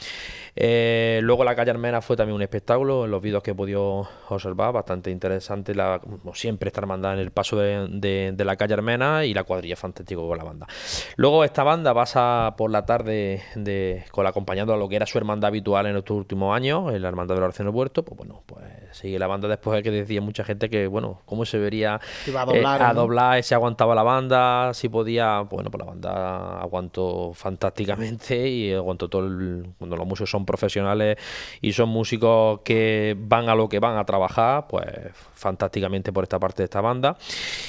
Eh, 0.59 1.21
luego 1.23 1.45
la 1.45 1.55
calle 1.55 1.71
Armena 1.71 2.01
fue 2.01 2.17
también 2.17 2.35
un 2.35 2.41
espectáculo, 2.43 3.05
en 3.05 3.11
los 3.11 3.21
vídeos 3.21 3.43
que 3.43 3.51
he 3.51 3.55
podido 3.55 4.09
observar, 4.31 4.73
bastante 4.73 5.11
interesante, 5.11 5.75
la, 5.75 6.01
como 6.01 6.35
siempre 6.35 6.69
esta 6.69 6.81
hermandad 6.81 7.13
en 7.13 7.19
el 7.21 7.31
paso 7.31 7.59
de, 7.59 7.87
de- 7.91 8.33
de 8.35 8.45
la 8.45 8.57
calle 8.57 8.73
Armena 8.75 9.25
y 9.27 9.35
la 9.35 9.45
cuadrilla 9.45 9.77
fantástico 9.77 10.27
con 10.27 10.39
la 10.39 10.45
banda. 10.45 10.67
Luego 11.17 11.45
esta 11.45 11.63
banda 11.63 11.93
pasa 11.93 12.55
por 12.57 12.71
la 12.71 12.87
tarde 12.87 13.43
de, 13.55 14.05
con 14.11 14.27
acompañando 14.27 14.73
a 14.73 14.77
lo 14.79 14.89
que 14.89 14.97
era 14.97 15.05
su 15.07 15.19
hermandad 15.19 15.49
habitual 15.49 15.87
en 15.87 15.97
estos 15.97 16.17
últimos 16.17 16.57
años, 16.57 16.91
la 16.99 17.09
hermandad 17.09 17.35
de 17.35 17.41
la 17.41 17.47
oración 17.49 17.67
del 17.67 17.75
puerto, 17.75 18.03
pues 18.03 18.17
bueno, 18.17 18.43
pues 18.47 18.65
sigue 18.93 19.19
la 19.19 19.27
banda 19.27 19.47
después 19.49 19.77
de 19.77 19.83
que 19.83 19.91
decía 19.91 20.23
mucha 20.23 20.43
gente 20.43 20.71
que, 20.71 20.87
bueno, 20.87 21.21
cómo 21.27 21.45
se 21.45 21.59
vería 21.59 22.01
iba 22.27 22.41
a 22.41 22.45
eh, 22.45 22.47
doblar, 22.57 22.83
a 22.83 22.89
¿no? 22.95 23.01
doblar, 23.03 23.43
si 23.43 23.53
aguantaba 23.55 23.95
la 23.95 24.03
banda, 24.03 24.73
si 24.73 24.89
podía, 24.89 25.41
bueno, 25.41 25.71
pues 25.71 25.81
la 25.85 25.91
banda 25.91 26.61
aguantó 26.63 27.33
fantásticamente 27.35 28.49
y 28.49 28.73
aguantó 28.73 29.09
todo 29.09 29.27
el, 29.27 29.67
cuando 29.79 29.97
los 29.97 30.07
músicos 30.07 30.31
son 30.31 30.46
profesionales 30.47 31.19
y 31.61 31.73
son 31.73 31.91
músicos 31.91 32.61
que 32.65 33.17
van 33.19 33.49
a 33.49 33.55
lo 33.55 33.69
que 33.69 33.79
van 33.81 33.99
a 33.99 34.05
trabajar, 34.05 34.67
pues 34.69 34.87
fantásticamente 35.35 36.13
por 36.13 36.25
esta 36.25 36.39
parte 36.39 36.63
de 36.63 36.65
esta 36.65 36.81
banda. 36.81 37.17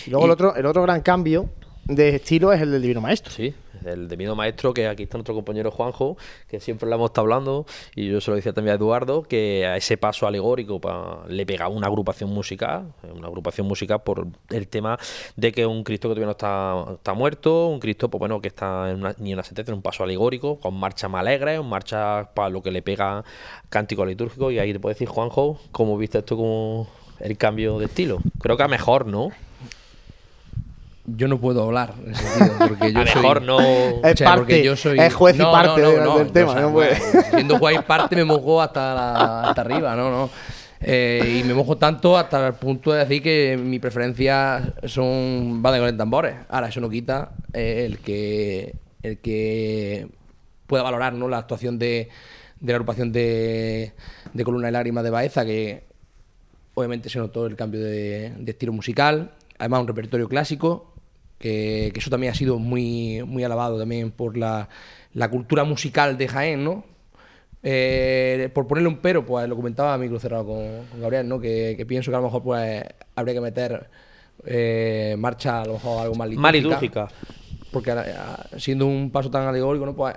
Y 0.05 0.11
luego 0.11 0.25
el 0.25 0.31
otro, 0.31 0.55
el 0.55 0.65
otro 0.65 0.83
gran 0.83 1.01
cambio 1.01 1.49
de 1.87 2.15
estilo 2.15 2.51
es 2.53 2.61
el 2.61 2.71
del 2.71 2.81
Divino 2.81 3.01
Maestro. 3.01 3.31
Sí, 3.31 3.53
el 3.85 4.07
de 4.07 4.17
Mino 4.17 4.35
Maestro, 4.35 4.73
que 4.73 4.87
aquí 4.87 5.03
está 5.03 5.17
nuestro 5.17 5.33
compañero 5.35 5.71
Juanjo, 5.71 6.17
que 6.49 6.59
siempre 6.59 6.89
lo 6.89 6.95
hemos 6.95 7.11
estado 7.11 7.25
hablando, 7.25 7.65
y 7.95 8.09
yo 8.09 8.19
se 8.19 8.31
lo 8.31 8.35
decía 8.35 8.51
también 8.51 8.73
a 8.73 8.75
Eduardo, 8.75 9.23
que 9.23 9.65
a 9.65 9.77
ese 9.77 9.97
paso 9.97 10.27
alegórico 10.27 10.81
pa- 10.81 11.23
le 11.27 11.45
pega 11.45 11.67
una 11.67 11.87
agrupación 11.87 12.29
musical, 12.31 12.93
una 13.13 13.27
agrupación 13.27 13.67
musical 13.67 14.01
por 14.03 14.27
el 14.49 14.67
tema 14.67 14.97
de 15.35 15.51
que 15.51 15.65
un 15.65 15.83
Cristo 15.83 16.09
que 16.09 16.15
todavía 16.15 16.25
no 16.25 16.31
está, 16.31 16.93
está 16.95 17.13
muerto, 17.13 17.67
un 17.67 17.79
Cristo 17.79 18.09
pues 18.09 18.19
bueno 18.19 18.41
que 18.41 18.49
está 18.49 18.89
en 18.89 18.97
una, 18.97 19.15
ni 19.19 19.31
en 19.31 19.35
una 19.35 19.43
sentencia, 19.43 19.71
en 19.71 19.77
un 19.77 19.83
paso 19.83 20.03
alegórico, 20.03 20.59
con 20.59 20.73
marcha 20.73 21.07
más 21.07 21.21
alegre, 21.21 21.59
un 21.59 21.69
marcha 21.69 22.31
para 22.33 22.49
lo 22.49 22.61
que 22.61 22.71
le 22.71 22.81
pega 22.81 23.23
cántico 23.69 24.05
litúrgico, 24.05 24.51
y 24.51 24.59
ahí 24.59 24.73
te 24.73 24.79
puedo 24.79 24.93
decir, 24.93 25.07
Juanjo, 25.07 25.59
¿cómo 25.71 25.97
viste 25.97 26.17
esto 26.17 26.35
como 26.35 26.89
el 27.19 27.37
cambio 27.37 27.79
de 27.79 27.85
estilo? 27.85 28.17
Creo 28.41 28.57
que 28.57 28.63
a 28.63 28.67
mejor, 28.67 29.05
¿no? 29.05 29.29
Yo 31.09 31.27
no 31.29 31.39
puedo 31.39 31.63
hablar 31.63 31.93
en 32.05 32.11
ese 32.11 32.23
sentido, 32.27 32.67
porque 32.67 32.91
yo 32.93 32.99
A 32.99 33.07
soy- 33.07 33.21
mejor 33.21 33.41
no- 33.41 33.59
Es 33.59 34.13
O 34.13 34.17
sea, 34.17 34.35
porque 34.35 34.53
parte, 34.55 34.63
yo 34.63 34.75
soy- 34.75 34.99
es 34.99 35.13
juez 35.13 35.35
y 35.35 35.39
parte 35.41 35.81
del- 35.81 36.03
del 36.17 36.31
tema, 36.33 36.51
o 36.51 36.53
sea, 36.53 36.61
no 36.63 36.73
puede. 36.73 36.99
bueno, 36.99 37.27
Siendo 37.31 37.57
juez 37.59 37.77
y 37.79 37.81
parte 37.83 38.15
me 38.17 38.25
mojo 38.25 38.61
hasta, 38.61 38.93
la- 38.93 39.49
hasta 39.49 39.61
arriba, 39.61 39.95
no, 39.95 40.09
no. 40.11 40.29
Eh, 40.81 41.39
y 41.41 41.47
me 41.47 41.53
mojo 41.55 41.77
tanto 41.77 42.17
hasta 42.17 42.47
el 42.47 42.53
punto 42.53 42.91
de 42.93 42.99
decir 42.99 43.23
que 43.23 43.57
mi 43.59 43.79
preferencia 43.79 44.73
son 44.83 45.61
bandas 45.61 45.81
con 45.81 45.97
tambores. 45.97 46.35
Ahora, 46.49 46.67
eso 46.67 46.79
no 46.81 46.89
quita 46.89 47.31
eh, 47.53 47.83
el 47.85 47.97
que 47.99 48.75
el 49.01 49.17
que 49.19 50.07
pueda 50.67 50.83
valorar 50.83 51.13
¿no? 51.13 51.29
la 51.29 51.37
actuación 51.37 51.79
de, 51.79 52.09
de 52.59 52.73
la 52.73 52.75
agrupación 52.75 53.11
de, 53.11 53.93
de 54.33 54.43
Columna 54.43 54.67
y 54.69 54.71
Lágrimas 54.71 55.03
de 55.05 55.09
Baeza, 55.09 55.45
que 55.45 55.85
obviamente 56.73 57.09
se 57.09 57.17
notó 57.19 57.47
el 57.47 57.55
cambio 57.55 57.79
de, 57.81 58.33
de 58.37 58.51
estilo 58.51 58.73
musical, 58.73 59.31
además 59.57 59.81
un 59.81 59.87
repertorio 59.87 60.27
clásico, 60.27 60.93
que, 61.37 61.91
que 61.93 61.99
eso 61.99 62.09
también 62.09 62.31
ha 62.33 62.35
sido 62.35 62.59
muy, 62.59 63.23
muy 63.23 63.43
alabado 63.43 63.77
también 63.79 64.11
por 64.11 64.37
la, 64.37 64.69
la 65.13 65.29
cultura 65.29 65.63
musical 65.63 66.17
de 66.17 66.27
Jaén, 66.27 66.63
¿no? 66.63 66.83
Eh, 67.63 68.49
por 68.53 68.67
ponerle 68.67 68.87
un 68.89 68.97
pero, 68.97 69.25
pues 69.25 69.47
lo 69.49 69.55
comentaba 69.55 69.93
a 69.93 69.97
micro 69.97 70.19
cerrado 70.19 70.45
con, 70.45 70.85
con 70.91 71.01
Gabriel, 71.01 71.27
¿no? 71.27 71.39
Que, 71.39 71.73
que 71.75 71.85
pienso 71.85 72.11
que 72.11 72.15
a 72.15 72.19
lo 72.19 72.25
mejor 72.25 72.43
pues 72.43 72.83
habría 73.15 73.33
que 73.33 73.41
meter 73.41 73.89
eh, 74.45 75.15
marcha 75.17 75.61
a 75.61 75.65
lo 75.65 75.73
mejor 75.73 76.01
algo 76.03 76.15
más 76.15 76.29
litúrgica. 76.29 76.41
Más 76.41 76.53
litúrgica. 76.53 77.07
Porque 77.71 77.91
a- 77.91 77.99
a- 78.53 78.59
siendo 78.59 78.85
un 78.85 79.09
paso 79.11 79.29
tan 79.31 79.47
alegórico, 79.47 79.85
¿no? 79.85 79.95
Pues 79.95 80.15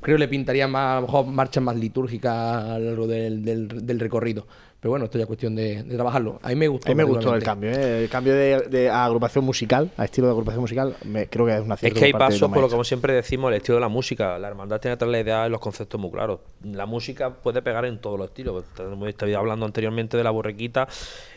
creo 0.00 0.16
que 0.16 0.20
le 0.20 0.28
pintaría 0.28 0.68
más, 0.68 0.92
a 0.92 1.00
lo 1.00 1.06
mejor 1.06 1.26
marchas 1.26 1.62
más 1.64 1.76
litúrgicas 1.76 2.32
a 2.64 2.78
lo 2.78 2.84
largo 2.90 3.06
del, 3.06 3.44
del- 3.44 3.86
del 3.86 3.98
recorrido. 4.00 4.46
Pero 4.86 4.92
bueno, 4.92 5.06
esto 5.06 5.18
ya 5.18 5.22
es 5.22 5.26
cuestión 5.26 5.56
de, 5.56 5.82
de 5.82 5.94
trabajarlo. 5.96 6.38
A 6.44 6.50
mí 6.50 6.54
me 6.54 6.68
gustó. 6.68 6.86
A 6.86 6.94
mí 6.94 6.94
me 6.94 7.02
gustó 7.02 7.34
el 7.34 7.42
cambio, 7.42 7.72
¿eh? 7.72 8.04
el 8.04 8.08
cambio 8.08 8.34
de, 8.34 8.68
de 8.68 8.88
agrupación 8.88 9.44
musical, 9.44 9.90
a 9.96 10.04
estilo 10.04 10.28
de 10.28 10.30
agrupación 10.30 10.60
musical, 10.60 10.94
me, 11.04 11.26
creo 11.26 11.44
que 11.44 11.56
es 11.56 11.60
una 11.60 11.74
Es 11.74 11.80
acierto 11.80 11.98
que 11.98 12.04
hay 12.04 12.12
pasos, 12.12 12.48
por 12.48 12.60
lo 12.60 12.68
que 12.68 12.70
como 12.70 12.84
siempre 12.84 13.12
decimos, 13.12 13.50
el 13.50 13.56
estilo 13.56 13.78
de 13.78 13.80
la 13.80 13.88
música. 13.88 14.38
La 14.38 14.46
hermandad 14.46 14.80
tiene 14.80 14.94
que 14.94 15.00
tener 15.00 15.10
la 15.10 15.20
idea 15.20 15.46
y 15.48 15.50
los 15.50 15.60
conceptos 15.60 16.00
muy 16.00 16.12
claros. 16.12 16.38
La 16.62 16.86
música 16.86 17.30
puede 17.30 17.62
pegar 17.62 17.84
en 17.84 18.00
todos 18.00 18.16
los 18.16 18.28
estilos. 18.28 18.62
Hemos 18.78 19.08
estado 19.08 19.36
hablando 19.36 19.66
anteriormente 19.66 20.16
de 20.16 20.22
la 20.22 20.30
borrequita. 20.30 20.86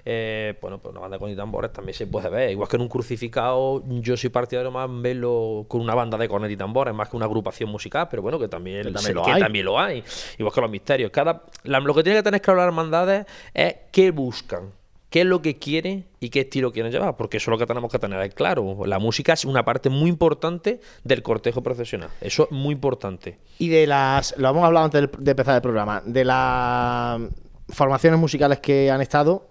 Eh, 0.06 0.58
bueno, 0.62 0.80
pues 0.80 0.92
una 0.92 1.02
banda 1.02 1.20
con 1.20 1.36
tambores 1.36 1.72
también 1.74 1.94
se 1.94 2.08
puede 2.08 2.30
ver. 2.30 2.52
Igual 2.52 2.68
que 2.70 2.76
en 2.76 2.82
un 2.84 2.90
crucificado, 2.90 3.84
yo 3.88 4.18
soy 4.18 4.30
partidario 4.30 4.72
más 4.72 4.90
verlo 5.02 5.66
con 5.68 5.82
una 5.82 5.96
banda 5.96 6.18
de 6.18 6.28
cornet 6.28 6.52
y 6.52 6.58
tambores, 6.58 6.94
más 6.94 7.10
que 7.10 7.18
una 7.18 7.26
agrupación 7.26 7.70
musical, 7.70 8.08
pero 8.10 8.22
bueno, 8.22 8.40
que 8.40 8.48
también, 8.48 8.84
Que 8.84 8.92
también 8.92 9.02
se- 9.04 9.14
lo 9.14 9.24
que 9.24 9.32
hay. 9.32 9.42
también 9.42 9.66
lo 9.66 9.80
hay. 9.80 10.04
Igual 10.38 10.54
que 10.54 10.62
los 10.62 10.70
misterios. 10.70 11.12
Cada, 11.12 11.44
la- 11.64 11.80
lo 11.80 11.94
que 11.94 12.04
tiene 12.04 12.20
que 12.20 12.24
tener 12.24 12.42
claro 12.42 12.58
las 12.60 12.68
hermandades 12.68 13.26
es 13.54 13.76
qué 13.92 14.12
buscan 14.12 14.72
qué 15.10 15.22
es 15.22 15.26
lo 15.26 15.42
que 15.42 15.58
quieren 15.58 16.06
y 16.20 16.30
qué 16.30 16.42
estilo 16.42 16.72
quieren 16.72 16.92
llevar, 16.92 17.18
porque 17.18 17.38
eso 17.38 17.50
es 17.50 17.54
lo 17.54 17.58
que 17.58 17.66
tenemos 17.66 17.92
que 17.92 17.98
tener 17.98 18.32
claro. 18.36 18.86
La 18.86 19.00
música 19.00 19.34
es 19.34 19.44
una 19.44 19.66
parte 19.66 19.90
muy 19.90 20.08
importante 20.08 20.82
del 21.04 21.24
cortejo 21.24 21.64
profesional. 21.64 22.10
Eso 22.22 22.44
es 22.44 22.52
muy 22.52 22.74
importante. 22.74 23.40
Y 23.58 23.70
de 23.70 23.88
las, 23.88 24.36
lo 24.38 24.50
hemos 24.50 24.64
hablado 24.64 24.86
antes 24.86 25.10
de 25.18 25.32
empezar 25.32 25.56
el 25.56 25.64
programa, 25.64 26.04
de 26.06 26.24
las 26.26 27.22
formaciones 27.70 28.20
musicales 28.20 28.60
que 28.60 28.92
han 28.92 29.02
estado, 29.02 29.48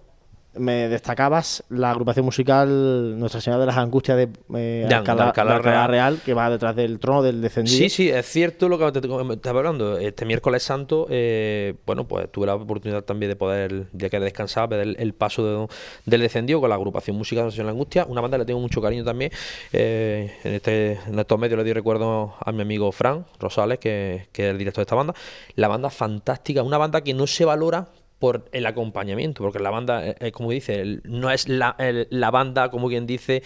me 0.59 0.87
destacabas 0.89 1.63
la 1.69 1.91
agrupación 1.91 2.25
musical 2.25 3.17
Nuestra 3.19 3.41
Señora 3.41 3.61
de 3.61 3.65
las 3.67 3.77
Angustias 3.77 4.17
de, 4.17 4.23
eh, 4.55 4.85
De 4.87 4.93
Alcalá, 4.95 5.23
de 5.23 5.27
Alcalá 5.29 5.51
de 5.51 5.57
Alcalá 5.57 5.87
Real. 5.87 5.89
Real, 5.89 6.19
que 6.23 6.33
va 6.33 6.49
detrás 6.49 6.75
del 6.75 6.99
trono 6.99 7.23
del 7.23 7.41
descendido. 7.41 7.77
Sí, 7.77 7.89
sí, 7.89 8.09
es 8.09 8.25
cierto 8.25 8.69
lo 8.69 8.77
que 8.77 8.91
te 8.91 9.01
te 9.01 9.33
estaba 9.33 9.59
hablando. 9.59 9.97
Este 9.97 10.25
miércoles 10.25 10.63
santo, 10.63 11.07
eh, 11.09 11.75
bueno, 11.85 12.05
pues 12.07 12.31
tuve 12.31 12.45
la 12.47 12.55
oportunidad 12.55 13.03
también 13.03 13.29
de 13.29 13.35
poder, 13.35 13.87
ya 13.93 14.09
que 14.09 14.19
descansaba, 14.19 14.67
ver 14.67 14.79
el, 14.81 14.95
el 14.99 15.13
paso 15.13 15.45
de- 15.45 15.67
del 16.05 16.21
descendido 16.21 16.59
con 16.59 16.69
la 16.69 16.75
agrupación 16.75 17.15
musical 17.17 17.45
de 17.45 17.51
Señor 17.51 17.65
la 17.65 17.71
Angustia. 17.71 18.05
Una 18.07 18.21
banda 18.21 18.37
que 18.37 18.39
le 18.43 18.45
tengo 18.45 18.59
mucho 18.59 18.81
cariño 18.81 19.03
también. 19.03 19.31
Eh, 19.73 20.33
en, 20.43 20.53
este, 20.53 20.99
en 21.07 21.17
estos 21.19 21.39
medios 21.39 21.57
le 21.57 21.63
di 21.63 21.73
recuerdo 21.73 22.33
a 22.43 22.51
mi 22.51 22.61
amigo 22.61 22.91
Fran 22.91 23.25
Rosales, 23.39 23.79
que, 23.79 24.27
que 24.31 24.45
es 24.47 24.51
el 24.51 24.57
director 24.57 24.81
de 24.81 24.83
esta 24.83 24.95
banda. 24.95 25.13
La 25.55 25.67
banda 25.67 25.89
fantástica, 25.89 26.63
una 26.63 26.77
banda 26.77 27.01
que 27.01 27.13
no 27.13 27.27
se 27.27 27.45
valora 27.45 27.87
por 28.19 28.45
el 28.51 28.65
acompañamiento, 28.65 29.43
porque 29.43 29.59
la 29.59 29.69
banda, 29.69 30.05
eh, 30.07 30.15
eh, 30.19 30.31
como 30.31 30.51
dice, 30.51 31.01
no 31.05 31.31
es 31.31 31.47
la, 31.49 31.75
el- 31.79 32.07
la 32.11 32.31
banda, 32.31 32.69
como 32.69 32.89
quien 32.89 33.07
dice, 33.07 33.43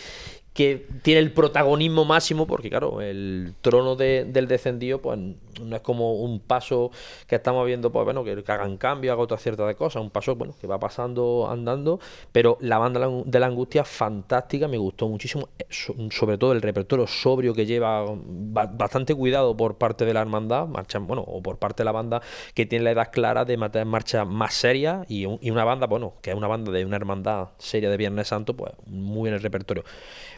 que 0.53 0.85
tiene 1.01 1.19
el 1.21 1.31
protagonismo 1.34 2.05
máximo, 2.05 2.45
porque 2.45 2.69
claro, 2.69 3.01
el 3.01 3.53
trono 3.61 3.95
de- 3.95 4.25
del 4.25 4.47
descendido, 4.47 5.01
pues 5.01 5.17
no 5.17 5.75
es 5.75 5.81
como 5.81 6.13
un 6.13 6.39
paso 6.39 6.91
que 7.27 7.35
estamos 7.35 7.65
viendo, 7.65 7.91
pues 7.91 8.05
bueno, 8.05 8.23
que, 8.23 8.43
hagan 8.47 8.77
cambio, 8.77 9.11
haga 9.13 9.21
otra 9.21 9.38
cierta 9.38 9.65
de 9.65 9.75
cosas, 9.75 10.01
un 10.01 10.09
paso, 10.11 10.35
bueno, 10.35 10.53
que 10.59 10.67
va 10.67 10.80
pasando, 10.80 11.47
andando, 11.49 11.99
pero 12.31 12.57
la 12.61 12.77
banda 12.77 12.99
de 13.25 13.39
la- 13.39 13.43
angustia, 13.47 13.84
fantástica, 13.84 14.67
me 14.67 14.77
gustó 14.77 15.07
muchísimo, 15.09 15.49
eh, 15.59 15.65
so- 15.69 15.95
sobre 16.11 16.38
todo 16.38 16.53
el 16.53 16.61
repertorio 16.61 17.05
sobrio 17.07 17.53
que 17.53 17.65
lleva, 17.65 18.05
ba- 18.15 18.67
bastante 18.67 19.13
cuidado 19.15 19.55
por 19.57 19.77
parte 19.77 20.05
de 20.05 20.13
la 20.13 20.21
hermandad, 20.21 20.67
marcha, 20.67 20.99
bueno, 20.99 21.23
o 21.27 21.41
por 21.41 21.57
parte 21.57 21.81
de 21.84 21.85
la 21.85 21.91
banda 21.91 22.21
que 22.53 22.65
tiene 22.65 22.85
la 22.85 22.91
edad 22.91 23.11
clara 23.11 23.45
de 23.45 23.53
en 23.53 23.88
marcha 23.88 24.25
más 24.25 24.53
seria 24.53 25.05
y, 25.07 25.25
un- 25.25 25.39
y 25.41 25.49
una 25.51 25.63
banda, 25.63 25.88
bueno, 25.88 26.13
que 26.21 26.31
es 26.31 26.35
una 26.35 26.47
banda 26.47 26.71
de 26.71 26.85
una 26.85 26.95
hermandad 26.97 27.49
seria 27.57 27.89
de 27.89 27.97
Viernes 27.97 28.27
Santo, 28.27 28.55
pues 28.55 28.71
muy 28.85 29.30
en 29.30 29.35
el 29.35 29.41
repertorio. 29.41 29.84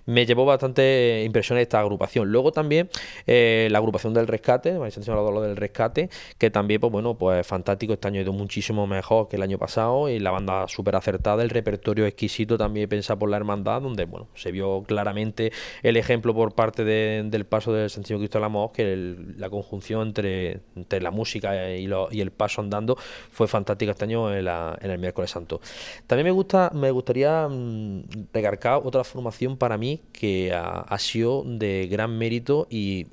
Me 0.08 0.26
llevó 0.26 0.46
bastante 0.46 1.24
impresión 1.26 1.58
esta 1.58 1.80
agrupación. 1.80 2.32
Luego 2.32 2.52
también 2.52 2.90
eh, 3.26 3.68
la 3.72 3.80
agrupación 3.80 4.14
del 4.14 4.28
rescate, 4.28 4.78
mencionado 4.78 5.32
lo 5.32 5.42
del 5.42 5.56
rescate, 5.56 6.10
que 6.38 6.52
también, 6.52 6.80
pues 6.80 6.92
bueno, 6.92 7.16
pues 7.18 7.46
fantástico, 7.48 7.94
este 7.94 8.08
año 8.08 8.20
ha 8.20 8.24
ido 8.24 8.34
muchísimo 8.34 8.86
mejor 8.86 9.28
que 9.28 9.38
el 9.38 9.42
año 9.42 9.58
pasado 9.58 10.08
y 10.10 10.20
la 10.20 10.30
banda 10.32 10.68
súper 10.68 10.96
acertada, 10.96 11.42
el 11.42 11.50
repertorio 11.50 12.06
exquisito 12.06 12.58
también 12.58 12.88
pensado 12.88 13.18
por 13.18 13.30
la 13.30 13.38
hermandad, 13.38 13.82
donde, 13.82 14.06
bueno, 14.06 14.28
se 14.36 14.52
vio 14.52 14.84
claramente 14.84 15.52
el 15.82 15.98
ejemplo 15.98 16.34
por 16.36 16.54
parte 16.54 16.84
de- 16.84 17.24
del 17.26 17.46
paso 17.46 17.74
del 17.74 17.90
Santísimo 17.90 18.20
Cristo 18.20 18.38
de 18.38 18.42
la 18.44 18.50
Moz, 18.50 18.72
que 18.74 19.16
la 19.38 19.50
conjunción 19.50 20.08
entre, 20.10 20.60
entre 20.76 21.02
la 21.02 21.10
música 21.12 21.72
y, 21.76 21.88
lo- 21.88 22.10
y 22.12 22.22
el 22.22 22.32
paso 22.32 22.62
andando 22.62 22.96
fue 23.32 23.48
fantástica 23.48 23.92
este 23.94 24.06
año 24.06 24.32
en, 24.34 24.46
la- 24.46 24.78
en 24.82 24.92
el 24.92 25.00
miércoles 25.00 25.32
santo. 25.32 25.62
También 26.08 26.26
me 26.26 26.32
gusta, 26.32 26.70
me 26.74 26.92
gustaría 26.92 27.48
mm, 27.50 28.04
recargar 28.34 28.82
otra 28.84 29.04
formación 29.04 29.58
para 29.58 29.78
mí 29.78 29.95
que 30.12 30.54
ha, 30.54 30.82
ha 30.82 31.00
sido 31.00 31.44
de 31.46 31.88
gran 31.90 32.18
mérito 32.18 32.68
y, 32.70 33.08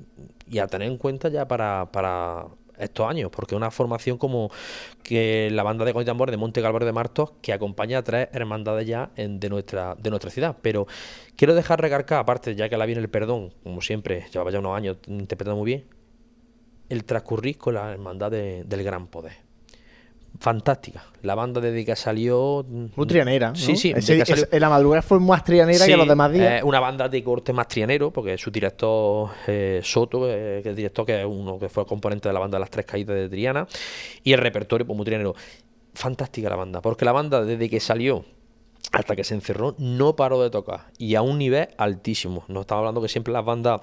a 0.61 0.67
tener 0.67 0.87
en 0.87 0.97
cuenta 0.97 1.29
ya 1.29 1.47
para, 1.47 2.47
estos 2.77 3.07
años, 3.09 3.29
porque 3.31 3.55
una 3.55 3.71
formación 3.71 4.17
como 4.17 4.49
que 5.03 5.49
la 5.51 5.63
banda 5.63 5.85
de 5.85 5.93
Tambor 6.05 6.31
de 6.31 6.37
Monte 6.37 6.61
Calvario 6.61 6.85
de 6.85 6.93
Martos, 6.93 7.33
que 7.41 7.53
acompaña 7.53 7.99
a 7.99 8.03
tres 8.03 8.29
hermandades 8.33 8.87
ya 8.87 9.11
de, 9.15 9.49
nuestra, 9.49 9.95
de 9.95 10.09
nuestra 10.09 10.29
ciudad. 10.31 10.57
Pero 10.61 10.87
quiero 11.35 11.55
dejar 11.55 11.81
recargar, 11.81 12.19
aparte, 12.19 12.55
ya 12.55 12.69
que 12.69 12.77
la 12.77 12.85
viene 12.85 13.01
el 13.01 13.09
perdón, 13.09 13.53
como 13.63 13.81
siempre, 13.81 14.25
llevaba 14.31 14.51
ya 14.51 14.59
unos 14.59 14.75
años 14.75 14.97
interpretando 15.07 15.57
muy 15.57 15.65
bien, 15.65 15.85
el 16.89 17.03
transcurrir 17.05 17.57
con 17.57 17.75
la 17.75 17.91
hermandad 17.91 18.31
de- 18.31 18.63
del 18.65 18.83
gran 18.83 19.07
poder. 19.07 19.33
Fantástica. 20.39 21.03
La 21.21 21.35
banda 21.35 21.61
desde 21.61 21.85
que 21.85 21.95
salió. 21.95 22.65
Muy 22.95 23.07
trianera. 23.07 23.49
¿no? 23.49 23.55
Sí, 23.55 23.75
sí. 23.75 23.93
Ese- 23.95 24.17
que 24.17 24.25
salió- 24.25 24.47
en 24.51 24.59
la 24.59 24.69
madrugada 24.69 25.01
fue 25.01 25.19
más 25.19 25.43
trianera 25.43 25.85
que 25.85 25.95
los 25.95 26.07
demás 26.07 26.31
días. 26.31 26.61
eh, 26.61 26.63
una 26.63 26.79
banda 26.79 27.07
de 27.07 27.23
corte 27.23 27.53
más 27.53 27.67
trianero, 27.67 28.11
porque 28.11 28.37
su 28.37 28.51
director 28.51 29.29
eh, 29.47 29.79
Soto, 29.83 30.27
eh, 30.29 30.59
que 30.61 30.69
es 30.69 30.71
el 30.71 30.75
director 30.75 31.05
que 31.05 31.21
es 31.21 31.25
uno 31.25 31.57
que 31.59 31.69
fue 31.69 31.85
componente 31.85 32.27
de 32.29 32.33
la 32.33 32.39
banda 32.39 32.57
de 32.57 32.61
las 32.61 32.69
tres 32.69 32.85
caídas 32.85 33.15
de 33.15 33.29
Triana, 33.29 33.67
y 34.23 34.33
el 34.33 34.39
repertorio, 34.39 34.85
pues 34.85 34.97
muy 34.97 35.05
trianero. 35.05 35.35
Fantástica 35.93 36.49
la 36.49 36.55
banda, 36.55 36.81
porque 36.81 37.05
la 37.05 37.11
banda 37.11 37.43
desde 37.45 37.69
que 37.69 37.79
salió 37.79 38.25
hasta 38.91 39.15
que 39.15 39.23
se 39.23 39.35
encerró, 39.35 39.75
no 39.77 40.15
paró 40.15 40.41
de 40.41 40.49
tocar. 40.49 40.87
Y 40.97 41.15
a 41.15 41.21
un 41.21 41.37
nivel 41.37 41.69
altísimo. 41.77 42.43
No 42.47 42.61
estamos 42.61 42.79
hablando 42.81 43.01
que 43.01 43.07
siempre 43.07 43.31
las 43.31 43.45
bandas 43.45 43.81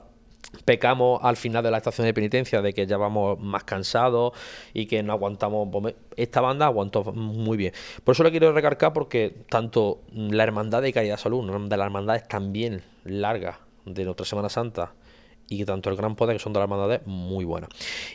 pecamos 0.64 1.20
al 1.22 1.36
final 1.36 1.62
de 1.62 1.70
la 1.70 1.78
estación 1.78 2.06
de 2.06 2.14
penitencia 2.14 2.62
de 2.62 2.72
que 2.72 2.86
ya 2.86 2.96
vamos 2.96 3.38
más 3.40 3.64
cansados 3.64 4.32
y 4.72 4.86
que 4.86 5.02
no 5.02 5.12
aguantamos. 5.12 5.68
Esta 6.16 6.40
banda 6.40 6.66
aguantó 6.66 7.04
muy 7.12 7.56
bien. 7.56 7.72
Por 8.04 8.14
eso 8.14 8.24
le 8.24 8.30
quiero 8.30 8.52
recargar 8.52 8.92
porque 8.92 9.44
tanto 9.48 10.02
la 10.12 10.42
Hermandad 10.42 10.82
de 10.82 10.92
Caridad 10.92 11.16
Salud, 11.16 11.48
una 11.48 11.58
de 11.68 11.76
las 11.76 11.86
hermandades 11.86 12.26
también 12.28 12.82
largas 13.04 13.58
de 13.84 14.04
nuestra 14.04 14.26
Semana 14.26 14.48
Santa, 14.48 14.92
y 15.51 15.64
tanto 15.64 15.90
el 15.90 15.97
Gran 15.97 16.14
Poder, 16.14 16.36
que 16.36 16.43
son 16.43 16.52
de 16.52 16.60
las 16.60 16.64
hermandades, 16.64 17.01
muy 17.06 17.44
buenas. 17.44 17.70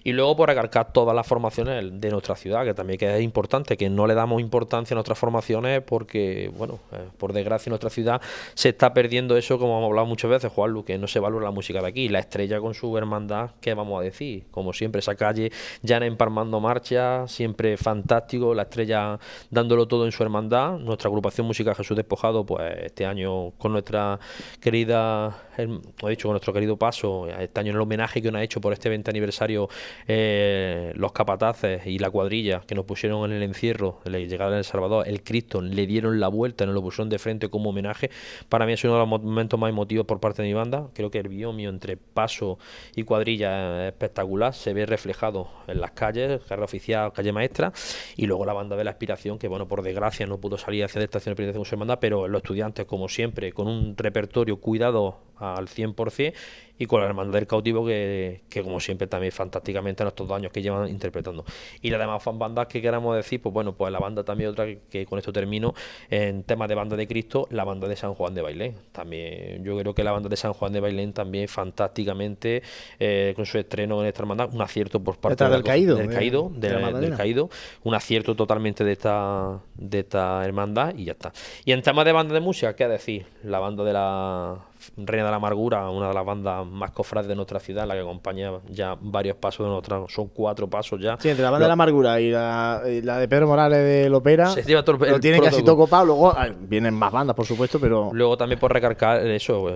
Y 0.05 0.13
luego 0.13 0.37
por 0.37 0.49
acarcar 0.49 0.93
todas 0.93 1.13
las 1.13 1.27
formaciones 1.27 1.83
de 1.99 2.09
nuestra 2.09 2.35
ciudad, 2.37 2.63
que 2.63 2.73
también 2.73 2.97
que 2.97 3.13
es 3.13 3.21
importante, 3.21 3.75
que 3.75 3.89
no 3.89 4.07
le 4.07 4.13
damos 4.13 4.39
importancia 4.39 4.93
a 4.93 4.95
nuestras 4.95 5.19
formaciones 5.19 5.81
porque, 5.81 6.49
bueno, 6.57 6.79
eh, 6.93 7.09
por 7.17 7.33
desgracia 7.33 7.69
en 7.69 7.71
nuestra 7.71 7.89
ciudad 7.89 8.21
se 8.53 8.69
está 8.69 8.93
perdiendo 8.93 9.35
eso, 9.35 9.59
como 9.59 9.77
hemos 9.77 9.89
hablado 9.89 10.07
muchas 10.07 10.31
veces, 10.31 10.51
Juan 10.51 10.65
que 10.83 10.97
no 10.97 11.07
se 11.07 11.19
valora 11.19 11.45
la 11.45 11.51
música 11.51 11.81
de 11.81 11.87
aquí. 11.87 12.07
La 12.07 12.19
estrella 12.19 12.59
con 12.61 12.73
su 12.73 12.97
hermandad, 12.97 13.51
¿qué 13.59 13.73
vamos 13.73 13.99
a 13.99 14.03
decir? 14.03 14.45
Como 14.49 14.71
siempre, 14.71 14.99
esa 14.99 15.15
calle 15.15 15.51
ya 15.81 15.97
empalmando 15.97 16.59
marcha, 16.61 17.27
siempre 17.27 17.75
fantástico, 17.75 18.53
la 18.53 18.63
estrella 18.63 19.19
dándolo 19.49 19.87
todo 19.87 20.05
en 20.05 20.11
su 20.11 20.23
hermandad. 20.23 20.79
Nuestra 20.79 21.09
agrupación 21.09 21.45
Música 21.47 21.75
Jesús 21.75 21.97
Despojado, 21.97 22.45
pues 22.45 22.63
este 22.83 23.05
año 23.05 23.51
con 23.57 23.73
nuestra 23.73 24.19
querida, 24.61 25.37
he 25.57 26.09
dicho, 26.09 26.27
con 26.27 26.33
nuestro 26.33 26.53
querido 26.53 26.77
paso, 26.77 27.24
este 27.29 27.59
año 27.59 27.71
en 27.71 27.75
el 27.75 27.81
homenaje 27.81 28.21
que 28.21 28.31
nos 28.31 28.39
ha 28.39 28.43
hecho 28.43 28.61
por 28.61 28.73
este 28.73 28.89
20 28.89 29.09
aniversario 29.09 29.69
eh, 30.07 30.93
los 30.95 31.11
capataces 31.11 31.85
y 31.85 31.99
la 31.99 32.09
cuadrilla 32.09 32.61
que 32.61 32.75
nos 32.75 32.85
pusieron 32.85 33.31
en 33.31 33.37
el 33.37 33.43
encierro, 33.43 33.99
la 34.05 34.19
llegada 34.19 34.51
en 34.51 34.57
El 34.59 34.63
Salvador, 34.63 35.07
el 35.07 35.23
Cristo, 35.23 35.61
le 35.61 35.87
dieron 35.87 36.19
la 36.19 36.27
vuelta, 36.27 36.65
nos 36.65 36.75
lo 36.75 36.81
pusieron 36.81 37.09
de 37.09 37.19
frente 37.19 37.49
como 37.49 37.69
homenaje. 37.69 38.09
Para 38.49 38.65
mí 38.65 38.73
es 38.73 38.83
uno 38.83 38.93
de 38.93 38.99
los 38.99 39.07
momentos 39.07 39.59
más 39.59 39.69
emotivos 39.69 40.05
por 40.05 40.19
parte 40.19 40.41
de 40.41 40.47
mi 40.47 40.53
banda. 40.53 40.87
Creo 40.93 41.11
que 41.11 41.19
el 41.19 41.29
biomio 41.29 41.69
entre 41.69 41.97
paso 41.97 42.59
y 42.95 43.03
cuadrilla 43.03 43.87
es 43.87 43.93
espectacular, 43.93 44.53
se 44.53 44.73
ve 44.73 44.85
reflejado 44.85 45.49
en 45.67 45.81
las 45.81 45.91
calles, 45.91 46.41
carrera 46.43 46.65
oficial, 46.65 47.13
calle 47.13 47.31
maestra, 47.31 47.71
y 48.15 48.25
luego 48.25 48.45
la 48.45 48.53
banda 48.53 48.75
de 48.75 48.83
la 48.83 48.91
aspiración, 48.91 49.37
que 49.39 49.47
bueno, 49.47 49.67
por 49.67 49.81
desgracia 49.81 50.25
no 50.27 50.39
pudo 50.39 50.57
salir 50.57 50.83
hacia 50.83 50.99
la 50.99 51.05
estación 51.05 51.33
de 51.33 51.35
penitencia 51.37 51.59
con 51.59 51.65
su 51.65 51.75
hermandad, 51.75 51.99
pero 51.99 52.27
los 52.27 52.39
estudiantes, 52.39 52.85
como 52.85 53.07
siempre, 53.07 53.51
con 53.51 53.67
un 53.67 53.95
repertorio 53.97 54.57
cuidado 54.57 55.19
al 55.37 55.67
100% 55.67 56.33
y 56.77 56.85
con 56.85 57.01
la 57.01 57.07
hermandad 57.07 57.33
del 57.33 57.47
cautivo 57.47 57.85
que, 57.85 58.41
como 58.63 58.79
siempre 58.79 59.07
también 59.07 59.31
fantásticamente 59.31 60.03
en 60.03 60.07
estos 60.07 60.27
dos 60.27 60.37
años 60.37 60.51
que 60.51 60.61
llevan 60.61 60.89
interpretando. 60.89 61.45
Y 61.81 61.89
las 61.89 61.99
demás 61.99 62.21
fan 62.21 62.37
bandas 62.37 62.67
que 62.67 62.81
queramos 62.81 63.15
decir 63.15 63.41
pues 63.41 63.53
bueno 63.53 63.73
pues 63.73 63.91
la 63.91 63.99
banda 63.99 64.23
también 64.23 64.49
otra 64.49 64.65
que, 64.89 65.05
con 65.05 65.19
esto 65.19 65.31
termino 65.31 65.73
en 66.09 66.43
temas 66.43 66.67
de 66.67 66.75
banda 66.75 66.95
de 66.95 67.07
Cristo 67.07 67.47
la 67.51 67.63
banda 67.63 67.87
de 67.87 67.95
San 67.95 68.13
Juan 68.13 68.33
de 68.33 68.41
Bailén. 68.41 68.75
También 68.91 69.63
yo 69.63 69.77
creo 69.77 69.93
que 69.93 70.03
la 70.03 70.11
banda 70.11 70.29
de 70.29 70.35
San 70.35 70.53
Juan 70.53 70.73
de 70.73 70.79
Bailén 70.79 71.13
también 71.13 71.47
fantásticamente 71.47 72.61
eh, 72.99 73.33
con 73.35 73.45
su 73.45 73.57
estreno 73.57 74.01
en 74.01 74.07
esta 74.07 74.21
hermandad 74.21 74.53
un 74.53 74.61
acierto 74.61 74.99
por 75.01 75.17
parte 75.17 75.47
del 75.47 75.63
caído 75.63 75.95
del 75.95 76.09
caído 76.09 76.51
del 76.55 77.15
caído 77.15 77.49
un 77.83 77.93
acierto 77.93 78.35
totalmente 78.35 78.83
de 78.83 78.91
esta 78.91 79.59
de 79.75 79.99
esta 79.99 80.43
hermandad 80.43 80.95
y 80.95 81.05
ya 81.05 81.13
está. 81.13 81.31
Y 81.63 81.71
en 81.71 81.81
temas 81.81 82.05
de 82.05 82.11
banda 82.11 82.33
de 82.33 82.39
música 82.39 82.75
qué 82.75 82.87
decir 82.87 83.25
la 83.43 83.59
banda 83.59 83.83
de 83.83 83.93
la 83.93 84.57
Reina 84.97 85.25
de 85.25 85.31
la 85.31 85.37
Amargura, 85.37 85.89
una 85.89 86.09
de 86.09 86.13
las 86.13 86.25
bandas 86.25 86.65
más 86.65 86.91
cofrades 86.91 87.27
de 87.27 87.35
nuestra 87.35 87.59
ciudad, 87.59 87.87
la 87.87 87.93
que 87.93 88.01
acompaña 88.01 88.51
ya 88.69 88.97
varios 88.99 89.37
pasos 89.37 89.65
de 89.65 89.71
nuestra, 89.71 90.03
son 90.07 90.27
cuatro 90.29 90.69
pasos 90.69 90.99
ya. 91.01 91.17
Sí, 91.19 91.29
entre 91.29 91.43
la 91.43 91.51
banda 91.51 91.65
de 91.65 91.69
la 91.69 91.73
Amargura 91.73 92.19
y 92.19 92.31
la, 92.31 92.81
de 92.83 93.27
Pedro 93.27 93.47
Morales 93.47 93.79
de 93.79 94.09
Lopera, 94.09 94.49
se 94.49 94.63
lo 94.71 95.19
tiene 95.19 95.39
casi 95.39 95.63
todo 95.63 95.77
copado. 95.77 96.05
Luego 96.05 96.33
vienen 96.59 96.93
más 96.93 97.11
bandas, 97.11 97.35
por 97.35 97.45
supuesto, 97.45 97.79
pero. 97.79 98.11
Luego 98.13 98.37
también 98.37 98.59
por 98.59 98.71
recargar 98.71 99.25
eso, 99.27 99.69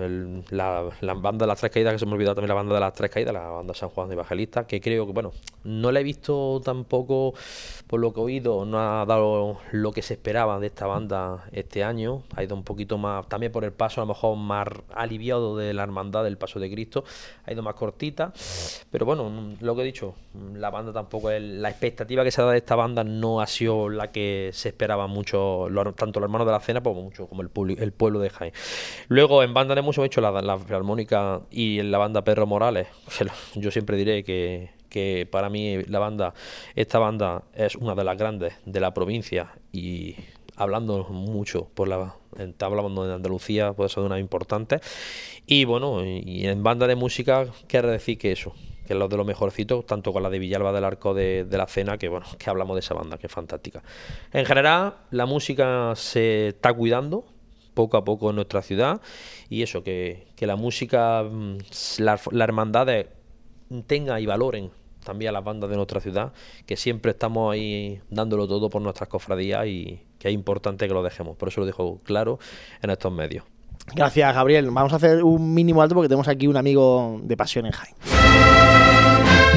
la, 0.50 0.90
banda 1.14 1.44
de 1.44 1.48
las 1.48 1.60
Tres 1.60 1.72
Caídas, 1.72 1.92
que 1.92 1.98
se 1.98 2.06
me 2.06 2.12
ha 2.12 2.14
olvidado 2.14 2.36
también 2.36 2.48
la 2.48 2.54
banda 2.54 2.74
de 2.74 2.80
las 2.80 2.92
Tres 2.92 3.10
Caídas, 3.10 3.34
la 3.34 3.48
banda 3.48 3.74
San 3.74 3.88
Juan 3.90 4.08
de 4.08 4.14
Evangelista, 4.14 4.66
que 4.66 4.80
creo 4.80 5.06
que, 5.06 5.12
bueno, 5.12 5.32
no 5.64 5.92
la 5.92 6.00
he 6.00 6.02
visto 6.02 6.60
tampoco, 6.64 7.34
por 7.90 7.98
lo 7.98 8.14
que 8.14 8.20
he 8.20 8.22
oído, 8.22 8.64
no 8.64 8.78
ha 8.78 9.04
dado 9.04 9.58
lo 9.72 9.90
que 9.90 10.00
se 10.00 10.14
esperaba 10.14 10.60
de 10.60 10.68
esta 10.68 10.86
banda 10.86 11.48
este 11.50 11.82
año. 11.82 12.22
Ha 12.36 12.44
ido 12.44 12.54
un 12.54 12.62
poquito 12.62 12.98
más, 12.98 13.28
también 13.28 13.50
por 13.50 13.64
el 13.64 13.72
paso, 13.72 14.00
a 14.00 14.04
lo 14.04 14.14
mejor 14.14 14.36
más 14.36 14.68
aliviado 14.94 15.56
de 15.56 15.74
la 15.74 15.82
hermandad 15.82 16.22
del 16.22 16.38
paso 16.38 16.60
de 16.60 16.70
Cristo, 16.70 17.02
ha 17.44 17.52
ido 17.52 17.64
más 17.64 17.74
cortita, 17.74 18.32
pero 18.92 19.06
bueno, 19.06 19.56
lo 19.60 19.74
que 19.74 19.82
he 19.82 19.84
dicho, 19.84 20.14
la 20.54 20.70
banda 20.70 20.92
tampoco 20.92 21.32
es, 21.32 21.42
la 21.42 21.68
expectativa 21.68 22.22
que 22.22 22.30
se 22.30 22.40
da 22.40 22.52
de 22.52 22.58
esta 22.58 22.76
banda 22.76 23.02
no 23.02 23.40
ha 23.40 23.48
sido 23.48 23.88
la 23.88 24.12
que 24.12 24.50
se 24.52 24.68
esperaba 24.68 25.08
mucho, 25.08 25.66
tanto 25.96 26.20
los 26.20 26.28
hermanos 26.28 26.46
de 26.46 26.52
la 26.52 26.60
cena 26.60 26.80
como 26.84 27.02
mucho 27.02 27.26
como 27.26 27.42
el, 27.42 27.50
el 27.76 27.92
pueblo 27.92 28.20
de 28.20 28.30
Jaén. 28.30 28.52
Luego 29.08 29.42
en 29.42 29.52
banda 29.52 29.74
de 29.74 29.80
hemos 29.80 29.98
hecho 29.98 30.20
la, 30.20 30.30
la 30.40 30.58
Filarmónica 30.58 31.40
y 31.50 31.80
en 31.80 31.90
la 31.90 31.98
banda 31.98 32.22
Pedro 32.22 32.46
Morales, 32.46 32.86
yo 33.56 33.72
siempre 33.72 33.96
diré 33.96 34.22
que 34.22 34.78
que 34.90 35.26
para 35.30 35.48
mí 35.48 35.82
la 35.84 35.98
banda, 35.98 36.34
esta 36.74 36.98
banda 36.98 37.44
es 37.54 37.76
una 37.76 37.94
de 37.94 38.04
las 38.04 38.18
grandes 38.18 38.52
de 38.66 38.80
la 38.80 38.92
provincia 38.92 39.54
y 39.72 40.16
hablando 40.56 41.04
mucho 41.04 41.68
por 41.74 41.88
la 41.88 42.14
hablando 42.60 43.06
de 43.06 43.14
Andalucía 43.14 43.72
puede 43.72 43.88
ser 43.88 44.02
una 44.02 44.18
importante. 44.18 44.80
Y 45.46 45.64
bueno 45.64 46.04
y 46.04 46.46
en 46.46 46.62
banda 46.62 46.86
de 46.86 46.96
música 46.96 47.46
quiere 47.66 47.88
decir 47.88 48.18
que 48.18 48.32
eso 48.32 48.52
que 48.90 48.94
es 48.94 48.98
lo 48.98 49.06
de 49.06 49.16
lo 49.16 49.24
mejorcito 49.24 49.84
tanto 49.84 50.12
con 50.12 50.22
la 50.22 50.30
de 50.30 50.40
Villalba 50.40 50.72
del 50.72 50.82
Arco 50.82 51.14
de, 51.14 51.46
la 51.48 51.68
Cena 51.68 51.96
que 51.96 52.08
bueno 52.08 52.26
que 52.38 52.50
hablamos 52.50 52.74
de 52.74 52.80
esa 52.80 52.92
banda 52.92 53.18
que 53.18 53.28
es 53.28 53.32
fantástica. 53.32 53.84
En 54.32 54.44
general 54.44 54.96
la 55.12 55.26
música 55.26 55.92
se 55.94 56.48
está 56.48 56.72
cuidando 56.72 57.24
poco 57.74 57.96
a 57.96 58.04
poco 58.04 58.30
en 58.30 58.36
nuestra 58.36 58.62
ciudad 58.62 59.00
y 59.48 59.62
eso 59.62 59.84
que, 59.84 60.26
la 60.40 60.56
música 60.56 61.22
mm, 61.22 61.58
las 61.98 62.32
la 62.32 62.44
hermandades 62.44 63.06
tenga 63.86 64.20
y 64.20 64.26
valoren 64.26 64.70
también 65.04 65.30
a 65.30 65.32
las 65.32 65.44
bandas 65.44 65.70
de 65.70 65.76
nuestra 65.76 66.00
ciudad, 66.00 66.32
que 66.66 66.76
siempre 66.76 67.12
estamos 67.12 67.52
ahí 67.52 68.00
dándolo 68.10 68.46
todo 68.46 68.70
por 68.70 68.82
nuestras 68.82 69.08
cofradías 69.08 69.66
y 69.66 70.00
que 70.18 70.28
es 70.28 70.34
importante 70.34 70.86
que 70.86 70.94
lo 70.94 71.02
dejemos. 71.02 71.36
Por 71.36 71.48
eso 71.48 71.60
lo 71.60 71.66
dejo 71.66 72.00
claro 72.04 72.38
en 72.82 72.90
estos 72.90 73.12
medios. 73.12 73.44
Gracias, 73.94 74.34
Gabriel. 74.34 74.70
Vamos 74.70 74.92
a 74.92 74.96
hacer 74.96 75.24
un 75.24 75.54
mínimo 75.54 75.82
alto 75.82 75.94
porque 75.94 76.08
tenemos 76.08 76.28
aquí 76.28 76.46
un 76.46 76.56
amigo 76.56 77.20
de 77.22 77.36
Pasión 77.36 77.66
en 77.66 77.72
Jaime. 77.72 77.96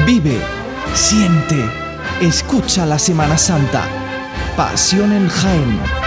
Vive, 0.06 0.38
siente, 0.94 1.56
escucha 2.20 2.84
la 2.86 2.98
Semana 2.98 3.38
Santa. 3.38 3.86
Pasión 4.56 5.12
en 5.12 5.28
Jaime. 5.28 6.03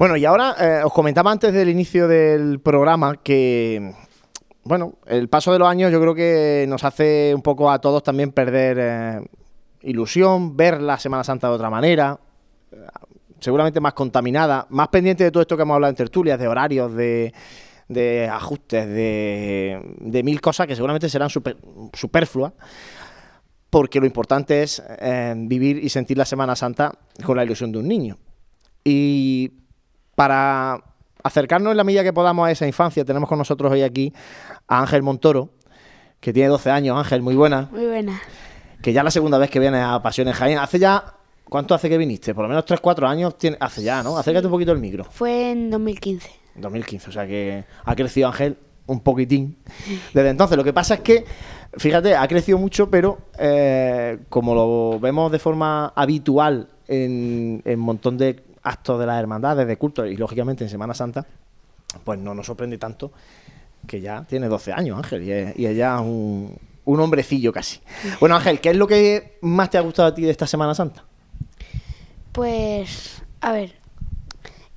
Bueno, 0.00 0.16
y 0.16 0.24
ahora 0.24 0.56
eh, 0.58 0.82
os 0.82 0.94
comentaba 0.94 1.30
antes 1.30 1.52
del 1.52 1.68
inicio 1.68 2.08
del 2.08 2.58
programa 2.60 3.16
que, 3.22 3.92
bueno, 4.64 4.94
el 5.04 5.28
paso 5.28 5.52
de 5.52 5.58
los 5.58 5.68
años 5.68 5.92
yo 5.92 6.00
creo 6.00 6.14
que 6.14 6.64
nos 6.70 6.84
hace 6.84 7.34
un 7.34 7.42
poco 7.42 7.70
a 7.70 7.82
todos 7.82 8.02
también 8.02 8.32
perder 8.32 8.78
eh, 8.80 9.20
ilusión, 9.82 10.56
ver 10.56 10.80
la 10.80 10.98
Semana 10.98 11.22
Santa 11.22 11.48
de 11.48 11.54
otra 11.54 11.68
manera, 11.68 12.18
seguramente 13.40 13.78
más 13.78 13.92
contaminada, 13.92 14.66
más 14.70 14.88
pendiente 14.88 15.24
de 15.24 15.30
todo 15.30 15.42
esto 15.42 15.54
que 15.54 15.64
hemos 15.64 15.74
hablado 15.74 15.90
en 15.90 15.96
tertulias, 15.96 16.38
de 16.38 16.48
horarios, 16.48 16.94
de, 16.94 18.30
ajustes, 18.32 18.86
de, 18.88 20.22
mil 20.24 20.40
cosas 20.40 20.66
que 20.66 20.76
seguramente 20.76 21.10
serán 21.10 21.28
superfluas, 21.28 22.54
porque 23.68 24.00
lo 24.00 24.06
importante 24.06 24.62
es 24.62 24.82
eh, 24.98 25.34
vivir 25.36 25.76
y 25.84 25.90
sentir 25.90 26.16
la 26.16 26.24
Semana 26.24 26.56
Santa 26.56 26.90
con 27.22 27.36
la 27.36 27.44
ilusión 27.44 27.70
de 27.70 27.80
un 27.80 27.86
niño. 27.86 28.16
Y 28.82 29.59
para 30.20 30.84
acercarnos 31.22 31.70
en 31.70 31.78
la 31.78 31.82
medida 31.82 32.02
que 32.02 32.12
podamos 32.12 32.46
a 32.46 32.50
esa 32.50 32.66
infancia, 32.66 33.06
tenemos 33.06 33.26
con 33.26 33.38
nosotros 33.38 33.72
hoy 33.72 33.80
aquí 33.80 34.12
a 34.68 34.80
Ángel 34.80 35.02
Montoro, 35.02 35.48
que 36.20 36.34
tiene 36.34 36.50
12 36.50 36.70
años. 36.70 36.98
Ángel, 36.98 37.22
muy 37.22 37.34
buena. 37.34 37.70
Muy 37.72 37.86
buena. 37.86 38.20
Que 38.82 38.92
ya 38.92 39.02
la 39.02 39.10
segunda 39.10 39.38
vez 39.38 39.48
que 39.48 39.58
viene 39.58 39.80
a 39.80 40.02
Pasiones 40.02 40.36
Jaén. 40.36 40.58
Hace 40.58 40.78
ya. 40.78 41.14
¿Cuánto 41.48 41.74
hace 41.74 41.88
que 41.88 41.96
viniste? 41.96 42.34
Por 42.34 42.42
lo 42.42 42.50
menos 42.50 42.66
3, 42.66 42.80
4 42.80 43.08
años 43.08 43.38
tiene, 43.38 43.56
hace 43.60 43.82
ya, 43.82 44.02
¿no? 44.02 44.18
Acércate 44.18 44.46
un 44.46 44.52
poquito 44.52 44.72
el 44.72 44.78
micro. 44.78 45.04
Fue 45.04 45.52
en 45.52 45.70
2015. 45.70 46.30
2015, 46.56 47.08
o 47.08 47.12
sea 47.14 47.26
que 47.26 47.64
ha 47.82 47.96
crecido 47.96 48.28
Ángel 48.28 48.58
un 48.88 49.00
poquitín 49.00 49.56
desde 50.12 50.28
entonces. 50.28 50.54
Lo 50.58 50.64
que 50.64 50.74
pasa 50.74 50.96
es 50.96 51.00
que, 51.00 51.24
fíjate, 51.78 52.14
ha 52.14 52.28
crecido 52.28 52.58
mucho, 52.58 52.90
pero 52.90 53.20
eh, 53.38 54.18
como 54.28 54.54
lo 54.54 55.00
vemos 55.00 55.32
de 55.32 55.38
forma 55.38 55.94
habitual 55.96 56.68
en 56.88 57.62
un 57.64 57.78
montón 57.78 58.18
de 58.18 58.49
actos 58.62 58.98
de 58.98 59.06
las 59.06 59.18
hermandades, 59.20 59.66
de 59.66 59.76
culto 59.76 60.06
y 60.06 60.16
lógicamente 60.16 60.64
en 60.64 60.70
Semana 60.70 60.94
Santa, 60.94 61.26
pues 62.04 62.18
no 62.18 62.34
nos 62.34 62.46
sorprende 62.46 62.78
tanto 62.78 63.12
que 63.86 64.00
ya 64.00 64.24
tiene 64.24 64.48
12 64.48 64.72
años 64.72 64.98
Ángel 64.98 65.22
y 65.22 65.32
es, 65.32 65.58
y 65.58 65.74
ya 65.74 66.00
un, 66.00 66.56
un 66.84 67.00
hombrecillo 67.00 67.52
casi. 67.52 67.80
Bueno 68.20 68.36
Ángel, 68.36 68.60
¿qué 68.60 68.70
es 68.70 68.76
lo 68.76 68.86
que 68.86 69.38
más 69.42 69.70
te 69.70 69.78
ha 69.78 69.80
gustado 69.80 70.08
a 70.08 70.14
ti 70.14 70.22
de 70.22 70.30
esta 70.30 70.46
Semana 70.46 70.74
Santa? 70.74 71.04
Pues, 72.32 73.22
a 73.40 73.52
ver, 73.52 73.74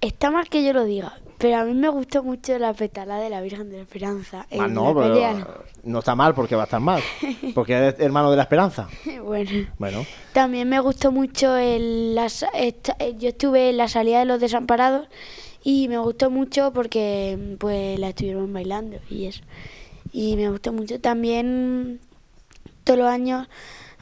está 0.01 0.31
mal 0.31 0.49
que 0.49 0.63
yo 0.63 0.73
lo 0.73 0.85
diga, 0.85 1.19
Pero 1.37 1.57
a 1.57 1.63
mí 1.65 1.73
me 1.73 1.89
gustó 1.89 2.23
mucho 2.23 2.57
la 2.57 2.73
petala 2.73 3.17
de 3.17 3.29
la 3.29 3.41
Virgen 3.41 3.69
de 3.69 3.77
la 3.77 3.83
Esperanza. 3.83 4.45
Ah, 4.57 4.67
no, 4.67 4.93
pero 4.95 5.63
no 5.83 5.99
está 5.99 6.15
mal 6.15 6.33
porque 6.33 6.55
va 6.55 6.61
a 6.63 6.65
estar 6.65 6.79
mal. 6.79 7.01
Porque 7.55 7.73
eres 7.73 7.95
hermano 7.99 8.31
de 8.31 8.37
la 8.37 8.43
esperanza. 8.43 8.87
no. 9.05 9.23
Bueno. 9.23 9.67
Bueno, 9.77 10.05
También 10.31 10.69
me 10.69 10.79
gustó 10.79 11.11
mucho 11.11 11.55
el, 11.57 12.15
la 12.15 12.29
sa- 12.29 12.49
esta- 12.53 12.95
eh, 12.99 13.15
yo 13.17 13.29
estuve 13.29 13.69
en 13.71 13.77
la 13.77 13.87
salida 13.87 14.19
de 14.19 14.25
los 14.25 14.39
desamparados 14.39 15.07
y 15.63 15.87
me 15.89 15.97
gustó 15.97 16.29
mucho 16.29 16.71
porque 16.73 17.55
pues 17.59 17.99
la 17.99 18.09
estuvieron 18.09 18.51
bailando 18.53 18.97
y 19.09 19.25
eso. 19.25 19.41
Y 20.13 20.35
me 20.35 20.49
gustó 20.49 20.71
mucho 20.71 20.99
también 21.01 21.99
todos 22.83 22.99
los 22.99 23.07
años, 23.09 23.47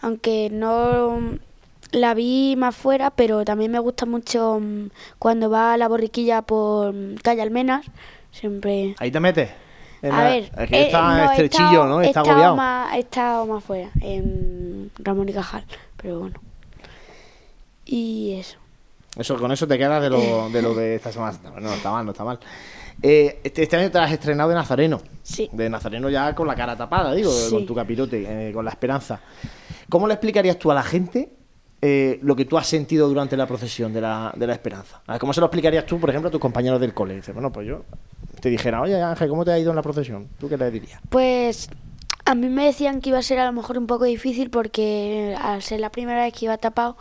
aunque 0.02 0.49
no 0.52 1.38
la 1.91 2.13
vi 2.13 2.55
más 2.57 2.76
fuera, 2.76 3.09
pero 3.11 3.43
también 3.45 3.72
me 3.72 3.80
gusta 3.80 4.05
mucho 4.05 4.59
mm, 4.61 4.88
cuando 5.19 5.49
va 5.49 5.76
la 5.77 5.88
borriquilla 5.88 6.41
por 6.41 6.93
mm, 6.93 7.15
calle 7.23 7.41
Almenas, 7.41 7.85
siempre... 8.31 8.95
ahí 8.99 9.11
te 9.11 9.19
metes. 9.19 9.49
En 10.01 10.11
A 10.13 10.23
la- 10.23 10.30
ver, 10.31 10.51
que 10.68 10.76
eh, 10.77 10.85
está 10.88 11.18
no, 11.26 11.31
estrechillo, 11.31 11.65
estado- 11.68 11.88
¿no? 11.88 12.01
Está 12.01 12.19
agobiado. 12.22 12.55
Más, 12.55 12.95
he 12.95 12.99
estado 12.99 13.45
más 13.45 13.63
fuera, 13.63 13.89
en 14.01 14.89
Ramón 14.97 15.30
y 15.30 15.34
Cajal, 15.34 15.63
pero 15.97 16.19
bueno. 16.19 16.39
Y 17.85 18.34
eso. 18.39 18.57
Eso, 19.18 19.38
con 19.38 19.51
eso 19.51 19.68
te 19.68 19.77
quedas 19.77 20.01
de 20.01 20.09
lo 20.09 20.49
de, 20.49 20.61
lo 20.61 20.73
de 20.73 20.95
esta 20.95 21.11
semana. 21.11 21.38
No, 21.43 21.59
no 21.59 21.73
está 21.73 21.91
mal, 21.91 22.05
no 22.05 22.11
está 22.11 22.23
mal. 22.23 22.39
Eh, 23.03 23.41
este, 23.43 23.63
este 23.63 23.76
año 23.76 23.91
te 23.91 23.97
has 23.99 24.11
estrenado 24.11 24.49
de 24.49 24.55
Nazareno. 24.55 25.01
Sí. 25.22 25.49
De 25.51 25.69
Nazareno 25.69 26.09
ya 26.09 26.34
con 26.34 26.47
la 26.47 26.55
cara 26.55 26.77
tapada, 26.77 27.13
digo, 27.13 27.30
Sí. 27.31 27.51
con 27.51 27.65
tu 27.65 27.76
capirote, 27.76 28.49
eh, 28.49 28.53
con 28.53 28.63
la 28.63 28.72
esperanza. 28.72 29.19
¿Cómo 29.89 30.07
le 30.07 30.13
explicarías 30.13 30.57
tú 30.57 30.72
a 30.72 30.76
la 30.76 30.84
gente 30.84 31.30
eh, 31.82 32.20
lo 32.22 32.36
que 32.36 32.45
tú 32.45 32.58
has 32.58 32.68
sentido 32.68 33.08
durante 33.08 33.36
la 33.36 33.48
procesión 33.48 33.91
de 33.94 34.02
la, 34.02 34.32
de 34.36 34.48
la 34.48 34.53
esperanza? 34.53 35.02
A 35.08 35.14
ver, 35.14 35.20
¿Cómo 35.20 35.34
se 35.34 35.40
lo 35.40 35.48
explicarías 35.48 35.86
tú, 35.86 35.99
por 35.99 36.10
ejemplo, 36.10 36.30
a 36.30 36.32
tus 36.32 36.40
compañeros 36.40 36.80
del 36.80 36.94
cole? 36.94 37.16
Dices, 37.16 37.34
bueno, 37.34 37.52
pues 37.52 37.68
yo 37.68 37.84
te 38.40 38.49
dijera, 38.49 38.82
oye 38.82 39.02
Ángel, 39.02 39.30
¿cómo 39.30 39.45
te 39.45 39.52
ha 39.52 39.60
ido 39.60 39.72
en 39.72 39.76
la 39.76 39.82
procesión? 39.82 40.28
¿Tú 40.40 40.48
qué 40.48 40.58
le 40.58 40.70
dirías? 40.70 40.99
Pues 41.10 41.70
a 42.26 42.36
mí 42.36 42.49
me 42.49 42.66
decían 42.66 43.02
que 43.02 43.10
iba 43.10 43.20
a 43.20 43.24
ser 43.24 43.40
a 43.40 43.45
lo 43.45 43.53
mejor 43.53 43.78
un 43.78 43.88
poco 43.88 44.06
difícil 44.06 44.49
porque 44.49 45.36
al 45.41 45.62
ser 45.62 45.80
la 45.80 45.91
primera 45.91 46.24
vez 46.24 46.34
que 46.34 46.45
iba 46.45 46.58
tapado, 46.58 46.98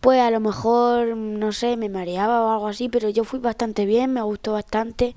pues 0.00 0.20
a 0.20 0.30
lo 0.30 0.40
mejor, 0.40 1.16
no 1.16 1.52
sé, 1.52 1.76
me 1.76 1.88
mareaba 1.88 2.42
o 2.42 2.52
algo 2.52 2.68
así, 2.68 2.88
pero 2.88 3.08
yo 3.08 3.24
fui 3.24 3.38
bastante 3.38 3.86
bien, 3.86 4.12
me 4.12 4.22
gustó 4.22 4.52
bastante 4.52 5.14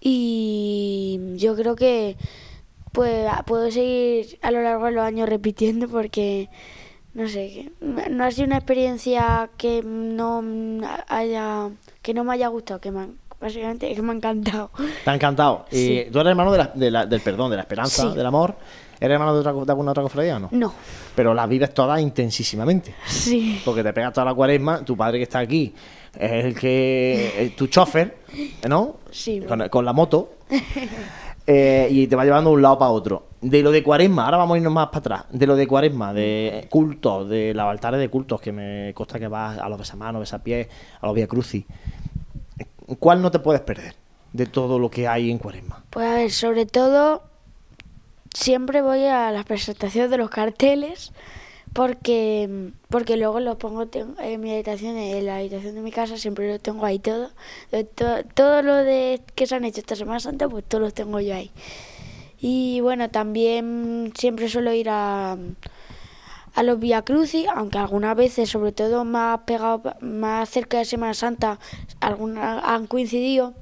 y 0.00 1.20
yo 1.36 1.56
creo 1.56 1.76
que 1.76 2.16
pues 2.92 3.28
puedo 3.46 3.70
seguir 3.70 4.38
a 4.42 4.50
lo 4.50 4.62
largo 4.62 4.86
de 4.86 4.92
los 4.92 5.04
años 5.04 5.28
repitiendo 5.28 5.88
porque 5.88 6.48
no 7.14 7.28
sé, 7.28 7.70
no 7.80 8.24
ha 8.24 8.30
sido 8.30 8.46
una 8.46 8.56
experiencia 8.56 9.50
que 9.56 9.82
no 9.84 10.42
haya 11.08 11.68
que 12.02 12.14
no 12.14 12.24
me 12.24 12.32
haya 12.34 12.48
gustado, 12.48 12.80
que 12.80 12.90
me 12.90 13.00
han- 13.00 13.16
básicamente 13.40 13.92
que 13.94 14.02
me 14.02 14.12
ha 14.12 14.16
encantado. 14.16 14.70
¿Te 15.04 15.10
ha 15.10 15.14
encantado? 15.14 15.66
Y 15.70 15.76
Sí. 15.76 16.06
tú 16.12 16.20
eres 16.20 16.30
hermano 16.30 16.52
de 16.52 16.58
la- 16.58 16.72
de 16.74 16.90
la- 16.90 17.06
del 17.06 17.20
perdón, 17.20 17.50
de 17.50 17.56
la 17.56 17.62
esperanza, 17.62 18.10
Sí. 18.10 18.16
del 18.16 18.26
amor. 18.26 18.54
¿Eres 19.00 19.14
hermano 19.14 19.32
de, 19.32 19.40
otra, 19.40 19.52
de 19.52 19.72
alguna 19.72 19.92
otra 19.92 20.02
cofradía 20.02 20.36
o 20.36 20.40
no? 20.40 20.48
No. 20.52 20.74
Pero 21.14 21.32
las 21.32 21.48
vives 21.48 21.72
todas 21.72 22.00
intensísimamente. 22.00 22.94
Sí. 23.06 23.60
Porque 23.64 23.82
te 23.82 23.92
pegas 23.94 24.12
toda 24.12 24.26
la 24.26 24.34
cuaresma, 24.34 24.84
tu 24.84 24.94
padre 24.96 25.16
que 25.18 25.22
está 25.24 25.38
aquí 25.38 25.74
es 26.18 26.44
el 26.44 26.54
que. 26.54 27.32
es 27.44 27.56
tu 27.56 27.66
chofer, 27.68 28.18
¿no? 28.68 28.96
Sí. 29.10 29.40
Con, 29.48 29.68
con 29.70 29.84
la 29.86 29.92
moto. 29.94 30.34
eh, 31.46 31.88
y 31.90 32.06
te 32.06 32.16
va 32.16 32.24
llevando 32.24 32.50
de 32.50 32.56
un 32.56 32.62
lado 32.62 32.78
para 32.78 32.90
otro. 32.90 33.28
De 33.40 33.62
lo 33.62 33.70
de 33.70 33.82
cuaresma, 33.82 34.24
ahora 34.24 34.36
vamos 34.36 34.54
a 34.54 34.58
irnos 34.58 34.72
más 34.72 34.88
para 34.88 34.98
atrás. 34.98 35.24
De 35.30 35.46
lo 35.46 35.56
de 35.56 35.66
cuaresma, 35.66 36.12
de 36.12 36.66
cultos, 36.70 37.28
de 37.28 37.54
los 37.54 37.64
altares 37.64 38.00
de 38.00 38.08
cultos, 38.08 38.40
que 38.40 38.52
me 38.52 38.92
consta 38.94 39.18
que 39.18 39.28
vas 39.28 39.58
a 39.58 39.68
los 39.68 39.78
besamanos, 39.78 40.20
besapiés, 40.20 40.68
a 41.00 41.06
los 41.06 41.14
via 41.14 41.26
crucis. 41.26 41.64
¿Cuál 42.98 43.22
no 43.22 43.30
te 43.30 43.38
puedes 43.38 43.62
perder 43.62 43.94
de 44.32 44.46
todo 44.46 44.78
lo 44.78 44.90
que 44.90 45.08
hay 45.08 45.30
en 45.30 45.38
cuaresma? 45.38 45.84
Pues 45.90 46.06
a 46.06 46.14
ver, 46.14 46.30
sobre 46.30 46.66
todo, 46.66 47.22
siempre 48.34 48.82
voy 48.82 49.04
a 49.04 49.30
las 49.30 49.44
presentaciones 49.44 50.10
de 50.10 50.18
los 50.18 50.30
carteles 50.30 51.12
porque 51.72 52.72
porque 52.88 53.16
luego 53.16 53.38
los 53.40 53.56
pongo 53.56 53.86
en 53.92 54.40
mi 54.40 54.52
habitación, 54.52 54.96
en 54.96 55.26
la 55.26 55.36
habitación 55.36 55.74
de 55.76 55.80
mi 55.82 55.92
casa, 55.92 56.16
siempre 56.18 56.50
lo 56.50 56.58
tengo 56.58 56.84
ahí 56.84 56.98
todo. 56.98 57.30
De 57.70 57.84
to- 57.84 58.24
todo 58.34 58.62
lo 58.62 58.74
de 58.76 59.20
que 59.34 59.46
se 59.46 59.54
han 59.54 59.64
hecho 59.64 59.80
esta 59.80 59.96
Semana 59.96 60.20
Santa, 60.20 60.48
pues 60.48 60.64
todos 60.64 60.82
los 60.82 60.94
tengo 60.94 61.20
yo 61.20 61.34
ahí. 61.34 61.50
Y 62.40 62.80
bueno, 62.80 63.10
también 63.10 64.12
siempre 64.16 64.48
suelo 64.48 64.72
ir 64.72 64.88
a, 64.90 65.36
a 66.54 66.62
los 66.62 66.80
Via 66.80 67.02
Crucis, 67.02 67.46
aunque 67.54 67.78
algunas 67.78 68.16
veces, 68.16 68.48
sobre 68.50 68.72
todo 68.72 69.04
más 69.04 69.40
pegado, 69.46 69.82
más 70.00 70.48
cerca 70.48 70.78
de 70.78 70.84
Semana 70.84 71.14
Santa, 71.14 71.58
algunas 72.00 72.62
han 72.64 72.86
coincidido 72.86 73.54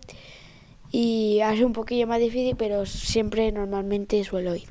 y 0.90 1.40
ha 1.40 1.52
sido 1.54 1.66
un 1.66 1.72
poquillo 1.74 2.06
más 2.06 2.20
difícil, 2.20 2.56
pero 2.56 2.86
siempre 2.86 3.52
normalmente 3.52 4.22
suelo 4.24 4.54
ir. 4.54 4.68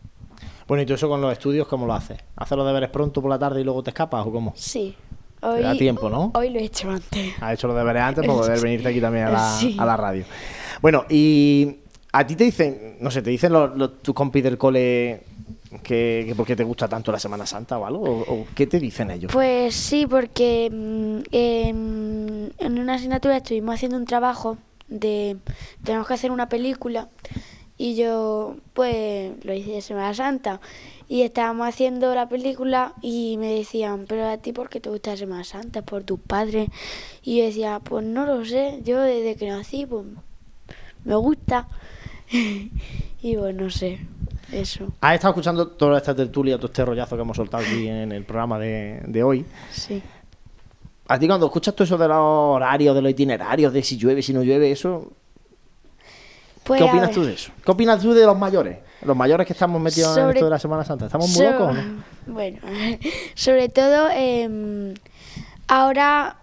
Bueno, 0.67 0.83
y 0.83 0.85
tú 0.85 0.93
eso 0.93 1.07
con 1.07 1.21
los 1.21 1.31
estudios, 1.31 1.67
¿cómo 1.67 1.85
lo 1.85 1.93
haces? 1.93 2.17
¿Haces 2.35 2.57
los 2.57 2.67
deberes 2.67 2.89
pronto 2.89 3.21
por 3.21 3.29
la 3.29 3.39
tarde 3.39 3.61
y 3.61 3.63
luego 3.63 3.81
te 3.83 3.91
escapas 3.91 4.25
o 4.25 4.31
cómo? 4.31 4.53
Sí. 4.55 4.95
Te 5.39 5.61
da 5.61 5.75
tiempo, 5.77 6.09
¿no? 6.09 6.31
Hoy 6.35 6.49
lo 6.49 6.59
he 6.59 6.63
hecho 6.63 6.89
antes. 6.89 7.33
Has 7.39 7.53
hecho 7.53 7.67
los 7.67 7.77
deberes 7.77 8.01
antes 8.01 8.25
para 8.25 8.39
poder 8.39 8.59
venirte 8.59 8.89
aquí 8.89 8.99
también 8.99 9.25
a 9.27 9.31
la, 9.31 9.57
Sí. 9.59 9.77
a 9.79 9.85
la 9.85 9.95
radio. 9.95 10.25
Bueno, 10.81 11.05
y 11.09 11.77
a 12.11 12.25
ti 12.25 12.35
te 12.35 12.43
dicen, 12.45 12.97
no 12.99 13.11
sé, 13.11 13.21
te 13.21 13.29
dicen 13.29 13.53
los, 13.53 13.77
los- 13.77 13.99
tus 14.01 14.13
compis 14.15 14.43
del 14.43 14.57
cole 14.57 15.21
que, 15.83 16.23
que 16.27 16.33
por 16.35 16.45
qué 16.45 16.55
te 16.55 16.63
gusta 16.63 16.87
tanto 16.87 17.11
la 17.11 17.19
Semana 17.19 17.45
Santa 17.45 17.77
o 17.77 17.85
algo, 17.85 18.01
o, 18.03 18.33
o 18.33 18.45
qué 18.55 18.65
te 18.67 18.79
dicen 18.79 19.11
ellos. 19.11 19.31
Pues 19.31 19.75
sí, 19.75 20.05
porque 20.07 20.69
mm, 20.71 21.19
en, 21.31 22.53
en 22.57 22.79
una 22.79 22.95
asignatura 22.95 23.37
estuvimos 23.37 23.75
haciendo 23.75 23.97
un 23.97 24.05
trabajo 24.05 24.57
de 24.87 25.37
tenemos 25.83 26.07
que 26.07 26.13
hacer 26.15 26.31
una 26.31 26.49
película 26.49 27.09
y 27.77 27.95
yo 27.95 28.55
pues 28.73 29.33
lo 29.45 29.53
hice 29.53 29.71
de 29.71 29.81
Semana 29.81 30.13
Santa. 30.13 30.59
Y 31.09 31.21
estábamos 31.21 31.67
haciendo 31.67 32.13
la 32.15 32.27
película 32.27 32.93
y 33.01 33.37
me 33.37 33.53
decían, 33.53 34.05
pero 34.09 34.27
a 34.27 34.37
ti 34.37 34.51
por 34.51 34.67
qué 34.67 34.81
te 34.81 34.89
gusta 34.89 35.15
Semana 35.15 35.43
Santa, 35.45 35.81
por 35.81 36.03
tus 36.03 36.19
padres 36.19 36.69
y 37.23 37.37
yo 37.37 37.45
decía, 37.45 37.79
pues 37.81 38.05
no 38.05 38.25
lo 38.25 38.43
sé, 38.43 38.81
yo 38.83 38.99
desde 39.01 39.35
que 39.35 39.47
nací 39.49 39.85
pues 39.85 40.05
me 41.05 41.15
gusta 41.15 41.67
y 43.21 43.35
bueno, 43.37 43.65
no 43.65 43.69
sé, 43.69 43.99
eso, 44.51 44.87
Has 44.99 45.15
estado 45.15 45.31
escuchando 45.31 45.67
toda 45.67 45.97
esta 45.97 46.13
tertulia, 46.13 46.57
todo 46.57 46.67
este 46.67 46.83
rollazo 46.83 47.15
que 47.15 47.21
hemos 47.21 47.37
soltado 47.37 47.63
aquí 47.63 47.87
en 47.87 48.11
el 48.11 48.25
programa 48.25 48.59
de, 48.59 49.01
de 49.05 49.23
hoy. 49.23 49.45
sí. 49.71 50.01
A 51.09 51.17
ti 51.17 51.25
cuando 51.25 51.45
escuchas 51.45 51.73
todo 51.73 51.85
eso 51.85 51.97
de 51.97 52.05
los 52.09 52.17
horarios, 52.17 52.93
de 52.93 53.01
los 53.01 53.11
itinerarios, 53.11 53.71
de 53.71 53.81
si 53.81 53.95
llueve, 53.95 54.21
si 54.21 54.33
no 54.33 54.43
llueve, 54.43 54.71
eso, 54.71 55.13
Pues, 56.67 56.81
¿qué 56.81 56.87
opinas 56.89 57.11
tú 57.11 57.23
de 57.23 57.33
eso? 57.33 57.51
¿Qué 57.63 57.71
opinas 57.71 58.01
tú 58.01 58.13
de 58.13 58.25
los 58.25 58.37
mayores? 58.37 58.79
Los 59.03 59.15
mayores 59.15 59.47
que 59.47 59.53
estamos 59.53 59.81
metidos 59.81 60.17
en 60.17 60.23
Sobre- 60.23 60.33
esto 60.39 60.45
de 60.45 60.51
la 60.51 60.59
Semana 60.59 60.83
Santa. 60.83 61.05
¿Estamos 61.05 61.29
muy 61.29 61.37
So- 61.45 61.51
locos 61.51 61.67
o 61.69 61.73
no? 61.73 62.03
Bueno, 62.27 62.59
sobre 63.35 63.69
todo 63.69 64.09
em, 64.11 64.93
ahora, 65.67 66.37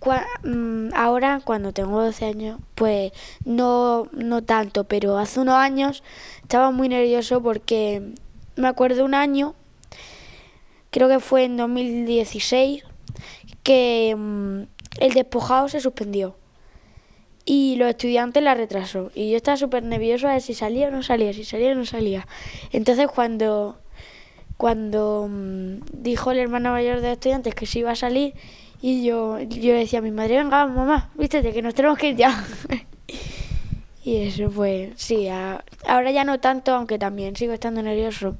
cua- 0.00 0.24
mm, 0.44 0.94
ahora 0.94 1.40
cuando 1.44 1.72
tengo 1.72 2.02
12 2.02 2.24
años, 2.24 2.58
pues 2.74 3.12
no, 3.44 4.08
no 4.12 4.42
tanto, 4.42 4.84
pero 4.84 5.18
hace 5.18 5.40
unos 5.40 5.54
años 5.56 6.02
estaba 6.42 6.70
muy 6.70 6.88
nervioso 6.88 7.42
porque 7.42 8.12
me 8.56 8.68
acuerdo 8.68 9.04
un 9.04 9.14
año, 9.14 9.54
creo 10.90 11.08
que 11.08 11.20
fue 11.20 11.44
en 11.44 11.56
2016, 11.56 12.84
que 13.62 14.14
mm, 14.16 14.60
el 15.00 15.12
despojado 15.12 15.68
se 15.68 15.80
suspendió 15.80 16.36
y 17.48 17.76
los 17.76 17.88
estudiantes 17.88 18.42
la 18.42 18.54
retrasó. 18.54 19.12
Y 19.14 19.30
yo 19.30 19.36
estaba 19.36 19.56
súper 19.56 19.84
nervioso 19.84 20.28
a 20.28 20.32
ver 20.32 20.42
si 20.42 20.52
salía 20.52 20.88
o 20.88 20.90
no 20.90 21.02
salía, 21.04 21.32
si 21.32 21.44
salía 21.44 21.72
o 21.72 21.74
no 21.76 21.86
salía. 21.86 22.26
Entonces 22.72 23.06
cuando, 23.06 23.78
cuando 24.56 25.28
mm, 25.30 25.76
dijo 25.92 26.32
el 26.32 26.38
hermano 26.38 26.72
mayor 26.72 26.96
de 26.96 27.08
los 27.08 27.12
estudiantes 27.12 27.54
que 27.54 27.66
se 27.66 27.78
iba 27.78 27.92
a 27.92 27.96
salir, 27.96 28.34
y 28.82 29.04
yo, 29.04 29.38
yo 29.40 29.74
decía 29.74 30.00
a 30.00 30.02
mi 30.02 30.10
madre, 30.10 30.36
venga, 30.36 30.66
mamá, 30.66 31.10
vístete, 31.14 31.52
que 31.52 31.62
nos 31.62 31.74
tenemos 31.74 31.96
que 31.96 32.10
ir 32.10 32.16
ya. 32.16 32.44
y 34.04 34.16
eso 34.16 34.50
fue, 34.50 34.92
sí, 34.96 35.28
ahora 35.28 36.10
ya 36.10 36.24
no 36.24 36.40
tanto, 36.40 36.74
aunque 36.74 36.98
también 36.98 37.36
sigo 37.36 37.52
estando 37.52 37.80
nervioso. 37.80 38.36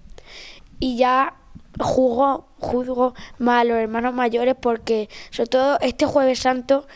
Y 0.78 0.97
ya 0.97 1.37
juzgo, 1.78 2.49
juzgo 2.59 3.15
más 3.39 3.62
a 3.62 3.65
los 3.65 3.78
hermanos 3.78 4.15
mayores 4.15 4.57
porque, 4.61 5.09
sobre 5.31 5.49
todo 5.49 5.78
este 5.81 6.07
jueves 6.07 6.41
santo, 6.41 6.87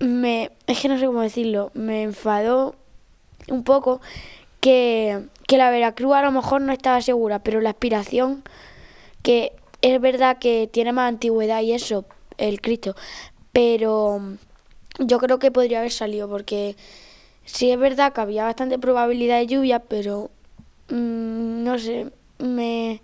me, 0.00 0.50
es 0.66 0.80
que 0.80 0.88
no 0.88 0.98
sé 0.98 1.06
cómo 1.06 1.22
decirlo, 1.22 1.70
me 1.74 2.02
enfadó 2.02 2.74
un 3.48 3.64
poco 3.64 4.00
que, 4.60 5.24
que 5.46 5.58
la 5.58 5.70
Veracruz 5.70 6.14
a 6.14 6.22
lo 6.22 6.32
mejor 6.32 6.60
no 6.60 6.72
estaba 6.72 7.00
segura, 7.00 7.40
pero 7.40 7.60
la 7.60 7.70
aspiración, 7.70 8.42
que 9.22 9.52
es 9.82 10.00
verdad 10.00 10.38
que 10.38 10.68
tiene 10.70 10.92
más 10.92 11.08
antigüedad 11.08 11.62
y 11.62 11.72
eso, 11.72 12.04
el 12.36 12.60
Cristo, 12.60 12.94
pero 13.52 14.20
yo 14.98 15.18
creo 15.18 15.38
que 15.38 15.50
podría 15.50 15.80
haber 15.80 15.92
salido 15.92 16.28
porque 16.28 16.76
sí 17.44 17.70
es 17.70 17.78
verdad 17.78 18.12
que 18.12 18.20
había 18.20 18.44
bastante 18.44 18.78
probabilidad 18.78 19.38
de 19.38 19.46
lluvia, 19.46 19.80
pero 19.80 20.30
mm, 20.90 21.64
no 21.64 21.78
sé, 21.78 22.10
me... 22.38 23.00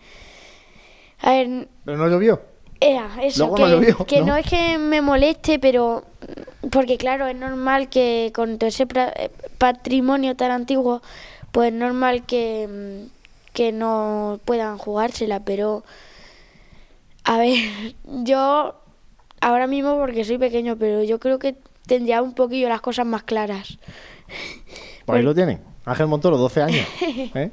A 1.21 1.31
ver, 1.31 1.69
Pero 1.85 1.97
no 1.97 2.09
llovió. 2.09 2.41
Ea, 2.81 3.09
eso, 3.23 3.47
Luego 3.47 3.55
que, 3.55 3.63
no 3.63 3.69
llovió, 3.69 4.07
que 4.07 4.21
¿no? 4.21 4.27
¿no? 4.27 4.37
es 4.37 4.47
que 4.47 4.77
me 4.77 5.01
moleste, 5.01 5.59
pero 5.59 6.05
porque 6.71 6.97
claro, 6.97 7.27
es 7.27 7.37
normal 7.37 7.89
que 7.89 8.33
con 8.35 8.59
todo 8.59 8.69
ese 8.69 8.87
eh, 8.95 9.31
patrimonio 9.59 10.37
tan 10.37 10.51
antiguo, 10.51 11.03
pues 11.53 11.73
es 11.73 11.79
normal 11.79 12.25
que, 12.27 12.69
mm, 12.69 13.53
que 13.53 13.73
no 13.73 14.41
puedan 14.45 14.79
jugársela, 14.79 15.41
pero 15.41 15.85
a 17.25 17.39
ver, 17.39 17.59
yo 18.05 18.75
ahora 19.41 19.67
mismo 19.67 19.97
porque 19.99 20.25
soy 20.25 20.39
pequeño, 20.39 20.77
pero 20.77 21.03
yo 21.03 21.19
creo 21.19 21.39
que 21.39 21.57
tendría 21.87 22.23
un 22.23 22.35
poquillo 22.35 22.69
las 22.69 22.81
cosas 22.81 23.07
más 23.07 23.23
claras. 23.23 23.79
Pues 25.05 25.19
ahí 25.19 25.25
lo 25.25 25.35
tienen. 25.35 25.61
Ángel 25.85 26.07
Montoro, 26.07 26.39
12 26.39 26.63
años. 26.63 26.87
¿eh? 27.35 27.51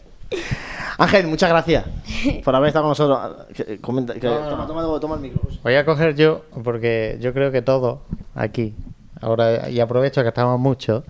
Ángel, 0.97 1.27
muchas 1.27 1.49
gracias 1.49 1.85
por 2.43 2.55
haber 2.55 2.67
estado 2.69 2.83
con 2.85 2.89
nosotros. 2.91 3.47
Que- 3.53 3.79
comenta- 3.79 4.13
que- 4.13 4.19
toma, 4.27 4.67
toma- 4.67 4.99
toma 4.99 5.15
el 5.15 5.21
micro. 5.21 5.41
Voy 5.63 5.75
a 5.75 5.85
coger 5.85 6.15
yo, 6.15 6.43
porque 6.63 7.17
yo 7.21 7.33
creo 7.33 7.51
que 7.51 7.61
todos 7.61 7.99
aquí, 8.35 8.75
ahora 9.21 9.69
y 9.69 9.79
aprovecho 9.79 10.21
que 10.21 10.27
estamos 10.29 10.59
muchos, 10.59 11.03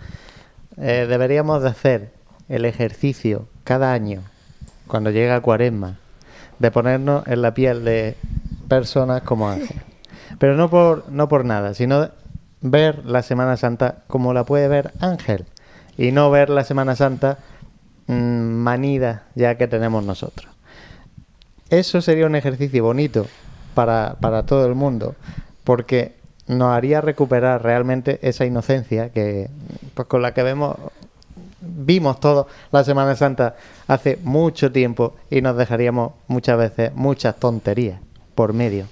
eh, 0.78 1.06
deberíamos 1.10 1.62
de 1.64 1.70
hacer 1.70 2.12
el 2.49 2.66
ejercicio 2.66 3.48
cada 3.64 3.94
año, 3.94 4.22
cuando 4.88 5.10
llega 5.10 5.40
cuaresma, 5.41 5.98
de 6.60 6.72
ponernos 6.72 7.26
en 7.28 7.41
la 7.41 7.53
piel 7.53 7.84
de 7.84 8.16
personas 8.68 9.22
como 9.24 9.49
Ángel. 9.49 9.78
Pero 10.40 10.56
no 10.56 10.70
por, 10.70 11.10
no 11.10 11.28
por 11.28 11.44
nada, 11.45 11.74
sino 11.74 12.10
ver 12.62 13.06
la 13.06 13.22
Semana 13.24 13.58
Santa 13.58 14.03
como 14.08 14.34
la 14.34 14.44
puede 14.45 14.68
ver 14.68 14.91
Ángel. 14.99 15.45
Y 15.98 16.12
no 16.12 16.30
ver 16.32 16.49
la 16.49 16.64
Semana 16.64 16.95
Santa 16.95 17.38
manida 18.12 19.24
ya 19.36 19.56
que 19.58 19.68
tenemos 19.68 20.04
nosotros. 20.04 20.52
Eso 21.70 22.02
sería 22.02 22.26
un 22.26 22.36
ejercicio 22.36 22.84
bonito 22.84 23.28
para, 23.74 24.18
para 24.20 24.46
todo 24.46 24.66
el 24.66 24.76
mundo, 24.76 25.16
porque 25.64 26.16
nos 26.48 26.74
haría 26.74 27.00
recuperar 27.02 27.64
realmente 27.64 28.20
esa 28.22 28.46
inocencia 28.46 29.10
que 29.10 29.50
pues, 29.94 30.08
con 30.08 30.22
la 30.22 30.34
que 30.34 30.44
vemos 30.44 30.76
vimos 31.62 32.20
todo 32.20 32.48
la 32.72 32.84
Semana 32.84 33.16
Santa 33.16 33.56
hace 33.88 34.18
mucho 34.24 34.72
tiempo 34.72 35.16
y 35.30 35.42
nos 35.42 35.56
dejaríamos 35.56 36.14
muchas 36.28 36.58
veces 36.58 36.92
muchas 36.96 37.38
tonterías 37.38 38.00
por 38.36 38.54
medio. 38.54 38.88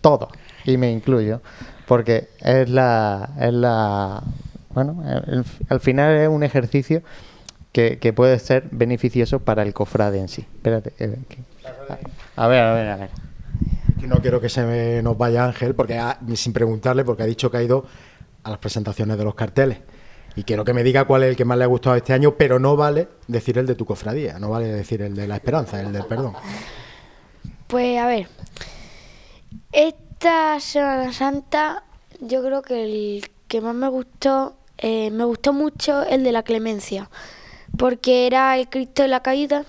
Todo. 0.00 0.28
Y 0.64 0.76
me 0.76 0.90
incluyo. 0.90 1.40
Porque 1.86 2.28
es 2.40 2.68
la. 2.68 3.30
Es 3.40 3.52
la 3.52 4.22
bueno, 4.70 5.02
al 5.68 5.80
final 5.80 6.16
es 6.16 6.28
un 6.28 6.42
ejercicio 6.42 7.02
que, 7.72 7.98
que 7.98 8.12
puede 8.12 8.38
ser 8.38 8.64
beneficioso 8.70 9.40
para 9.40 9.62
el 9.62 9.74
cofrade 9.74 10.18
en 10.20 10.28
sí. 10.28 10.42
Espérate. 10.54 10.92
eh, 10.98 11.16
que- 11.28 11.38
a 12.36 12.46
ver, 12.48 12.60
a 12.62 12.74
ver, 12.74 12.88
a 12.88 12.96
ver. 12.96 13.10
Que 14.00 14.06
no 14.06 14.16
quiero 14.20 14.40
que 14.40 14.48
se 14.48 14.64
me- 14.64 15.02
nos 15.02 15.18
vaya 15.18 15.44
Ángel, 15.44 15.74
porque 15.74 15.98
ha- 15.98 16.18
sin 16.34 16.52
preguntarle, 16.52 17.04
porque 17.04 17.22
ha 17.24 17.26
dicho 17.26 17.50
que 17.50 17.56
ha 17.58 17.62
ido 17.62 17.84
a 18.44 18.50
las 18.50 18.58
presentaciones 18.58 19.18
de 19.18 19.24
los 19.24 19.34
carteles. 19.34 19.78
Y 20.36 20.44
quiero 20.44 20.64
que 20.64 20.72
me 20.72 20.84
diga 20.84 21.04
cuál 21.04 21.24
es 21.24 21.30
el 21.30 21.36
que 21.36 21.44
más 21.44 21.58
le 21.58 21.64
ha 21.64 21.66
gustado 21.66 21.96
este 21.96 22.12
año, 22.12 22.36
pero 22.36 22.58
no 22.60 22.76
vale 22.76 23.08
decir 23.26 23.58
el 23.58 23.66
de 23.66 23.74
tu 23.74 23.84
cofradía, 23.84 24.38
no 24.38 24.50
vale 24.50 24.68
decir 24.68 25.02
el 25.02 25.14
de 25.16 25.26
la 25.26 25.34
esperanza, 25.36 25.80
el 25.80 25.92
del 25.92 26.04
perdón. 26.06 26.34
Pues 27.66 27.98
a 27.98 28.06
ver, 28.06 28.28
esta 29.72 30.60
Semana 30.60 31.12
Santa 31.12 31.82
yo 32.20 32.42
creo 32.42 32.62
que 32.62 32.84
el 32.84 33.30
que 33.48 33.60
más 33.60 33.74
me 33.74 33.88
gustó, 33.88 34.56
eh, 34.78 35.10
me 35.10 35.24
gustó 35.24 35.52
mucho 35.52 36.04
el 36.04 36.22
de 36.24 36.32
la 36.32 36.42
clemencia, 36.42 37.10
porque 37.78 38.26
era 38.26 38.58
el 38.58 38.68
Cristo 38.68 39.02
de 39.02 39.08
la 39.08 39.22
Caída, 39.22 39.64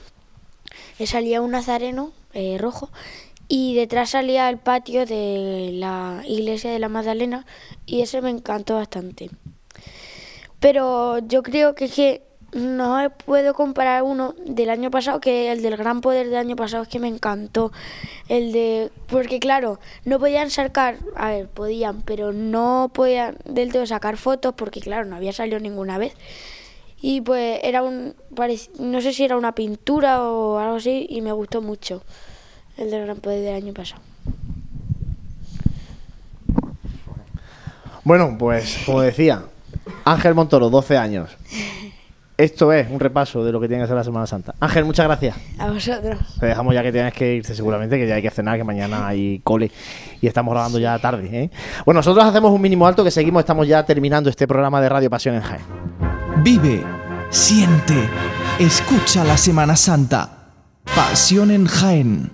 que 0.97 1.07
salía 1.07 1.41
un 1.41 1.51
nazareno 1.51 2.11
eh, 2.33 2.57
rojo 2.59 2.89
y 3.47 3.75
detrás 3.75 4.11
salía 4.11 4.49
el 4.49 4.57
patio 4.57 5.05
de 5.05 5.71
la 5.73 6.21
iglesia 6.27 6.71
de 6.71 6.79
la 6.79 6.89
Magdalena 6.89 7.45
y 7.85 8.01
ese 8.01 8.21
me 8.21 8.29
encantó 8.29 8.75
bastante. 8.75 9.29
Pero 10.59 11.19
yo 11.19 11.41
creo 11.41 11.75
que 11.75 11.87
que 11.87 12.23
no 12.51 13.11
puedo 13.25 13.53
comparar 13.53 14.01
uno 14.01 14.33
del 14.43 14.71
año 14.71 14.89
pasado 14.89 15.21
que 15.21 15.51
el 15.51 15.61
del 15.61 15.77
gran 15.77 16.01
poder 16.01 16.27
del 16.27 16.37
año 16.37 16.55
pasado 16.55 16.83
es 16.83 16.89
que 16.89 16.99
me 16.99 17.07
encantó. 17.07 17.71
El 18.27 18.51
de 18.51 18.91
porque 19.07 19.39
claro 19.39 19.79
no 20.03 20.19
podían 20.19 20.49
sacar 20.49 20.97
a 21.15 21.29
ver 21.29 21.47
podían 21.47 22.01
pero 22.01 22.33
no 22.33 22.91
podían 22.93 23.37
del 23.45 23.71
todo 23.71 23.85
sacar 23.85 24.17
fotos 24.17 24.53
porque 24.55 24.81
claro 24.81 25.05
no 25.05 25.15
había 25.15 25.31
salido 25.31 25.59
ninguna 25.59 25.97
vez 25.97 26.13
y 27.01 27.21
pues 27.21 27.59
era 27.63 27.83
un 27.83 28.15
no 28.79 29.01
sé 29.01 29.13
si 29.13 29.23
era 29.23 29.37
una 29.37 29.53
pintura 29.53 30.23
o 30.23 30.57
algo 30.57 30.75
así 30.75 31.05
y 31.09 31.21
me 31.21 31.31
gustó 31.31 31.61
mucho 31.61 32.03
el 32.77 32.91
del 32.91 33.05
gran 33.05 33.17
poder 33.17 33.43
del 33.43 33.55
año 33.55 33.73
pasado 33.73 34.01
Bueno, 38.09 38.37
pues 38.39 38.79
como 38.87 39.01
decía, 39.01 39.43
Ángel 40.03 40.33
Montoro, 40.33 40.71
12 40.71 40.97
años. 40.97 41.29
Esto 42.37 42.73
es 42.73 42.89
un 42.89 42.99
repaso 42.99 43.43
de 43.43 43.51
lo 43.51 43.61
que 43.61 43.67
tiene 43.67 43.83
que 43.83 43.87
ser 43.87 43.97
la 43.97 44.03
Semana 44.03 44.25
Santa. 44.25 44.55
Ángel, 44.59 44.85
muchas 44.85 45.05
gracias. 45.05 45.35
a 45.59 45.69
vosotros 45.69 46.17
Te 46.39 46.47
dejamos 46.47 46.73
ya 46.73 46.81
que 46.81 46.91
tienes 46.91 47.13
que 47.13 47.35
irte 47.35 47.53
seguramente, 47.53 47.99
que 47.99 48.07
ya 48.07 48.15
hay 48.15 48.23
que 48.23 48.31
cenar, 48.31 48.57
que 48.57 48.63
mañana 48.63 49.07
hay 49.07 49.41
cole 49.43 49.69
y 50.21 50.25
estamos 50.25 50.53
grabando 50.53 50.79
ya 50.79 50.97
tarde. 50.97 51.29
¿eh? 51.31 51.51
Bueno, 51.85 51.99
nosotros 51.99 52.25
hacemos 52.25 52.51
un 52.51 52.61
mínimo 52.61 52.87
alto 52.87 53.03
que 53.03 53.11
seguimos, 53.11 53.41
estamos 53.41 53.67
ya 53.67 53.85
terminando 53.85 54.29
este 54.29 54.47
programa 54.47 54.81
de 54.81 54.89
Radio 54.89 55.09
Pasión 55.11 55.35
en 55.35 55.41
Jaén. 55.41 56.08
Vive, 56.41 56.85
siente, 57.29 58.09
escucha 58.59 59.25
la 59.25 59.35
Semana 59.35 59.75
Santa. 59.75 60.53
Pasión 60.95 61.51
en 61.51 61.65
Jaén. 61.65 62.31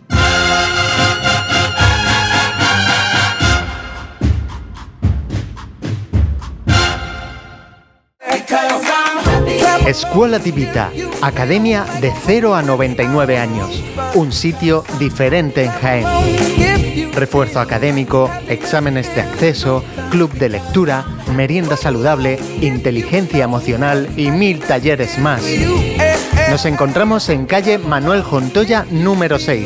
Escuela 9.88 10.38
Divita, 10.38 10.92
Academia 11.22 11.86
de 12.00 12.14
0 12.26 12.54
a 12.54 12.62
99 12.62 13.40
años. 13.40 13.84
Un 14.14 14.32
sitio 14.32 14.84
diferente 15.00 15.64
en 15.64 15.72
Jaén. 15.72 16.75
Refuerzo 17.16 17.62
académico, 17.62 18.30
exámenes 18.50 19.16
de 19.16 19.22
acceso, 19.22 19.84
club 20.12 20.34
de 20.34 20.50
lectura, 20.50 21.06
merienda 21.36 21.78
saludable, 21.78 22.38
inteligencia 22.62 23.46
emocional 23.46 24.10
y 24.18 24.32
mil 24.32 24.60
talleres 24.60 25.18
más. 25.18 25.42
Nos 26.50 26.66
encontramos 26.66 27.30
en 27.30 27.46
calle 27.46 27.78
Manuel 27.78 28.22
Jontoya 28.22 28.86
número 28.92 29.40
6. 29.40 29.66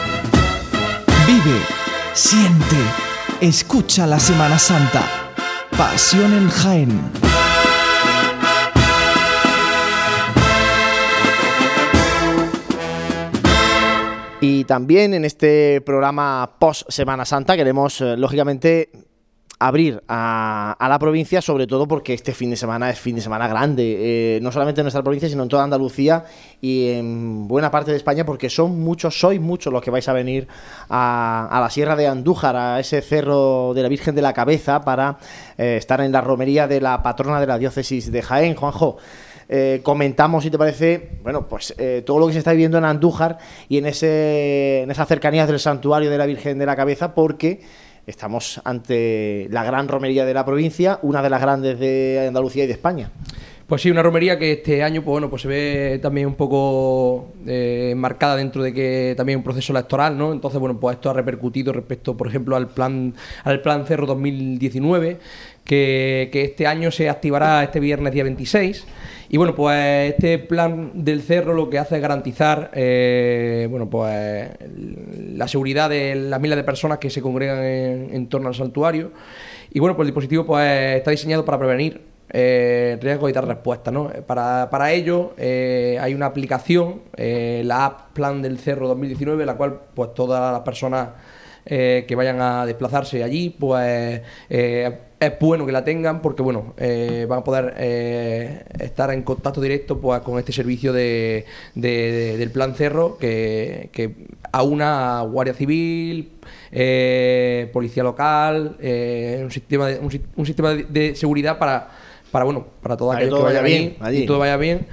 Vive, 1.31 1.61
siente, 2.13 2.75
escucha 3.39 4.05
la 4.05 4.19
Semana 4.19 4.59
Santa. 4.59 5.01
Pasión 5.77 6.33
en 6.33 6.49
Jaén. 6.49 7.01
Y 14.41 14.65
también 14.65 15.13
en 15.13 15.23
este 15.23 15.79
programa 15.79 16.57
post 16.59 16.91
Semana 16.91 17.23
Santa 17.23 17.55
queremos, 17.55 18.01
eh, 18.01 18.17
lógicamente, 18.17 18.89
abrir 19.61 20.01
a, 20.07 20.75
a 20.79 20.89
la 20.89 20.97
provincia, 20.97 21.39
sobre 21.39 21.67
todo 21.67 21.87
porque 21.87 22.15
este 22.15 22.33
fin 22.33 22.49
de 22.49 22.55
semana 22.55 22.89
es 22.89 22.99
fin 22.99 23.15
de 23.15 23.21
semana 23.21 23.47
grande, 23.47 23.95
eh, 23.99 24.39
no 24.41 24.51
solamente 24.51 24.81
en 24.81 24.85
nuestra 24.85 25.03
provincia, 25.03 25.29
sino 25.29 25.43
en 25.43 25.49
toda 25.49 25.63
Andalucía 25.63 26.25
y 26.61 26.89
en 26.93 27.47
buena 27.47 27.69
parte 27.69 27.91
de 27.91 27.97
España, 27.97 28.25
porque 28.25 28.49
son 28.49 28.79
muchos, 28.79 29.19
sois 29.19 29.39
muchos 29.39 29.71
los 29.71 29.83
que 29.83 29.91
vais 29.91 30.07
a 30.09 30.13
venir 30.13 30.47
a, 30.89 31.47
a 31.51 31.61
la 31.61 31.69
Sierra 31.69 31.95
de 31.95 32.07
Andújar, 32.07 32.55
a 32.55 32.79
ese 32.79 33.03
cerro 33.03 33.75
de 33.75 33.83
la 33.83 33.89
Virgen 33.89 34.15
de 34.15 34.23
la 34.23 34.33
Cabeza, 34.33 34.81
para 34.81 35.19
eh, 35.59 35.75
estar 35.77 36.01
en 36.01 36.11
la 36.11 36.21
romería 36.21 36.67
de 36.67 36.81
la 36.81 37.03
patrona 37.03 37.39
de 37.39 37.45
la 37.45 37.59
diócesis 37.59 38.11
de 38.11 38.21
Jaén, 38.23 38.55
Juanjo. 38.55 38.97
Eh, 39.47 39.81
comentamos, 39.83 40.43
si 40.43 40.49
te 40.49 40.57
parece, 40.57 41.19
bueno, 41.21 41.47
pues 41.47 41.75
todo 42.03 42.17
lo 42.17 42.25
que 42.27 42.33
se 42.33 42.39
está 42.39 42.51
viviendo 42.51 42.79
en 42.79 42.85
Andújar 42.85 43.37
y 43.69 43.77
en, 43.77 43.85
ese, 43.85 44.81
en 44.81 44.89
esas 44.89 45.07
cercanías 45.07 45.47
del 45.47 45.59
santuario 45.59 46.09
de 46.09 46.17
la 46.17 46.25
Virgen 46.25 46.57
de 46.57 46.65
la 46.65 46.75
Cabeza, 46.75 47.13
porque 47.13 47.61
estamos 48.07 48.61
ante 48.63 49.47
la 49.51 49.63
gran 49.63 49.87
romería 49.87 50.25
de 50.25 50.33
la 50.33 50.45
provincia, 50.45 50.99
una 51.01 51.21
de 51.21 51.29
las 51.29 51.41
grandes 51.41 51.79
de 51.79 52.25
Andalucía 52.27 52.63
y 52.63 52.67
de 52.67 52.73
España. 52.73 53.11
Pues 53.71 53.83
sí, 53.83 53.89
una 53.89 54.03
romería 54.03 54.37
que 54.37 54.51
este 54.51 54.83
año, 54.83 55.01
pues 55.01 55.13
bueno, 55.13 55.29
pues 55.29 55.43
se 55.43 55.47
ve 55.47 55.99
también 56.01 56.27
un 56.27 56.35
poco 56.35 57.31
eh, 57.47 57.93
marcada 57.95 58.35
dentro 58.35 58.61
de 58.61 58.73
que 58.73 59.13
también 59.15 59.37
un 59.37 59.43
proceso 59.45 59.71
electoral, 59.71 60.17
¿no? 60.17 60.33
Entonces, 60.33 60.59
bueno, 60.59 60.77
pues 60.77 60.95
esto 60.95 61.09
ha 61.09 61.13
repercutido 61.13 61.71
respecto, 61.71 62.17
por 62.17 62.27
ejemplo, 62.27 62.57
al 62.57 62.67
plan, 62.67 63.13
al 63.45 63.61
plan 63.61 63.85
Cerro 63.85 64.05
2019, 64.07 65.19
que, 65.63 66.29
que 66.33 66.43
este 66.43 66.67
año 66.67 66.91
se 66.91 67.07
activará 67.07 67.63
este 67.63 67.79
viernes 67.79 68.11
día 68.11 68.25
26. 68.25 68.85
Y 69.33 69.37
bueno, 69.37 69.55
pues 69.55 70.11
este 70.11 70.39
plan 70.39 70.91
del 70.93 71.21
cerro 71.21 71.53
lo 71.53 71.69
que 71.69 71.79
hace 71.79 71.95
es 71.95 72.01
garantizar 72.01 72.69
eh, 72.73 73.65
bueno, 73.71 73.89
pues 73.89 74.49
la 75.33 75.47
seguridad 75.47 75.89
de 75.89 76.15
las 76.15 76.41
miles 76.41 76.57
de 76.57 76.65
personas 76.65 76.97
que 76.97 77.09
se 77.09 77.21
congregan 77.21 77.63
en, 77.63 78.13
en 78.13 78.27
torno 78.27 78.49
al 78.49 78.55
santuario. 78.55 79.13
Y 79.71 79.79
bueno, 79.79 79.95
pues 79.95 80.05
el 80.05 80.13
dispositivo 80.13 80.45
pues, 80.45 80.97
está 80.97 81.11
diseñado 81.11 81.45
para 81.45 81.57
prevenir 81.59 82.01
eh, 82.29 82.97
riesgos 83.01 83.29
y 83.29 83.33
dar 83.33 83.47
respuesta. 83.47 83.89
¿no? 83.89 84.09
Para, 84.27 84.69
para 84.69 84.91
ello 84.91 85.31
eh, 85.37 85.97
hay 86.01 86.13
una 86.13 86.25
aplicación, 86.25 87.03
eh, 87.15 87.61
la 87.63 87.85
app 87.85 88.11
Plan 88.11 88.41
del 88.41 88.59
Cerro 88.59 88.89
2019, 88.89 89.45
la 89.45 89.55
cual 89.55 89.79
pues 89.93 90.13
todas 90.13 90.51
las 90.51 90.61
personas 90.61 91.09
que 91.63 92.15
vayan 92.17 92.41
a 92.41 92.65
desplazarse 92.65 93.23
allí, 93.23 93.55
pues 93.57 94.19
es 95.21 95.37
bueno 95.39 95.67
que 95.67 95.71
la 95.71 95.83
tengan 95.83 96.19
porque 96.21 96.41
bueno, 96.41 96.73
eh, 96.77 97.27
van 97.29 97.39
a 97.39 97.43
poder 97.43 97.75
eh, 97.77 98.63
estar 98.79 99.11
en 99.13 99.21
contacto 99.21 99.61
directo 99.61 99.99
pues, 100.01 100.19
con 100.21 100.39
este 100.39 100.51
servicio 100.51 100.91
de, 100.93 101.45
de- 101.75 102.11
de- 102.11 102.37
del 102.37 102.49
Plan 102.49 102.73
Cerro 102.73 103.17
que, 103.19 103.89
que 103.93 104.15
aúna 104.51 105.19
a 105.19 105.21
Guardia 105.21 105.53
Civil, 105.53 106.31
eh, 106.71 107.69
Policía 107.71 108.01
Local, 108.01 108.77
eh, 108.79 109.41
un 109.43 109.51
sistema 109.51 109.87
de, 109.89 109.99
un, 109.99 110.09
si- 110.09 110.21
un 110.35 110.45
sistema 110.47 110.73
de, 110.73 111.15
seguridad 111.15 111.59
para, 111.59 111.89
para 112.31 112.43
bueno, 112.43 112.65
para 112.81 112.97
todo 112.97 113.09
Para 113.09 113.21
que 113.21 113.27
todo 113.27 113.37
que 113.39 113.43
vaya 113.45 113.61
vaya 113.61 113.77
bien, 113.77 113.89
bien 113.91 113.97
allí. 114.03 114.23
y 114.23 114.25
todo 114.25 114.39
vaya 114.39 114.57
bien. 114.57 114.87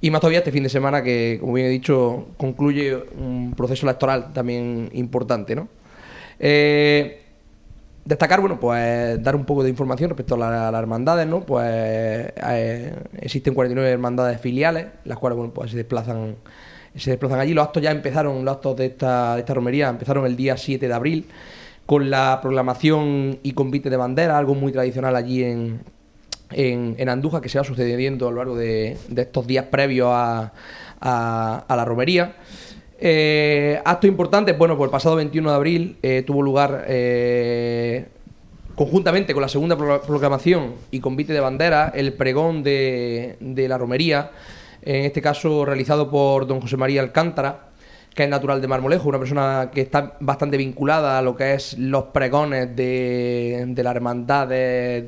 Y 0.00 0.10
más 0.12 0.20
todavía 0.20 0.38
este 0.38 0.52
fin 0.52 0.62
de 0.62 0.68
semana 0.68 1.02
que, 1.02 1.38
como 1.40 1.54
bien 1.54 1.66
he 1.66 1.70
dicho, 1.70 2.28
concluye 2.36 2.94
un 3.18 3.52
proceso 3.56 3.84
electoral 3.86 4.32
también 4.32 4.90
importante, 4.92 5.56
¿no? 5.56 5.66
Eh, 6.38 7.22
destacar, 8.06 8.40
bueno, 8.40 8.58
pues 8.58 9.22
dar 9.22 9.36
un 9.36 9.44
poco 9.44 9.62
de 9.62 9.68
información 9.70 10.08
respecto 10.10 10.36
a, 10.36 10.38
la- 10.38 10.70
las 10.70 10.78
hermandades, 10.80 11.26
¿no? 11.26 11.40
Pues 11.44 11.66
eh, 11.70 12.94
existen 13.20 13.52
49 13.54 13.90
hermandades 13.92 14.40
filiales, 14.40 14.86
las 15.04 15.18
cuales, 15.18 15.36
bueno, 15.36 15.52
pues 15.52 15.70
se 15.72 15.76
desplazan 15.76 16.36
se 16.96 17.10
desplazan 17.10 17.40
allí. 17.40 17.52
Los 17.52 17.66
actos 17.66 17.82
ya 17.82 17.90
empezaron, 17.90 18.42
los 18.44 18.54
actos 18.54 18.76
de 18.78 18.86
esta, 18.86 19.38
esta 19.38 19.52
romería 19.52 19.88
empezaron 19.90 20.24
el 20.24 20.34
día 20.34 20.56
7 20.56 20.88
de 20.88 20.94
abril 20.94 21.26
con 21.84 22.08
la 22.10 22.38
proclamación 22.42 23.38
y 23.42 23.52
convite 23.52 23.90
de 23.90 23.96
bandera, 23.98 24.38
algo 24.38 24.54
muy 24.54 24.72
tradicional 24.72 25.14
allí 25.14 25.44
en, 25.44 25.80
en, 26.50 26.94
en 26.98 27.08
Andújar 27.10 27.42
que 27.42 27.48
se 27.50 27.58
va 27.58 27.64
sucediendo 27.64 28.28
a 28.28 28.30
lo 28.30 28.38
largo 28.38 28.56
de, 28.56 28.96
de 29.08 29.22
estos 29.22 29.46
días 29.46 29.66
previos 29.66 30.08
a, 30.10 30.52
a- 31.00 31.64
a 31.68 31.76
la 31.76 31.84
romería. 31.84 32.36
Eh, 32.98 33.80
actos 33.84 34.08
importantes, 34.08 34.56
bueno, 34.56 34.76
pues 34.76 34.88
el 34.88 34.90
pasado 34.92 35.16
21 35.16 35.50
de 35.50 35.56
abril 35.56 35.96
eh, 36.02 36.22
tuvo 36.26 36.40
lugar 36.42 36.84
eh, 36.88 38.06
conjuntamente 38.74 39.34
con 39.34 39.42
la 39.42 39.48
segunda 39.48 39.76
pro- 39.76 40.00
proclamación 40.02 40.74
y 40.90 41.00
convite 41.00 41.32
de 41.32 41.40
bandera 41.40 41.92
el 41.94 42.14
pregón 42.14 42.62
de, 42.62 43.36
de 43.40 43.68
la 43.68 43.76
romería, 43.78 44.30
en 44.82 45.04
este 45.04 45.20
caso 45.20 45.64
realizado 45.64 46.10
por 46.10 46.46
don 46.46 46.60
José 46.60 46.76
María 46.76 47.02
Alcántara, 47.02 47.65
que 48.16 48.24
es 48.24 48.30
natural 48.30 48.62
de 48.62 48.66
Marmolejo, 48.66 49.10
una 49.10 49.18
persona 49.18 49.70
que 49.74 49.82
está 49.82 50.14
bastante 50.20 50.56
vinculada 50.56 51.18
a 51.18 51.22
lo 51.22 51.36
que 51.36 51.52
es 51.52 51.76
los 51.78 52.04
pregones 52.04 52.74
de, 52.74 53.62
de 53.68 53.82
la 53.82 53.90
hermandad 53.90 54.48
de, 54.48 55.02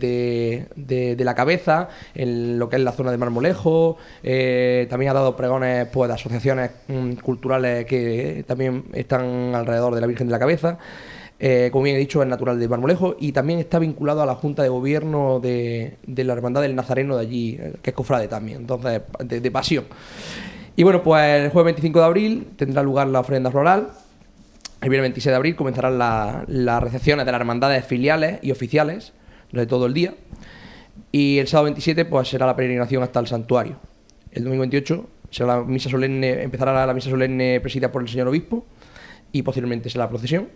de- 0.76 1.24
la 1.24 1.34
cabeza, 1.34 1.88
en 2.14 2.58
lo 2.58 2.68
que 2.68 2.76
es 2.76 2.82
la 2.82 2.92
zona 2.92 3.10
de 3.10 3.16
Marmolejo, 3.16 3.96
eh, 4.22 4.86
también 4.90 5.10
ha 5.10 5.14
dado 5.14 5.34
pregones 5.36 5.88
pues, 5.88 6.08
de 6.08 6.14
asociaciones 6.14 6.70
mm, 6.88 7.12
culturales 7.14 7.86
que 7.86 8.44
también 8.46 8.84
están 8.92 9.54
alrededor 9.54 9.94
de 9.94 10.02
la 10.02 10.06
Virgen 10.06 10.26
de 10.26 10.32
la 10.32 10.38
Cabeza. 10.38 10.76
Eh, 11.40 11.70
como 11.72 11.84
bien 11.84 11.96
he 11.96 12.00
dicho, 12.00 12.20
es 12.20 12.28
natural 12.28 12.58
de 12.60 12.68
Marmolejo 12.68 13.16
y 13.18 13.32
también 13.32 13.58
está 13.58 13.78
vinculado 13.78 14.20
a 14.22 14.26
la 14.26 14.34
Junta 14.34 14.62
de 14.62 14.68
Gobierno 14.68 15.40
de, 15.40 15.96
de 16.06 16.24
la 16.24 16.34
Hermandad 16.34 16.60
del 16.60 16.74
Nazareno 16.74 17.16
de 17.16 17.22
allí, 17.22 17.56
eh, 17.58 17.72
que 17.80 17.90
es 17.90 17.96
cofrade 17.96 18.28
también, 18.28 18.58
entonces, 18.62 19.00
de 19.24 19.50
pasión. 19.50 19.84
Y 20.78 20.84
bueno, 20.84 21.02
pues 21.02 21.24
el 21.42 21.50
jueves 21.50 21.74
25 21.74 21.98
de 21.98 22.04
abril 22.04 22.48
tendrá 22.54 22.84
lugar 22.84 23.08
la 23.08 23.18
ofrenda 23.18 23.50
floral. 23.50 23.88
El 24.80 24.90
viernes 24.90 25.06
26 25.08 25.32
de 25.32 25.34
abril 25.34 25.56
comenzarán 25.56 25.98
la- 25.98 26.44
las 26.46 26.80
recepciones 26.80 27.26
de 27.26 27.32
las 27.32 27.40
hermandades 27.40 27.84
filiales 27.84 28.38
y 28.42 28.52
oficiales 28.52 29.12
durante 29.50 29.68
todo 29.68 29.86
el 29.86 29.92
día. 29.92 30.14
Y 31.10 31.38
el 31.38 31.48
sábado 31.48 31.64
27 31.64 32.04
pues 32.04 32.28
será 32.28 32.46
la 32.46 32.54
peregrinación 32.54 33.02
hasta 33.02 33.18
el 33.18 33.26
santuario. 33.26 33.74
El 34.30 34.44
domingo 34.44 34.60
28 34.60 35.04
será 35.32 35.56
la 35.56 35.64
misa 35.64 35.90
solemne, 35.90 36.44
empezará 36.44 36.86
la 36.86 36.94
misa 36.94 37.10
solemne 37.10 37.58
presidida 37.60 37.90
por 37.90 38.02
el 38.02 38.08
señor 38.08 38.28
obispo 38.28 38.64
y 39.32 39.42
posteriormente 39.42 39.90
será 39.90 40.04
la 40.04 40.10
procesión. 40.10 40.48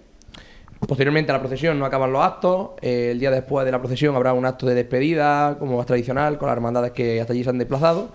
Posteriormente 0.87 1.33
a 1.33 1.35
la 1.35 1.41
procesión 1.41 1.81
no 1.81 1.85
acaban 1.85 2.13
los 2.13 2.25
actos. 2.25 2.71
el 2.81 3.19
día 3.19 3.33
después 3.33 3.65
de 3.65 3.73
la 3.73 3.81
procesión 3.81 4.15
habrá 4.15 4.35
un 4.35 4.47
acto 4.47 4.67
de 4.67 4.77
despedida, 4.77 5.57
como 5.59 5.79
más 5.79 5.87
tradicional, 5.87 6.39
con 6.39 6.47
las 6.47 6.55
hermandades 6.55 6.93
que 6.93 7.21
hasta 7.21 7.33
allí 7.33 7.43
se 7.43 7.51
han 7.51 7.59
desplazado. 7.59 8.13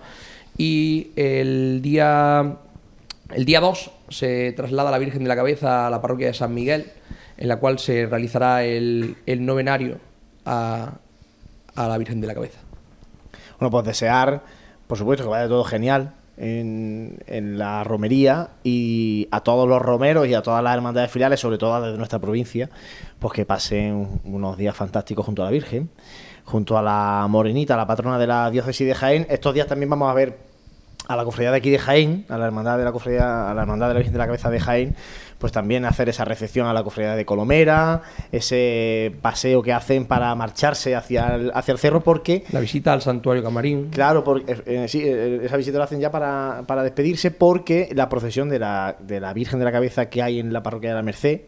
Y 0.58 1.12
el 1.14 1.80
día, 1.82 2.56
el 3.30 3.44
día 3.44 3.60
2 3.60 3.90
se 4.08 4.52
traslada 4.52 4.90
la 4.90 4.98
Virgen 4.98 5.22
de 5.22 5.28
la 5.28 5.36
Cabeza 5.36 5.86
a 5.86 5.90
la 5.90 6.02
parroquia 6.02 6.26
de 6.26 6.34
San 6.34 6.52
Miguel, 6.52 6.86
en 7.36 7.48
la 7.48 7.58
cual 7.58 7.78
se 7.78 8.06
realizará 8.06 8.64
el, 8.64 9.16
el 9.24 9.46
novenario 9.46 9.98
a, 10.44 10.94
a 11.76 11.88
la 11.88 11.96
Virgen 11.96 12.20
de 12.20 12.26
la 12.26 12.34
Cabeza. 12.34 12.58
Bueno, 13.60 13.70
pues 13.70 13.84
desear, 13.86 14.42
por 14.88 14.98
supuesto, 14.98 15.24
que 15.24 15.30
vaya 15.30 15.46
todo 15.46 15.62
genial 15.62 16.14
en, 16.36 17.18
en 17.26 17.56
la 17.56 17.84
romería 17.84 18.50
y 18.64 19.28
a 19.30 19.40
todos 19.40 19.68
los 19.68 19.80
romeros 19.80 20.26
y 20.26 20.34
a 20.34 20.42
todas 20.42 20.62
las 20.62 20.74
hermandades 20.74 21.10
filiales, 21.10 21.38
sobre 21.38 21.58
todo 21.58 21.80
desde 21.80 21.98
nuestra 21.98 22.18
provincia, 22.18 22.68
pues 23.20 23.32
que 23.32 23.44
pasen 23.44 24.20
unos 24.24 24.56
días 24.56 24.76
fantásticos 24.76 25.24
junto 25.24 25.42
a 25.42 25.44
la 25.44 25.50
Virgen, 25.52 25.90
junto 26.44 26.76
a 26.78 26.82
la 26.82 27.26
Morenita, 27.28 27.76
la 27.76 27.86
patrona 27.86 28.18
de 28.18 28.26
la 28.26 28.50
diócesis 28.50 28.86
de 28.86 28.94
Jaén. 28.94 29.26
Estos 29.30 29.54
días 29.54 29.68
también 29.68 29.90
vamos 29.90 30.10
a 30.10 30.14
ver 30.14 30.47
a 31.08 31.16
la 31.16 31.24
cofradía 31.24 31.50
de 31.50 31.56
aquí 31.56 31.70
de 31.70 31.78
Jaén, 31.78 32.26
a 32.28 32.36
la 32.36 32.44
hermandad 32.44 32.76
de 32.76 32.84
la 32.84 32.92
cofradía, 32.92 33.50
a 33.50 33.54
la 33.54 33.62
hermandad 33.62 33.88
de 33.88 33.94
la 33.94 33.98
Virgen 33.98 34.12
de 34.12 34.18
la 34.18 34.26
Cabeza 34.26 34.50
de 34.50 34.60
Jaén, 34.60 34.94
pues 35.38 35.52
también 35.52 35.86
hacer 35.86 36.08
esa 36.10 36.26
recepción 36.26 36.66
a 36.66 36.74
la 36.74 36.84
cofradía 36.84 37.14
de 37.14 37.24
Colomera, 37.24 38.02
ese 38.30 39.14
paseo 39.22 39.62
que 39.62 39.72
hacen 39.72 40.04
para 40.04 40.34
marcharse 40.34 40.94
hacia 40.94 41.34
el, 41.34 41.50
hacia 41.54 41.72
el 41.72 41.78
cerro, 41.78 42.02
porque 42.02 42.44
La 42.52 42.60
visita 42.60 42.92
al 42.92 43.00
santuario 43.00 43.42
Camarín. 43.42 43.88
Claro, 43.90 44.22
porque 44.22 44.52
eh, 44.52 44.62
eh, 44.66 44.88
sí, 44.88 45.02
eh, 45.02 45.40
esa 45.44 45.56
visita 45.56 45.78
la 45.78 45.84
hacen 45.84 46.00
ya 46.00 46.10
para, 46.10 46.64
para 46.66 46.82
despedirse 46.82 47.30
porque 47.30 47.88
la 47.94 48.10
procesión 48.10 48.50
de 48.50 48.58
la, 48.58 48.96
de 49.00 49.18
la 49.20 49.32
Virgen 49.32 49.58
de 49.58 49.64
la 49.64 49.72
Cabeza 49.72 50.10
que 50.10 50.22
hay 50.22 50.38
en 50.38 50.52
la 50.52 50.62
parroquia 50.62 50.90
de 50.90 50.96
la 50.96 51.02
Merced 51.02 51.40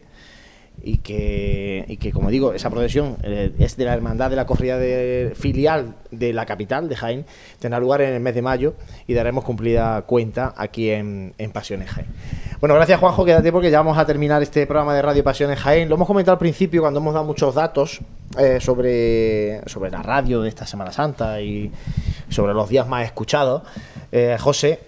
y 0.83 0.97
que, 0.97 1.85
y 1.87 1.97
que 1.97 2.11
como 2.11 2.29
digo, 2.29 2.53
esa 2.53 2.69
procesión 2.69 3.17
eh, 3.23 3.51
es 3.59 3.77
de 3.77 3.85
la 3.85 3.93
hermandad 3.93 4.29
de 4.29 4.35
la 4.35 4.45
corrida 4.45 4.77
de, 4.77 5.33
filial 5.35 5.95
de 6.11 6.33
la 6.33 6.45
capital 6.45 6.89
de 6.89 6.95
Jaén, 6.95 7.25
tendrá 7.59 7.79
lugar 7.79 8.01
en 8.01 8.13
el 8.13 8.19
mes 8.19 8.35
de 8.35 8.41
mayo 8.41 8.73
y 9.07 9.13
daremos 9.13 9.43
cumplida 9.43 10.01
cuenta 10.03 10.53
aquí 10.57 10.89
en, 10.89 11.33
en 11.37 11.51
Pasiones 11.51 11.89
Jaén. 11.89 12.07
Bueno, 12.59 12.75
gracias 12.75 12.99
Juanjo, 12.99 13.25
quédate 13.25 13.51
porque 13.51 13.71
ya 13.71 13.79
vamos 13.79 13.97
a 13.97 14.05
terminar 14.05 14.41
este 14.41 14.65
programa 14.65 14.95
de 14.95 15.01
Radio 15.01 15.23
Pasiones 15.23 15.59
Jaén. 15.59 15.89
Lo 15.89 15.95
hemos 15.95 16.07
comentado 16.07 16.33
al 16.33 16.39
principio 16.39 16.81
cuando 16.81 16.99
hemos 16.99 17.13
dado 17.13 17.25
muchos 17.25 17.55
datos 17.55 17.99
eh, 18.37 18.59
sobre, 18.59 19.61
sobre 19.67 19.91
la 19.91 20.01
radio 20.01 20.41
de 20.41 20.49
esta 20.49 20.65
Semana 20.65 20.91
Santa 20.91 21.41
y 21.41 21.71
sobre 22.29 22.53
los 22.53 22.69
días 22.69 22.87
más 22.87 23.05
escuchados. 23.05 23.63
Eh, 24.11 24.37
José, 24.39 24.79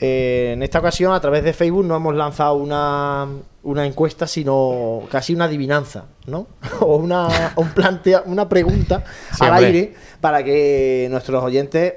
en 0.00 0.62
esta 0.62 0.78
ocasión 0.78 1.12
a 1.12 1.20
través 1.20 1.42
de 1.42 1.52
Facebook 1.52 1.84
no 1.84 1.96
hemos 1.96 2.14
lanzado 2.14 2.54
una, 2.54 3.26
una 3.68 3.84
encuesta, 3.84 4.26
sino 4.26 5.02
casi 5.10 5.34
una 5.34 5.44
adivinanza, 5.44 6.04
¿no? 6.26 6.46
o 6.80 6.96
una, 6.96 7.52
un 7.56 7.68
plantea, 7.70 8.22
una 8.24 8.48
pregunta 8.48 9.04
Sí, 9.32 9.44
al 9.44 9.64
aire 9.64 9.94
para 10.20 10.42
que 10.42 11.06
nuestros 11.10 11.44
oyentes, 11.44 11.94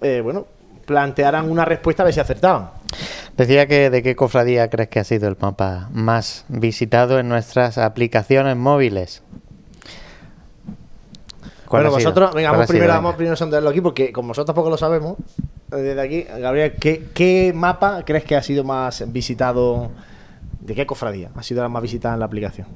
eh, 0.00 0.20
bueno, 0.22 0.46
plantearan 0.84 1.48
una 1.48 1.64
respuesta 1.64 2.02
a 2.02 2.04
ver 2.04 2.14
si 2.14 2.20
acertaban. 2.20 2.70
Decía 3.36 3.66
que 3.66 3.88
de 3.88 4.02
qué 4.02 4.16
cofradía 4.16 4.68
crees 4.68 4.88
que 4.88 4.98
ha 4.98 5.04
sido 5.04 5.28
el 5.28 5.36
mapa 5.40 5.88
más 5.92 6.44
visitado 6.48 7.18
en 7.18 7.28
nuestras 7.28 7.78
aplicaciones 7.78 8.56
móviles. 8.56 9.22
¿Cuál 11.66 11.84
Bueno, 11.84 11.96
vosotros, 11.96 12.34
venga, 12.34 12.50
¿Cuál 12.50 12.58
vamos 12.58 12.68
primero, 12.68 12.92
vamos 12.92 13.14
primero 13.14 13.32
a 13.32 13.36
sondearlo 13.36 13.70
aquí, 13.70 13.80
porque 13.80 14.12
como 14.12 14.28
nosotros 14.28 14.46
tampoco 14.46 14.68
lo 14.68 14.76
sabemos, 14.76 15.16
eh, 15.70 15.76
desde 15.76 16.00
aquí, 16.00 16.22
Gabriel, 16.24 16.74
¿qué, 16.78 17.08
qué 17.14 17.52
mapa 17.54 18.02
crees 18.04 18.24
que 18.24 18.36
ha 18.36 18.42
sido 18.42 18.64
más 18.64 19.10
visitado? 19.10 19.90
¿De 20.62 20.74
qué 20.74 20.86
cofradía 20.86 21.30
ha 21.34 21.42
sido 21.42 21.62
la 21.62 21.68
más 21.68 21.82
visitada 21.82 22.14
en 22.14 22.20
la 22.20 22.26
aplicación? 22.26 22.66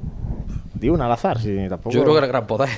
Di 0.75 0.89
una 0.89 1.07
al 1.07 1.13
azar, 1.13 1.41
si 1.41 1.55
tampoco. 1.69 1.91
Yo 1.95 2.03
creo 2.03 2.13
que 2.15 2.19
era 2.19 2.27
Gran 2.27 2.47
Poder. 2.47 2.69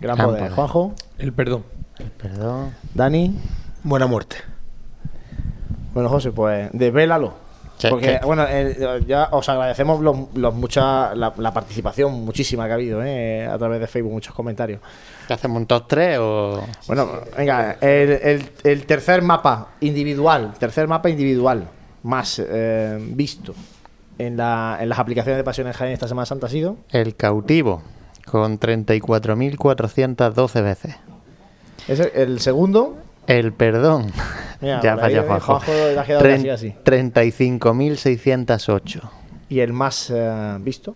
Gran 0.00 0.16
Gran 0.16 0.26
poder. 0.28 0.40
Poder. 0.40 0.52
Juanjo, 0.54 0.94
El 1.18 1.32
perdón. 1.32 1.64
Perdón. 2.20 2.74
Dani. 2.94 3.34
Buena 3.82 4.06
muerte. 4.06 4.36
Bueno, 5.94 6.08
José, 6.08 6.32
pues 6.32 6.68
desvélalo. 6.72 7.46
¿Qué- 7.78 7.88
Porque, 7.90 8.20
bueno, 8.24 8.44
eh, 8.48 9.02
ya 9.06 9.28
os 9.32 9.46
agradecemos 9.50 10.00
los, 10.00 10.16
los 10.34 10.54
mucha, 10.54 11.14
la, 11.14 11.32
la 11.36 11.52
participación 11.52 12.24
muchísima 12.24 12.64
que 12.66 12.70
ha 12.72 12.74
habido 12.74 13.02
eh, 13.04 13.46
a 13.46 13.58
través 13.58 13.80
de 13.80 13.86
Facebook, 13.86 14.12
muchos 14.12 14.34
comentarios. 14.34 14.80
¿Qué 15.26 15.34
hacemos 15.34 15.58
un 15.58 15.66
top 15.66 15.84
3 15.86 16.18
o...? 16.20 16.64
Bueno, 16.86 17.10
venga, 17.36 17.72
el, 17.80 18.10
el- 18.10 18.50
el 18.64 18.86
tercer 18.86 19.20
mapa 19.22 19.72
individual, 19.80 20.54
tercer 20.58 20.88
mapa 20.88 21.10
individual 21.10 21.68
más 22.02 22.40
eh, 22.46 22.98
visto 23.10 23.54
en, 24.18 24.36
la, 24.36 24.78
en 24.80 24.88
las 24.88 24.98
aplicaciones 24.98 25.36
de 25.38 25.44
Pasión 25.44 25.66
en 25.66 25.72
Jaén 25.72 25.92
esta 25.92 26.06
Semana 26.08 26.26
Santa 26.26 26.46
ha 26.46 26.50
sido 26.50 26.76
El 26.90 27.16
cautivo, 27.16 27.82
con 28.24 28.58
34.412 28.60 30.62
veces. 30.62 30.94
es 31.88 31.98
el, 32.00 32.10
el 32.14 32.40
segundo. 32.40 32.96
El 33.26 33.52
perdón. 33.52 34.12
Mira, 34.60 34.80
ya 34.82 34.96
falló 34.96 35.22
eh, 35.22 35.26
Juanjo. 35.26 35.46
Juanjo 35.60 35.72
le 35.72 35.98
ha 35.98 36.04
quedado 36.04 36.24
Tren- 36.24 36.36
casi 36.36 36.48
así. 36.50 36.74
35.608. 36.84 39.00
Y 39.48 39.60
el 39.60 39.72
más 39.72 40.10
eh, 40.14 40.56
visto. 40.60 40.94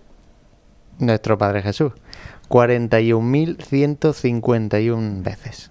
Nuestro 0.99 1.39
Padre 1.39 1.63
Jesús. 1.63 1.93
41.151 2.49 5.23
veces. 5.23 5.70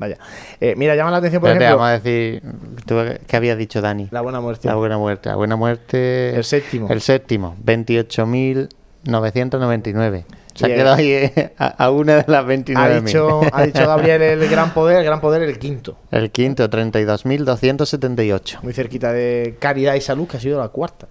Vaya. 0.00 0.16
Eh, 0.60 0.74
mira, 0.78 0.96
llama 0.96 1.10
la 1.10 1.18
atención, 1.18 1.42
por 1.42 1.50
Espérate, 1.50 1.66
ejemplo, 1.66 1.84
vamos 1.84 1.90
a 1.90 1.98
decir... 2.00 2.42
¿tú 2.86 2.96
¿Qué 3.26 3.36
había 3.36 3.54
dicho 3.54 3.82
Dani? 3.82 4.08
la 4.10 4.22
buena 4.22 4.40
muerte. 4.40 4.66
La 4.66 4.74
buena 4.76 4.96
muerte. 4.96 5.28
La 5.28 5.36
buena 5.36 5.56
muerte... 5.56 6.34
El 6.34 6.42
séptimo. 6.44 6.88
El 6.88 7.02
séptimo. 7.02 7.54
28.999. 7.62 10.24
Se 10.54 10.68
Y 10.68 10.72
ha 10.72 10.74
quedado 10.74 10.96
ahí 10.96 11.12
eh, 11.12 11.52
a, 11.58 11.66
a 11.84 11.90
una 11.90 12.16
de 12.16 12.24
las 12.32 12.46
29.000. 12.46 12.78
ha, 12.78 13.00
dicho, 13.00 13.40
ha 13.52 13.62
dicho 13.66 13.86
Gabriel 13.86 14.22
el 14.22 14.48
gran 14.48 14.72
poder, 14.72 15.00
el 15.00 15.04
gran 15.04 15.20
poder 15.20 15.42
el 15.42 15.58
quinto. 15.58 15.98
El 16.10 16.30
quinto, 16.30 16.70
32.278. 16.70 18.62
Muy 18.62 18.72
cerquita 18.72 19.12
de 19.12 19.56
Caridad 19.58 19.96
y 19.96 20.00
Salud, 20.00 20.26
que 20.26 20.38
ha 20.38 20.40
sido 20.40 20.58
la 20.58 20.68
cuarta. 20.68 21.08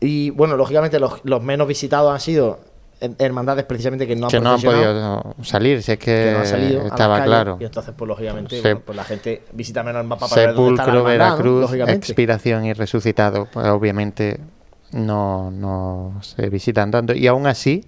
Y 0.00 0.30
bueno, 0.30 0.56
lógicamente 0.56 0.98
los, 0.98 1.20
los 1.24 1.40
menos 1.40 1.68
visitados 1.68 2.12
han 2.12 2.18
sido 2.20 2.58
hermandades 3.18 3.64
precisamente 3.64 4.06
que 4.06 4.14
no 4.16 4.26
han 4.26 4.30
que 4.30 4.40
no 4.40 4.52
han 4.52 4.60
podido 4.60 5.34
salir, 5.42 5.82
si 5.82 5.92
es 5.92 5.98
que, 5.98 6.04
que 6.04 6.30
no 6.32 6.38
han 6.40 6.46
salido 6.46 6.82
estaba 6.86 7.16
calles, 7.16 7.26
claro. 7.28 7.56
Y 7.60 7.64
entonces, 7.64 7.94
pues 7.96 8.08
lógicamente, 8.08 8.56
Se- 8.56 8.62
bueno, 8.62 8.82
pues 8.84 8.96
la 8.96 9.04
gente 9.04 9.42
visita 9.52 9.82
menos 9.82 10.02
el 10.02 10.06
mapa 10.08 10.28
para 10.28 10.46
ver 10.46 10.54
dónde 10.54 10.70
está 10.72 10.86
la 10.86 10.92
Sepulcro, 10.92 11.02
¿no? 11.02 11.04
Veracruz, 11.10 11.60
lógicamente. 11.62 12.06
expiración 12.06 12.64
y 12.66 12.72
resucitado, 12.74 13.46
pues 13.52 13.66
obviamente 13.68 14.38
no, 14.92 15.50
no 15.50 16.14
se 16.22 16.48
visitan 16.50 16.90
tanto. 16.90 17.14
Y 17.14 17.26
aún 17.26 17.46
así, 17.46 17.84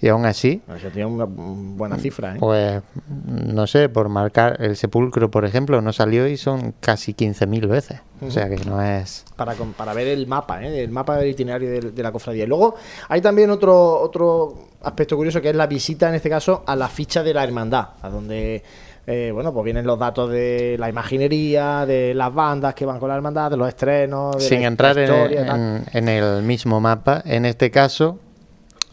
y 0.00 0.08
aún 0.08 0.26
así, 0.26 0.62
Eso 0.76 0.88
tiene 0.90 1.06
una 1.06 1.24
buena 1.26 1.98
cifra, 1.98 2.34
¿eh? 2.34 2.38
pues 2.38 2.82
no 3.26 3.66
sé, 3.66 3.88
por 3.88 4.08
marcar 4.08 4.56
el 4.62 4.76
sepulcro, 4.76 5.30
por 5.30 5.44
ejemplo, 5.44 5.82
no 5.82 5.92
salió 5.92 6.28
y 6.28 6.36
son 6.36 6.74
casi 6.80 7.14
15.000 7.14 7.68
veces. 7.68 8.00
O 8.20 8.30
sea 8.30 8.48
que 8.48 8.56
no 8.64 8.82
es... 8.82 9.24
para, 9.36 9.54
para 9.54 9.94
ver 9.94 10.08
el 10.08 10.26
mapa, 10.26 10.62
¿eh? 10.62 10.82
el 10.82 10.90
mapa 10.90 11.16
del 11.16 11.30
itinerario 11.30 11.70
de, 11.70 11.80
de 11.92 12.02
la 12.02 12.12
cofradía. 12.12 12.44
Y 12.44 12.46
luego 12.46 12.76
hay 13.08 13.20
también 13.20 13.50
otro, 13.50 14.00
otro 14.00 14.68
aspecto 14.82 15.16
curioso 15.16 15.40
que 15.40 15.50
es 15.50 15.56
la 15.56 15.66
visita, 15.66 16.08
en 16.08 16.14
este 16.14 16.30
caso, 16.30 16.62
a 16.66 16.76
la 16.76 16.88
ficha 16.88 17.22
de 17.22 17.34
la 17.34 17.42
hermandad, 17.42 17.88
a 18.00 18.08
donde 18.08 18.62
eh, 19.10 19.30
bueno, 19.32 19.54
pues 19.54 19.64
vienen 19.64 19.86
los 19.86 19.98
datos 19.98 20.30
de 20.30 20.76
la 20.78 20.88
imaginería, 20.88 21.86
de 21.86 22.12
las 22.14 22.32
bandas 22.32 22.74
que 22.74 22.84
van 22.84 23.00
con 23.00 23.08
la 23.08 23.16
hermandad, 23.16 23.50
de 23.50 23.56
los 23.56 23.66
estrenos, 23.66 24.36
de 24.36 24.42
sin 24.42 24.60
la 24.60 24.66
entrar 24.68 24.98
historia, 24.98 25.82
en 25.92 26.08
el 26.08 26.42
mismo 26.42 26.78
mapa. 26.78 27.22
En 27.24 27.46
este 27.46 27.70
caso, 27.70 28.18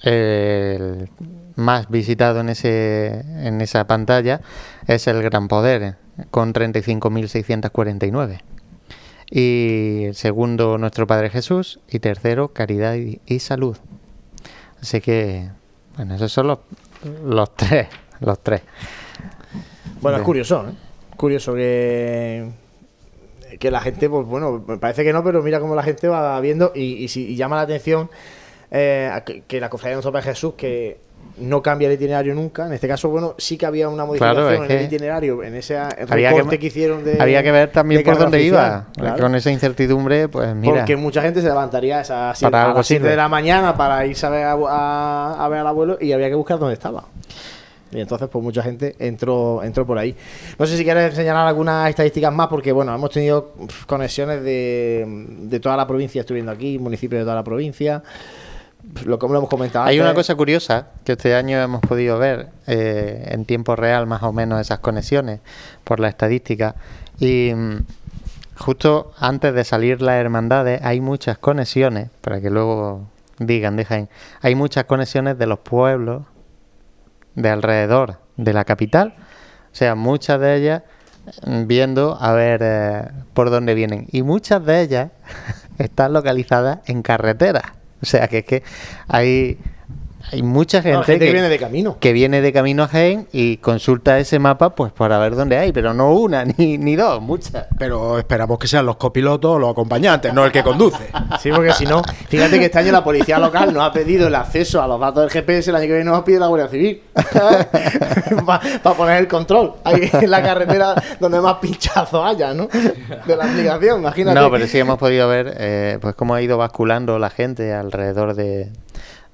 el 0.01 1.09
más 1.55 1.89
visitado 1.89 2.41
en, 2.41 2.49
ese, 2.49 3.23
en 3.45 3.61
esa 3.61 3.87
pantalla 3.87 4.41
es 4.87 5.07
el 5.07 5.21
Gran 5.21 5.47
Poder, 5.47 5.95
con 6.31 6.53
35.649. 6.53 8.41
Y 9.29 10.05
el 10.05 10.15
segundo, 10.15 10.77
Nuestro 10.77 11.07
Padre 11.07 11.29
Jesús. 11.29 11.79
Y 11.89 11.99
tercero, 11.99 12.49
Caridad 12.49 12.95
y, 12.95 13.21
y 13.25 13.39
Salud. 13.39 13.77
Así 14.81 15.01
que, 15.01 15.49
bueno, 15.97 16.15
esos 16.15 16.31
son 16.31 16.47
los, 16.47 16.59
los 17.23 17.55
tres. 17.55 17.87
Los 18.19 18.39
tres. 18.39 18.61
Bueno, 20.01 20.17
es 20.17 20.23
curioso, 20.23 20.67
¿eh? 20.69 20.73
Curioso 21.17 21.53
que, 21.53 22.49
que 23.59 23.71
la 23.71 23.81
gente, 23.81 24.09
pues 24.09 24.25
bueno, 24.27 24.63
me 24.67 24.77
parece 24.77 25.03
que 25.03 25.13
no, 25.13 25.23
pero 25.23 25.41
mira 25.41 25.59
cómo 25.59 25.75
la 25.75 25.83
gente 25.83 26.07
va 26.07 26.39
viendo 26.41 26.71
y, 26.75 27.03
y 27.03 27.07
si 27.07 27.25
y 27.27 27.35
llama 27.35 27.55
la 27.55 27.63
atención 27.63 28.09
eh, 28.75 29.11
que, 29.25 29.41
que 29.47 29.59
la 29.59 29.69
cofradía 29.69 29.91
de 29.91 29.95
nuestro 29.95 30.11
Padre 30.11 30.29
Jesús, 30.31 30.53
que 30.55 30.97
no 31.37 31.61
cambia 31.61 31.87
el 31.87 31.93
itinerario 31.95 32.35
nunca. 32.35 32.67
En 32.67 32.73
este 32.73 32.87
caso, 32.87 33.09
bueno, 33.09 33.33
sí 33.37 33.57
que 33.57 33.65
había 33.65 33.89
una 33.89 34.05
modificación 34.05 34.45
Claro, 34.47 34.63
en 34.65 34.71
el 34.71 34.85
itinerario, 34.85 35.43
en 35.43 35.55
ese 35.55 35.77
Había 35.77 36.29
recorte 36.31 36.51
que, 36.51 36.59
que, 36.59 36.67
hicieron 36.67 37.03
de. 37.03 37.17
había 37.21 37.41
que 37.41 37.51
ver 37.51 37.71
también 37.71 38.03
por 38.03 38.17
dónde 38.17 38.37
oficial, 38.37 38.65
iba. 38.65 38.87
claro. 38.95 39.21
Con 39.23 39.35
esa 39.35 39.51
incertidumbre, 39.51 40.27
pues 40.29 40.53
mira. 40.55 40.73
Porque 40.75 40.95
mucha 40.95 41.21
gente 41.21 41.41
se 41.41 41.47
levantaría 41.47 41.97
a, 41.97 42.01
esas 42.01 42.37
siete- 42.37 42.51
Para 42.51 42.63
a 42.63 42.65
algo 42.67 42.79
las 42.79 42.87
7 42.87 42.99
sirve. 42.99 43.09
de 43.11 43.17
la 43.17 43.27
mañana 43.27 43.75
para 43.75 44.05
irse 44.05 44.25
a 44.25 44.29
ver, 44.29 44.43
a, 44.45 44.51
a- 44.53 45.45
a 45.45 45.49
ver 45.49 45.59
al 45.59 45.67
abuelo 45.67 45.97
y 45.99 46.11
había 46.11 46.29
que 46.29 46.35
buscar 46.35 46.59
dónde 46.59 46.73
estaba. 46.75 47.05
Y 47.91 48.01
entonces, 48.01 48.27
pues 48.29 48.43
mucha 48.43 48.61
gente 48.61 48.95
entró, 48.99 49.63
entró 49.63 49.85
por 49.85 49.97
ahí. 49.97 50.15
No 50.59 50.65
sé 50.65 50.75
si 50.75 50.83
quieres 50.83 51.13
señalar 51.15 51.47
algunas 51.47 51.89
estadísticas 51.89 52.33
más, 52.33 52.47
porque 52.49 52.71
bueno, 52.71 52.93
hemos 52.93 53.09
tenido 53.09 53.53
conexiones 53.87 54.43
de, 54.43 55.05
de 55.39 55.59
toda 55.59 55.77
la 55.77 55.87
provincia, 55.87 56.21
estoy 56.21 56.35
viendo 56.35 56.51
aquí, 56.51 56.77
municipios 56.77 57.19
de 57.19 57.23
toda 57.23 57.35
la 57.35 57.43
provincia. 57.43 58.03
Lo 59.03 59.19
hemos 59.21 59.49
comentado 59.49 59.85
Hay 59.85 59.97
antes. 59.97 60.09
una 60.09 60.15
cosa 60.15 60.35
curiosa 60.35 60.87
que 61.03 61.13
este 61.13 61.35
año 61.35 61.61
hemos 61.61 61.81
podido 61.81 62.17
ver 62.17 62.49
eh, 62.65 63.27
en 63.31 63.45
tiempo 63.45 63.75
real 63.75 64.07
más 64.07 64.23
o 64.23 64.31
menos 64.31 64.61
esas 64.61 64.79
conexiones 64.79 65.41
por 65.83 65.99
la 65.99 66.07
estadística. 66.07 66.75
Y 67.19 67.51
mm, 67.53 67.85
justo 68.57 69.11
antes 69.19 69.53
de 69.53 69.63
salir 69.63 70.01
las 70.01 70.15
hermandades 70.15 70.81
hay 70.83 71.01
muchas 71.01 71.37
conexiones 71.37 72.09
para 72.21 72.39
que 72.39 72.49
luego 72.49 73.07
digan 73.37 73.75
dejen 73.75 74.07
hay 74.41 74.55
muchas 74.55 74.85
conexiones 74.85 75.37
de 75.37 75.45
los 75.45 75.59
pueblos 75.59 76.23
de 77.35 77.49
alrededor 77.49 78.19
de 78.37 78.53
la 78.53 78.63
capital. 78.63 79.15
O 79.71 79.75
sea 79.75 79.95
muchas 79.95 80.39
de 80.39 80.55
ellas 80.55 80.83
mm, 81.45 81.67
viendo 81.67 82.17
a 82.19 82.31
ver 82.31 82.61
eh, 82.63 83.09
por 83.33 83.49
dónde 83.49 83.73
vienen. 83.73 84.07
Y 84.11 84.21
muchas 84.21 84.65
de 84.65 84.81
ellas 84.81 85.11
están 85.77 86.13
localizadas 86.13 86.79
en 86.85 87.01
carreteras 87.01 87.63
o 88.01 88.05
sea 88.05 88.27
que 88.27 88.39
es 88.39 88.45
que 88.45 88.63
hay 89.07 89.57
hay 90.31 90.41
mucha 90.41 90.81
gente, 90.81 90.97
No, 90.97 91.03
gente 91.03 91.25
que 91.25 91.31
viene 91.31 91.49
de 91.49 91.59
camino. 91.59 91.97
que 91.99 92.13
viene 92.13 92.41
de 92.41 92.51
camino 92.53 92.83
a 92.83 92.87
Jaén 92.87 93.27
y 93.31 93.57
consulta 93.57 94.17
ese 94.19 94.39
mapa 94.39 94.75
pues 94.75 94.91
para 94.91 95.17
ver 95.19 95.35
dónde 95.35 95.57
hay, 95.57 95.71
pero 95.71 95.93
no 95.93 96.13
una 96.13 96.43
ni, 96.57 96.77
ni 96.77 96.95
dos, 96.95 97.21
muchas. 97.21 97.67
Pero 97.77 98.17
esperamos 98.17 98.57
que 98.59 98.67
sean 98.67 98.85
los 98.85 98.95
copilotos 98.97 99.51
o 99.55 99.59
los 99.59 99.71
acompañantes, 99.71 100.33
no 100.33 100.45
el 100.45 100.51
que 100.51 100.63
conduce. 100.63 101.09
Sí, 101.41 101.51
porque 101.53 101.73
si 101.73 101.85
no, 101.85 102.01
fíjate 102.27 102.59
que 102.59 102.65
este 102.65 102.79
año 102.79 102.91
la 102.91 103.03
policía 103.03 103.39
local 103.39 103.73
nos 103.73 103.83
ha 103.83 103.91
pedido 103.93 104.27
el 104.27 104.35
acceso 104.35 104.81
a 104.81 104.87
los 104.87 104.99
datos 104.99 105.21
del 105.23 105.29
GPS, 105.29 105.69
el 105.69 105.75
año 105.75 105.87
que 105.87 105.93
viene 105.93 106.09
nos 106.09 106.23
pide 106.23 106.39
la 106.39 106.47
Guardia 106.47 106.67
Civil 106.69 107.01
para 108.45 108.95
poner 108.95 109.17
el 109.17 109.27
control 109.27 109.73
ahí 109.83 110.09
en 110.13 110.31
la 110.31 110.41
carretera 110.41 110.95
donde 111.19 111.39
más 111.41 111.55
pinchazos 111.55 112.25
haya, 112.25 112.53
¿no? 112.53 112.67
De 113.25 113.35
la 113.35 113.45
aplicación, 113.45 113.99
imagínate. 114.01 114.39
No, 114.39 114.51
pero 114.51 114.67
sí 114.67 114.79
hemos 114.79 114.97
podido 114.97 115.27
ver 115.27 115.55
eh, 115.57 115.97
pues 116.01 116.15
cómo 116.15 116.33
ha 116.35 116.41
ido 116.41 116.57
basculando 116.57 117.19
la 117.19 117.29
gente 117.29 117.73
alrededor 117.73 118.35
de, 118.35 118.69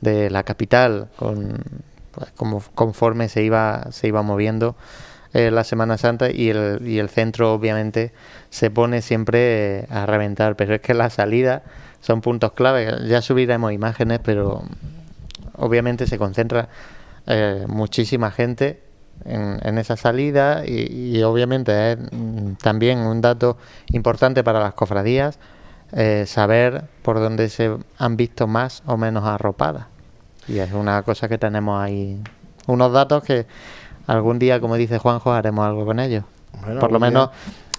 de 0.01 0.29
la 0.29 0.43
capital 0.43 1.09
con 1.15 1.63
pues, 2.11 2.31
como, 2.31 2.61
conforme 2.75 3.29
se 3.29 3.43
iba 3.43 3.87
se 3.91 4.07
iba 4.07 4.21
moviendo 4.21 4.75
eh, 5.33 5.49
la 5.49 5.63
Semana 5.63 5.97
Santa 5.97 6.29
y 6.29 6.49
el, 6.49 6.81
y 6.85 6.99
el 6.99 7.07
centro 7.09 7.53
obviamente 7.53 8.11
se 8.49 8.69
pone 8.69 9.01
siempre 9.01 9.79
eh, 9.79 9.87
a 9.89 10.05
reventar, 10.05 10.57
pero 10.57 10.75
es 10.75 10.81
que 10.81 10.93
la 10.93 11.09
salida 11.09 11.63
son 12.01 12.19
puntos 12.19 12.51
clave. 12.51 13.07
Ya 13.07 13.21
subiremos 13.21 13.71
imágenes, 13.71 14.19
pero 14.21 14.63
obviamente 15.55 16.05
se 16.05 16.17
concentra 16.17 16.67
eh, 17.27 17.65
muchísima 17.69 18.31
gente 18.31 18.81
en, 19.23 19.59
en 19.63 19.77
esa 19.77 19.95
salida 19.95 20.65
y, 20.65 21.15
y 21.15 21.23
obviamente 21.23 21.93
es 21.93 21.97
mm, 22.11 22.55
también 22.61 22.99
un 22.99 23.21
dato 23.21 23.57
importante 23.87 24.43
para 24.43 24.59
las 24.59 24.73
cofradías 24.73 25.39
eh, 25.93 26.25
saber 26.27 26.85
por 27.01 27.19
dónde 27.19 27.49
se 27.49 27.75
han 27.97 28.17
visto 28.17 28.47
más 28.47 28.83
o 28.85 28.97
menos 28.97 29.25
arropadas. 29.25 29.87
Y 30.47 30.59
es 30.59 30.71
una 30.73 31.03
cosa 31.03 31.27
que 31.27 31.37
tenemos 31.37 31.81
ahí, 31.81 32.21
unos 32.67 32.91
datos 32.91 33.23
que 33.23 33.45
algún 34.07 34.39
día, 34.39 34.59
como 34.59 34.75
dice 34.75 34.97
Juanjo, 34.97 35.31
haremos 35.31 35.65
algo 35.65 35.85
con 35.85 35.99
ellos. 35.99 36.23
Bueno, 36.61 36.79
por 36.79 36.91
lo 36.91 36.99
menos 36.99 37.29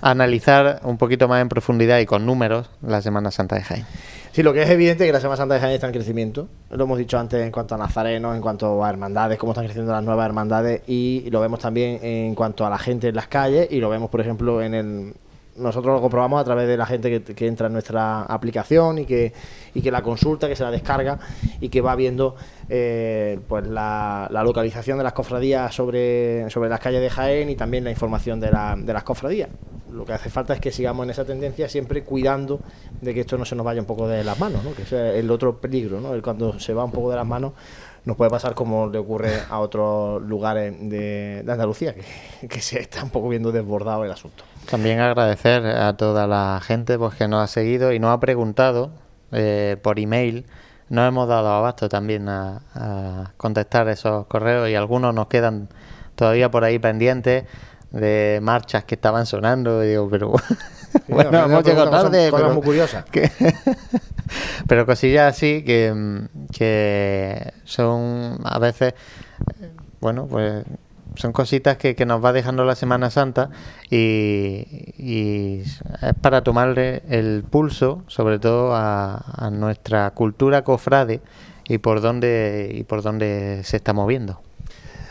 analizar 0.00 0.80
un 0.82 0.98
poquito 0.98 1.28
más 1.28 1.40
en 1.40 1.48
profundidad 1.48 1.98
y 2.00 2.06
con 2.06 2.26
números 2.26 2.68
la 2.82 3.00
Semana 3.00 3.30
Santa 3.30 3.56
de 3.56 3.62
Jaén. 3.62 3.86
Sí, 4.32 4.42
lo 4.42 4.52
que 4.52 4.62
es 4.62 4.70
evidente 4.70 5.04
es 5.04 5.08
que 5.08 5.12
la 5.12 5.20
Semana 5.20 5.36
Santa 5.36 5.54
de 5.54 5.60
Jaén 5.60 5.74
está 5.74 5.86
en 5.86 5.92
crecimiento. 5.92 6.48
Lo 6.70 6.84
hemos 6.84 6.98
dicho 6.98 7.18
antes 7.18 7.40
en 7.40 7.52
cuanto 7.52 7.74
a 7.74 7.78
nazarenos, 7.78 8.34
en 8.34 8.42
cuanto 8.42 8.84
a 8.84 8.90
hermandades, 8.90 9.38
cómo 9.38 9.52
están 9.52 9.64
creciendo 9.66 9.92
las 9.92 10.02
nuevas 10.02 10.26
hermandades 10.26 10.82
y 10.86 11.28
lo 11.30 11.40
vemos 11.40 11.60
también 11.60 12.00
en 12.02 12.34
cuanto 12.34 12.66
a 12.66 12.70
la 12.70 12.78
gente 12.78 13.08
en 13.08 13.14
las 13.14 13.28
calles 13.28 13.68
y 13.70 13.78
lo 13.78 13.88
vemos, 13.88 14.10
por 14.10 14.20
ejemplo, 14.20 14.62
en 14.62 14.74
el... 14.74 15.14
Nosotros 15.54 15.94
lo 15.94 16.00
comprobamos 16.00 16.40
a 16.40 16.44
través 16.44 16.66
de 16.66 16.76
la 16.78 16.86
gente 16.86 17.10
que, 17.22 17.34
que 17.34 17.46
entra 17.46 17.66
en 17.66 17.74
nuestra 17.74 18.22
aplicación 18.22 18.98
y 18.98 19.04
que, 19.04 19.32
y 19.74 19.82
que 19.82 19.90
la 19.90 20.00
consulta, 20.02 20.48
que 20.48 20.56
se 20.56 20.62
la 20.62 20.70
descarga 20.70 21.18
y 21.60 21.68
que 21.68 21.82
va 21.82 21.94
viendo 21.94 22.36
eh, 22.70 23.38
pues 23.48 23.66
la, 23.66 24.28
localización 24.44 24.96
de 24.96 25.04
las 25.04 25.12
cofradías 25.12 25.74
sobre, 25.74 26.48
sobre 26.48 26.70
las 26.70 26.80
calles 26.80 27.02
de 27.02 27.10
Jaén 27.10 27.50
y 27.50 27.54
también 27.56 27.84
la 27.84 27.90
información 27.90 28.40
de, 28.40 28.50
la- 28.50 28.76
de 28.78 28.92
las 28.94 29.02
cofradías. 29.04 29.50
Lo 29.92 30.06
que 30.06 30.14
hace 30.14 30.30
falta 30.30 30.54
es 30.54 30.60
que 30.60 30.72
sigamos 30.72 31.04
en 31.04 31.10
esa 31.10 31.26
tendencia, 31.26 31.68
siempre 31.68 32.02
cuidando 32.02 32.60
de 33.02 33.12
que 33.12 33.20
esto 33.20 33.36
no 33.36 33.44
se 33.44 33.54
nos 33.54 33.66
vaya 33.66 33.80
un 33.82 33.86
poco 33.86 34.08
de 34.08 34.24
las 34.24 34.40
manos, 34.40 34.64
¿no? 34.64 34.72
que 34.72 34.82
es 34.82 34.92
el 34.92 35.30
otro 35.30 35.58
peligro. 35.60 36.00
¿no? 36.00 36.14
El 36.14 36.22
cuando 36.22 36.58
se 36.60 36.72
va 36.72 36.82
un 36.82 36.92
poco 36.92 37.10
de 37.10 37.16
las 37.16 37.26
manos, 37.26 37.52
nos 38.06 38.16
puede 38.16 38.30
pasar 38.30 38.54
como 38.54 38.86
le 38.86 38.96
ocurre 38.96 39.32
a 39.50 39.58
otros 39.60 40.22
lugares 40.22 40.74
de, 40.80 41.42
de 41.44 41.52
Andalucía, 41.52 41.94
que 42.48 42.60
se 42.62 42.80
está 42.80 43.04
un 43.04 43.10
poco 43.10 43.28
viendo 43.28 43.52
desbordado 43.52 44.02
el 44.06 44.10
asunto. 44.10 44.44
También 44.70 45.00
agradecer 45.00 45.66
a 45.66 45.96
toda 45.96 46.26
la 46.26 46.60
gente 46.62 46.98
pues, 46.98 47.14
que 47.14 47.28
nos 47.28 47.42
ha 47.42 47.46
seguido 47.46 47.92
y 47.92 47.98
nos 47.98 48.10
ha 48.10 48.20
preguntado 48.20 48.90
eh, 49.32 49.76
por 49.82 49.98
email. 49.98 50.46
No 50.88 51.04
hemos 51.06 51.28
dado 51.28 51.48
abasto 51.48 51.88
también 51.88 52.28
a, 52.28 52.62
a 52.74 53.32
contestar 53.36 53.88
esos 53.88 54.26
correos 54.26 54.68
y 54.68 54.74
algunos 54.74 55.14
nos 55.14 55.26
quedan 55.26 55.68
todavía 56.14 56.50
por 56.50 56.64
ahí 56.64 56.78
pendientes 56.78 57.44
de 57.90 58.38
marchas 58.42 58.84
que 58.84 58.94
estaban 58.94 59.26
sonando. 59.26 59.84
Y 59.84 59.88
digo, 59.88 60.08
pero 60.10 60.32
bueno, 61.08 61.44
hemos 61.44 61.64
llegado 61.64 61.90
tarde. 61.90 62.30
cosas 62.30 62.42
pero- 62.44 62.54
muy 62.54 62.62
curiosas. 62.62 63.04
que- 63.06 63.30
pero 64.68 64.86
cosillas 64.86 65.34
así 65.34 65.62
que, 65.64 66.26
que 66.52 67.52
son 67.64 68.38
a 68.44 68.58
veces, 68.58 68.94
bueno, 70.00 70.26
pues 70.26 70.64
son 71.16 71.32
cositas 71.32 71.76
que, 71.76 71.94
que 71.94 72.06
nos 72.06 72.24
va 72.24 72.32
dejando 72.32 72.64
la 72.64 72.74
Semana 72.74 73.10
Santa 73.10 73.50
y, 73.90 75.60
es 75.60 75.82
para 76.20 76.42
tomarle 76.42 77.02
el 77.08 77.44
pulso, 77.48 78.02
sobre 78.06 78.38
todo 78.38 78.74
a, 78.74 79.50
nuestra 79.52 80.10
cultura 80.12 80.62
cofrade 80.62 81.20
y 81.68 81.78
por 81.78 82.00
dónde 82.00 82.70
y 82.74 82.84
por 82.84 83.02
dónde 83.02 83.62
se 83.64 83.76
está 83.76 83.92
moviendo. 83.92 84.40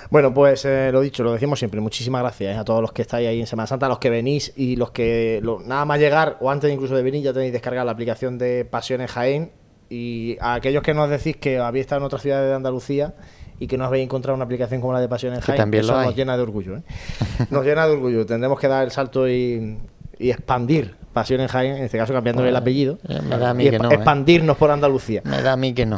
Bueno, 0.09 0.33
pues 0.33 0.65
eh, 0.65 0.89
lo 0.91 0.99
dicho, 0.99 1.23
lo 1.23 1.31
decimos 1.31 1.57
siempre. 1.59 1.79
Muchísimas 1.79 2.21
gracias 2.21 2.55
eh, 2.55 2.59
a 2.59 2.65
todos 2.65 2.81
los 2.81 2.91
que 2.91 3.01
estáis 3.01 3.29
ahí 3.29 3.39
en 3.39 3.47
Semana 3.47 3.67
Santa, 3.67 3.85
a 3.85 3.89
los 3.89 3.99
que 3.99 4.09
venís 4.09 4.51
y 4.57 4.75
los 4.75 4.91
que 4.91 5.41
nada 5.65 5.85
más 5.85 5.99
llegar 5.99 6.37
o 6.41 6.51
antes 6.51 6.71
incluso 6.71 6.95
de 6.95 7.03
venir 7.03 7.23
ya 7.23 7.31
tenéis 7.31 7.53
descargada 7.53 7.85
la 7.85 7.93
aplicación 7.93 8.37
de 8.37 8.65
Pasiones 8.65 9.09
Jaén 9.11 9.51
y 9.89 10.37
a 10.39 10.55
aquellos 10.55 10.83
que 10.83 10.93
nos 10.93 11.09
decís 11.09 11.37
que 11.37 11.59
habéis 11.59 11.83
estado 11.83 11.99
en 11.99 12.05
otras 12.05 12.21
ciudades 12.21 12.49
de 12.49 12.55
Andalucía 12.55 13.13
y 13.61 13.67
que 13.67 13.77
no 13.77 13.85
habéis 13.85 14.03
encontrado 14.05 14.35
una 14.35 14.45
aplicación 14.45 14.81
como 14.81 14.91
la 14.93 14.99
de 14.99 15.07
Pasiones 15.07 15.39
Que 15.39 15.45
Jaén, 15.45 15.57
también 15.57 15.83
eso 15.83 15.93
lo 15.93 15.99
hay. 15.99 16.07
nos 16.07 16.15
llena 16.15 16.35
de 16.35 16.41
orgullo. 16.43 16.77
¿eh? 16.77 16.81
Nos 17.51 17.63
llena 17.63 17.85
de 17.85 17.93
orgullo. 17.93 18.25
Tendremos 18.25 18.59
que 18.59 18.67
dar 18.67 18.83
el 18.83 18.89
salto 18.91 19.27
y, 19.29 19.77
y 20.17 20.31
expandir 20.31 20.95
Pasiones 21.13 21.51
Jaén, 21.51 21.75
en 21.75 21.83
este 21.83 21.97
caso 21.97 22.11
cambiándole 22.13 22.49
el 22.49 22.55
apellido, 22.55 22.97
Eh, 23.07 23.19
me 23.21 23.37
da 23.37 23.49
a 23.51 23.53
mí 23.53 23.65
y 23.65 23.69
que 23.69 23.77
no, 23.77 23.91
¿eh? 23.91 23.95
expandirnos 23.95 24.57
por 24.57 24.71
Andalucía. 24.71 25.21
Me 25.25 25.41
da 25.43 25.51
a 25.53 25.57
mí 25.57 25.73
que 25.73 25.85
no. 25.85 25.97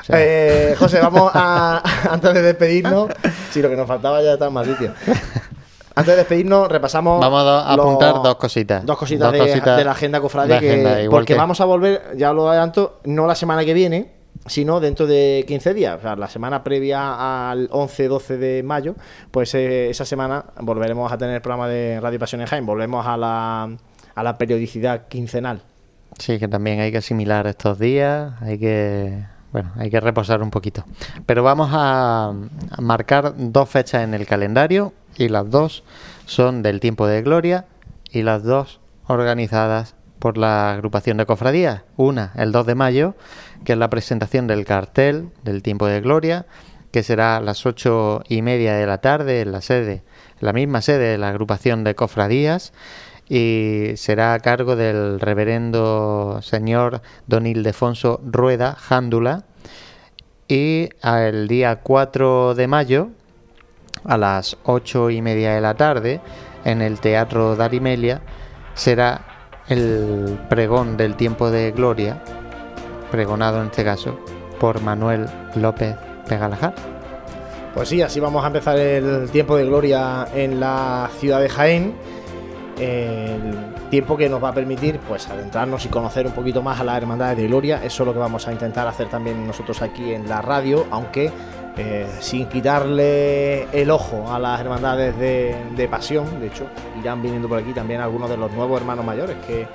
O 0.00 0.04
sea, 0.04 0.16
Eh, 0.18 0.74
José, 0.78 1.00
vamos 1.00 1.30
a. 1.34 1.82
Antes 2.10 2.34
de 2.34 2.42
despedirnos. 2.42 3.10
Sí, 3.50 3.62
lo 3.62 3.68
que 3.70 3.76
nos 3.76 3.86
faltaba 3.86 4.20
ya 4.22 4.32
está 4.32 4.46
en 4.48 4.52
más 4.54 4.66
sitio. 4.66 4.92
Antes 5.94 6.14
de 6.14 6.16
despedirnos, 6.16 6.68
repasamos. 6.68 7.20
Vamos 7.20 7.40
a 7.46 7.76
los- 7.76 7.86
apuntar 7.86 8.14
dos 8.14 8.34
cositas. 8.36 8.84
Dos 8.84 8.98
cositas, 8.98 9.26
Dos 9.30 9.32
de, 9.34 9.38
cositas 9.38 9.76
de 9.76 9.84
la 9.84 9.92
agenda 9.92 10.20
cofrade. 10.20 10.58
que- 10.58 10.68
agenda, 10.70 10.96
porque 11.10 11.34
que- 11.34 11.38
vamos 11.38 11.60
a 11.60 11.64
volver, 11.64 12.02
ya 12.16 12.32
lo 12.32 12.48
adelanto, 12.48 12.98
no 13.04 13.26
la 13.28 13.36
semana 13.36 13.64
que 13.64 13.74
viene, 13.74 14.12
sino 14.46 14.80
dentro 14.80 15.06
de 15.06 15.44
15 15.46 15.74
días. 15.74 15.98
O 15.98 16.02
sea, 16.02 16.16
la 16.16 16.28
semana 16.28 16.62
previa 16.64 17.50
al 17.50 17.68
11-12 17.70 18.36
de 18.36 18.62
mayo, 18.62 18.94
pues 19.30 19.54
eh, 19.54 19.90
esa 19.90 20.04
semana 20.04 20.44
volveremos 20.60 21.10
a 21.12 21.18
tener 21.18 21.36
el 21.36 21.42
programa 21.42 21.68
de 21.68 22.00
Radio 22.00 22.18
Pasión 22.18 22.42
en. 22.42 22.66
Volvemos 22.66 23.06
a 23.06 23.16
la, 23.16 23.76
a 24.14 24.22
la 24.22 24.38
periodicidad 24.38 25.08
quincenal. 25.08 25.62
Sí, 26.18 26.38
que 26.38 26.48
también 26.48 26.80
hay 26.80 26.92
que 26.92 26.98
asimilar 26.98 27.46
estos 27.46 27.78
días, 27.78 28.34
hay 28.40 28.58
que, 28.58 29.24
bueno, 29.52 29.72
hay 29.76 29.90
que 29.90 30.00
reposar 30.00 30.42
un 30.42 30.50
poquito. 30.50 30.84
Pero 31.26 31.42
vamos 31.42 31.70
a 31.72 32.32
marcar 32.78 33.34
dos 33.36 33.68
fechas 33.68 34.04
en 34.04 34.14
el 34.14 34.26
calendario 34.26 34.92
y 35.16 35.28
las 35.28 35.50
dos 35.50 35.82
son 36.26 36.62
del 36.62 36.80
tiempo 36.80 37.06
de 37.06 37.22
gloria 37.22 37.66
y 38.10 38.22
las 38.22 38.44
dos 38.44 38.80
organizadas 39.06 39.93
por 40.18 40.38
la 40.38 40.72
agrupación 40.72 41.16
de 41.16 41.26
cofradías. 41.26 41.82
Una, 41.96 42.32
el 42.36 42.52
2 42.52 42.66
de 42.66 42.74
mayo, 42.74 43.14
que 43.64 43.72
es 43.72 43.78
la 43.78 43.90
presentación 43.90 44.46
del 44.46 44.64
cartel 44.64 45.28
del 45.42 45.62
tiempo 45.62 45.86
de 45.86 46.00
gloria, 46.00 46.46
que 46.90 47.02
será 47.02 47.36
a 47.36 47.40
las 47.40 47.66
ocho 47.66 48.22
y 48.28 48.42
media 48.42 48.74
de 48.74 48.86
la 48.86 48.98
tarde 48.98 49.40
en 49.40 49.50
la 49.50 49.60
sede, 49.60 50.04
la 50.38 50.52
misma 50.52 50.80
sede 50.80 51.10
de 51.10 51.18
la 51.18 51.30
agrupación 51.30 51.82
de 51.82 51.96
cofradías 51.96 52.72
y 53.28 53.92
será 53.96 54.34
a 54.34 54.38
cargo 54.38 54.76
del 54.76 55.18
reverendo 55.18 56.40
señor 56.42 57.00
don 57.26 57.46
Ildefonso 57.46 58.20
Rueda 58.24 58.76
Jándula 58.78 59.44
y 60.46 60.90
el 61.02 61.48
día 61.48 61.80
4 61.80 62.54
de 62.54 62.68
mayo 62.68 63.08
a 64.04 64.18
las 64.18 64.56
ocho 64.62 65.10
y 65.10 65.22
media 65.22 65.54
de 65.54 65.60
la 65.62 65.74
tarde 65.74 66.20
en 66.64 66.82
el 66.82 67.00
Teatro 67.00 67.56
Darimelia 67.56 68.20
será 68.74 69.33
el 69.68 70.38
pregón 70.48 70.96
del 70.96 71.16
tiempo 71.16 71.50
de 71.50 71.72
gloria 71.72 72.22
pregonado 73.10 73.60
en 73.60 73.66
este 73.66 73.84
caso 73.84 74.18
por 74.58 74.80
Manuel 74.80 75.26
López 75.54 75.96
Pegalajar. 76.28 76.74
Pues 77.74 77.88
sí, 77.88 78.02
así 78.02 78.20
vamos 78.20 78.44
a 78.44 78.46
empezar 78.46 78.78
el 78.78 79.30
tiempo 79.30 79.56
de 79.56 79.64
gloria 79.64 80.28
en 80.34 80.60
la 80.60 81.10
ciudad 81.18 81.40
de 81.40 81.48
Jaén. 81.48 81.94
El 82.78 83.74
tiempo 83.90 84.16
que 84.16 84.28
nos 84.28 84.42
va 84.42 84.48
a 84.48 84.52
permitir 84.54 84.98
pues 85.08 85.28
adentrarnos 85.28 85.84
y 85.84 85.88
conocer 85.88 86.26
un 86.26 86.32
poquito 86.32 86.62
más 86.62 86.80
a 86.80 86.84
las 86.84 86.96
hermandades 86.96 87.36
de 87.36 87.46
gloria. 87.46 87.80
Eso 87.84 88.02
es 88.02 88.06
lo 88.06 88.12
que 88.12 88.18
vamos 88.18 88.46
a 88.48 88.52
intentar 88.52 88.86
hacer 88.86 89.08
también 89.08 89.46
nosotros 89.46 89.82
aquí 89.82 90.12
en 90.12 90.28
la 90.28 90.42
radio, 90.42 90.86
aunque 90.90 91.30
eh, 91.76 92.06
sin 92.20 92.46
quitarle 92.48 93.64
el 93.72 93.90
ojo 93.90 94.32
a 94.32 94.38
las 94.38 94.60
hermandades 94.60 95.18
de, 95.18 95.56
de 95.76 95.88
pasión. 95.88 96.40
De 96.40 96.46
hecho, 96.48 96.66
irán 97.00 97.22
viniendo 97.22 97.48
por 97.48 97.58
aquí 97.58 97.72
también 97.72 98.00
algunos 98.00 98.30
de 98.30 98.36
los 98.36 98.52
nuevos 98.52 98.80
hermanos 98.80 99.04
mayores 99.04 99.36
que 99.46 99.66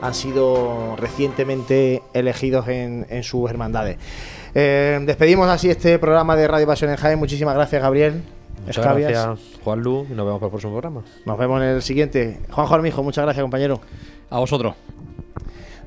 han 0.00 0.14
sido 0.14 0.96
recientemente 0.96 2.02
elegidos 2.12 2.66
en, 2.68 3.06
en 3.08 3.22
sus 3.22 3.48
hermandades. 3.48 3.98
Eh, 4.54 4.98
despedimos 5.04 5.48
así 5.48 5.70
este 5.70 5.98
programa 5.98 6.36
de 6.36 6.48
Radio 6.48 6.66
Pasión 6.66 6.90
en 6.90 6.96
Jaén. 6.96 7.18
Muchísimas 7.18 7.54
gracias, 7.54 7.80
Gabriel. 7.80 8.22
Muchas 8.66 8.78
Escabias. 8.78 9.10
gracias, 9.12 9.60
Juan 9.64 9.80
Lu, 9.80 10.06
y 10.10 10.14
nos 10.14 10.24
vemos 10.26 10.38
para 10.40 10.46
el 10.46 10.50
próximo 10.50 10.72
programa. 10.72 11.02
Nos 11.24 11.38
vemos 11.38 11.60
en 11.62 11.68
el 11.68 11.82
siguiente. 11.82 12.38
Juanjo 12.50 12.74
Armijo, 12.74 13.02
muchas 13.02 13.24
gracias, 13.24 13.42
compañero. 13.42 13.80
A 14.30 14.38
vosotros. 14.38 14.74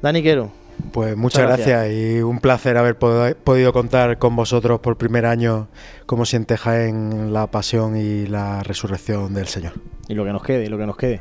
Dani 0.02 0.22
Quero. 0.22 0.65
Pues 0.92 1.16
muchas, 1.18 1.44
Muchas 1.44 1.58
gracias. 1.58 1.68
gracias. 1.82 1.94
y 2.18 2.22
un 2.22 2.40
placer 2.40 2.78
haber 2.78 2.98
pod- 2.98 3.36
podido 3.36 3.74
contar 3.74 4.18
con 4.18 4.36
vosotros 4.36 4.80
por 4.80 4.98
primer 4.98 5.26
año 5.26 5.68
como 6.06 6.26
siente 6.26 6.58
Jaén 6.58 7.34
la 7.34 7.48
pasión 7.48 7.98
y 7.98 8.28
la 8.28 8.64
resurrección 8.64 9.34
del 9.34 9.48
Señor. 9.48 9.74
Y 10.08 10.14
lo 10.14 10.24
que 10.26 10.32
nos 10.32 10.44
quede, 10.44 10.66
y 10.66 10.68
lo 10.68 10.78
que 10.78 10.86
nos 10.86 10.96
quede. 10.98 11.20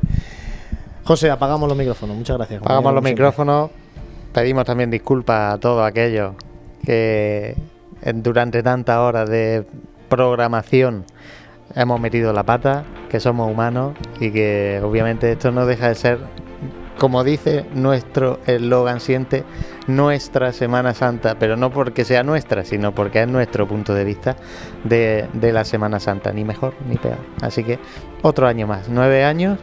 José, 1.03 1.29
apagamos 1.29 1.67
los 1.69 1.77
micrófonos. 1.77 2.15
Muchas 2.15 2.37
gracias. 2.37 2.61
Apagamos 2.61 2.93
los 2.93 3.03
siempre. 3.03 3.11
micrófonos. 3.23 3.69
Pedimos 4.33 4.65
también 4.65 4.91
disculpas 4.91 5.55
a 5.55 5.57
todos 5.59 5.85
aquellos 5.87 6.33
que 6.85 7.55
durante 8.13 8.61
tantas 8.63 8.97
horas 8.97 9.29
de 9.29 9.65
programación 10.09 11.05
hemos 11.75 11.99
metido 11.99 12.31
la 12.33 12.43
pata, 12.43 12.83
que 13.09 13.19
somos 13.19 13.51
humanos 13.51 13.93
y 14.19 14.31
que 14.31 14.79
obviamente 14.83 15.31
esto 15.31 15.51
no 15.51 15.65
deja 15.65 15.87
de 15.89 15.95
ser, 15.95 16.19
como 16.97 17.23
dice 17.23 17.65
nuestro 17.73 18.39
eslogan 18.45 18.99
siente, 18.99 19.43
nuestra 19.87 20.51
Semana 20.51 20.93
Santa, 20.93 21.35
pero 21.37 21.57
no 21.57 21.71
porque 21.71 22.05
sea 22.05 22.23
nuestra, 22.23 22.63
sino 22.63 22.93
porque 22.93 23.21
es 23.21 23.27
nuestro 23.27 23.67
punto 23.67 23.93
de 23.93 24.03
vista 24.03 24.35
de, 24.83 25.27
de 25.33 25.53
la 25.53 25.65
Semana 25.65 25.99
Santa, 25.99 26.31
ni 26.31 26.43
mejor 26.43 26.73
ni 26.87 26.97
peor. 26.97 27.17
Así 27.41 27.63
que 27.63 27.79
otro 28.21 28.47
año 28.47 28.67
más, 28.67 28.89
nueve 28.89 29.23
años, 29.23 29.59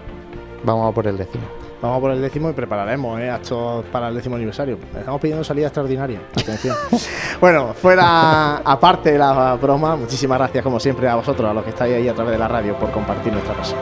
vamos 0.65 0.91
a 0.91 0.95
por 0.95 1.07
el 1.07 1.17
décimo. 1.17 1.45
Vamos 1.83 1.99
a 1.99 2.01
por 2.01 2.13
el 2.13 2.23
décimo 2.23 2.49
y 2.49 2.53
prepararemos 2.53 3.21
eh, 3.21 3.29
actos 3.29 3.85
para 3.87 4.09
el 4.09 4.15
décimo 4.15 4.37
aniversario. 4.37 4.79
Estamos 4.97 5.21
pidiendo 5.21 5.43
salida 5.43 5.67
extraordinaria. 5.67 6.21
Atención. 6.31 6.77
bueno, 7.41 7.75
fuera 7.75 8.59
aparte 8.59 9.11
de 9.11 9.19
la 9.19 9.55
broma, 9.57 9.97
muchísimas 9.97 10.39
gracias 10.39 10.63
como 10.63 10.79
siempre 10.79 11.09
a 11.09 11.17
vosotros, 11.17 11.51
a 11.51 11.53
los 11.53 11.65
que 11.65 11.71
estáis 11.71 11.97
ahí 11.97 12.09
a 12.09 12.15
través 12.15 12.35
de 12.35 12.39
la 12.39 12.47
radio, 12.47 12.77
por 12.77 12.93
compartir 12.93 13.33
nuestra 13.33 13.55
pasión. 13.55 13.81